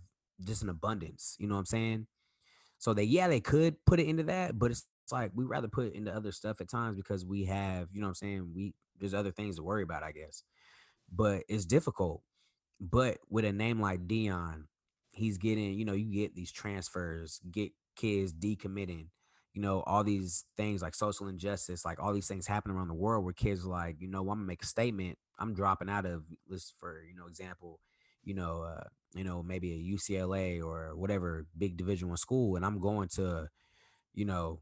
just 0.44 0.62
an 0.62 0.68
abundance. 0.68 1.36
You 1.38 1.48
know 1.48 1.54
what 1.54 1.60
I'm 1.60 1.66
saying? 1.66 2.06
So 2.78 2.94
they 2.94 3.04
yeah, 3.04 3.28
they 3.28 3.40
could 3.40 3.84
put 3.84 3.98
it 3.98 4.06
into 4.06 4.24
that, 4.24 4.58
but 4.58 4.70
it's, 4.70 4.86
it's 5.04 5.12
like 5.12 5.32
we 5.34 5.44
rather 5.44 5.68
put 5.68 5.86
it 5.86 5.94
into 5.94 6.14
other 6.14 6.32
stuff 6.32 6.60
at 6.60 6.68
times 6.68 6.96
because 6.96 7.24
we 7.24 7.46
have, 7.46 7.88
you 7.92 8.00
know 8.00 8.06
what 8.06 8.10
I'm 8.10 8.14
saying, 8.14 8.52
we 8.54 8.74
there's 9.00 9.14
other 9.14 9.32
things 9.32 9.56
to 9.56 9.62
worry 9.62 9.82
about, 9.82 10.02
I 10.02 10.12
guess. 10.12 10.44
But 11.10 11.44
it's 11.48 11.64
difficult. 11.64 12.22
But 12.80 13.18
with 13.28 13.44
a 13.44 13.52
name 13.52 13.80
like 13.80 14.06
Deion, 14.06 14.64
he's 15.10 15.38
getting, 15.38 15.74
you 15.74 15.84
know, 15.84 15.94
you 15.94 16.12
get 16.12 16.34
these 16.34 16.52
transfers, 16.52 17.40
get 17.50 17.72
kids 17.96 18.32
decommitting, 18.32 19.08
you 19.52 19.60
know, 19.62 19.82
all 19.86 20.04
these 20.04 20.44
things 20.56 20.82
like 20.82 20.94
social 20.94 21.26
injustice, 21.26 21.84
like 21.84 22.00
all 22.00 22.12
these 22.12 22.28
things 22.28 22.46
happen 22.46 22.70
around 22.70 22.88
the 22.88 22.94
world 22.94 23.24
where 23.24 23.34
kids 23.34 23.64
like, 23.64 23.96
you 23.98 24.08
know, 24.08 24.20
I'm 24.20 24.26
gonna 24.26 24.42
make 24.42 24.62
a 24.62 24.66
statement. 24.66 25.18
I'm 25.38 25.54
dropping 25.54 25.88
out 25.88 26.06
of 26.06 26.24
this 26.48 26.72
for, 26.78 27.02
you 27.02 27.16
know, 27.16 27.26
example, 27.26 27.80
you 28.22 28.34
know, 28.34 28.62
uh, 28.62 28.84
you 29.14 29.24
know, 29.24 29.42
maybe 29.42 29.72
a 29.72 29.96
UCLA 29.96 30.62
or 30.62 30.94
whatever 30.94 31.46
big 31.56 31.76
division 31.76 32.08
one 32.08 32.16
school, 32.16 32.56
and 32.56 32.64
I'm 32.64 32.78
going 32.78 33.08
to, 33.16 33.48
you 34.14 34.24
know, 34.24 34.60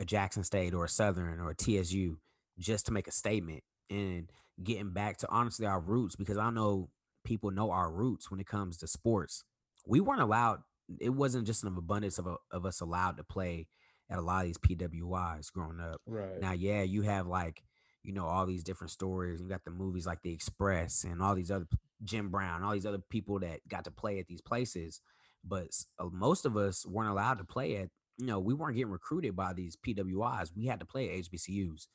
a 0.00 0.04
Jackson 0.04 0.42
State 0.44 0.74
or 0.74 0.84
a 0.84 0.88
Southern 0.88 1.40
or 1.40 1.50
a 1.50 1.54
TSU 1.54 2.18
just 2.58 2.86
to 2.86 2.92
make 2.92 3.06
a 3.06 3.12
statement 3.12 3.62
and 3.90 4.30
getting 4.62 4.92
back 4.92 5.18
to 5.18 5.28
honestly 5.30 5.66
our 5.66 5.80
roots 5.80 6.16
because 6.16 6.38
I 6.38 6.50
know 6.50 6.88
people 7.24 7.50
know 7.50 7.70
our 7.70 7.90
roots 7.90 8.30
when 8.30 8.40
it 8.40 8.46
comes 8.46 8.76
to 8.78 8.86
sports. 8.86 9.44
We 9.86 10.00
weren't 10.00 10.20
allowed. 10.20 10.60
It 11.00 11.10
wasn't 11.10 11.46
just 11.46 11.64
an 11.64 11.76
abundance 11.76 12.18
of, 12.18 12.26
a, 12.26 12.36
of 12.50 12.66
us 12.66 12.80
allowed 12.80 13.16
to 13.16 13.24
play 13.24 13.68
at 14.10 14.18
a 14.18 14.22
lot 14.22 14.44
of 14.44 14.46
these 14.46 14.58
PWIs 14.58 15.52
growing 15.52 15.80
up. 15.80 16.00
Right. 16.06 16.40
Now, 16.40 16.52
yeah, 16.52 16.82
you 16.82 17.02
have 17.02 17.26
like, 17.26 17.62
you 18.02 18.12
know, 18.12 18.26
all 18.26 18.46
these 18.46 18.64
different 18.64 18.90
stories. 18.90 19.40
You 19.40 19.48
got 19.48 19.64
the 19.64 19.70
movies 19.70 20.06
like 20.06 20.22
The 20.22 20.32
Express 20.32 21.04
and 21.04 21.22
all 21.22 21.34
these 21.34 21.50
other 21.50 21.66
Jim 22.04 22.30
Brown, 22.30 22.62
all 22.62 22.72
these 22.72 22.86
other 22.86 22.98
people 22.98 23.38
that 23.40 23.66
got 23.68 23.84
to 23.84 23.90
play 23.90 24.18
at 24.18 24.26
these 24.26 24.42
places. 24.42 25.00
But 25.44 25.68
uh, 25.98 26.06
most 26.12 26.44
of 26.44 26.56
us 26.56 26.84
weren't 26.86 27.10
allowed 27.10 27.38
to 27.38 27.44
play 27.44 27.76
at, 27.76 27.88
you 28.18 28.26
know, 28.26 28.38
we 28.38 28.54
weren't 28.54 28.76
getting 28.76 28.92
recruited 28.92 29.34
by 29.34 29.52
these 29.52 29.76
PWIs. 29.76 30.52
We 30.54 30.66
had 30.66 30.80
to 30.80 30.86
play 30.86 31.08
at 31.08 31.24
HBCUs. 31.24 31.86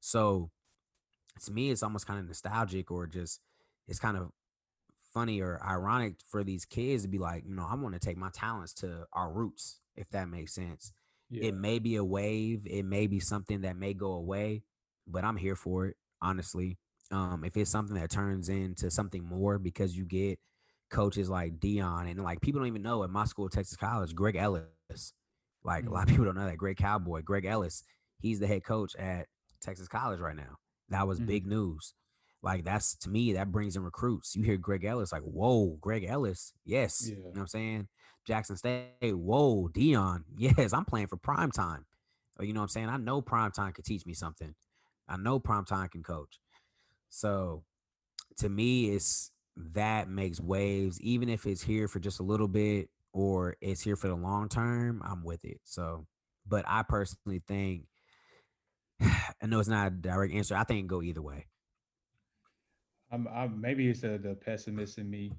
So 0.00 0.50
to 1.44 1.52
me, 1.52 1.70
it's 1.70 1.82
almost 1.82 2.06
kind 2.06 2.20
of 2.20 2.26
nostalgic 2.26 2.90
or 2.90 3.06
just 3.06 3.40
it's 3.88 3.98
kind 3.98 4.16
of 4.16 4.30
funny 5.14 5.40
or 5.40 5.60
ironic 5.64 6.16
for 6.28 6.44
these 6.44 6.64
kids 6.64 7.04
to 7.04 7.08
be 7.08 7.18
like, 7.18 7.44
you 7.46 7.54
know, 7.54 7.66
I 7.68 7.74
want 7.76 7.94
to 7.94 8.00
take 8.00 8.16
my 8.18 8.30
talents 8.30 8.74
to 8.74 9.06
our 9.12 9.32
roots, 9.32 9.80
if 9.96 10.10
that 10.10 10.28
makes 10.28 10.54
sense. 10.54 10.92
Yeah. 11.30 11.44
It 11.44 11.54
may 11.54 11.78
be 11.78 11.96
a 11.96 12.04
wave, 12.04 12.66
it 12.66 12.84
may 12.84 13.06
be 13.06 13.20
something 13.20 13.62
that 13.62 13.76
may 13.76 13.94
go 13.94 14.12
away, 14.12 14.64
but 15.06 15.24
I'm 15.24 15.36
here 15.36 15.56
for 15.56 15.86
it, 15.86 15.96
honestly. 16.20 16.78
Um, 17.10 17.44
if 17.44 17.56
it's 17.56 17.70
something 17.70 17.96
that 17.96 18.10
turns 18.10 18.48
into 18.48 18.90
something 18.90 19.24
more 19.24 19.58
because 19.58 19.96
you 19.96 20.04
get 20.04 20.38
coaches 20.90 21.28
like 21.30 21.58
Deion 21.60 22.10
and 22.10 22.22
like 22.22 22.40
people 22.40 22.60
don't 22.60 22.68
even 22.68 22.82
know 22.82 23.04
at 23.04 23.10
my 23.10 23.24
school, 23.24 23.48
Texas 23.48 23.76
College, 23.76 24.14
Greg 24.14 24.36
Ellis. 24.36 25.12
Like 25.62 25.86
a 25.86 25.90
lot 25.90 26.02
of 26.02 26.08
Mhm. 26.08 26.10
people 26.10 26.24
don't 26.26 26.34
know 26.34 26.44
that 26.46 26.58
Greg 26.58 26.76
Cowboy, 26.76 27.22
Greg 27.22 27.44
Ellis, 27.46 27.84
he's 28.18 28.38
the 28.38 28.46
head 28.46 28.64
coach 28.64 28.94
at 28.96 29.28
Texas 29.60 29.88
College 29.88 30.20
right 30.20 30.36
now. 30.36 30.58
That 30.90 31.06
was 31.08 31.20
big 31.20 31.46
news. 31.46 31.94
Like 32.44 32.64
that's 32.64 32.94
to 32.96 33.08
me, 33.08 33.32
that 33.32 33.50
brings 33.50 33.74
in 33.74 33.82
recruits. 33.82 34.36
You 34.36 34.42
hear 34.42 34.58
Greg 34.58 34.84
Ellis, 34.84 35.12
like, 35.12 35.22
whoa, 35.22 35.78
Greg 35.80 36.04
Ellis. 36.04 36.52
Yes. 36.66 37.08
You 37.08 37.16
know 37.16 37.30
what 37.30 37.40
I'm 37.40 37.46
saying? 37.46 37.88
Jackson 38.26 38.56
State, 38.56 38.92
whoa, 39.02 39.68
Deion. 39.72 40.24
Yes, 40.36 40.74
I'm 40.74 40.84
playing 40.84 41.06
for 41.06 41.16
prime 41.16 41.50
time. 41.50 41.86
Or, 42.38 42.44
you 42.44 42.52
know 42.52 42.60
what 42.60 42.64
I'm 42.64 42.68
saying? 42.68 42.88
I 42.90 42.98
know 42.98 43.22
prime 43.22 43.50
time 43.50 43.72
could 43.72 43.86
teach 43.86 44.04
me 44.04 44.12
something. 44.12 44.54
I 45.08 45.16
know 45.16 45.38
prime 45.38 45.64
time 45.64 45.88
can 45.88 46.02
coach. 46.02 46.38
So 47.08 47.64
to 48.38 48.48
me, 48.50 48.90
it's 48.90 49.30
that 49.72 50.08
makes 50.10 50.38
waves, 50.38 51.00
even 51.00 51.30
if 51.30 51.46
it's 51.46 51.62
here 51.62 51.88
for 51.88 51.98
just 51.98 52.20
a 52.20 52.24
little 52.24 52.48
bit 52.48 52.90
or 53.14 53.56
it's 53.62 53.80
here 53.80 53.96
for 53.96 54.08
the 54.08 54.16
long 54.16 54.50
term, 54.50 55.00
I'm 55.02 55.24
with 55.24 55.46
it. 55.46 55.60
So, 55.64 56.06
but 56.46 56.66
I 56.68 56.82
personally 56.82 57.42
think 57.48 57.84
I 59.00 59.46
know 59.46 59.60
it's 59.60 59.68
not 59.68 59.86
a 59.86 59.90
direct 59.90 60.34
answer. 60.34 60.56
I 60.56 60.64
think 60.64 60.80
it 60.80 60.88
go 60.88 61.00
either 61.00 61.22
way. 61.22 61.46
I'm, 63.14 63.28
I'm 63.28 63.60
maybe 63.60 63.88
it's 63.88 64.00
the, 64.00 64.18
the 64.18 64.34
pessimist 64.34 64.98
in 64.98 65.08
me, 65.08 65.32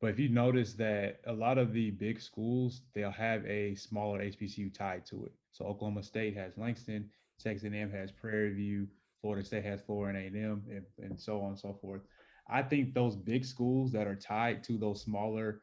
but 0.00 0.10
if 0.10 0.18
you 0.18 0.28
notice 0.28 0.74
that 0.74 1.20
a 1.26 1.32
lot 1.32 1.58
of 1.58 1.72
the 1.72 1.90
big 1.90 2.20
schools 2.20 2.82
they'll 2.94 3.10
have 3.10 3.44
a 3.44 3.74
smaller 3.74 4.20
HBCU 4.20 4.72
tied 4.72 5.04
to 5.06 5.24
it. 5.24 5.32
So 5.52 5.64
Oklahoma 5.64 6.04
State 6.04 6.36
has 6.36 6.56
Langston, 6.56 7.10
Texas 7.42 7.68
A&M 7.68 7.90
has 7.90 8.12
Prairie 8.12 8.54
View, 8.54 8.86
Florida 9.20 9.44
State 9.44 9.64
has 9.64 9.80
Florida 9.80 10.18
A&M, 10.18 10.62
and, 10.70 10.84
and 10.98 11.20
so 11.20 11.40
on 11.40 11.50
and 11.50 11.58
so 11.58 11.76
forth. 11.80 12.02
I 12.48 12.62
think 12.62 12.94
those 12.94 13.16
big 13.16 13.44
schools 13.44 13.90
that 13.92 14.06
are 14.06 14.14
tied 14.14 14.62
to 14.64 14.78
those 14.78 15.02
smaller 15.02 15.60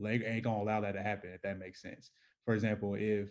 leg 0.00 0.24
ain't 0.26 0.44
gonna 0.44 0.62
allow 0.62 0.80
that 0.80 0.92
to 0.92 1.02
happen. 1.02 1.30
If 1.32 1.42
that 1.42 1.58
makes 1.58 1.80
sense. 1.80 2.10
For 2.44 2.54
example, 2.54 2.96
if 2.98 3.28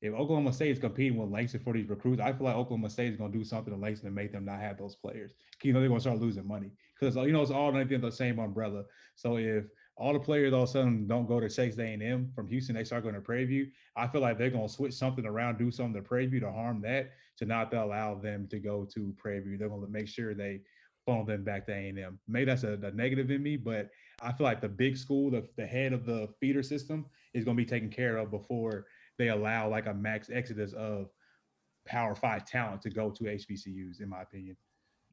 if 0.00 0.14
Oklahoma 0.14 0.52
State 0.52 0.70
is 0.70 0.78
competing 0.78 1.18
with 1.18 1.28
Langston 1.28 1.60
for 1.60 1.74
these 1.74 1.88
recruits, 1.88 2.22
I 2.22 2.32
feel 2.32 2.46
like 2.46 2.56
Oklahoma 2.56 2.88
State 2.88 3.12
is 3.12 3.18
to 3.18 3.28
do 3.28 3.44
something 3.44 3.74
to 3.74 3.78
Langston 3.78 4.08
to 4.08 4.14
make 4.14 4.32
them 4.32 4.46
not 4.46 4.60
have 4.60 4.78
those 4.78 4.94
players. 4.94 5.34
You 5.62 5.74
know, 5.74 5.80
they're 5.80 5.90
to 5.90 6.00
start 6.00 6.18
losing 6.18 6.46
money 6.46 6.70
because 7.00 7.16
you 7.16 7.32
know 7.32 7.42
it's 7.42 7.50
all 7.50 7.74
under 7.74 7.98
the 7.98 8.12
same 8.12 8.38
umbrella. 8.38 8.84
So 9.16 9.38
if 9.38 9.64
all 9.96 10.12
the 10.12 10.20
players 10.20 10.52
all 10.52 10.62
of 10.62 10.68
a 10.68 10.72
sudden 10.72 11.06
don't 11.06 11.26
go 11.26 11.40
to 11.40 11.48
Texas 11.48 11.78
A&M 11.78 12.30
from 12.34 12.48
Houston, 12.48 12.74
they 12.74 12.84
start 12.84 13.02
going 13.02 13.14
to 13.14 13.20
Prairie 13.20 13.46
View. 13.46 13.68
I 13.96 14.06
feel 14.06 14.20
like 14.20 14.38
they're 14.38 14.50
going 14.50 14.66
to 14.66 14.72
switch 14.72 14.94
something 14.94 15.26
around, 15.26 15.58
do 15.58 15.70
something 15.70 15.94
to 15.94 16.02
Prairie 16.06 16.26
View 16.26 16.40
to 16.40 16.50
harm 16.50 16.80
that, 16.82 17.10
to 17.38 17.44
not 17.44 17.72
allow 17.74 18.14
them 18.14 18.48
to 18.50 18.58
go 18.58 18.86
to 18.94 19.14
Prairie 19.18 19.40
View. 19.40 19.58
They're 19.58 19.68
going 19.68 19.84
to 19.84 19.90
make 19.90 20.08
sure 20.08 20.34
they 20.34 20.60
funnel 21.04 21.24
them 21.24 21.44
back 21.44 21.66
to 21.66 21.72
A&M. 21.72 22.18
Maybe 22.28 22.46
that's 22.46 22.64
a, 22.64 22.78
a 22.82 22.90
negative 22.92 23.30
in 23.30 23.42
me, 23.42 23.56
but 23.56 23.90
I 24.22 24.32
feel 24.32 24.44
like 24.44 24.60
the 24.60 24.68
big 24.68 24.96
school, 24.96 25.30
the, 25.30 25.46
the 25.56 25.66
head 25.66 25.92
of 25.92 26.04
the 26.06 26.28
feeder 26.40 26.62
system, 26.62 27.06
is 27.34 27.44
going 27.44 27.56
to 27.56 27.62
be 27.62 27.68
taken 27.68 27.90
care 27.90 28.16
of 28.18 28.30
before 28.30 28.86
they 29.18 29.28
allow 29.28 29.68
like 29.68 29.86
a 29.86 29.94
max 29.94 30.30
exodus 30.32 30.72
of 30.72 31.10
Power 31.86 32.14
Five 32.14 32.44
talent 32.44 32.82
to 32.82 32.90
go 32.90 33.10
to 33.10 33.24
HBCUs, 33.24 34.00
in 34.00 34.08
my 34.08 34.22
opinion. 34.22 34.56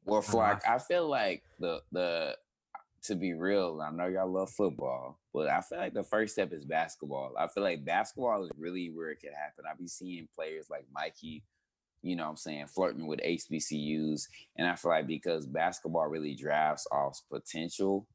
Well, 0.04 0.20
I 0.20 0.22
Flock, 0.22 0.62
I- 0.66 0.78
feel 0.78 1.08
like 1.08 1.42
the 1.58 1.82
the 1.92 2.36
to 3.02 3.14
be 3.14 3.32
real, 3.32 3.80
I 3.80 3.90
know 3.92 4.06
y'all 4.06 4.30
love 4.30 4.50
football, 4.50 5.18
but 5.32 5.48
I 5.48 5.60
feel 5.60 5.78
like 5.78 5.94
the 5.94 6.02
first 6.02 6.32
step 6.32 6.52
is 6.52 6.64
basketball. 6.64 7.32
I 7.38 7.46
feel 7.46 7.62
like 7.62 7.84
basketball 7.84 8.42
is 8.44 8.50
really 8.58 8.90
where 8.90 9.10
it 9.10 9.20
can 9.20 9.32
happen. 9.32 9.64
I 9.70 9.74
be 9.78 9.86
seeing 9.86 10.28
players 10.34 10.68
like 10.68 10.84
Mikey, 10.92 11.44
you 12.02 12.16
know 12.16 12.24
what 12.24 12.30
I'm 12.30 12.36
saying, 12.36 12.66
flirting 12.66 13.06
with 13.06 13.20
HBCUs. 13.20 14.26
And 14.56 14.66
I 14.66 14.74
feel 14.74 14.90
like 14.90 15.06
because 15.06 15.46
basketball 15.46 16.08
really 16.08 16.34
drafts 16.34 16.86
off 16.90 17.20
potential, 17.30 18.06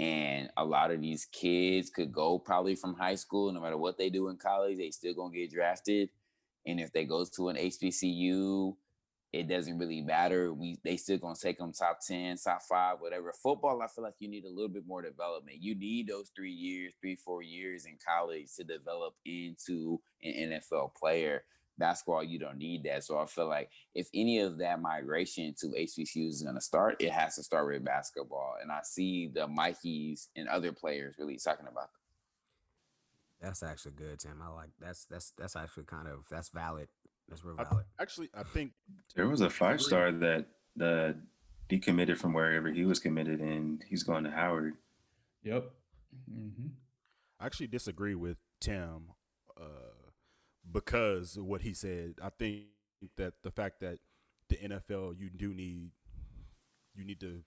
and 0.00 0.50
a 0.56 0.64
lot 0.64 0.90
of 0.90 1.00
these 1.02 1.26
kids 1.26 1.90
could 1.90 2.10
go 2.10 2.38
probably 2.38 2.74
from 2.74 2.94
high 2.94 3.14
school, 3.16 3.52
no 3.52 3.60
matter 3.60 3.76
what 3.76 3.98
they 3.98 4.08
do 4.08 4.28
in 4.28 4.36
college, 4.38 4.78
they 4.78 4.90
still 4.90 5.14
gonna 5.14 5.34
get 5.34 5.52
drafted. 5.52 6.08
And 6.66 6.80
if 6.80 6.90
they 6.92 7.04
go 7.04 7.24
to 7.24 7.48
an 7.50 7.56
HBCU, 7.56 8.76
it 9.32 9.48
doesn't 9.48 9.78
really 9.78 10.02
matter. 10.02 10.52
We 10.52 10.78
they 10.84 10.96
still 10.96 11.16
gonna 11.16 11.34
take 11.34 11.58
them 11.58 11.72
top 11.72 12.00
10, 12.06 12.36
top 12.36 12.62
five, 12.62 13.00
whatever. 13.00 13.32
Football, 13.32 13.80
I 13.80 13.86
feel 13.86 14.04
like 14.04 14.14
you 14.18 14.28
need 14.28 14.44
a 14.44 14.50
little 14.50 14.68
bit 14.68 14.86
more 14.86 15.00
development. 15.00 15.62
You 15.62 15.74
need 15.74 16.08
those 16.08 16.30
three 16.36 16.52
years, 16.52 16.92
three, 17.00 17.16
four 17.16 17.42
years 17.42 17.86
in 17.86 17.96
college 18.06 18.48
to 18.56 18.64
develop 18.64 19.14
into 19.24 20.00
an 20.22 20.60
NFL 20.60 20.94
player. 20.94 21.44
Basketball, 21.78 22.22
you 22.22 22.38
don't 22.38 22.58
need 22.58 22.84
that. 22.84 23.02
So 23.04 23.18
I 23.18 23.24
feel 23.24 23.48
like 23.48 23.70
if 23.94 24.08
any 24.12 24.40
of 24.40 24.58
that 24.58 24.82
migration 24.82 25.54
to 25.60 25.68
HBCUs 25.68 26.28
is 26.28 26.42
gonna 26.42 26.60
start, 26.60 26.96
it 27.00 27.10
has 27.10 27.36
to 27.36 27.42
start 27.42 27.66
with 27.66 27.82
basketball. 27.82 28.56
And 28.60 28.70
I 28.70 28.80
see 28.82 29.28
the 29.32 29.46
Mikeys 29.46 30.28
and 30.36 30.46
other 30.48 30.72
players 30.72 31.14
really 31.18 31.38
talking 31.38 31.66
about 31.66 31.90
that. 31.92 32.02
That's 33.46 33.62
actually 33.62 33.92
good, 33.92 34.20
Tim. 34.20 34.40
I 34.40 34.48
like 34.50 34.70
that's 34.78 35.06
that's 35.06 35.32
that's 35.36 35.56
actually 35.56 35.84
kind 35.84 36.06
of 36.06 36.20
that's 36.30 36.50
valid. 36.50 36.88
That's 37.32 37.44
real 37.44 37.56
I, 37.58 38.02
actually, 38.02 38.28
I 38.36 38.42
think 38.42 38.72
There 39.16 39.26
was 39.26 39.40
a 39.40 39.48
five 39.48 39.80
star 39.80 40.12
that 40.12 40.46
the 40.76 41.16
decommitted 41.70 42.18
from 42.18 42.34
wherever 42.34 42.70
he 42.70 42.84
was 42.84 42.98
committed, 42.98 43.40
and 43.40 43.82
he's 43.88 44.02
going 44.02 44.24
to 44.24 44.30
Howard. 44.30 44.74
Yep. 45.42 45.70
hmm 46.30 46.66
I 47.40 47.46
actually 47.46 47.68
disagree 47.68 48.14
with 48.14 48.36
Tim 48.60 49.12
uh, 49.58 50.10
because 50.70 51.36
of 51.38 51.46
what 51.46 51.62
he 51.62 51.72
said. 51.72 52.16
I 52.22 52.28
think 52.28 52.64
that 53.16 53.32
the 53.42 53.50
fact 53.50 53.80
that 53.80 53.98
the 54.48 54.56
NFL 54.56 55.18
you 55.18 55.30
do 55.30 55.54
need 55.54 55.90
you 56.94 57.04
need 57.04 57.18
to 57.20 57.42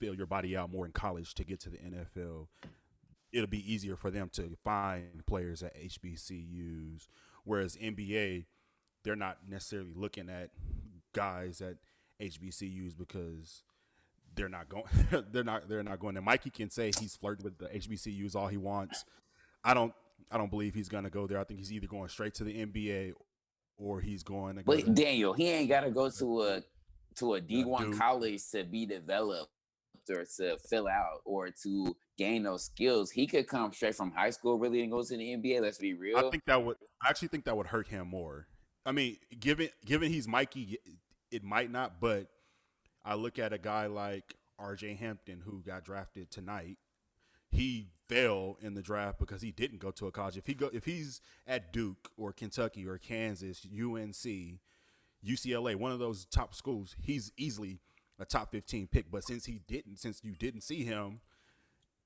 fill 0.00 0.14
your 0.14 0.26
body 0.26 0.56
out 0.56 0.72
more 0.72 0.84
in 0.84 0.92
college 0.92 1.34
to 1.34 1.44
get 1.44 1.60
to 1.60 1.70
the 1.70 1.78
NFL. 1.78 2.48
it'll 3.32 3.46
be 3.46 3.72
easier 3.72 3.94
for 3.94 4.10
them 4.10 4.28
to 4.32 4.56
find 4.64 5.24
players 5.24 5.62
at 5.62 5.76
HBCUs. 5.80 7.06
Whereas 7.44 7.76
NBA, 7.76 8.46
they're 9.04 9.16
not 9.16 9.38
necessarily 9.48 9.92
looking 9.94 10.28
at 10.28 10.50
guys 11.14 11.60
at 11.60 11.76
HBCUs 12.20 12.96
because 12.96 13.62
they're 14.34 14.48
not 14.48 14.68
going. 14.68 14.84
they're 15.32 15.44
not. 15.44 15.68
They're 15.68 15.82
not 15.82 16.00
going 16.00 16.14
there. 16.14 16.22
Mikey 16.22 16.50
can 16.50 16.70
say 16.70 16.92
he's 16.98 17.16
flirted 17.16 17.44
with 17.44 17.58
the 17.58 17.66
HBCUs 17.66 18.34
all 18.34 18.48
he 18.48 18.56
wants. 18.56 19.04
I 19.64 19.74
don't. 19.74 19.92
I 20.30 20.38
don't 20.38 20.50
believe 20.50 20.74
he's 20.74 20.88
going 20.88 21.04
to 21.04 21.10
go 21.10 21.26
there. 21.26 21.40
I 21.40 21.44
think 21.44 21.58
he's 21.58 21.72
either 21.72 21.86
going 21.86 22.08
straight 22.08 22.34
to 22.34 22.44
the 22.44 22.64
NBA 22.64 23.14
or 23.78 24.00
he's 24.00 24.22
going 24.22 24.56
to 24.56 24.62
go. 24.62 24.76
But 24.76 24.94
Daniel, 24.94 25.32
he 25.32 25.48
ain't 25.48 25.68
got 25.68 25.80
to 25.80 25.90
go 25.90 26.10
to 26.10 26.42
a 26.42 26.62
to 27.16 27.34
a 27.34 27.40
D 27.40 27.64
one 27.64 27.96
college 27.96 28.42
to 28.52 28.64
be 28.64 28.86
developed 28.86 29.50
or 30.08 30.24
to 30.36 30.56
fill 30.58 30.88
out 30.88 31.20
or 31.24 31.50
to 31.62 31.96
gain 32.16 32.42
those 32.42 32.64
skills. 32.64 33.10
He 33.10 33.26
could 33.26 33.46
come 33.46 33.72
straight 33.72 33.94
from 33.94 34.12
high 34.12 34.30
school, 34.30 34.58
really, 34.58 34.82
and 34.82 34.90
go 34.90 35.02
to 35.02 35.16
the 35.16 35.36
NBA. 35.36 35.60
Let's 35.60 35.78
be 35.78 35.94
real. 35.94 36.18
I 36.18 36.30
think 36.30 36.44
that 36.46 36.64
would. 36.64 36.76
I 37.02 37.08
actually 37.08 37.28
think 37.28 37.44
that 37.44 37.56
would 37.56 37.66
hurt 37.66 37.88
him 37.88 38.08
more. 38.08 38.46
I 38.86 38.92
mean, 38.92 39.16
given 39.38 39.68
given 39.84 40.10
he's 40.10 40.26
Mikey, 40.28 40.78
it 41.30 41.44
might 41.44 41.70
not. 41.70 42.00
But 42.00 42.28
I 43.04 43.14
look 43.14 43.38
at 43.38 43.52
a 43.52 43.58
guy 43.58 43.86
like 43.86 44.36
R.J. 44.58 44.94
Hampton 44.94 45.42
who 45.44 45.62
got 45.62 45.84
drafted 45.84 46.30
tonight. 46.30 46.78
He 47.50 47.88
fell 48.08 48.58
in 48.60 48.74
the 48.74 48.82
draft 48.82 49.18
because 49.18 49.42
he 49.42 49.50
didn't 49.50 49.80
go 49.80 49.90
to 49.92 50.06
a 50.06 50.12
college. 50.12 50.36
If 50.36 50.46
he 50.46 50.54
go, 50.54 50.70
if 50.72 50.84
he's 50.84 51.20
at 51.46 51.72
Duke 51.72 52.10
or 52.16 52.32
Kentucky 52.32 52.86
or 52.86 52.98
Kansas, 52.98 53.66
UNC, 53.66 54.60
UCLA, 55.26 55.76
one 55.76 55.92
of 55.92 55.98
those 55.98 56.26
top 56.26 56.54
schools, 56.54 56.96
he's 57.00 57.32
easily 57.36 57.80
a 58.20 58.24
top 58.24 58.50
fifteen 58.52 58.86
pick. 58.86 59.10
But 59.10 59.24
since 59.24 59.44
he 59.46 59.60
didn't, 59.66 59.96
since 59.98 60.20
you 60.22 60.32
didn't 60.36 60.60
see 60.60 60.84
him, 60.84 61.20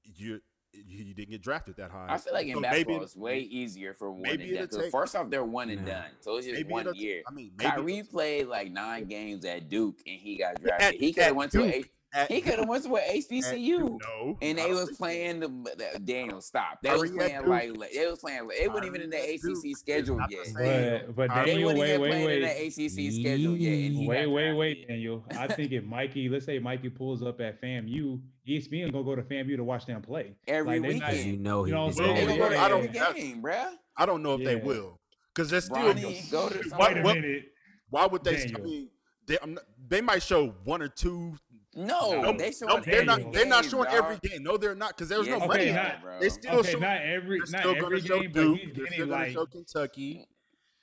you 0.03 0.41
you 0.73 1.15
didn't 1.15 1.31
get 1.31 1.41
drafted 1.41 1.77
that 1.77 1.93
high. 1.93 2.07
I 2.09 2.19
feel 2.19 2.33
like 2.33 2.49
in 2.49 2.55
So 2.55 2.61
basketball, 2.63 2.95
maybe- 2.95 3.05
it's 3.05 3.15
way 3.17 3.39
easier 3.39 3.95
for 3.95 4.11
one 4.11 4.23
maybe 4.23 4.43
and 4.43 4.55
done. 4.55 4.63
it'll 4.65 4.77
'cause 4.77 4.85
take- 4.87 4.91
First 4.93 5.15
off, 5.15 5.31
they're 5.31 5.45
one 5.45 5.71
and 5.71 5.87
Yeah. 5.87 6.01
done, 6.03 6.11
so 6.21 6.37
it's 6.37 6.47
just 6.47 6.57
Maybe 6.59 6.73
one 6.73 6.93
year. 6.97 7.23
I 7.29 7.31
mean, 7.31 7.53
maybe 7.57 7.71
Kyrie 7.71 8.03
played 8.03 8.47
like 8.49 8.73
nine 8.73 9.05
games 9.05 9.45
at 9.45 9.69
Duke, 9.69 10.01
and 10.05 10.21
he 10.21 10.37
got 10.37 10.57
At- 10.57 10.63
drafted. 10.63 11.01
he 11.01 11.13
could 11.13 11.23
have 11.23 11.31
at 11.31 11.37
went 11.37 11.53
to 11.53 11.63
a 11.63 11.73
Duke, 11.83 11.91
at 12.15 12.31
he 12.31 12.41
could 12.41 12.59
have 12.59 12.69
went 12.69 12.85
to 12.85 12.97
a 12.97 13.01
HBCU. 13.01 13.99
No, 14.01 14.39
And 14.41 14.59
they 14.59 14.71
was 14.73 14.91
playing 14.97 15.41
the, 15.41 15.49
the 15.49 15.99
Daniel 15.99 16.41
stop. 16.41 16.79
They 16.83 16.91
Kyrie 16.91 17.01
was 17.01 17.11
playing 17.13 17.47
like 17.47 17.77
like- 17.77 17.93
they 17.93 18.07
was 18.07 18.19
playing. 18.21 18.49
They 18.59 18.69
weren't 18.69 18.85
even 18.87 19.01
in 19.01 19.11
the 19.11 19.17
Kyrie 19.17 19.39
Duke 19.39 19.59
ACC 19.65 19.77
schedule 19.77 20.21
yet. 20.31 20.47
But 20.55 21.17
but 21.17 21.29
Kyrie- 21.31 21.45
They 21.47 21.51
Daniel, 21.53 21.67
weren't 21.69 21.79
wait, 21.81 21.89
even 21.91 22.01
wait, 22.03 22.09
playing 22.11 22.23
in 22.31 22.43
wait. 22.43 22.75
the 22.77 22.85
ACC 22.85 23.13
schedule 23.13 23.57
yet. 23.57 23.73
And 23.87 23.97
he 23.97 24.07
Wait, 24.09 24.27
wait, 24.27 24.53
wait. 24.55 24.89
Daniel. 24.89 25.25
I 25.39 25.47
think 25.49 25.73
if 25.73 25.85
Mikey, 25.85 26.29
let's 26.29 26.47
say 26.47 26.59
Mikey 26.59 26.91
pulls 26.91 27.23
up 27.23 27.41
at 27.41 27.61
FAMU, 27.61 28.21
ESPN 28.49 28.93
gonna 28.93 29.05
go 29.05 29.15
to 29.17 29.23
FAMU 29.23 29.57
to 29.57 29.65
watch 29.65 29.87
them 29.87 30.03
play. 30.03 30.37
Every 30.47 30.79
Like, 30.81 30.91
they 30.91 30.99
not- 30.99 31.17
you 31.25 31.37
know 31.37 31.65
he 31.65 31.71
You 31.71 31.75
know 31.77 31.87
what 31.87 31.89
I'm 31.89 31.93
saying? 31.95 32.27
gonna 32.39 32.39
go 32.39 32.49
to 32.87 32.91
Yeah, 32.95 33.13
game, 33.13 33.43
bruh. 33.43 33.73
I 33.97 34.07
don't 34.07 34.23
know 34.23 34.35
if 34.35 34.45
they 34.45 34.57
will 34.57 35.01
because 35.35 35.51
they're 35.51 35.61
still. 35.61 35.77
Bronny, 35.77 36.31
go 36.31 36.49
to 36.49 36.55
Wait 36.59 36.65
somebody. 36.69 37.01
a 37.01 37.03
what- 37.03 37.15
minute. 37.17 37.45
Why 37.91 38.07
would 38.07 38.25
they? 38.25 38.43
I 38.43 38.59
mean, 38.61 38.89
they, 39.27 39.39
I'm 39.41 39.55
not, 39.55 39.65
they 39.89 40.01
might 40.01 40.23
show 40.23 40.49
one 40.65 40.83
or 40.83 40.89
two. 40.89 41.35
No, 41.77 42.21
No, 42.23 42.33
they 42.37 42.51
no, 42.51 42.51
showing 42.53 42.83
they're 42.85 43.05
not. 43.05 43.19
every 43.21 43.33
They're 43.33 43.47
not 43.47 43.65
showing 43.65 43.85
dog. 43.85 43.95
every 43.95 44.17
game. 44.29 44.43
No, 44.43 44.57
they're 44.57 44.75
not 44.75 44.91
because 44.91 45.09
there's 45.09 45.27
Yes, 45.27 45.39
no 45.41 45.45
Okay, 45.45 45.47
money. 45.49 45.65
they 45.67 45.73
not- 45.73 46.03
bro. 46.03 46.21
They 46.21 46.29
still 46.29 46.59
Okay, 46.61 46.73
show. 46.73 46.79
not 46.79 47.03
every, 47.03 47.39
They're 47.39 47.39
not 47.39 47.61
still 47.61 47.71
every 47.71 47.81
going 47.81 48.01
to 48.03 48.07
show 48.09 48.21
game, 48.21 48.33
Duke. 48.33 48.59
he's 48.61 48.73
They're 48.75 48.87
still 48.87 49.07
going 49.07 49.09
to 49.09 49.25
like 49.25 49.33
show 49.33 49.47
Kentucky. 49.47 50.27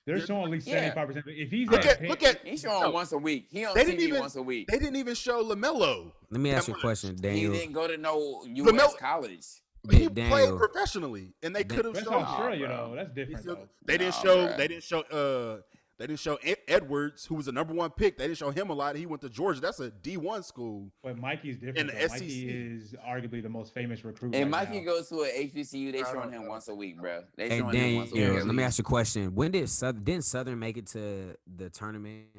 they're 0.06 0.20
showing 0.20 0.44
at 0.46 0.50
least 0.50 0.68
seventy 0.68 0.96
five 0.96 1.08
percent. 1.08 1.26
If 1.28 1.50
he's 1.52 1.70
Look 1.70 1.86
at, 1.86 2.02
at 2.02 2.08
look 2.10 2.24
at. 2.24 2.46
He's 2.46 2.62
showing 2.62 2.82
no, 2.82 2.92
once 2.92 3.12
a 3.14 3.18
week. 3.18 3.48
He 3.52 3.64
on 3.66 3.74
They 3.76 3.86
didn't 3.86 4.02
even- 4.02 4.20
once 4.20 4.36
a 4.36 4.42
week. 4.42 4.68
They 4.68 4.80
didn't 4.80 4.96
even 4.98 5.16
show 5.16 5.44
LaMelo. 5.44 6.12
Let 6.30 6.42
me 6.42 6.52
ask 6.52 6.68
you 6.68 6.74
a 6.74 6.78
That 6.78 6.82
question, 6.82 7.16
He 7.16 7.22
Daniel. 7.22 7.54
didn't 7.54 7.74
go 7.74 7.88
to 7.88 7.98
no 7.98 8.44
U.S. 8.46 8.72
LaMelo- 8.72 8.98
college. 8.98 9.46
He 9.90 10.08
Da- 10.08 10.10
played 10.10 10.16
Daniel, 10.16 10.58
professionally, 10.58 11.34
and 11.42 11.56
they 11.56 11.64
could 11.64 11.86
have 11.86 11.94
that's 11.96 12.06
shown. 12.06 12.20
him. 12.20 12.26
Australia 12.26 12.68
bro. 12.68 12.76
though. 12.90 12.96
That's 12.98 13.14
different 13.14 13.40
still- 13.42 13.56
though. 13.56 13.70
They 13.86 13.98
didn't 13.98 14.14
show. 14.16 14.36
bruh. 14.48 14.58
They 14.58 14.68
didn't 14.68 14.84
show. 14.84 15.00
Uh, 15.02 15.62
They 16.02 16.08
didn't 16.08 16.20
show 16.20 16.40
Ed- 16.42 16.58
Edwards, 16.68 17.28
who 17.28 17.36
was 17.36 17.46
the 17.46 17.52
number 17.52 17.76
one 17.76 17.92
pick. 17.92 18.18
They 18.18 18.26
didn't 18.26 18.40
show 18.40 18.50
him 18.50 18.72
a 18.72 18.74
lot. 18.74 18.96
He 18.96 19.06
went 19.06 19.22
to 19.22 19.30
Georgia. 19.30 19.62
That's 19.62 19.80
a 19.80 19.92
D 19.92 20.18
one 20.18 20.42
school. 20.42 20.92
But 21.04 21.16
Mikey's 21.20 21.58
different. 21.58 21.78
In 21.78 21.88
the. 21.96 22.08
Mikey 22.10 22.50
is 22.50 22.96
arguably 23.08 23.44
the 23.44 23.50
most 23.50 23.72
famous 23.72 24.04
recruit. 24.04 24.34
And 24.34 24.52
right 24.52 24.68
Mikey 24.68 24.80
now. 24.80 24.94
goes 24.94 25.10
to 25.10 25.18
a 25.22 25.28
HBCU. 25.28 25.92
They 25.92 26.02
I 26.02 26.12
showing 26.12 26.32
him 26.32 26.46
know. 26.46 26.50
once 26.50 26.68
a 26.70 26.74
week, 26.74 27.00
bro. 27.00 27.24
They 27.38 27.50
Hey 27.50 27.60
showing 27.60 27.76
him 27.76 27.96
once 27.98 28.12
a 28.12 28.16
week. 28.16 28.24
Daniel, 28.24 28.46
let 28.48 28.56
me 28.56 28.64
ask 28.64 28.80
you 28.80 28.82
a 28.82 28.86
question. 28.86 29.36
When 29.36 29.52
did 29.52 29.70
Southern 29.70 30.04
didn't 30.04 30.24
Southern 30.26 30.58
make 30.58 30.78
it 30.78 30.88
to 30.88 31.36
the 31.56 31.70
tournament? 31.70 32.30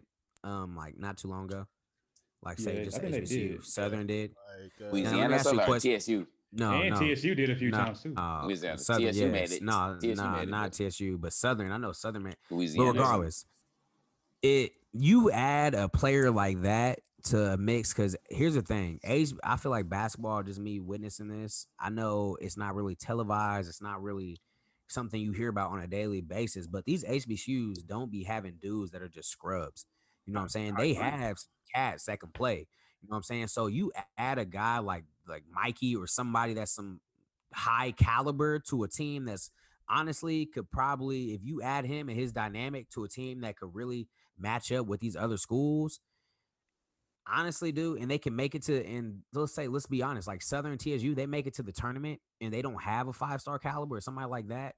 Um, 0.42 0.74
like 0.76 0.98
not 0.98 1.18
too 1.18 1.28
long 1.28 1.44
ago. 1.44 1.68
Like 2.44 2.58
say 2.58 2.78
Yeah, 2.78 2.84
just 2.86 2.96
I 2.96 3.00
think 3.02 3.12
they 3.12 3.20
HBCU. 3.20 3.48
did. 3.58 3.64
Southern 3.64 4.06
did. 4.08 4.32
Like, 4.60 4.72
uh, 4.92 5.10
Now, 5.12 5.18
let 5.20 5.28
me 5.30 5.34
ask 5.36 5.52
you 5.52 5.60
a 5.60 5.64
question. 5.64 6.00
TSU. 6.00 6.26
No, 6.52 6.82
and 6.82 6.90
no. 6.90 7.14
TSU 7.14 7.34
did 7.34 7.50
a 7.50 7.56
few 7.56 7.70
no, 7.70 7.78
times 7.78 8.02
too. 8.02 8.14
uh, 8.16 8.42
Louisiana. 8.44 8.78
Southern, 8.78 9.12
TSU 9.12 9.28
made 9.28 9.52
it. 9.52 9.62
No, 9.62 9.96
TSU 10.00 10.14
nah, 10.16 10.32
made 10.36 10.42
it, 10.42 10.48
not 10.50 10.76
but- 10.78 10.90
TSU, 10.90 11.18
but 11.18 11.32
Southern. 11.32 11.72
I 11.72 11.78
know 11.78 11.92
Southern 11.92 12.24
man. 12.24 12.34
But 12.50 12.56
Louisiana. 12.56 12.92
regardless, 12.92 13.46
it 14.42 14.72
you 14.92 15.30
add 15.30 15.74
a 15.74 15.88
player 15.88 16.30
like 16.30 16.62
that 16.62 17.00
to 17.24 17.52
a 17.52 17.56
mix 17.56 17.94
because 17.94 18.16
here's 18.28 18.54
the 18.54 18.62
thing. 18.62 19.00
Age, 19.04 19.32
I 19.42 19.56
feel 19.56 19.70
like 19.70 19.88
basketball, 19.88 20.42
just 20.42 20.60
me 20.60 20.80
witnessing 20.80 21.28
this. 21.28 21.66
I 21.78 21.88
know 21.90 22.36
it's 22.40 22.56
not 22.56 22.74
really 22.74 22.96
televised. 22.96 23.68
It's 23.68 23.80
not 23.80 24.02
really 24.02 24.40
something 24.88 25.20
you 25.20 25.32
hear 25.32 25.48
about 25.48 25.70
on 25.70 25.80
a 25.80 25.86
daily 25.86 26.20
basis. 26.20 26.66
But 26.66 26.84
these 26.84 27.04
HBCUs 27.04 27.86
don't 27.86 28.10
be 28.10 28.24
having 28.24 28.58
dudes 28.60 28.90
that 28.90 29.02
are 29.02 29.08
just 29.08 29.30
scrubs. 29.30 29.86
You 30.26 30.34
know 30.34 30.40
what 30.40 30.44
I'm 30.44 30.48
saying? 30.50 30.74
They 30.76 30.94
have 30.94 31.38
cats 31.74 32.04
that 32.04 32.20
can 32.20 32.30
play. 32.30 32.66
You 33.00 33.08
know 33.08 33.14
what 33.14 33.16
I'm 33.18 33.22
saying? 33.22 33.48
So 33.48 33.66
you 33.66 33.92
add 34.18 34.38
a 34.38 34.44
guy 34.44 34.78
like 34.78 35.04
like 35.28 35.44
Mikey 35.52 35.96
or 35.96 36.06
somebody 36.06 36.54
that's 36.54 36.74
some 36.74 37.00
high 37.54 37.92
caliber 37.92 38.58
to 38.58 38.82
a 38.82 38.88
team 38.88 39.24
that's 39.26 39.50
honestly 39.88 40.46
could 40.46 40.70
probably 40.70 41.34
if 41.34 41.40
you 41.44 41.60
add 41.60 41.84
him 41.84 42.08
and 42.08 42.18
his 42.18 42.32
dynamic 42.32 42.88
to 42.90 43.04
a 43.04 43.08
team 43.08 43.42
that 43.42 43.56
could 43.56 43.74
really 43.74 44.08
match 44.38 44.72
up 44.72 44.86
with 44.86 45.00
these 45.00 45.16
other 45.16 45.36
schools 45.36 46.00
honestly 47.26 47.72
do 47.72 47.96
and 47.96 48.10
they 48.10 48.18
can 48.18 48.34
make 48.34 48.54
it 48.54 48.62
to 48.62 48.84
and 48.86 49.20
let's 49.34 49.54
say 49.54 49.68
let's 49.68 49.86
be 49.86 50.02
honest 50.02 50.26
like 50.26 50.42
southern 50.42 50.78
tsu 50.78 51.14
they 51.14 51.26
make 51.26 51.46
it 51.46 51.54
to 51.54 51.62
the 51.62 51.72
tournament 51.72 52.18
and 52.40 52.52
they 52.52 52.62
don't 52.62 52.82
have 52.82 53.06
a 53.06 53.12
five 53.12 53.40
star 53.40 53.58
caliber 53.58 53.96
or 53.96 54.00
somebody 54.00 54.28
like 54.28 54.48
that 54.48 54.74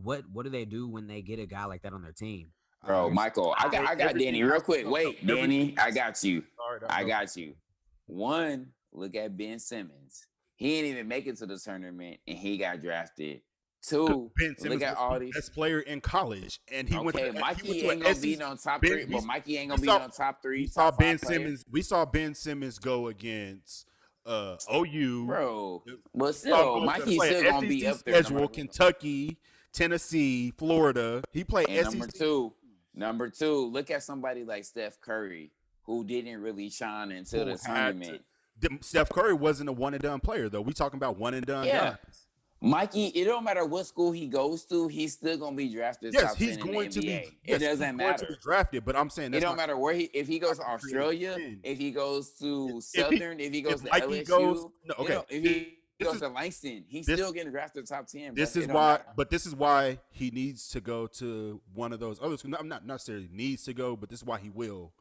what 0.00 0.22
what 0.32 0.44
do 0.44 0.50
they 0.50 0.64
do 0.64 0.88
when 0.88 1.06
they 1.06 1.20
get 1.20 1.38
a 1.38 1.46
guy 1.46 1.64
like 1.64 1.82
that 1.82 1.92
on 1.92 2.02
their 2.02 2.12
team 2.12 2.52
Bro, 2.86 3.10
Michael, 3.10 3.54
I 3.56 3.70
got, 3.70 3.88
I 3.88 3.94
got 3.94 4.18
Danny 4.18 4.42
real 4.42 4.60
quick. 4.60 4.86
Wait, 4.86 5.26
Danny, 5.26 5.74
I 5.78 5.90
got 5.90 6.22
you. 6.22 6.42
I 6.88 7.02
got 7.04 7.34
you. 7.34 7.54
One, 8.06 8.66
look 8.94 9.14
at 9.16 9.36
Ben 9.36 9.58
Simmons. 9.58 10.26
He 10.56 10.68
didn't 10.76 10.90
even 10.92 11.08
make 11.08 11.26
it 11.26 11.36
to 11.38 11.46
the 11.46 11.58
tournament, 11.58 12.18
and 12.26 12.38
he 12.38 12.56
got 12.58 12.80
drafted. 12.80 13.42
Two, 13.86 14.30
Ben 14.38 14.56
Simmons 14.56 14.80
look 14.80 14.82
at 14.88 14.96
all 14.96 15.14
the 15.14 15.26
these. 15.26 15.34
best 15.34 15.52
player 15.52 15.80
in 15.80 16.00
college, 16.00 16.58
and 16.72 16.88
he 16.88 16.96
went 16.96 17.16
okay, 17.16 17.32
to 17.32 17.38
Mikey 17.38 17.80
he 17.80 17.86
went 17.86 17.98
ain't 17.98 18.02
gonna 18.04 18.20
be 18.20 18.32
SEC 18.34 18.40
no 18.40 18.56
top 18.56 18.80
Ben- 18.80 18.90
three, 18.92 19.04
but 19.04 19.24
Mikey 19.24 19.58
ain't 19.58 19.70
gonna 19.70 19.82
be 19.82 19.88
on 19.88 20.10
top 20.10 20.40
three. 20.40 20.60
We 20.62 20.66
saw 20.68 20.90
top 20.90 20.98
Ben. 20.98 21.18
Simmons. 21.18 21.64
We 21.70 21.82
saw 21.82 22.04
Ben 22.06 22.34
Simmons 22.34 22.78
go 22.78 23.08
against 23.08 23.86
uh, 24.24 24.56
OU. 24.74 25.26
bro. 25.26 25.82
But 26.14 26.34
still, 26.34 26.80
Mikey's 26.80 27.22
still 27.22 27.42
gonna 27.42 27.68
be 27.68 27.86
up 27.86 27.98
there. 28.04 28.22
Schedule. 28.22 28.48
Kentucky, 28.48 29.36
Tennessee, 29.74 30.52
Florida. 30.56 31.22
He 31.32 31.44
played 31.44 31.68
And 31.68 31.84
SEC. 31.84 31.92
number 31.98 32.06
two, 32.10 32.54
number 32.94 33.28
two, 33.28 33.66
look 33.66 33.90
at 33.90 34.02
somebody 34.02 34.44
like 34.44 34.64
Steph 34.64 34.98
Curry, 35.00 35.50
who 35.82 36.04
didn't 36.04 36.40
really 36.40 36.70
shine 36.70 37.12
until 37.12 37.44
Who 37.44 37.52
the 37.52 37.58
tournament. 37.58 38.22
Them- 38.64 38.78
Steph 38.82 39.08
Curry 39.10 39.34
wasn't 39.34 39.68
a 39.68 39.72
one 39.72 39.94
and 39.94 40.02
done 40.02 40.20
player 40.20 40.48
though. 40.48 40.60
We 40.62 40.72
talking 40.72 40.96
about 40.96 41.16
one 41.18 41.34
and 41.34 41.44
done. 41.46 41.66
Yeah. 41.66 41.90
guys. 42.04 42.26
Mikey, 42.60 43.08
it 43.08 43.26
don't 43.26 43.44
matter 43.44 43.64
what 43.66 43.84
school 43.86 44.10
he 44.10 44.26
goes 44.26 44.64
to, 44.66 44.88
he's 44.88 45.12
still 45.12 45.36
gonna 45.36 45.54
be 45.54 45.68
drafted. 45.68 46.14
Yes, 46.14 46.22
top 46.30 46.36
he's 46.38 46.56
10 46.56 46.66
in 46.66 46.72
going 46.72 46.88
the 46.88 46.94
to 46.94 47.00
be. 47.02 47.06
Yes, 47.08 47.30
it 47.44 47.58
doesn't 47.58 47.78
going 47.84 47.96
matter. 47.98 48.24
to 48.26 48.32
be 48.32 48.38
drafted. 48.42 48.84
But 48.86 48.96
I'm 48.96 49.10
saying 49.10 49.34
It 49.34 49.40
don't 49.40 49.56
matter 49.56 49.76
where 49.76 49.92
he 49.94 50.04
if 50.14 50.26
he 50.26 50.38
goes 50.38 50.58
to 50.58 50.64
Australia, 50.64 51.34
ten. 51.36 51.60
if 51.62 51.76
he 51.78 51.90
goes 51.90 52.30
to 52.38 52.68
If 52.68 53.10
he- 53.10 53.18
Southern, 53.18 53.40
if 53.40 53.52
he 53.52 53.60
goes 53.60 53.74
if 53.74 53.82
to 53.82 53.90
Mikey 53.90 54.06
LSU, 54.22 54.26
goes- 54.26 54.66
no, 54.86 54.94
okay. 54.98 55.12
don't- 55.14 55.26
if 55.30 55.42
he 55.44 55.78
This 55.98 56.06
goes 56.06 56.14
is- 56.14 56.20
to 56.22 56.28
Langston, 56.28 56.84
he's 56.88 57.04
this- 57.06 57.16
still 57.20 57.32
getting 57.32 57.52
drafted 57.52 57.86
top 57.86 58.06
ten. 58.06 58.34
This 58.34 58.54
bro. 58.54 58.62
is 58.62 58.68
It 58.68 58.72
why, 58.72 58.90
matter. 58.92 59.04
but 59.14 59.28
this 59.30 59.44
is 59.44 59.54
why 59.54 59.98
he 60.10 60.30
needs 60.30 60.68
to 60.70 60.80
go 60.80 61.06
to 61.06 61.60
one 61.74 61.92
of 61.92 62.00
those 62.00 62.18
other 62.22 62.38
schools. 62.38 62.54
I'm 62.58 62.68
not 62.68 62.86
necessarily 62.86 63.28
needs 63.30 63.64
to 63.64 63.74
go, 63.74 63.94
but 63.94 64.08
this 64.08 64.20
is 64.20 64.24
why 64.24 64.38
he 64.38 64.48
will, 64.48 64.94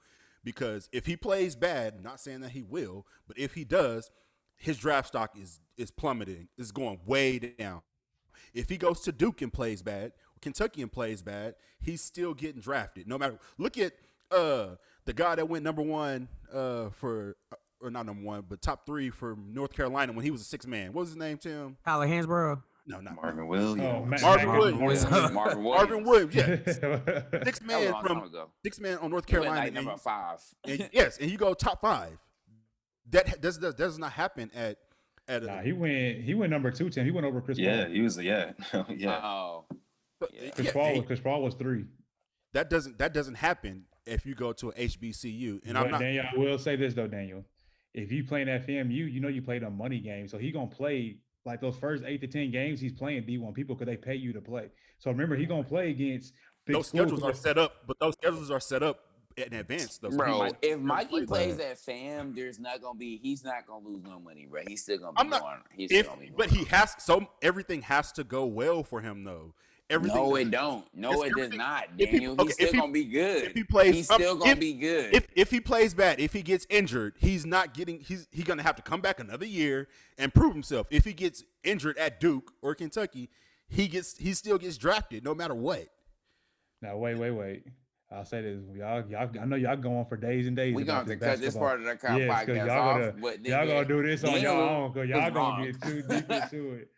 because 0.44 0.90
if 0.92 1.06
he 1.06 1.16
plays 1.16 1.56
bad, 1.56 2.04
not 2.04 2.20
saying 2.20 2.42
that 2.42 2.52
he 2.52 2.62
will, 2.62 3.06
but 3.28 3.38
if 3.38 3.54
he 3.54 3.64
does, 3.64 4.12
his 4.58 4.78
draft 4.78 5.08
stock 5.08 5.38
is 5.40 5.60
is 5.78 5.92
plummeting. 5.92 6.48
Is 6.58 6.72
going 6.72 7.00
way 7.06 7.40
down. 7.40 7.82
If 8.54 8.70
he 8.70 8.78
goes 8.78 9.02
to 9.02 9.12
Duke 9.12 9.42
and 9.42 9.52
plays 9.52 9.82
bad, 9.82 10.14
Kentucky 10.42 10.82
and 10.82 10.92
plays 10.92 11.22
bad, 11.22 11.56
he's 11.80 12.02
still 12.02 12.34
getting 12.34 12.62
drafted. 12.62 13.08
No 13.08 13.18
matter. 13.18 13.40
Look 13.58 13.78
at 13.78 13.94
uh 14.32 14.76
the 15.06 15.14
guy 15.14 15.36
that 15.36 15.48
went 15.48 15.64
number 15.64 15.82
one 15.82 16.28
uh 16.54 16.90
for 16.90 17.36
or 17.82 17.92
not 17.92 18.06
number 18.06 18.24
one, 18.24 18.46
but 18.48 18.62
top 18.62 18.86
three 18.86 19.10
for 19.10 19.36
North 19.36 19.74
Carolina 19.74 20.14
when 20.14 20.24
he 20.24 20.32
was 20.32 20.42
a 20.42 20.46
six 20.46 20.66
man. 20.66 20.94
What 20.94 21.02
was 21.02 21.10
his 21.10 21.18
name, 21.18 21.38
Tim? 21.38 21.78
Tyler 21.84 22.08
Hansbrough. 22.08 22.62
No, 22.86 23.00
not 23.00 23.16
Marvin 23.16 23.48
Williams. 23.48 23.82
Oh, 23.82 24.06
Ma- 24.06 24.18
Marvin 24.22 24.48
Mac- 24.48 24.58
Williams. 24.82 25.04
Marvin 25.10 25.34
Marvin 25.34 25.64
Williams. 25.64 25.90
Marvin 25.90 26.04
Williams, 26.04 26.36
yeah. 26.36 26.46
Six 27.46 27.60
That 27.60 27.66
man 27.66 27.92
long 27.92 28.04
from 28.04 28.32
six 28.64 28.80
man 28.80 28.98
on 28.98 29.10
North 29.12 29.26
Carolina. 29.26 29.56
like 29.62 29.74
number 29.74 29.96
five. 29.98 30.40
and- 30.68 30.90
yes, 30.92 31.18
and 31.18 31.32
you 31.32 31.38
go 31.38 31.54
top 31.54 31.82
five. 31.82 32.18
That 33.10 33.42
does, 33.42 33.58
does 33.58 33.76
does 33.76 33.98
not 33.98 34.12
happen 34.14 34.50
at 34.56 34.78
At 35.28 35.44
a, 35.44 35.46
Nah, 35.46 35.62
he 35.62 35.72
went 35.74 36.22
he 36.24 36.34
went 36.34 36.52
number 36.52 36.72
two, 36.72 36.90
Tim. 36.90 37.06
He 37.06 37.12
went 37.12 37.26
over 37.26 37.42
Chris 37.42 37.58
Yeah, 37.58 37.84
Paul. 37.86 37.94
he 37.94 38.02
was. 38.02 38.18
Yeah, 38.18 38.52
yeah. 38.90 39.20
Oh, 39.24 39.66
yeah. 40.32 40.50
Chris 40.52 40.68
yeah, 40.68 40.72
Paul 40.74 40.86
hey, 40.86 40.98
was 41.00 41.08
Chris 41.08 41.20
Paul 41.20 41.42
was 41.44 41.54
three. 41.56 41.86
that 42.54 42.70
doesn't 42.70 42.98
that 43.00 43.14
doesn't 43.14 43.36
happen 43.36 43.86
if 44.06 44.26
you 44.26 44.36
go 44.36 44.52
to 44.54 44.72
an 44.72 44.88
HBCU. 44.88 45.62
And 45.66 45.78
I'm 45.78 45.90
not. 45.92 46.00
Daniel, 46.02 46.26
I 46.34 46.38
will 46.38 46.58
say 46.58 46.76
this 46.76 46.94
though, 46.94 47.08
Daniel. 47.08 47.44
If 47.94 48.12
you 48.12 48.24
playing 48.24 48.50
at 48.50 48.66
FAMU, 48.66 48.92
you 49.12 49.20
know 49.20 49.28
you 49.28 49.42
played 49.42 49.64
a 49.64 49.70
money 49.70 50.00
game. 50.00 50.28
So 50.28 50.38
he 50.38 50.52
gonna 50.52 50.68
play 50.68 51.18
like 51.46 51.62
those 51.62 51.76
first 51.78 52.04
eight 52.06 52.22
to 52.22 52.28
ten 52.28 52.52
games 52.52 52.80
he's 52.80 52.94
playing 52.94 53.24
D1 53.24 53.54
people 53.54 53.76
because 53.76 53.88
they 53.92 53.98
pay 53.98 54.16
you 54.16 54.34
to 54.34 54.42
play. 54.42 54.70
So 55.00 55.12
remember 55.12 55.36
he's 55.36 55.48
gonna 55.48 55.64
play 55.64 55.90
against 55.90 56.34
big 56.66 56.76
those 56.76 56.88
schedules 56.88 57.24
are 57.24 57.34
set 57.34 57.58
up, 57.58 57.86
but 57.88 58.00
those 58.00 58.14
schedules 58.14 58.50
are 58.50 58.60
set 58.60 58.84
up 58.84 59.00
in 59.36 59.54
advance. 59.54 59.98
Though, 59.98 60.10
bro, 60.12 60.40
might 60.40 60.56
if 60.62 60.80
Mikey 60.80 61.10
play 61.10 61.26
plays 61.26 61.58
that. 61.58 61.72
at 61.72 61.80
FAM, 61.80 62.34
there's 62.36 62.60
not 62.60 62.82
gonna 62.82 62.98
be. 62.98 63.18
He's 63.18 63.44
not 63.44 63.66
gonna 63.68 63.86
lose 63.86 64.04
no 64.04 64.20
money, 64.20 64.48
bro. 64.50 64.62
He's 64.68 64.84
still 64.84 65.00
gonna 65.00 65.14
be 65.14 65.20
I'm 65.20 65.30
not- 65.30 65.42
going. 65.42 65.58
He's 65.76 65.90
still 65.90 66.00
if 66.00 66.08
gonna 66.08 66.22
be 66.22 66.32
but 66.36 66.50
he 66.50 66.64
has 66.66 66.96
so 67.00 67.28
everything 67.42 67.82
has 67.84 68.12
to 68.14 68.24
go 68.24 68.46
well 68.46 68.84
for 68.84 69.02
him 69.02 69.24
though. 69.24 69.54
Everything 69.90 70.18
no, 70.18 70.36
it 70.38 70.50
don't. 70.50 70.86
No, 70.96 71.24
it 71.24 71.34
does 71.36 71.52
not, 71.52 71.86
if 71.98 72.10
he- 72.10 72.18
Daniel. 72.20 72.34
okay, 72.40 72.44
he's 72.46 72.54
still 72.56 72.72
he- 72.72 72.80
gonna 72.80 72.92
be 72.92 73.04
good. 73.06 73.44
if 73.44 73.54
he 73.54 73.64
plays- 73.64 73.94
he's 73.96 74.06
still 74.06 74.36
gonna 74.38 74.52
if- 74.52 74.60
be 74.60 74.74
good. 74.74 75.14
if 75.14 75.28
if 75.36 75.52
he 75.52 75.60
plays 75.60 75.94
bad, 75.94 76.20
if 76.20 76.32
he 76.34 76.42
gets 76.42 76.66
injured, 76.70 77.16
he's 77.20 77.46
not 77.46 77.74
getting 77.74 78.00
he's 78.00 78.28
he 78.32 78.44
gonna 78.44 78.64
have 78.64 78.76
to 78.78 78.82
come 78.82 79.02
back 79.02 79.20
another 79.20 79.46
year 79.46 79.88
and 80.18 80.34
prove 80.34 80.54
himself. 80.54 80.88
If 80.90 81.04
he 81.06 81.14
gets 81.14 81.44
injured 81.64 81.98
at 81.98 82.20
Duke 82.20 82.54
or 82.62 82.74
Kentucky, 82.76 83.30
he 83.68 83.88
gets 83.88 84.18
he 84.18 84.34
still 84.34 84.58
gets 84.58 84.78
drafted 84.78 85.24
no 85.24 85.36
matter 85.36 85.54
what. 85.54 85.88
Now 86.82 86.98
wait, 86.98 87.18
wait, 87.18 87.32
wait. 87.32 87.64
I'll 88.12 88.26
say 88.26 88.42
this. 88.42 88.60
Y'all, 88.76 89.04
y'all 89.10 89.30
I 89.42 89.46
know 89.46 89.56
y'all 89.56 89.76
go 89.76 89.98
on 89.98 90.06
for 90.06 90.16
days 90.18 90.46
and 90.48 90.56
days. 90.56 90.76
we 90.76 90.84
gonna 90.84 91.02
about 91.02 91.10
have 91.10 91.20
to 91.20 91.26
cut 91.26 91.40
this 91.40 91.56
basketball. 91.56 91.68
part 91.68 91.80
of 91.82 91.86
the 91.88 91.96
co- 91.96 92.08
podcast 92.54 92.68
y'all 92.68 92.80
off. 92.80 93.00
gonna- 93.00 93.14
but 93.22 93.46
Y'all 93.46 93.68
gonna 93.68 93.86
do 93.86 94.04
this 94.04 94.24
on 94.24 94.32
Daniel 94.34 94.54
y'all 94.54 94.70
own 94.86 94.92
because 94.94 95.10
y'all 95.10 95.22
was 95.26 95.34
gonna 95.34 95.56
wrong. 95.56 95.64
get 95.66 95.82
too 95.82 96.02
deep 96.10 96.32
into 96.32 96.74
it. 96.76 96.90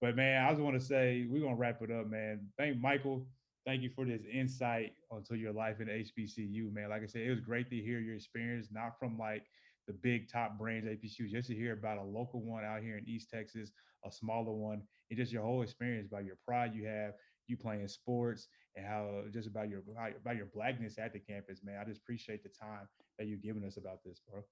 But 0.00 0.16
man, 0.16 0.44
I 0.44 0.50
just 0.50 0.62
want 0.62 0.78
to 0.78 0.84
say 0.84 1.26
we're 1.28 1.42
gonna 1.42 1.56
wrap 1.56 1.82
it 1.82 1.90
up, 1.90 2.08
man. 2.08 2.46
Thank 2.56 2.80
Michael. 2.80 3.26
Thank 3.66 3.82
you 3.82 3.90
for 3.90 4.06
this 4.06 4.22
insight 4.32 4.92
onto 5.10 5.34
your 5.34 5.52
life 5.52 5.80
in 5.80 5.88
HBCU, 5.88 6.72
man. 6.72 6.88
Like 6.88 7.02
I 7.02 7.06
said, 7.06 7.22
it 7.22 7.30
was 7.30 7.40
great 7.40 7.68
to 7.70 7.76
hear 7.76 7.98
your 7.98 8.14
experience, 8.14 8.68
not 8.70 8.98
from 8.98 9.18
like 9.18 9.42
the 9.86 9.92
big 9.92 10.30
top 10.30 10.58
brands 10.58 10.86
HBCU, 10.86 11.30
just 11.30 11.48
to 11.48 11.54
hear 11.54 11.72
about 11.72 11.98
a 11.98 12.02
local 12.02 12.40
one 12.40 12.64
out 12.64 12.82
here 12.82 12.96
in 12.96 13.08
East 13.08 13.28
Texas, 13.30 13.70
a 14.06 14.12
smaller 14.12 14.52
one, 14.52 14.82
and 15.10 15.18
just 15.18 15.32
your 15.32 15.42
whole 15.42 15.62
experience 15.62 16.06
about 16.06 16.24
your 16.24 16.36
pride 16.46 16.72
you 16.74 16.86
have, 16.86 17.12
you 17.46 17.56
playing 17.56 17.88
sports, 17.88 18.46
and 18.76 18.86
how 18.86 19.22
just 19.32 19.48
about 19.48 19.68
your 19.68 19.80
about 20.22 20.36
your 20.36 20.46
blackness 20.54 20.96
at 20.98 21.12
the 21.12 21.18
campus, 21.18 21.60
man. 21.64 21.78
I 21.80 21.84
just 21.84 22.00
appreciate 22.00 22.42
the 22.42 22.50
time 22.50 22.88
that 23.18 23.26
you've 23.26 23.42
given 23.42 23.64
us 23.64 23.76
about 23.76 23.98
this, 24.04 24.20
bro. 24.30 24.42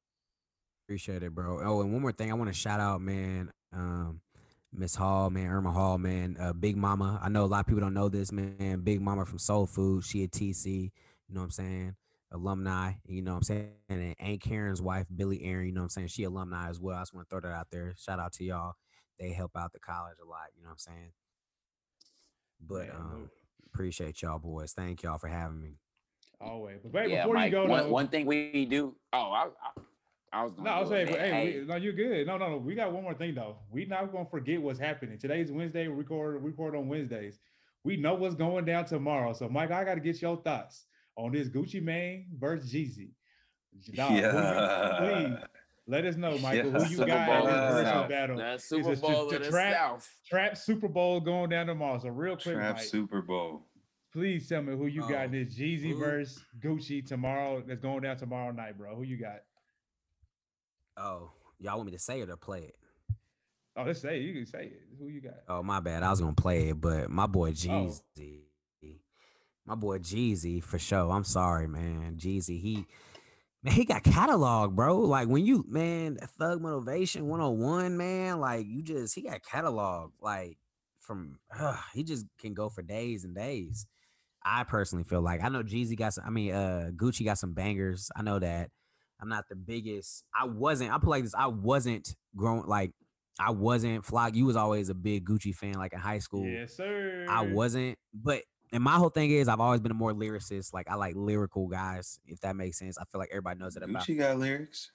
Appreciate 0.86 1.22
it, 1.22 1.34
bro. 1.34 1.60
Oh, 1.64 1.80
and 1.80 1.92
one 1.92 2.02
more 2.02 2.12
thing, 2.12 2.30
I 2.30 2.34
want 2.34 2.52
to 2.52 2.58
shout 2.58 2.80
out, 2.80 3.00
man. 3.00 3.50
Um, 3.72 4.20
Miss 4.72 4.94
Hall, 4.94 5.30
man, 5.30 5.46
Irma 5.46 5.72
Hall, 5.72 5.98
man, 5.98 6.36
uh, 6.38 6.52
Big 6.52 6.76
Mama. 6.76 7.18
I 7.22 7.28
know 7.28 7.44
a 7.44 7.46
lot 7.46 7.60
of 7.60 7.66
people 7.66 7.80
don't 7.80 7.94
know 7.94 8.08
this, 8.08 8.32
man. 8.32 8.80
Big 8.82 9.00
Mama 9.00 9.24
from 9.24 9.38
Soul 9.38 9.66
Food. 9.66 10.04
She 10.04 10.22
a 10.22 10.28
TC, 10.28 10.66
you 10.66 10.90
know 11.34 11.40
what 11.40 11.44
I'm 11.44 11.50
saying? 11.50 11.96
Alumni, 12.32 12.92
you 13.06 13.22
know 13.22 13.32
what 13.32 13.38
I'm 13.38 13.42
saying? 13.44 13.70
And 13.88 14.14
Aunt 14.18 14.40
Karen's 14.40 14.82
wife, 14.82 15.06
Billy 15.14 15.42
Aaron, 15.44 15.66
you 15.66 15.72
know 15.72 15.80
what 15.80 15.84
I'm 15.84 15.90
saying? 15.90 16.08
She 16.08 16.24
alumni 16.24 16.68
as 16.68 16.80
well. 16.80 16.96
I 16.96 17.00
just 17.00 17.14
want 17.14 17.28
to 17.28 17.30
throw 17.30 17.48
that 17.48 17.56
out 17.56 17.68
there. 17.70 17.94
Shout 17.98 18.18
out 18.18 18.32
to 18.34 18.44
y'all. 18.44 18.74
They 19.18 19.30
help 19.30 19.52
out 19.56 19.72
the 19.72 19.78
college 19.78 20.16
a 20.22 20.28
lot, 20.28 20.48
you 20.56 20.62
know 20.62 20.68
what 20.68 20.72
I'm 20.72 20.78
saying? 20.78 21.12
But 22.60 22.88
Man, 22.88 22.96
um, 22.96 23.30
appreciate 23.72 24.20
y'all 24.22 24.38
boys. 24.38 24.72
Thank 24.72 25.02
y'all 25.02 25.18
for 25.18 25.28
having 25.28 25.60
me. 25.60 25.78
Always. 26.40 26.78
But 26.82 26.92
wait, 26.92 27.10
yeah, 27.10 27.22
before 27.22 27.34
Mike, 27.34 27.46
you 27.46 27.50
go, 27.58 27.66
one, 27.66 27.82
though, 27.84 27.88
one 27.88 28.08
thing 28.08 28.26
we 28.26 28.66
do. 28.66 28.94
Oh, 29.12 29.18
I, 29.18 29.46
I, 29.46 29.80
I 30.32 30.42
was. 30.44 30.52
Gonna 30.52 30.68
No, 30.68 30.74
I 30.76 30.80
was 30.80 30.88
saying, 30.88 31.06
but 31.10 31.18
man. 31.18 31.32
hey, 31.32 31.60
we, 31.60 31.66
no, 31.66 31.76
you're 31.76 31.92
good. 31.92 32.26
No, 32.26 32.36
no, 32.36 32.50
no. 32.50 32.56
We 32.58 32.74
got 32.74 32.92
one 32.92 33.02
more 33.04 33.14
thing 33.14 33.34
though. 33.34 33.56
We 33.70 33.84
not 33.86 34.12
gonna 34.12 34.28
forget 34.28 34.60
what's 34.60 34.78
happening. 34.78 35.18
Today's 35.18 35.50
Wednesday. 35.52 35.88
We 35.88 35.94
record 35.94 36.42
we 36.42 36.50
record 36.50 36.74
on 36.76 36.88
Wednesdays. 36.88 37.38
We 37.84 37.96
know 37.96 38.14
what's 38.14 38.34
going 38.34 38.64
down 38.64 38.84
tomorrow. 38.86 39.32
So, 39.32 39.48
Mike, 39.48 39.70
I 39.70 39.84
got 39.84 39.94
to 39.94 40.00
get 40.00 40.20
your 40.20 40.36
thoughts 40.42 40.86
on 41.16 41.30
this 41.32 41.48
Gucci 41.48 41.80
Mane 41.80 42.26
versus 42.36 42.72
Jeezy. 42.72 43.10
Dog, 43.94 44.12
yeah. 44.12 44.96
please 44.98 45.38
let 45.86 46.04
us 46.04 46.16
know, 46.16 46.36
Michael, 46.38 46.72
Yeah. 46.72 46.78
who 46.78 46.84
you 46.90 46.96
Super 46.96 47.06
got 47.06 47.26
Bowl 47.28 47.36
in 47.36 47.44
this 47.44 47.54
the 47.54 47.70
versus 47.70 47.88
South. 47.88 48.08
battle. 48.08 48.36
The 48.38 48.54
It's 48.54 48.64
Super 48.64 48.92
a- 48.92 48.96
Bowl 48.96 49.28
the 49.28 49.36
of 49.36 49.42
the 49.44 49.50
trap- 49.50 49.74
South. 49.74 50.14
Trap 50.28 50.56
Super 50.56 50.88
Bowl 50.88 51.20
going 51.20 51.50
down 51.50 51.66
tomorrow. 51.66 51.98
So, 52.00 52.08
real 52.08 52.36
quick, 52.36 52.56
Trap 52.56 52.76
Mike, 52.76 52.84
Super 52.84 53.22
Bowl. 53.22 53.68
please 54.12 54.48
tell 54.48 54.62
me 54.62 54.76
who 54.76 54.86
you 54.86 55.02
got 55.02 55.12
oh. 55.12 55.22
in 55.24 55.28
Oh, 55.28 55.44
this 55.44 55.56
Jeezy 55.56 55.90
who? 55.92 55.98
versus 55.98 56.42
Gucci 56.58 57.06
tomorrow. 57.06 57.62
That's 57.64 57.80
going 57.80 58.00
down 58.02 58.16
tomorrow 58.16 58.50
night, 58.50 58.76
bro. 58.76 58.96
Who 58.96 59.04
you 59.04 59.16
got? 59.16 59.42
Oh, 60.96 61.30
y'all 61.58 61.76
want 61.76 61.86
me 61.86 61.92
to 61.92 61.98
say 61.98 62.20
it 62.20 62.30
or 62.30 62.36
play 62.36 62.60
it? 62.60 62.76
Oh, 63.76 63.82
let's 63.82 64.00
say 64.00 64.18
it. 64.18 64.22
You 64.22 64.32
can 64.32 64.46
say 64.46 64.66
it. 64.66 64.80
Who 64.98 65.08
you 65.08 65.20
got? 65.20 65.34
Oh, 65.48 65.62
my 65.62 65.80
bad. 65.80 66.02
I 66.02 66.10
was 66.10 66.20
gonna 66.20 66.32
play 66.32 66.70
it, 66.70 66.80
but 66.80 67.10
my 67.10 67.26
boy 67.26 67.52
Jeezy, 67.52 68.00
my 69.66 69.74
boy 69.74 69.98
Jeezy 69.98 70.62
for 70.62 70.78
sure. 70.78 71.10
I'm 71.10 71.24
sorry, 71.24 71.68
man. 71.68 72.16
Jeezy, 72.16 72.60
he 72.60 72.86
man, 73.62 73.74
he 73.74 73.84
got 73.84 74.02
catalog, 74.02 74.74
bro. 74.74 75.00
Like 75.00 75.28
when 75.28 75.44
you 75.44 75.64
man, 75.68 76.16
Thug 76.38 76.62
Motivation 76.62 77.28
101, 77.28 77.96
man, 77.96 78.40
like 78.40 78.66
you 78.66 78.82
just 78.82 79.14
he 79.14 79.22
got 79.22 79.42
catalog. 79.42 80.12
Like 80.20 80.56
from 81.00 81.38
he 81.92 82.02
just 82.02 82.26
can 82.38 82.54
go 82.54 82.68
for 82.68 82.82
days 82.82 83.24
and 83.24 83.34
days. 83.34 83.86
I 84.42 84.62
personally 84.62 85.04
feel 85.04 85.22
like 85.22 85.42
I 85.42 85.48
know 85.48 85.62
Jeezy 85.62 85.98
got 85.98 86.14
some. 86.14 86.24
I 86.26 86.30
mean, 86.30 86.52
uh, 86.52 86.90
Gucci 86.94 87.24
got 87.24 87.38
some 87.38 87.52
bangers. 87.52 88.10
I 88.16 88.22
know 88.22 88.38
that. 88.38 88.70
I'm 89.20 89.28
not 89.28 89.44
the 89.48 89.56
biggest. 89.56 90.24
I 90.38 90.46
wasn't. 90.46 90.92
I 90.92 90.98
put 90.98 91.08
like 91.08 91.24
this. 91.24 91.34
I 91.34 91.46
wasn't 91.46 92.14
growing 92.34 92.66
like 92.66 92.92
I 93.38 93.50
wasn't 93.50 94.04
flock. 94.04 94.34
You 94.34 94.46
was 94.46 94.56
always 94.56 94.88
a 94.88 94.94
big 94.94 95.26
Gucci 95.26 95.54
fan, 95.54 95.74
like 95.74 95.92
in 95.92 95.98
high 95.98 96.18
school. 96.18 96.46
Yes, 96.46 96.76
sir. 96.76 97.26
I 97.28 97.42
wasn't, 97.42 97.98
but 98.14 98.42
and 98.72 98.82
my 98.82 98.96
whole 98.96 99.10
thing 99.10 99.30
is 99.30 99.48
I've 99.48 99.60
always 99.60 99.80
been 99.80 99.92
a 99.92 99.94
more 99.94 100.12
lyricist. 100.12 100.74
Like 100.74 100.88
I 100.90 100.94
like 100.94 101.14
lyrical 101.16 101.68
guys, 101.68 102.18
if 102.26 102.40
that 102.40 102.56
makes 102.56 102.78
sense. 102.78 102.98
I 102.98 103.04
feel 103.04 103.18
like 103.18 103.30
everybody 103.30 103.58
knows 103.58 103.74
that 103.74 103.82
about. 103.82 104.02
Gucci 104.04 104.18
got 104.18 104.38
lyrics. 104.38 104.90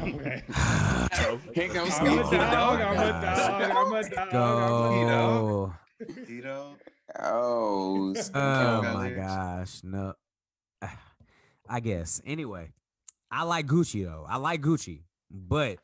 Okay. 0.00 0.42
Here 1.54 1.68
comes 1.68 1.94
I'm 1.98 2.18
a 2.18 2.22
dog. 2.30 2.80
I'm 2.80 2.96
a 2.96 3.20
dog. 3.20 3.62
I'm 3.62 3.92
a 3.92 4.08
dog. 4.08 4.16
I'm 4.18 4.26
a 4.26 4.30
dog. 4.30 4.32
Go. 4.32 5.74
You? 6.28 6.52
Oh, 7.18 8.14
Oh 8.34 8.82
my 8.94 9.10
gosh, 9.10 9.80
no. 9.82 10.14
I 11.68 11.80
guess. 11.80 12.22
Anyway, 12.24 12.72
I 13.30 13.44
like 13.44 13.66
Gucci 13.66 14.04
though. 14.04 14.26
I 14.28 14.36
like 14.36 14.60
Gucci, 14.60 15.02
but 15.30 15.78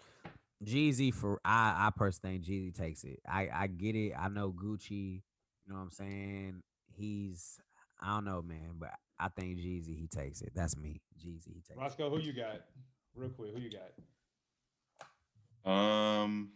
Jeezy 0.65 1.13
for 1.13 1.41
I 1.45 1.87
I 1.87 1.91
personally 1.97 2.39
think 2.39 2.47
Jeezy 2.47 2.75
takes 2.77 3.05
it. 3.05 3.21
I 3.29 3.49
I 3.53 3.67
get 3.67 3.95
it. 3.95 4.13
I 4.19 4.29
know 4.29 4.53
Gucci. 4.53 5.23
You 5.67 5.73
know 5.73 5.77
what 5.77 5.83
I'm 5.83 5.91
saying? 5.91 6.63
He's 6.97 7.61
I 8.01 8.15
don't 8.15 8.25
know, 8.25 8.43
man, 8.43 8.75
but 8.79 8.91
I 9.19 9.29
think 9.29 9.59
Jeezy 9.59 9.97
he 9.97 10.07
takes 10.07 10.41
it. 10.43 10.53
That's 10.55 10.77
me. 10.77 11.01
Jeezy 11.19 11.49
he 11.49 11.61
takes 11.61 11.71
it. 11.71 11.79
Roscoe, 11.79 12.11
who 12.11 12.19
you 12.19 12.33
got? 12.33 12.63
Real 13.15 13.31
quick, 13.31 13.53
who 13.55 13.61
you 13.61 13.71
got? 13.71 13.93
Um, 15.71 16.51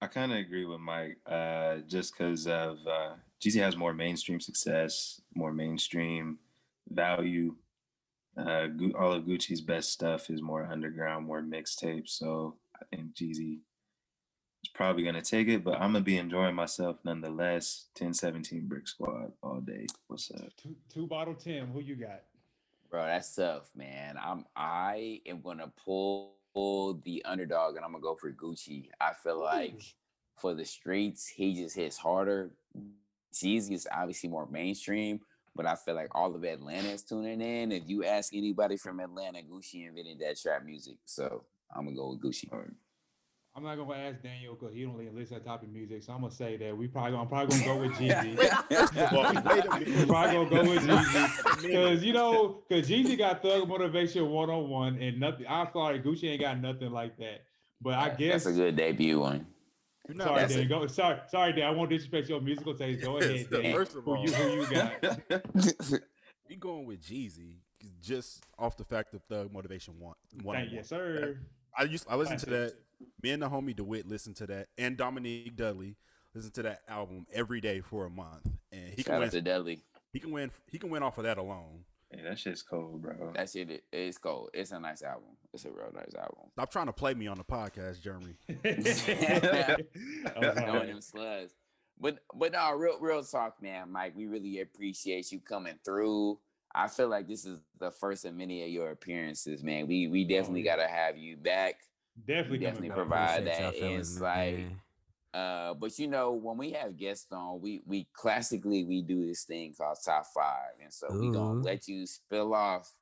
I 0.00 0.06
kind 0.06 0.32
of 0.32 0.38
agree 0.38 0.64
with 0.64 0.80
Mike. 0.80 1.18
Uh, 1.26 1.78
just 1.86 2.16
because 2.16 2.46
of 2.46 2.78
uh, 2.86 3.14
Jeezy 3.40 3.60
has 3.60 3.76
more 3.76 3.92
mainstream 3.92 4.40
success, 4.40 5.20
more 5.34 5.52
mainstream 5.52 6.38
value. 6.88 7.54
Uh, 8.36 8.68
all 8.98 9.12
of 9.12 9.24
Gucci's 9.24 9.60
best 9.60 9.92
stuff 9.92 10.30
is 10.30 10.40
more 10.40 10.64
underground, 10.64 11.26
more 11.26 11.42
mixtape. 11.42 12.08
So 12.08 12.56
I 12.74 12.84
think 12.90 13.14
Jeezy 13.14 13.58
is 14.62 14.70
probably 14.74 15.02
gonna 15.02 15.22
take 15.22 15.48
it, 15.48 15.64
but 15.64 15.74
I'm 15.74 15.92
gonna 15.92 16.00
be 16.00 16.18
enjoying 16.18 16.54
myself 16.54 16.96
nonetheless. 17.04 17.86
1017 17.98 18.66
Brick 18.66 18.88
Squad 18.88 19.32
all 19.42 19.60
day. 19.60 19.86
What's 20.06 20.30
up? 20.30 20.48
Two, 20.56 20.76
two 20.92 21.06
bottle 21.06 21.34
Tim. 21.34 21.68
Who 21.72 21.80
you 21.80 21.96
got? 21.96 22.22
Bro, 22.90 23.06
that's 23.06 23.34
tough, 23.34 23.70
man. 23.74 24.16
I'm 24.22 24.44
I 24.56 25.20
am 25.26 25.40
gonna 25.42 25.72
pull, 25.84 26.34
pull 26.54 26.94
the 27.04 27.24
underdog 27.24 27.76
and 27.76 27.84
I'm 27.84 27.92
gonna 27.92 28.02
go 28.02 28.16
for 28.16 28.32
Gucci. 28.32 28.88
I 29.00 29.12
feel 29.12 29.40
like 29.40 29.80
for 30.36 30.54
the 30.54 30.64
streets, 30.64 31.26
he 31.26 31.54
just 31.54 31.76
hits 31.76 31.96
harder. 31.96 32.50
Jeezy 33.32 33.72
is 33.72 33.86
obviously 33.92 34.28
more 34.28 34.46
mainstream, 34.46 35.20
but 35.54 35.66
I 35.66 35.74
feel 35.74 35.94
like 35.94 36.14
all 36.14 36.34
of 36.34 36.44
Atlanta 36.44 36.88
is 36.88 37.02
tuning 37.02 37.40
in. 37.40 37.72
If 37.72 37.84
you 37.86 38.04
ask 38.04 38.34
anybody 38.34 38.76
from 38.76 39.00
Atlanta, 39.00 39.40
Gucci 39.40 39.88
invented 39.88 40.18
that 40.20 40.40
trap 40.40 40.64
music. 40.64 40.96
So 41.04 41.44
I'm 41.74 41.84
gonna 41.84 41.96
go 41.96 42.10
with 42.10 42.22
Gucci. 42.22 42.52
All 42.52 42.58
right. 42.58 42.68
I'm 43.56 43.64
not 43.64 43.76
gonna 43.76 43.98
ask 43.98 44.22
Daniel 44.22 44.54
because 44.54 44.74
he 44.74 44.84
don't 44.84 44.94
really 44.96 45.10
listen 45.10 45.38
to 45.38 45.42
that 45.42 45.48
type 45.48 45.62
of 45.62 45.70
music. 45.70 46.04
So 46.04 46.12
I'm 46.12 46.20
gonna 46.20 46.32
say 46.32 46.56
that 46.56 46.76
we 46.76 46.86
probably 46.86 47.18
I'm 47.18 47.26
probably 47.26 47.58
gonna 47.58 47.64
go 47.64 47.80
with 47.80 47.92
Jeezy. 47.92 48.36
Well, 49.10 49.32
wait 49.44 49.64
a 49.64 49.98
We're 49.98 50.06
probably 50.06 50.34
gonna 50.34 50.50
go 50.50 50.70
with 50.70 50.82
Jeezy. 50.84 51.72
Cause 51.72 52.02
you 52.04 52.12
know, 52.12 52.62
cause 52.68 52.88
Jeezy 52.88 53.18
got 53.18 53.42
Thug 53.42 53.68
Motivation 53.68 54.30
101 54.30 55.02
and 55.02 55.20
nothing. 55.20 55.46
I'm 55.48 55.66
sorry, 55.72 56.00
Gucci 56.00 56.30
ain't 56.30 56.40
got 56.40 56.60
nothing 56.60 56.92
like 56.92 57.16
that. 57.18 57.42
But 57.80 57.94
I 57.94 58.10
guess 58.10 58.44
that's 58.44 58.56
a 58.56 58.60
good 58.60 58.76
debut 58.76 59.18
one. 59.18 59.46
You're 60.10 60.16
not 60.18 60.26
sorry, 60.26 60.40
that's 60.40 60.54
Dan. 60.56 60.68
Go 60.68 60.86
sorry, 60.88 61.18
sorry, 61.28 61.52
Dan. 61.52 61.64
I 61.64 61.70
won't 61.70 61.88
disrespect 61.90 62.28
your 62.28 62.40
musical 62.40 62.74
taste. 62.74 63.00
Go 63.02 63.18
ahead, 63.18 63.36
Yes, 63.36 63.46
Dan. 63.46 63.72
First 63.72 63.94
of 63.96 64.04
Who 64.04 64.20
you 64.22 64.32
who 64.32 64.60
you 64.62 64.66
got? 64.70 65.20
we 66.48 66.56
going 66.56 66.84
with 66.84 67.00
Jeezy 67.00 67.54
just 68.02 68.42
off 68.58 68.76
the 68.76 68.84
fact 68.84 69.14
of 69.14 69.22
Thug 69.28 69.52
Motivation 69.52 69.94
one. 70.00 70.14
one 70.42 70.56
Thank 70.56 70.70
on 70.70 70.74
yes, 70.74 70.90
one. 70.90 71.00
sir. 71.00 71.38
I 71.78 71.84
used 71.84 72.06
I 72.10 72.16
listened 72.16 72.40
to 72.40 72.50
that 72.50 72.74
Me 73.22 73.30
and 73.30 73.40
the 73.40 73.48
homie 73.48 73.74
DeWitt 73.76 74.08
listened 74.08 74.34
to 74.36 74.46
that, 74.48 74.66
and 74.76 74.96
Dominique 74.96 75.54
Dudley 75.56 75.94
listened 76.34 76.54
to 76.54 76.62
that 76.64 76.80
album 76.88 77.26
every 77.32 77.60
day 77.60 77.80
for 77.80 78.04
a 78.04 78.10
month, 78.10 78.48
and 78.72 78.92
he 78.92 79.04
can 79.04 79.14
win. 79.14 79.24
out 79.24 79.30
to 79.30 79.40
Dudley. 79.40 79.78
He 80.12 80.18
can 80.18 80.32
win. 80.32 80.50
He 80.72 80.78
can 80.78 80.90
win 80.90 81.04
off 81.04 81.18
of 81.18 81.24
that 81.24 81.38
alone. 81.38 81.84
Hey, 82.10 82.22
that 82.24 82.36
shit's 82.40 82.62
cold, 82.62 83.00
bro. 83.02 83.30
That 83.36 83.48
shit 83.48 83.70
it- 83.70 83.84
it's 83.92 84.18
cold. 84.18 84.50
It's 84.52 84.72
a 84.72 84.80
nice 84.80 85.02
album. 85.02 85.36
It's 85.52 85.64
a 85.64 85.70
real 85.70 85.90
nice 85.92 86.14
album. 86.14 86.50
Stop 86.52 86.70
trying 86.70 86.86
to 86.86 86.92
play 86.92 87.14
me 87.14 87.26
on 87.26 87.38
the 87.38 87.44
podcast, 87.44 88.00
Jeremy. 88.00 88.36
I'm. 90.36 90.66
Knowing 90.66 90.88
them 90.88 91.00
slugs. 91.00 91.52
But 92.00 92.20
but 92.34 92.52
no, 92.52 92.72
real 92.76 92.98
real 93.00 93.22
talk, 93.24 93.60
man, 93.60 93.90
Mike. 93.90 94.14
We 94.16 94.26
really 94.26 94.60
appreciate 94.60 95.32
you 95.32 95.40
coming 95.40 95.74
through. 95.84 96.38
I 96.72 96.86
feel 96.86 97.08
like 97.08 97.26
this 97.26 97.44
is 97.44 97.60
the 97.78 97.90
first 97.90 98.24
of 98.24 98.34
many 98.34 98.62
of 98.62 98.70
your 98.70 98.90
appearances, 98.90 99.62
man. 99.64 99.88
We 99.88 100.06
we 100.06 100.24
definitely 100.24 100.62
yeah. 100.62 100.76
gotta 100.76 100.88
have 100.88 101.16
you 101.16 101.36
back. 101.36 101.80
Definitely, 102.26 102.58
definitely 102.58 102.90
provide 102.90 103.46
that 103.46 103.74
fellas, 103.74 103.80
insight. 103.80 104.58
man. 104.58 104.80
Uh, 105.32 105.74
but 105.74 105.98
you 105.98 106.08
know, 106.08 106.32
when 106.32 106.56
we 106.56 106.72
have 106.72 106.96
guests 106.96 107.30
on, 107.32 107.60
we 107.60 107.82
we 107.86 108.06
classically 108.12 108.84
we 108.84 109.02
do 109.02 109.26
this 109.26 109.44
thing 109.44 109.74
called 109.76 109.98
top 110.04 110.26
five, 110.34 110.74
and 110.82 110.92
so 110.92 111.08
we 111.10 111.30
gonna 111.30 111.60
let 111.60 111.86
you 111.86 112.06
spill 112.06 112.54
off 112.54 112.92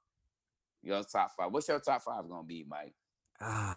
your 0.82 1.02
top 1.04 1.30
five. 1.36 1.52
What's 1.52 1.68
your 1.68 1.80
top 1.80 2.02
five 2.02 2.28
gonna 2.28 2.42
be, 2.44 2.64
Mike? 2.68 2.94
Ah, 3.40 3.76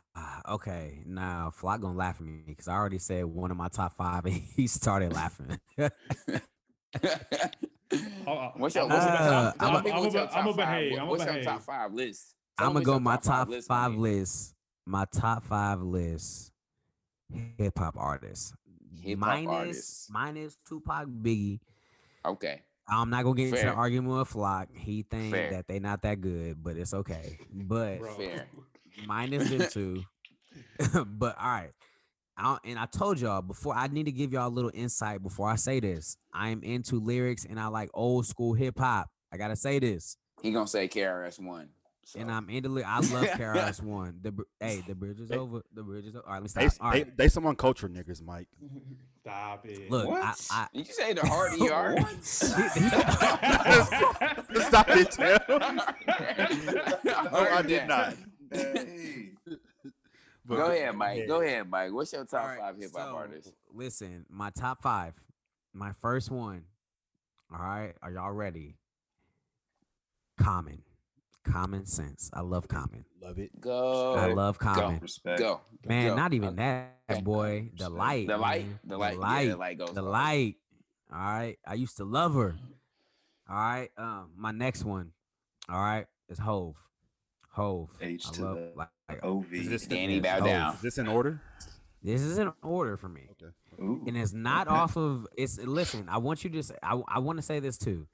okay. 0.49 1.03
Now 1.05 1.51
Flock 1.53 1.81
gonna 1.81 1.97
laugh 1.97 2.15
at 2.19 2.25
me 2.25 2.41
because 2.47 2.67
I 2.67 2.73
already 2.73 2.97
said 2.99 3.25
one 3.25 3.51
of 3.51 3.57
my 3.57 3.67
top 3.67 3.95
five, 3.95 4.25
and 4.25 4.33
he 4.55 4.67
started 4.67 5.13
laughing. 5.13 5.59
Uh, 8.25 8.51
What's 8.55 8.73
your, 8.75 8.87
what's 8.87 9.05
your 9.05 9.13
Uh, 9.15 9.51
top, 9.51 9.55
I'm 9.59 9.83
me 9.83 9.91
a- 9.91 9.93
what's 9.99 10.13
your 10.13 10.23
I'm 10.23 10.29
top 10.29 10.37
I'm 10.37 10.47
a 10.47 10.53
five? 10.53 10.57
behave, 10.57 10.91
What- 10.93 11.01
I'm 11.01 11.07
a 11.07 11.09
What's 11.11 11.25
your 11.25 11.43
top 11.43 11.61
five 11.63 11.93
list? 11.93 12.35
Tell 12.57 12.67
I'm 12.67 12.73
gonna 12.73 12.85
go 12.85 12.91
your 12.93 13.01
my 13.01 13.15
top 13.17 13.23
top 13.23 13.47
list 13.49 13.67
five 13.67 13.93
list. 13.95 14.55
My 14.85 15.05
top 15.13 15.43
five 15.43 15.81
list. 15.81 16.51
Hip 17.57 17.77
hop 17.77 17.95
artists. 17.97 18.53
Hip-hop 19.03 19.27
minus 19.27 19.47
artists. 19.49 20.09
minus 20.09 20.57
Tupac, 20.67 21.07
Biggie. 21.07 21.59
Okay. 22.25 22.61
I'm 22.87 23.09
not 23.09 23.23
gonna 23.23 23.35
get 23.35 23.47
into 23.47 23.57
Fair. 23.57 23.71
an 23.71 23.77
argument 23.77 24.17
with 24.17 24.27
Flock. 24.27 24.69
He 24.73 25.03
think 25.03 25.33
Fair. 25.33 25.51
that 25.51 25.67
they 25.67 25.79
not 25.79 26.01
that 26.01 26.21
good, 26.21 26.61
but 26.61 26.77
it's 26.77 26.93
okay. 26.93 27.37
But 27.53 27.99
Bro. 27.99 28.13
Fair. 28.15 28.47
minus 29.05 29.49
them 29.49 29.67
two. 29.69 30.03
but 31.05 31.37
all 31.39 31.47
right. 31.47 31.71
I, 32.37 32.57
and 32.65 32.79
I 32.79 32.85
told 32.85 33.19
y'all 33.19 33.41
before 33.41 33.75
I 33.75 33.87
need 33.87 34.05
to 34.05 34.11
give 34.11 34.33
y'all 34.33 34.47
a 34.47 34.49
little 34.49 34.71
insight 34.73 35.21
before 35.21 35.49
I 35.49 35.55
say 35.55 35.79
this. 35.79 36.17
I'm 36.33 36.63
into 36.63 36.99
lyrics 36.99 37.45
and 37.45 37.59
I 37.59 37.67
like 37.67 37.89
old 37.93 38.25
school 38.25 38.53
hip 38.53 38.79
hop. 38.79 39.09
I 39.31 39.37
gotta 39.37 39.55
say 39.55 39.79
this. 39.79 40.17
He 40.41 40.51
gonna 40.51 40.67
say 40.67 40.87
KRS 40.87 41.39
one. 41.39 41.69
And 42.17 42.31
I'm 42.31 42.49
into 42.49 42.67
ly- 42.69 42.81
I 42.85 42.97
love 42.99 43.25
KRS 43.37 43.81
One. 43.83 44.19
The 44.21 44.33
hey, 44.59 44.83
the 44.87 44.95
bridge 44.95 45.19
is 45.19 45.29
They- 45.29 45.37
over. 45.37 45.61
The 45.73 45.83
bridge 45.83 46.05
is 46.07 46.15
over. 46.15 46.25
All 46.27 46.33
right, 46.33 46.41
let 46.41 46.51
They, 46.53 46.63
me 46.63 46.69
stop. 46.69 46.85
All 46.85 46.91
they, 46.91 47.03
right. 47.03 47.17
they 47.17 47.27
some 47.29 47.45
uncultured 47.47 47.93
niggas, 47.93 48.21
Mike. 48.23 48.47
Stop 49.21 49.67
it. 49.67 49.91
Look, 49.91 50.07
I, 50.07 50.09
What? 50.09 50.47
I, 50.49 50.67
Did 50.73 50.87
you 50.87 50.93
say 50.95 51.13
the 51.13 51.21
harder 51.27 51.55
you 51.57 51.71
are? 51.71 51.95
Stop 54.61 54.89
it, 54.89 55.11
Tim. 55.11 55.37
No, 57.05 57.39
I 57.39 57.61
did 57.61 57.87
not. 57.87 58.15
But 60.43 60.55
Go 60.57 60.71
ahead, 60.71 60.95
Mike. 60.95 61.19
yeah. 61.19 61.25
Go 61.27 61.41
ahead, 61.41 61.69
Mike. 61.69 61.93
What's 61.93 62.11
your 62.13 62.25
top 62.25 62.41
All 62.41 62.47
right, 62.49 62.59
five 62.59 62.77
hip 62.77 62.91
hop 62.95 63.09
so, 63.09 63.15
artists? 63.15 63.51
Listen, 63.73 64.25
my 64.29 64.49
top 64.49 64.81
five. 64.81 65.13
My 65.73 65.91
first 66.01 66.31
one. 66.31 66.63
All 67.53 67.63
right, 67.63 67.93
are 68.01 68.11
y'all 68.11 68.31
ready? 68.31 68.75
Common, 70.39 70.81
common 71.43 71.85
sense. 71.85 72.29
I 72.33 72.41
love 72.41 72.67
Common. 72.67 73.05
Love 73.21 73.39
it. 73.39 73.59
Go. 73.59 74.13
I 74.15 74.27
love 74.33 74.57
Common. 74.59 74.99
Respect. 74.99 75.39
Go. 75.39 75.61
Man, 75.85 76.09
Go. 76.09 76.15
not 76.15 76.33
even 76.33 76.49
Okay. 76.49 76.87
that, 77.07 77.23
boy. 77.23 77.69
The 77.77 77.85
Respect. 77.85 77.91
light. 77.91 78.27
The 78.27 78.37
light. 78.37 78.65
man. 78.65 78.79
The 78.85 78.97
light. 78.97 79.09
The 79.13 79.19
Yeah, 79.19 79.27
light. 79.27 79.49
the 79.49 79.57
light 79.57 79.77
goes. 79.77 79.93
the 79.93 80.01
hard. 80.01 80.11
light. 80.11 80.55
All 81.11 81.19
right. 81.19 81.57
I 81.67 81.73
used 81.73 81.97
to 81.97 82.05
love 82.05 82.33
her. 82.35 82.55
All 83.49 83.55
right. 83.55 83.89
Um, 83.97 84.31
my 84.37 84.51
next 84.51 84.83
one. 84.85 85.11
All 85.69 85.79
right, 85.81 86.07
is 86.29 86.39
Hove. 86.39 86.75
Hove. 87.51 87.89
H 88.01 88.25
I 88.27 88.31
to 88.33 88.43
love 88.43 88.55
the 88.57 88.71
like, 88.75 88.89
like 89.09 89.23
OV. 89.23 89.53
Is 89.53 89.69
this 89.69 89.85
Danny 89.85 90.19
bow 90.19 90.39
down. 90.39 90.73
Is 90.75 90.81
this 90.81 90.97
in 90.97 91.07
order? 91.07 91.41
this 92.03 92.21
is 92.21 92.37
in 92.39 92.51
order 92.63 92.97
for 92.97 93.07
me. 93.09 93.27
Okay. 93.31 93.51
Ooh. 93.79 94.03
and 94.07 94.17
it's 94.17 94.33
not 94.33 94.67
Okay. 94.67 94.75
off 94.75 94.97
of 94.97 95.25
it's 95.37 95.57
listen 95.57 96.05
i 96.09 96.17
want 96.17 96.43
you 96.43 96.49
to 96.49 96.61
say 96.61 96.75
i, 96.83 96.99
I 97.07 97.19
want 97.19 97.37
to 97.37 97.41
say 97.41 97.59
this 97.61 97.77
too 97.77 98.05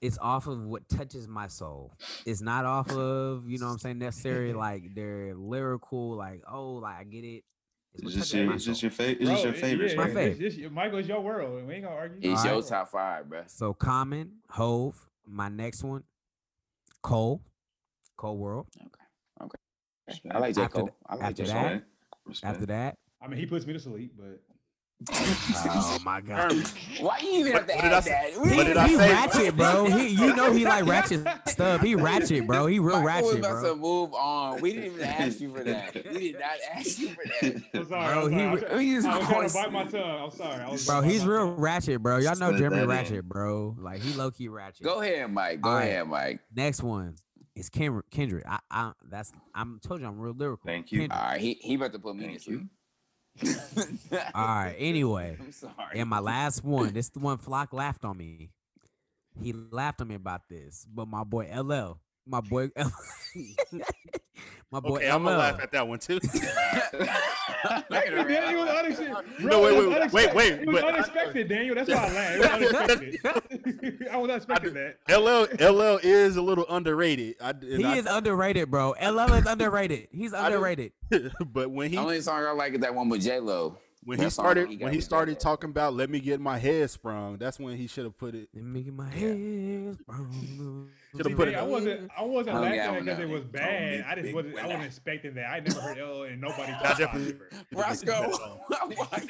it's 0.00 0.18
off 0.18 0.46
of 0.46 0.64
what 0.64 0.88
touches 0.88 1.28
my 1.28 1.46
soul 1.46 1.92
it's 2.26 2.40
not 2.40 2.64
off 2.64 2.90
of 2.92 3.48
you 3.48 3.58
know 3.58 3.66
what 3.66 3.72
i'm 3.72 3.78
saying 3.78 3.98
necessarily 3.98 4.52
like 4.66 4.94
they're 4.94 5.34
lyrical 5.34 6.16
like 6.16 6.42
oh 6.50 6.72
like 6.74 6.96
i 6.96 7.04
get 7.04 7.24
it 7.24 7.44
it's 7.92 8.02
It's 8.02 8.04
what 8.04 8.14
just 8.20 8.34
your, 8.34 8.46
my 8.46 8.54
it's 8.54 8.64
just 8.64 8.82
your 8.82 8.90
favorite. 8.92 9.20
It's 9.20 9.24
Bro, 9.26 9.32
just 9.34 9.44
your 9.44 9.54
it- 9.54 9.60
favorites, 9.60 9.94
yeah, 9.94 9.98
My 10.00 10.06
favorite. 10.14 10.40
It's, 10.46 10.56
it's, 10.56 10.70
Michael, 10.72 10.98
it's 11.00 11.08
your 11.08 11.20
world. 11.22 11.66
We 11.66 11.74
ain't 11.74 11.82
gonna 11.82 11.96
argue. 11.96 12.18
It's 12.30 12.40
All 12.42 12.46
your 12.46 12.54
right. 12.60 12.64
top 12.68 12.88
five, 12.88 13.28
bro. 13.28 13.42
so 13.48 13.74
common 13.74 14.30
hove 14.48 15.08
my 15.26 15.48
next 15.48 15.82
one 15.82 16.04
cole 17.02 17.42
cole 18.16 18.36
world 18.36 18.66
Okay. 18.80 19.44
Okay. 19.44 20.30
I 20.30 20.38
like 20.38 20.54
J 20.54 20.62
After 20.62 20.74
Cole. 20.78 20.86
th- 20.86 20.94
I 21.08 21.14
like 21.16 21.24
after 21.24 21.42
J 21.44 21.48
that- 21.52 21.62
Cole. 21.62 21.64
Respect. 21.72 21.84
Respect. 22.26 22.54
after 22.54 22.66
that 22.66 22.96
I 23.22 23.26
mean, 23.26 23.38
he 23.40 23.46
puts 23.46 23.66
me 23.66 23.72
to 23.72 23.80
sleep, 23.80 24.12
but 24.16 24.40
oh 25.12 25.98
my 26.04 26.20
god 26.20 26.52
um, 26.52 26.62
Why 27.00 27.18
you 27.22 27.30
even 27.40 27.52
have 27.52 27.66
to 27.66 27.72
What 27.74 27.82
did 27.82 27.92
I 27.92 27.96
add 27.96 28.04
say? 28.04 28.10
that? 28.34 28.40
What 28.40 28.50
he, 28.52 28.64
did 28.64 28.76
I 28.76 28.88
he 28.88 28.96
say? 28.96 29.12
ratchet 29.12 29.56
bro 29.56 29.84
he 29.98 30.08
you 30.08 30.34
know 30.36 30.52
he 30.52 30.64
like 30.64 30.86
ratchet 30.86 31.26
stuff 31.48 31.80
he 31.80 31.94
ratchet 31.94 32.46
bro 32.46 32.66
he 32.66 32.78
real 32.78 33.00
Michael 33.00 33.28
was 33.28 33.34
ratchet 33.36 33.38
about 33.38 33.60
bro 33.62 33.70
to 33.70 33.76
move 33.76 34.14
on. 34.14 34.60
We 34.60 34.72
didn't 34.74 34.94
even 34.94 35.00
ask 35.06 35.40
you 35.40 35.54
for 35.54 35.64
that. 35.64 35.94
We 36.12 36.32
did 36.32 36.40
not 36.40 36.50
ask 36.74 36.98
you 36.98 37.08
for 37.08 37.24
that. 37.24 37.62
I'm 37.74 37.88
sorry. 37.88 38.12
Bro, 38.14 38.24
I'm 38.26 38.32
he 38.32 38.38
sorry. 38.38 38.60
re- 38.60 38.66
I 38.66 38.74
was- 38.74 39.04
just 39.04 39.06
I 39.08 39.18
was 39.18 39.26
trying 39.28 39.48
to 39.48 39.54
bite 39.54 39.72
my 39.72 39.84
tongue. 39.84 40.22
I'm 40.24 40.30
sorry. 40.30 40.62
I 40.64 40.70
was 40.70 40.86
Bro, 40.86 41.00
he's 41.02 41.24
real 41.26 41.46
tongue. 41.46 41.56
ratchet, 41.60 42.02
bro. 42.02 42.18
Y'all 42.18 42.36
know 42.36 42.48
Slid 42.50 42.58
Jeremy 42.58 42.76
that 42.76 42.82
in. 42.82 42.88
Ratchet, 42.88 43.24
bro. 43.28 43.76
Like 43.78 44.02
he 44.02 44.12
low 44.14 44.30
key 44.30 44.48
ratchet. 44.48 44.84
Go 44.84 45.00
ahead, 45.00 45.32
Mike. 45.32 45.60
Go 45.62 45.70
All 45.70 45.76
right. 45.76 45.84
ahead, 45.86 46.06
Mike. 46.08 46.40
Next 46.54 46.82
one 46.82 47.16
is 47.56 47.68
Ken- 47.70 48.02
Kendrick. 48.10 48.44
I, 48.46 48.58
I 48.70 48.92
that's 49.08 49.32
I'm 49.54 49.80
told 49.82 50.00
you 50.00 50.06
I'm 50.06 50.18
real 50.20 50.34
lyrical. 50.34 50.66
Thank 50.66 50.92
you. 50.92 51.02
All 51.02 51.08
Kendrick. 51.08 51.28
right, 51.30 51.40
he 51.40 51.54
he 51.60 51.74
about 51.74 51.92
to 51.92 51.98
put 51.98 52.16
me 52.16 52.22
to 52.24 52.28
Thank 52.28 52.42
sleep. 52.42 52.60
you. 52.60 52.68
All 54.34 54.46
right. 54.46 54.74
Anyway, 54.78 55.36
I'm 55.40 55.52
sorry. 55.52 55.98
and 55.98 56.08
my 56.08 56.18
last 56.20 56.64
one. 56.64 56.92
This 56.92 57.08
the 57.10 57.20
one 57.20 57.38
Flock 57.38 57.72
laughed 57.72 58.04
on 58.04 58.16
me. 58.16 58.50
He 59.42 59.52
laughed 59.52 60.00
on 60.00 60.08
me 60.08 60.14
about 60.16 60.48
this, 60.48 60.86
but 60.92 61.08
my 61.08 61.24
boy 61.24 61.48
LL, 61.54 62.00
my 62.26 62.40
boy, 62.40 62.70
my 64.70 64.80
boy 64.80 64.96
Okay, 64.96 65.10
I'm 65.10 65.24
gonna 65.24 65.36
laugh 65.38 65.60
at 65.60 65.72
that 65.72 65.86
one 65.86 65.98
too. 65.98 66.18
Yeah, 67.90 68.50
it 68.50 68.56
was 68.56 68.68
unexpected. 68.68 69.44
No, 69.44 69.60
wait, 69.62 69.74
Bro, 69.74 69.90
wait, 69.90 70.12
wait, 70.12 70.34
wait, 70.34 70.52
It 70.60 70.66
was 70.66 70.80
but- 70.80 70.94
unexpected, 70.94 71.48
Daniel. 71.48 71.74
That's 71.74 71.90
why 71.90 71.96
I 71.96 72.38
laughed. 72.38 72.62
It 72.62 72.72
was 72.72 72.74
unexpected. 72.90 74.08
I 74.10 74.16
was 74.16 74.28
not 74.28 74.36
expecting 74.38 74.74
that. 74.74 74.96
LL 75.08 75.46
LL 75.72 75.98
is 76.02 76.36
a 76.36 76.42
little 76.42 76.64
underrated. 76.70 77.36
I, 77.40 77.52
He 77.60 77.84
I- 77.84 77.96
is 77.96 78.06
underrated, 78.06 78.70
bro. 78.70 78.90
LL 79.02 79.32
is 79.34 79.46
underrated. 79.46 80.08
He's 80.10 80.32
underrated. 80.32 80.92
but 81.52 81.70
when 81.70 81.90
he 81.90 81.96
The 81.96 82.02
only 82.02 82.20
song 82.22 82.44
I 82.44 82.52
like 82.52 82.72
is 82.74 82.80
that 82.80 82.94
one 82.94 83.08
with 83.10 83.22
J 83.22 83.40
Lo. 83.40 83.76
When 84.04 84.18
he 84.18 84.30
started 84.30 84.68
he 84.68 84.76
when 84.78 84.92
he 84.94 85.00
started 85.00 85.32
J-Lo. 85.38 85.52
talking 85.52 85.70
about 85.70 85.94
let 85.94 86.08
me 86.10 86.20
get 86.20 86.40
my 86.40 86.58
head 86.58 86.88
sprung, 86.90 87.36
that's 87.38 87.58
when 87.60 87.76
he 87.76 87.86
should 87.86 88.04
have 88.04 88.16
put 88.16 88.34
it. 88.34 88.48
Let 88.54 88.64
me 88.64 88.82
get 88.82 88.94
my 88.94 89.08
head. 89.10 89.98
sprung. 90.00 90.88
Should've 91.16 91.36
put 91.36 91.48
it- 91.48 91.54
I 91.56 91.62
wasn't. 91.62 92.10
I 92.16 92.22
wasn't 92.24 92.56
Oh, 92.56 92.60
laughing 92.60 92.76
yeah, 92.78 92.90
I 92.92 92.98
because 93.00 93.18
know. 93.18 93.24
it 93.24 93.28
was 93.28 93.44
bad. 93.44 93.98
me 93.98 94.04
I 94.06 94.14
just 94.14 94.22
big 94.24 94.34
wasn't. 94.34 94.58
I 94.58 94.66
wasn't 94.66 94.84
expecting 94.84 95.34
that. 95.34 95.46
I 95.50 95.60
never 95.60 95.80
heard 95.80 95.98
LL 95.98 96.02
oh, 96.04 96.22
and 96.22 96.40
nobody 96.40 96.72
That 96.72 96.82
talk 96.82 96.98
definitely- 96.98 97.36
Roscoe. 97.72 98.30
Why 98.96 99.26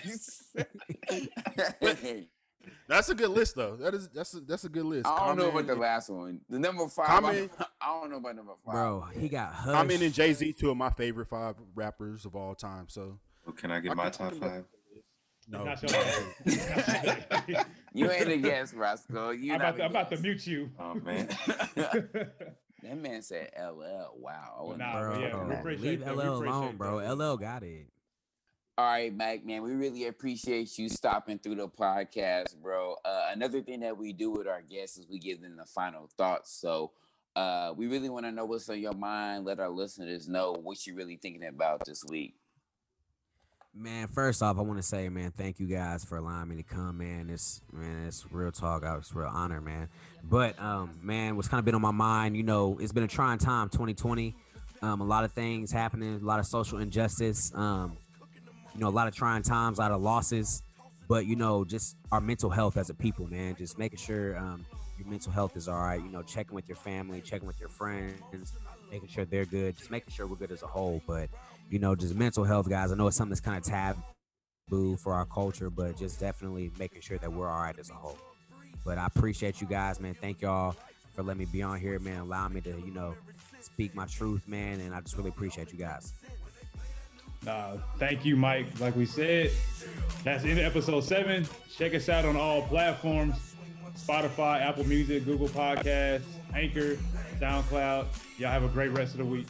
That's 2.89 3.09
a 3.09 3.15
good 3.15 3.31
list 3.31 3.55
though. 3.57 3.77
That 3.77 3.95
is 3.95 4.09
that's 4.09 4.35
a, 4.35 4.41
that's 4.41 4.65
a 4.65 4.69
good 4.69 4.85
list. 4.85 5.07
I 5.07 5.27
don't 5.29 5.39
know 5.39 5.49
about 5.49 5.67
the 5.67 5.77
last 5.77 6.11
one. 6.11 6.41
The 6.49 6.59
number 6.59 6.87
five. 6.89 7.07
Common- 7.07 7.51
I, 7.59 7.65
I 7.81 8.01
don't 8.01 8.11
know 8.11 8.17
about 8.19 8.37
number 8.37 8.53
five. 8.65 8.75
Bro, 8.75 9.05
he 9.15 9.29
got 9.29 9.55
hush. 9.55 9.73
Common 9.75 10.03
and 10.03 10.13
Jay 10.13 10.33
Z, 10.33 10.53
two 10.55 10.71
of 10.71 10.77
my 10.77 10.91
favorite 10.91 11.29
five 11.29 11.55
rappers 11.75 12.25
of 12.27 12.35
all 12.35 12.55
time. 12.55 12.87
So 12.89 13.19
Well, 13.45 13.55
can 13.55 13.71
I 13.71 13.81
get 13.81 13.93
I 13.93 13.95
my 13.95 14.11
top 14.11 14.35
five? 14.35 14.65
no, 15.49 15.65
Not 15.65 15.83
your 15.83 15.91
bad. 15.91 17.67
You 17.93 18.09
ain't 18.11 18.29
a 18.29 18.37
guest, 18.37 18.75
Roscoe. 18.75 19.31
You 19.31 19.55
I'm 19.55 19.61
about, 19.61 19.77
to, 19.77 19.83
a 19.83 19.85
I'm 19.87 19.91
about 19.91 20.11
to 20.11 20.17
mute 20.19 20.47
you. 20.47 20.71
Oh 20.79 20.95
man. 20.95 21.29
That 22.83 22.97
man 22.97 23.21
said 23.21 23.51
LL. 23.59 24.15
Wow. 24.17 24.73
I 24.73 24.77
Nah, 24.77 25.01
bro, 25.01 25.19
yeah, 25.19 25.63
we 25.63 25.77
leave 25.77 26.01
that. 26.01 26.17
We 26.17 26.23
LL 26.23 26.37
alone, 26.37 26.77
bro. 26.77 27.01
that. 27.01 27.15
LL 27.15 27.37
got 27.37 27.63
it. 27.63 27.89
All 28.79 28.87
right, 28.87 29.15
Mac, 29.15 29.45
man, 29.45 29.63
we 29.63 29.73
really 29.73 30.07
appreciate 30.07 30.79
you 30.79 30.89
stopping 30.89 31.39
through 31.39 31.57
the 31.57 31.69
podcast, 31.69 32.57
bro. 32.57 32.97
Uh, 33.05 33.27
another 33.33 33.61
thing 33.61 33.81
that 33.81 33.99
we 33.99 34.15
do 34.15 34.31
with 34.31 34.49
our 34.49 34.63
guests 34.63 34.97
is 34.97 35.07
we 35.11 35.19
give 35.19 35.43
them 35.43 35.57
the 35.59 35.67
final 35.67 36.09
thoughts. 36.17 36.59
So 36.59 36.93
uh, 37.37 37.75
we 37.77 37.87
really 37.87 38.09
want 38.09 38.25
to 38.25 38.33
know 38.33 38.47
what's 38.47 38.71
on 38.71 38.81
your 38.81 38.95
mind. 38.95 39.45
Let 39.45 39.61
our 39.61 39.69
listeners 39.69 40.29
know 40.29 40.57
what 40.63 40.87
you're 40.87 40.97
really 40.97 41.17
thinking 41.17 41.47
about 41.47 41.85
this 41.85 42.03
week. 42.09 42.37
Man, 43.73 44.09
first 44.09 44.43
off, 44.43 44.59
I 44.59 44.63
want 44.63 44.79
to 44.81 44.83
say, 44.83 45.09
man, 45.09 45.31
thank 45.31 45.61
you 45.61 45.67
guys 45.69 46.05
for 46.05 46.17
allowing 46.17 46.49
me 46.49 46.57
to 46.57 46.63
come, 46.65 46.99
man. 46.99 47.31
It's 47.31 47.63
man, 47.73 48.07
it's 48.09 48.27
real 48.33 48.51
talk. 48.51 48.85
I 48.85 48.97
was 48.97 49.15
real 49.15 49.31
honor, 49.33 49.61
man. 49.61 49.89
But 50.29 50.59
um, 50.59 50.99
man, 51.03 51.37
what's 51.37 51.47
kind 51.47 51.61
of 51.61 51.65
been 51.65 51.77
on 51.77 51.81
my 51.81 51.93
mind, 51.93 52.37
you 52.37 52.43
know, 52.43 52.79
it's 52.81 52.91
been 52.93 53.05
a 53.05 53.09
trying 53.09 53.39
time, 53.39 53.69
2020. 53.69 54.35
Um, 54.83 55.01
a 55.01 55.05
lot 55.05 55.23
of 55.23 55.31
things 55.33 55.71
happening, 55.71 56.19
a 56.21 56.25
lot 56.25 56.41
of 56.41 56.47
social 56.47 56.79
injustice. 56.79 57.53
Um, 57.55 57.97
you 58.75 58.81
know, 58.81 58.89
a 58.89 58.91
lot 58.91 59.07
of 59.07 59.15
trying 59.15 59.43
times, 59.43 59.79
a 59.79 59.83
lot 59.83 59.93
of 59.93 60.03
losses. 60.03 60.65
But 61.07 61.27
you 61.27 61.37
know, 61.37 61.65
just 61.65 61.97
our 62.11 62.21
mental 62.21 62.51
health 62.51 62.77
as 62.77 62.91
a 62.91 62.95
people, 62.95 63.29
man. 63.29 63.55
Just 63.55 63.79
making 63.79 63.99
sure 63.99 64.37
um, 64.37 64.67
your 64.99 65.07
mental 65.07 65.31
health 65.31 65.57
is 65.57 65.69
all 65.69 65.79
right. 65.79 66.03
You 66.03 66.11
know, 66.11 66.23
checking 66.23 66.57
with 66.57 66.69
your 66.69 66.77
family, 66.77 67.21
checking 67.21 67.47
with 67.47 67.61
your 67.61 67.69
friends, 67.69 68.21
making 68.91 69.09
sure 69.09 69.25
they're 69.25 69.45
good, 69.45 69.77
just 69.77 69.93
making 69.93 70.13
sure 70.13 70.27
we're 70.27 70.37
good 70.37 70.51
as 70.51 70.65
a 70.65 70.67
whole. 70.67 71.01
But 71.07 71.29
you 71.71 71.79
know, 71.79 71.95
just 71.95 72.15
mental 72.15 72.45
health, 72.45 72.69
guys. 72.69 72.93
I 72.93 72.97
know 72.97 73.07
it's 73.07 73.17
something 73.17 73.31
that's 73.31 73.41
kind 73.41 73.57
of 73.57 73.65
taboo 73.65 74.97
for 74.97 75.15
our 75.15 75.25
culture, 75.25 75.71
but 75.71 75.97
just 75.97 76.21
definitely 76.21 76.71
making 76.79 77.01
sure 77.01 77.17
that 77.19 77.33
we're 77.33 77.49
all 77.49 77.63
right 77.63 77.79
as 77.79 77.91
a 77.91 77.95
whole. 77.95 78.19
But 78.85 78.99
I 78.99 79.07
appreciate 79.07 79.61
you 79.61 79.67
guys, 79.67 80.01
man. 80.01 80.15
Thank 80.15 80.43
y'all 80.43 80.75
for 81.15 81.23
letting 81.23 81.41
me 81.41 81.47
be 81.47 81.63
on 81.63 81.79
here, 81.79 81.99
man. 81.99 82.21
Allowing 82.21 82.55
me 82.55 82.61
to, 82.63 82.71
you 82.71 82.93
know, 82.93 83.15
speak 83.61 83.95
my 83.95 84.07
truth, 84.07 84.47
man. 84.49 84.81
And 84.81 84.95
I 84.95 85.01
just 85.01 85.17
really 85.17 85.31
appreciate 85.31 85.73
you 85.73 85.79
guys. 85.79 86.13
Uh, 87.47 87.79
thank 87.99 88.25
you, 88.25 88.37
Mike. 88.37 88.67
Like 88.81 88.97
we 88.97 89.07
said, 89.07 89.51
that's 90.25 90.45
in 90.45 90.59
episode 90.59 91.05
seven. 91.05 91.47
Check 91.75 91.95
us 91.95 92.09
out 92.09 92.25
on 92.25 92.37
all 92.37 92.63
platforms 92.63 93.37
Spotify, 93.97 94.61
Apple 94.63 94.85
Music, 94.85 95.25
Google 95.25 95.49
Podcasts, 95.49 96.23
Anchor, 96.55 96.97
SoundCloud. 97.39 98.07
Y'all 98.39 98.51
have 98.51 98.65
a 98.65 98.69
great 98.69 98.91
rest 98.91 99.13
of 99.13 99.19
the 99.19 99.25
week. 99.25 99.47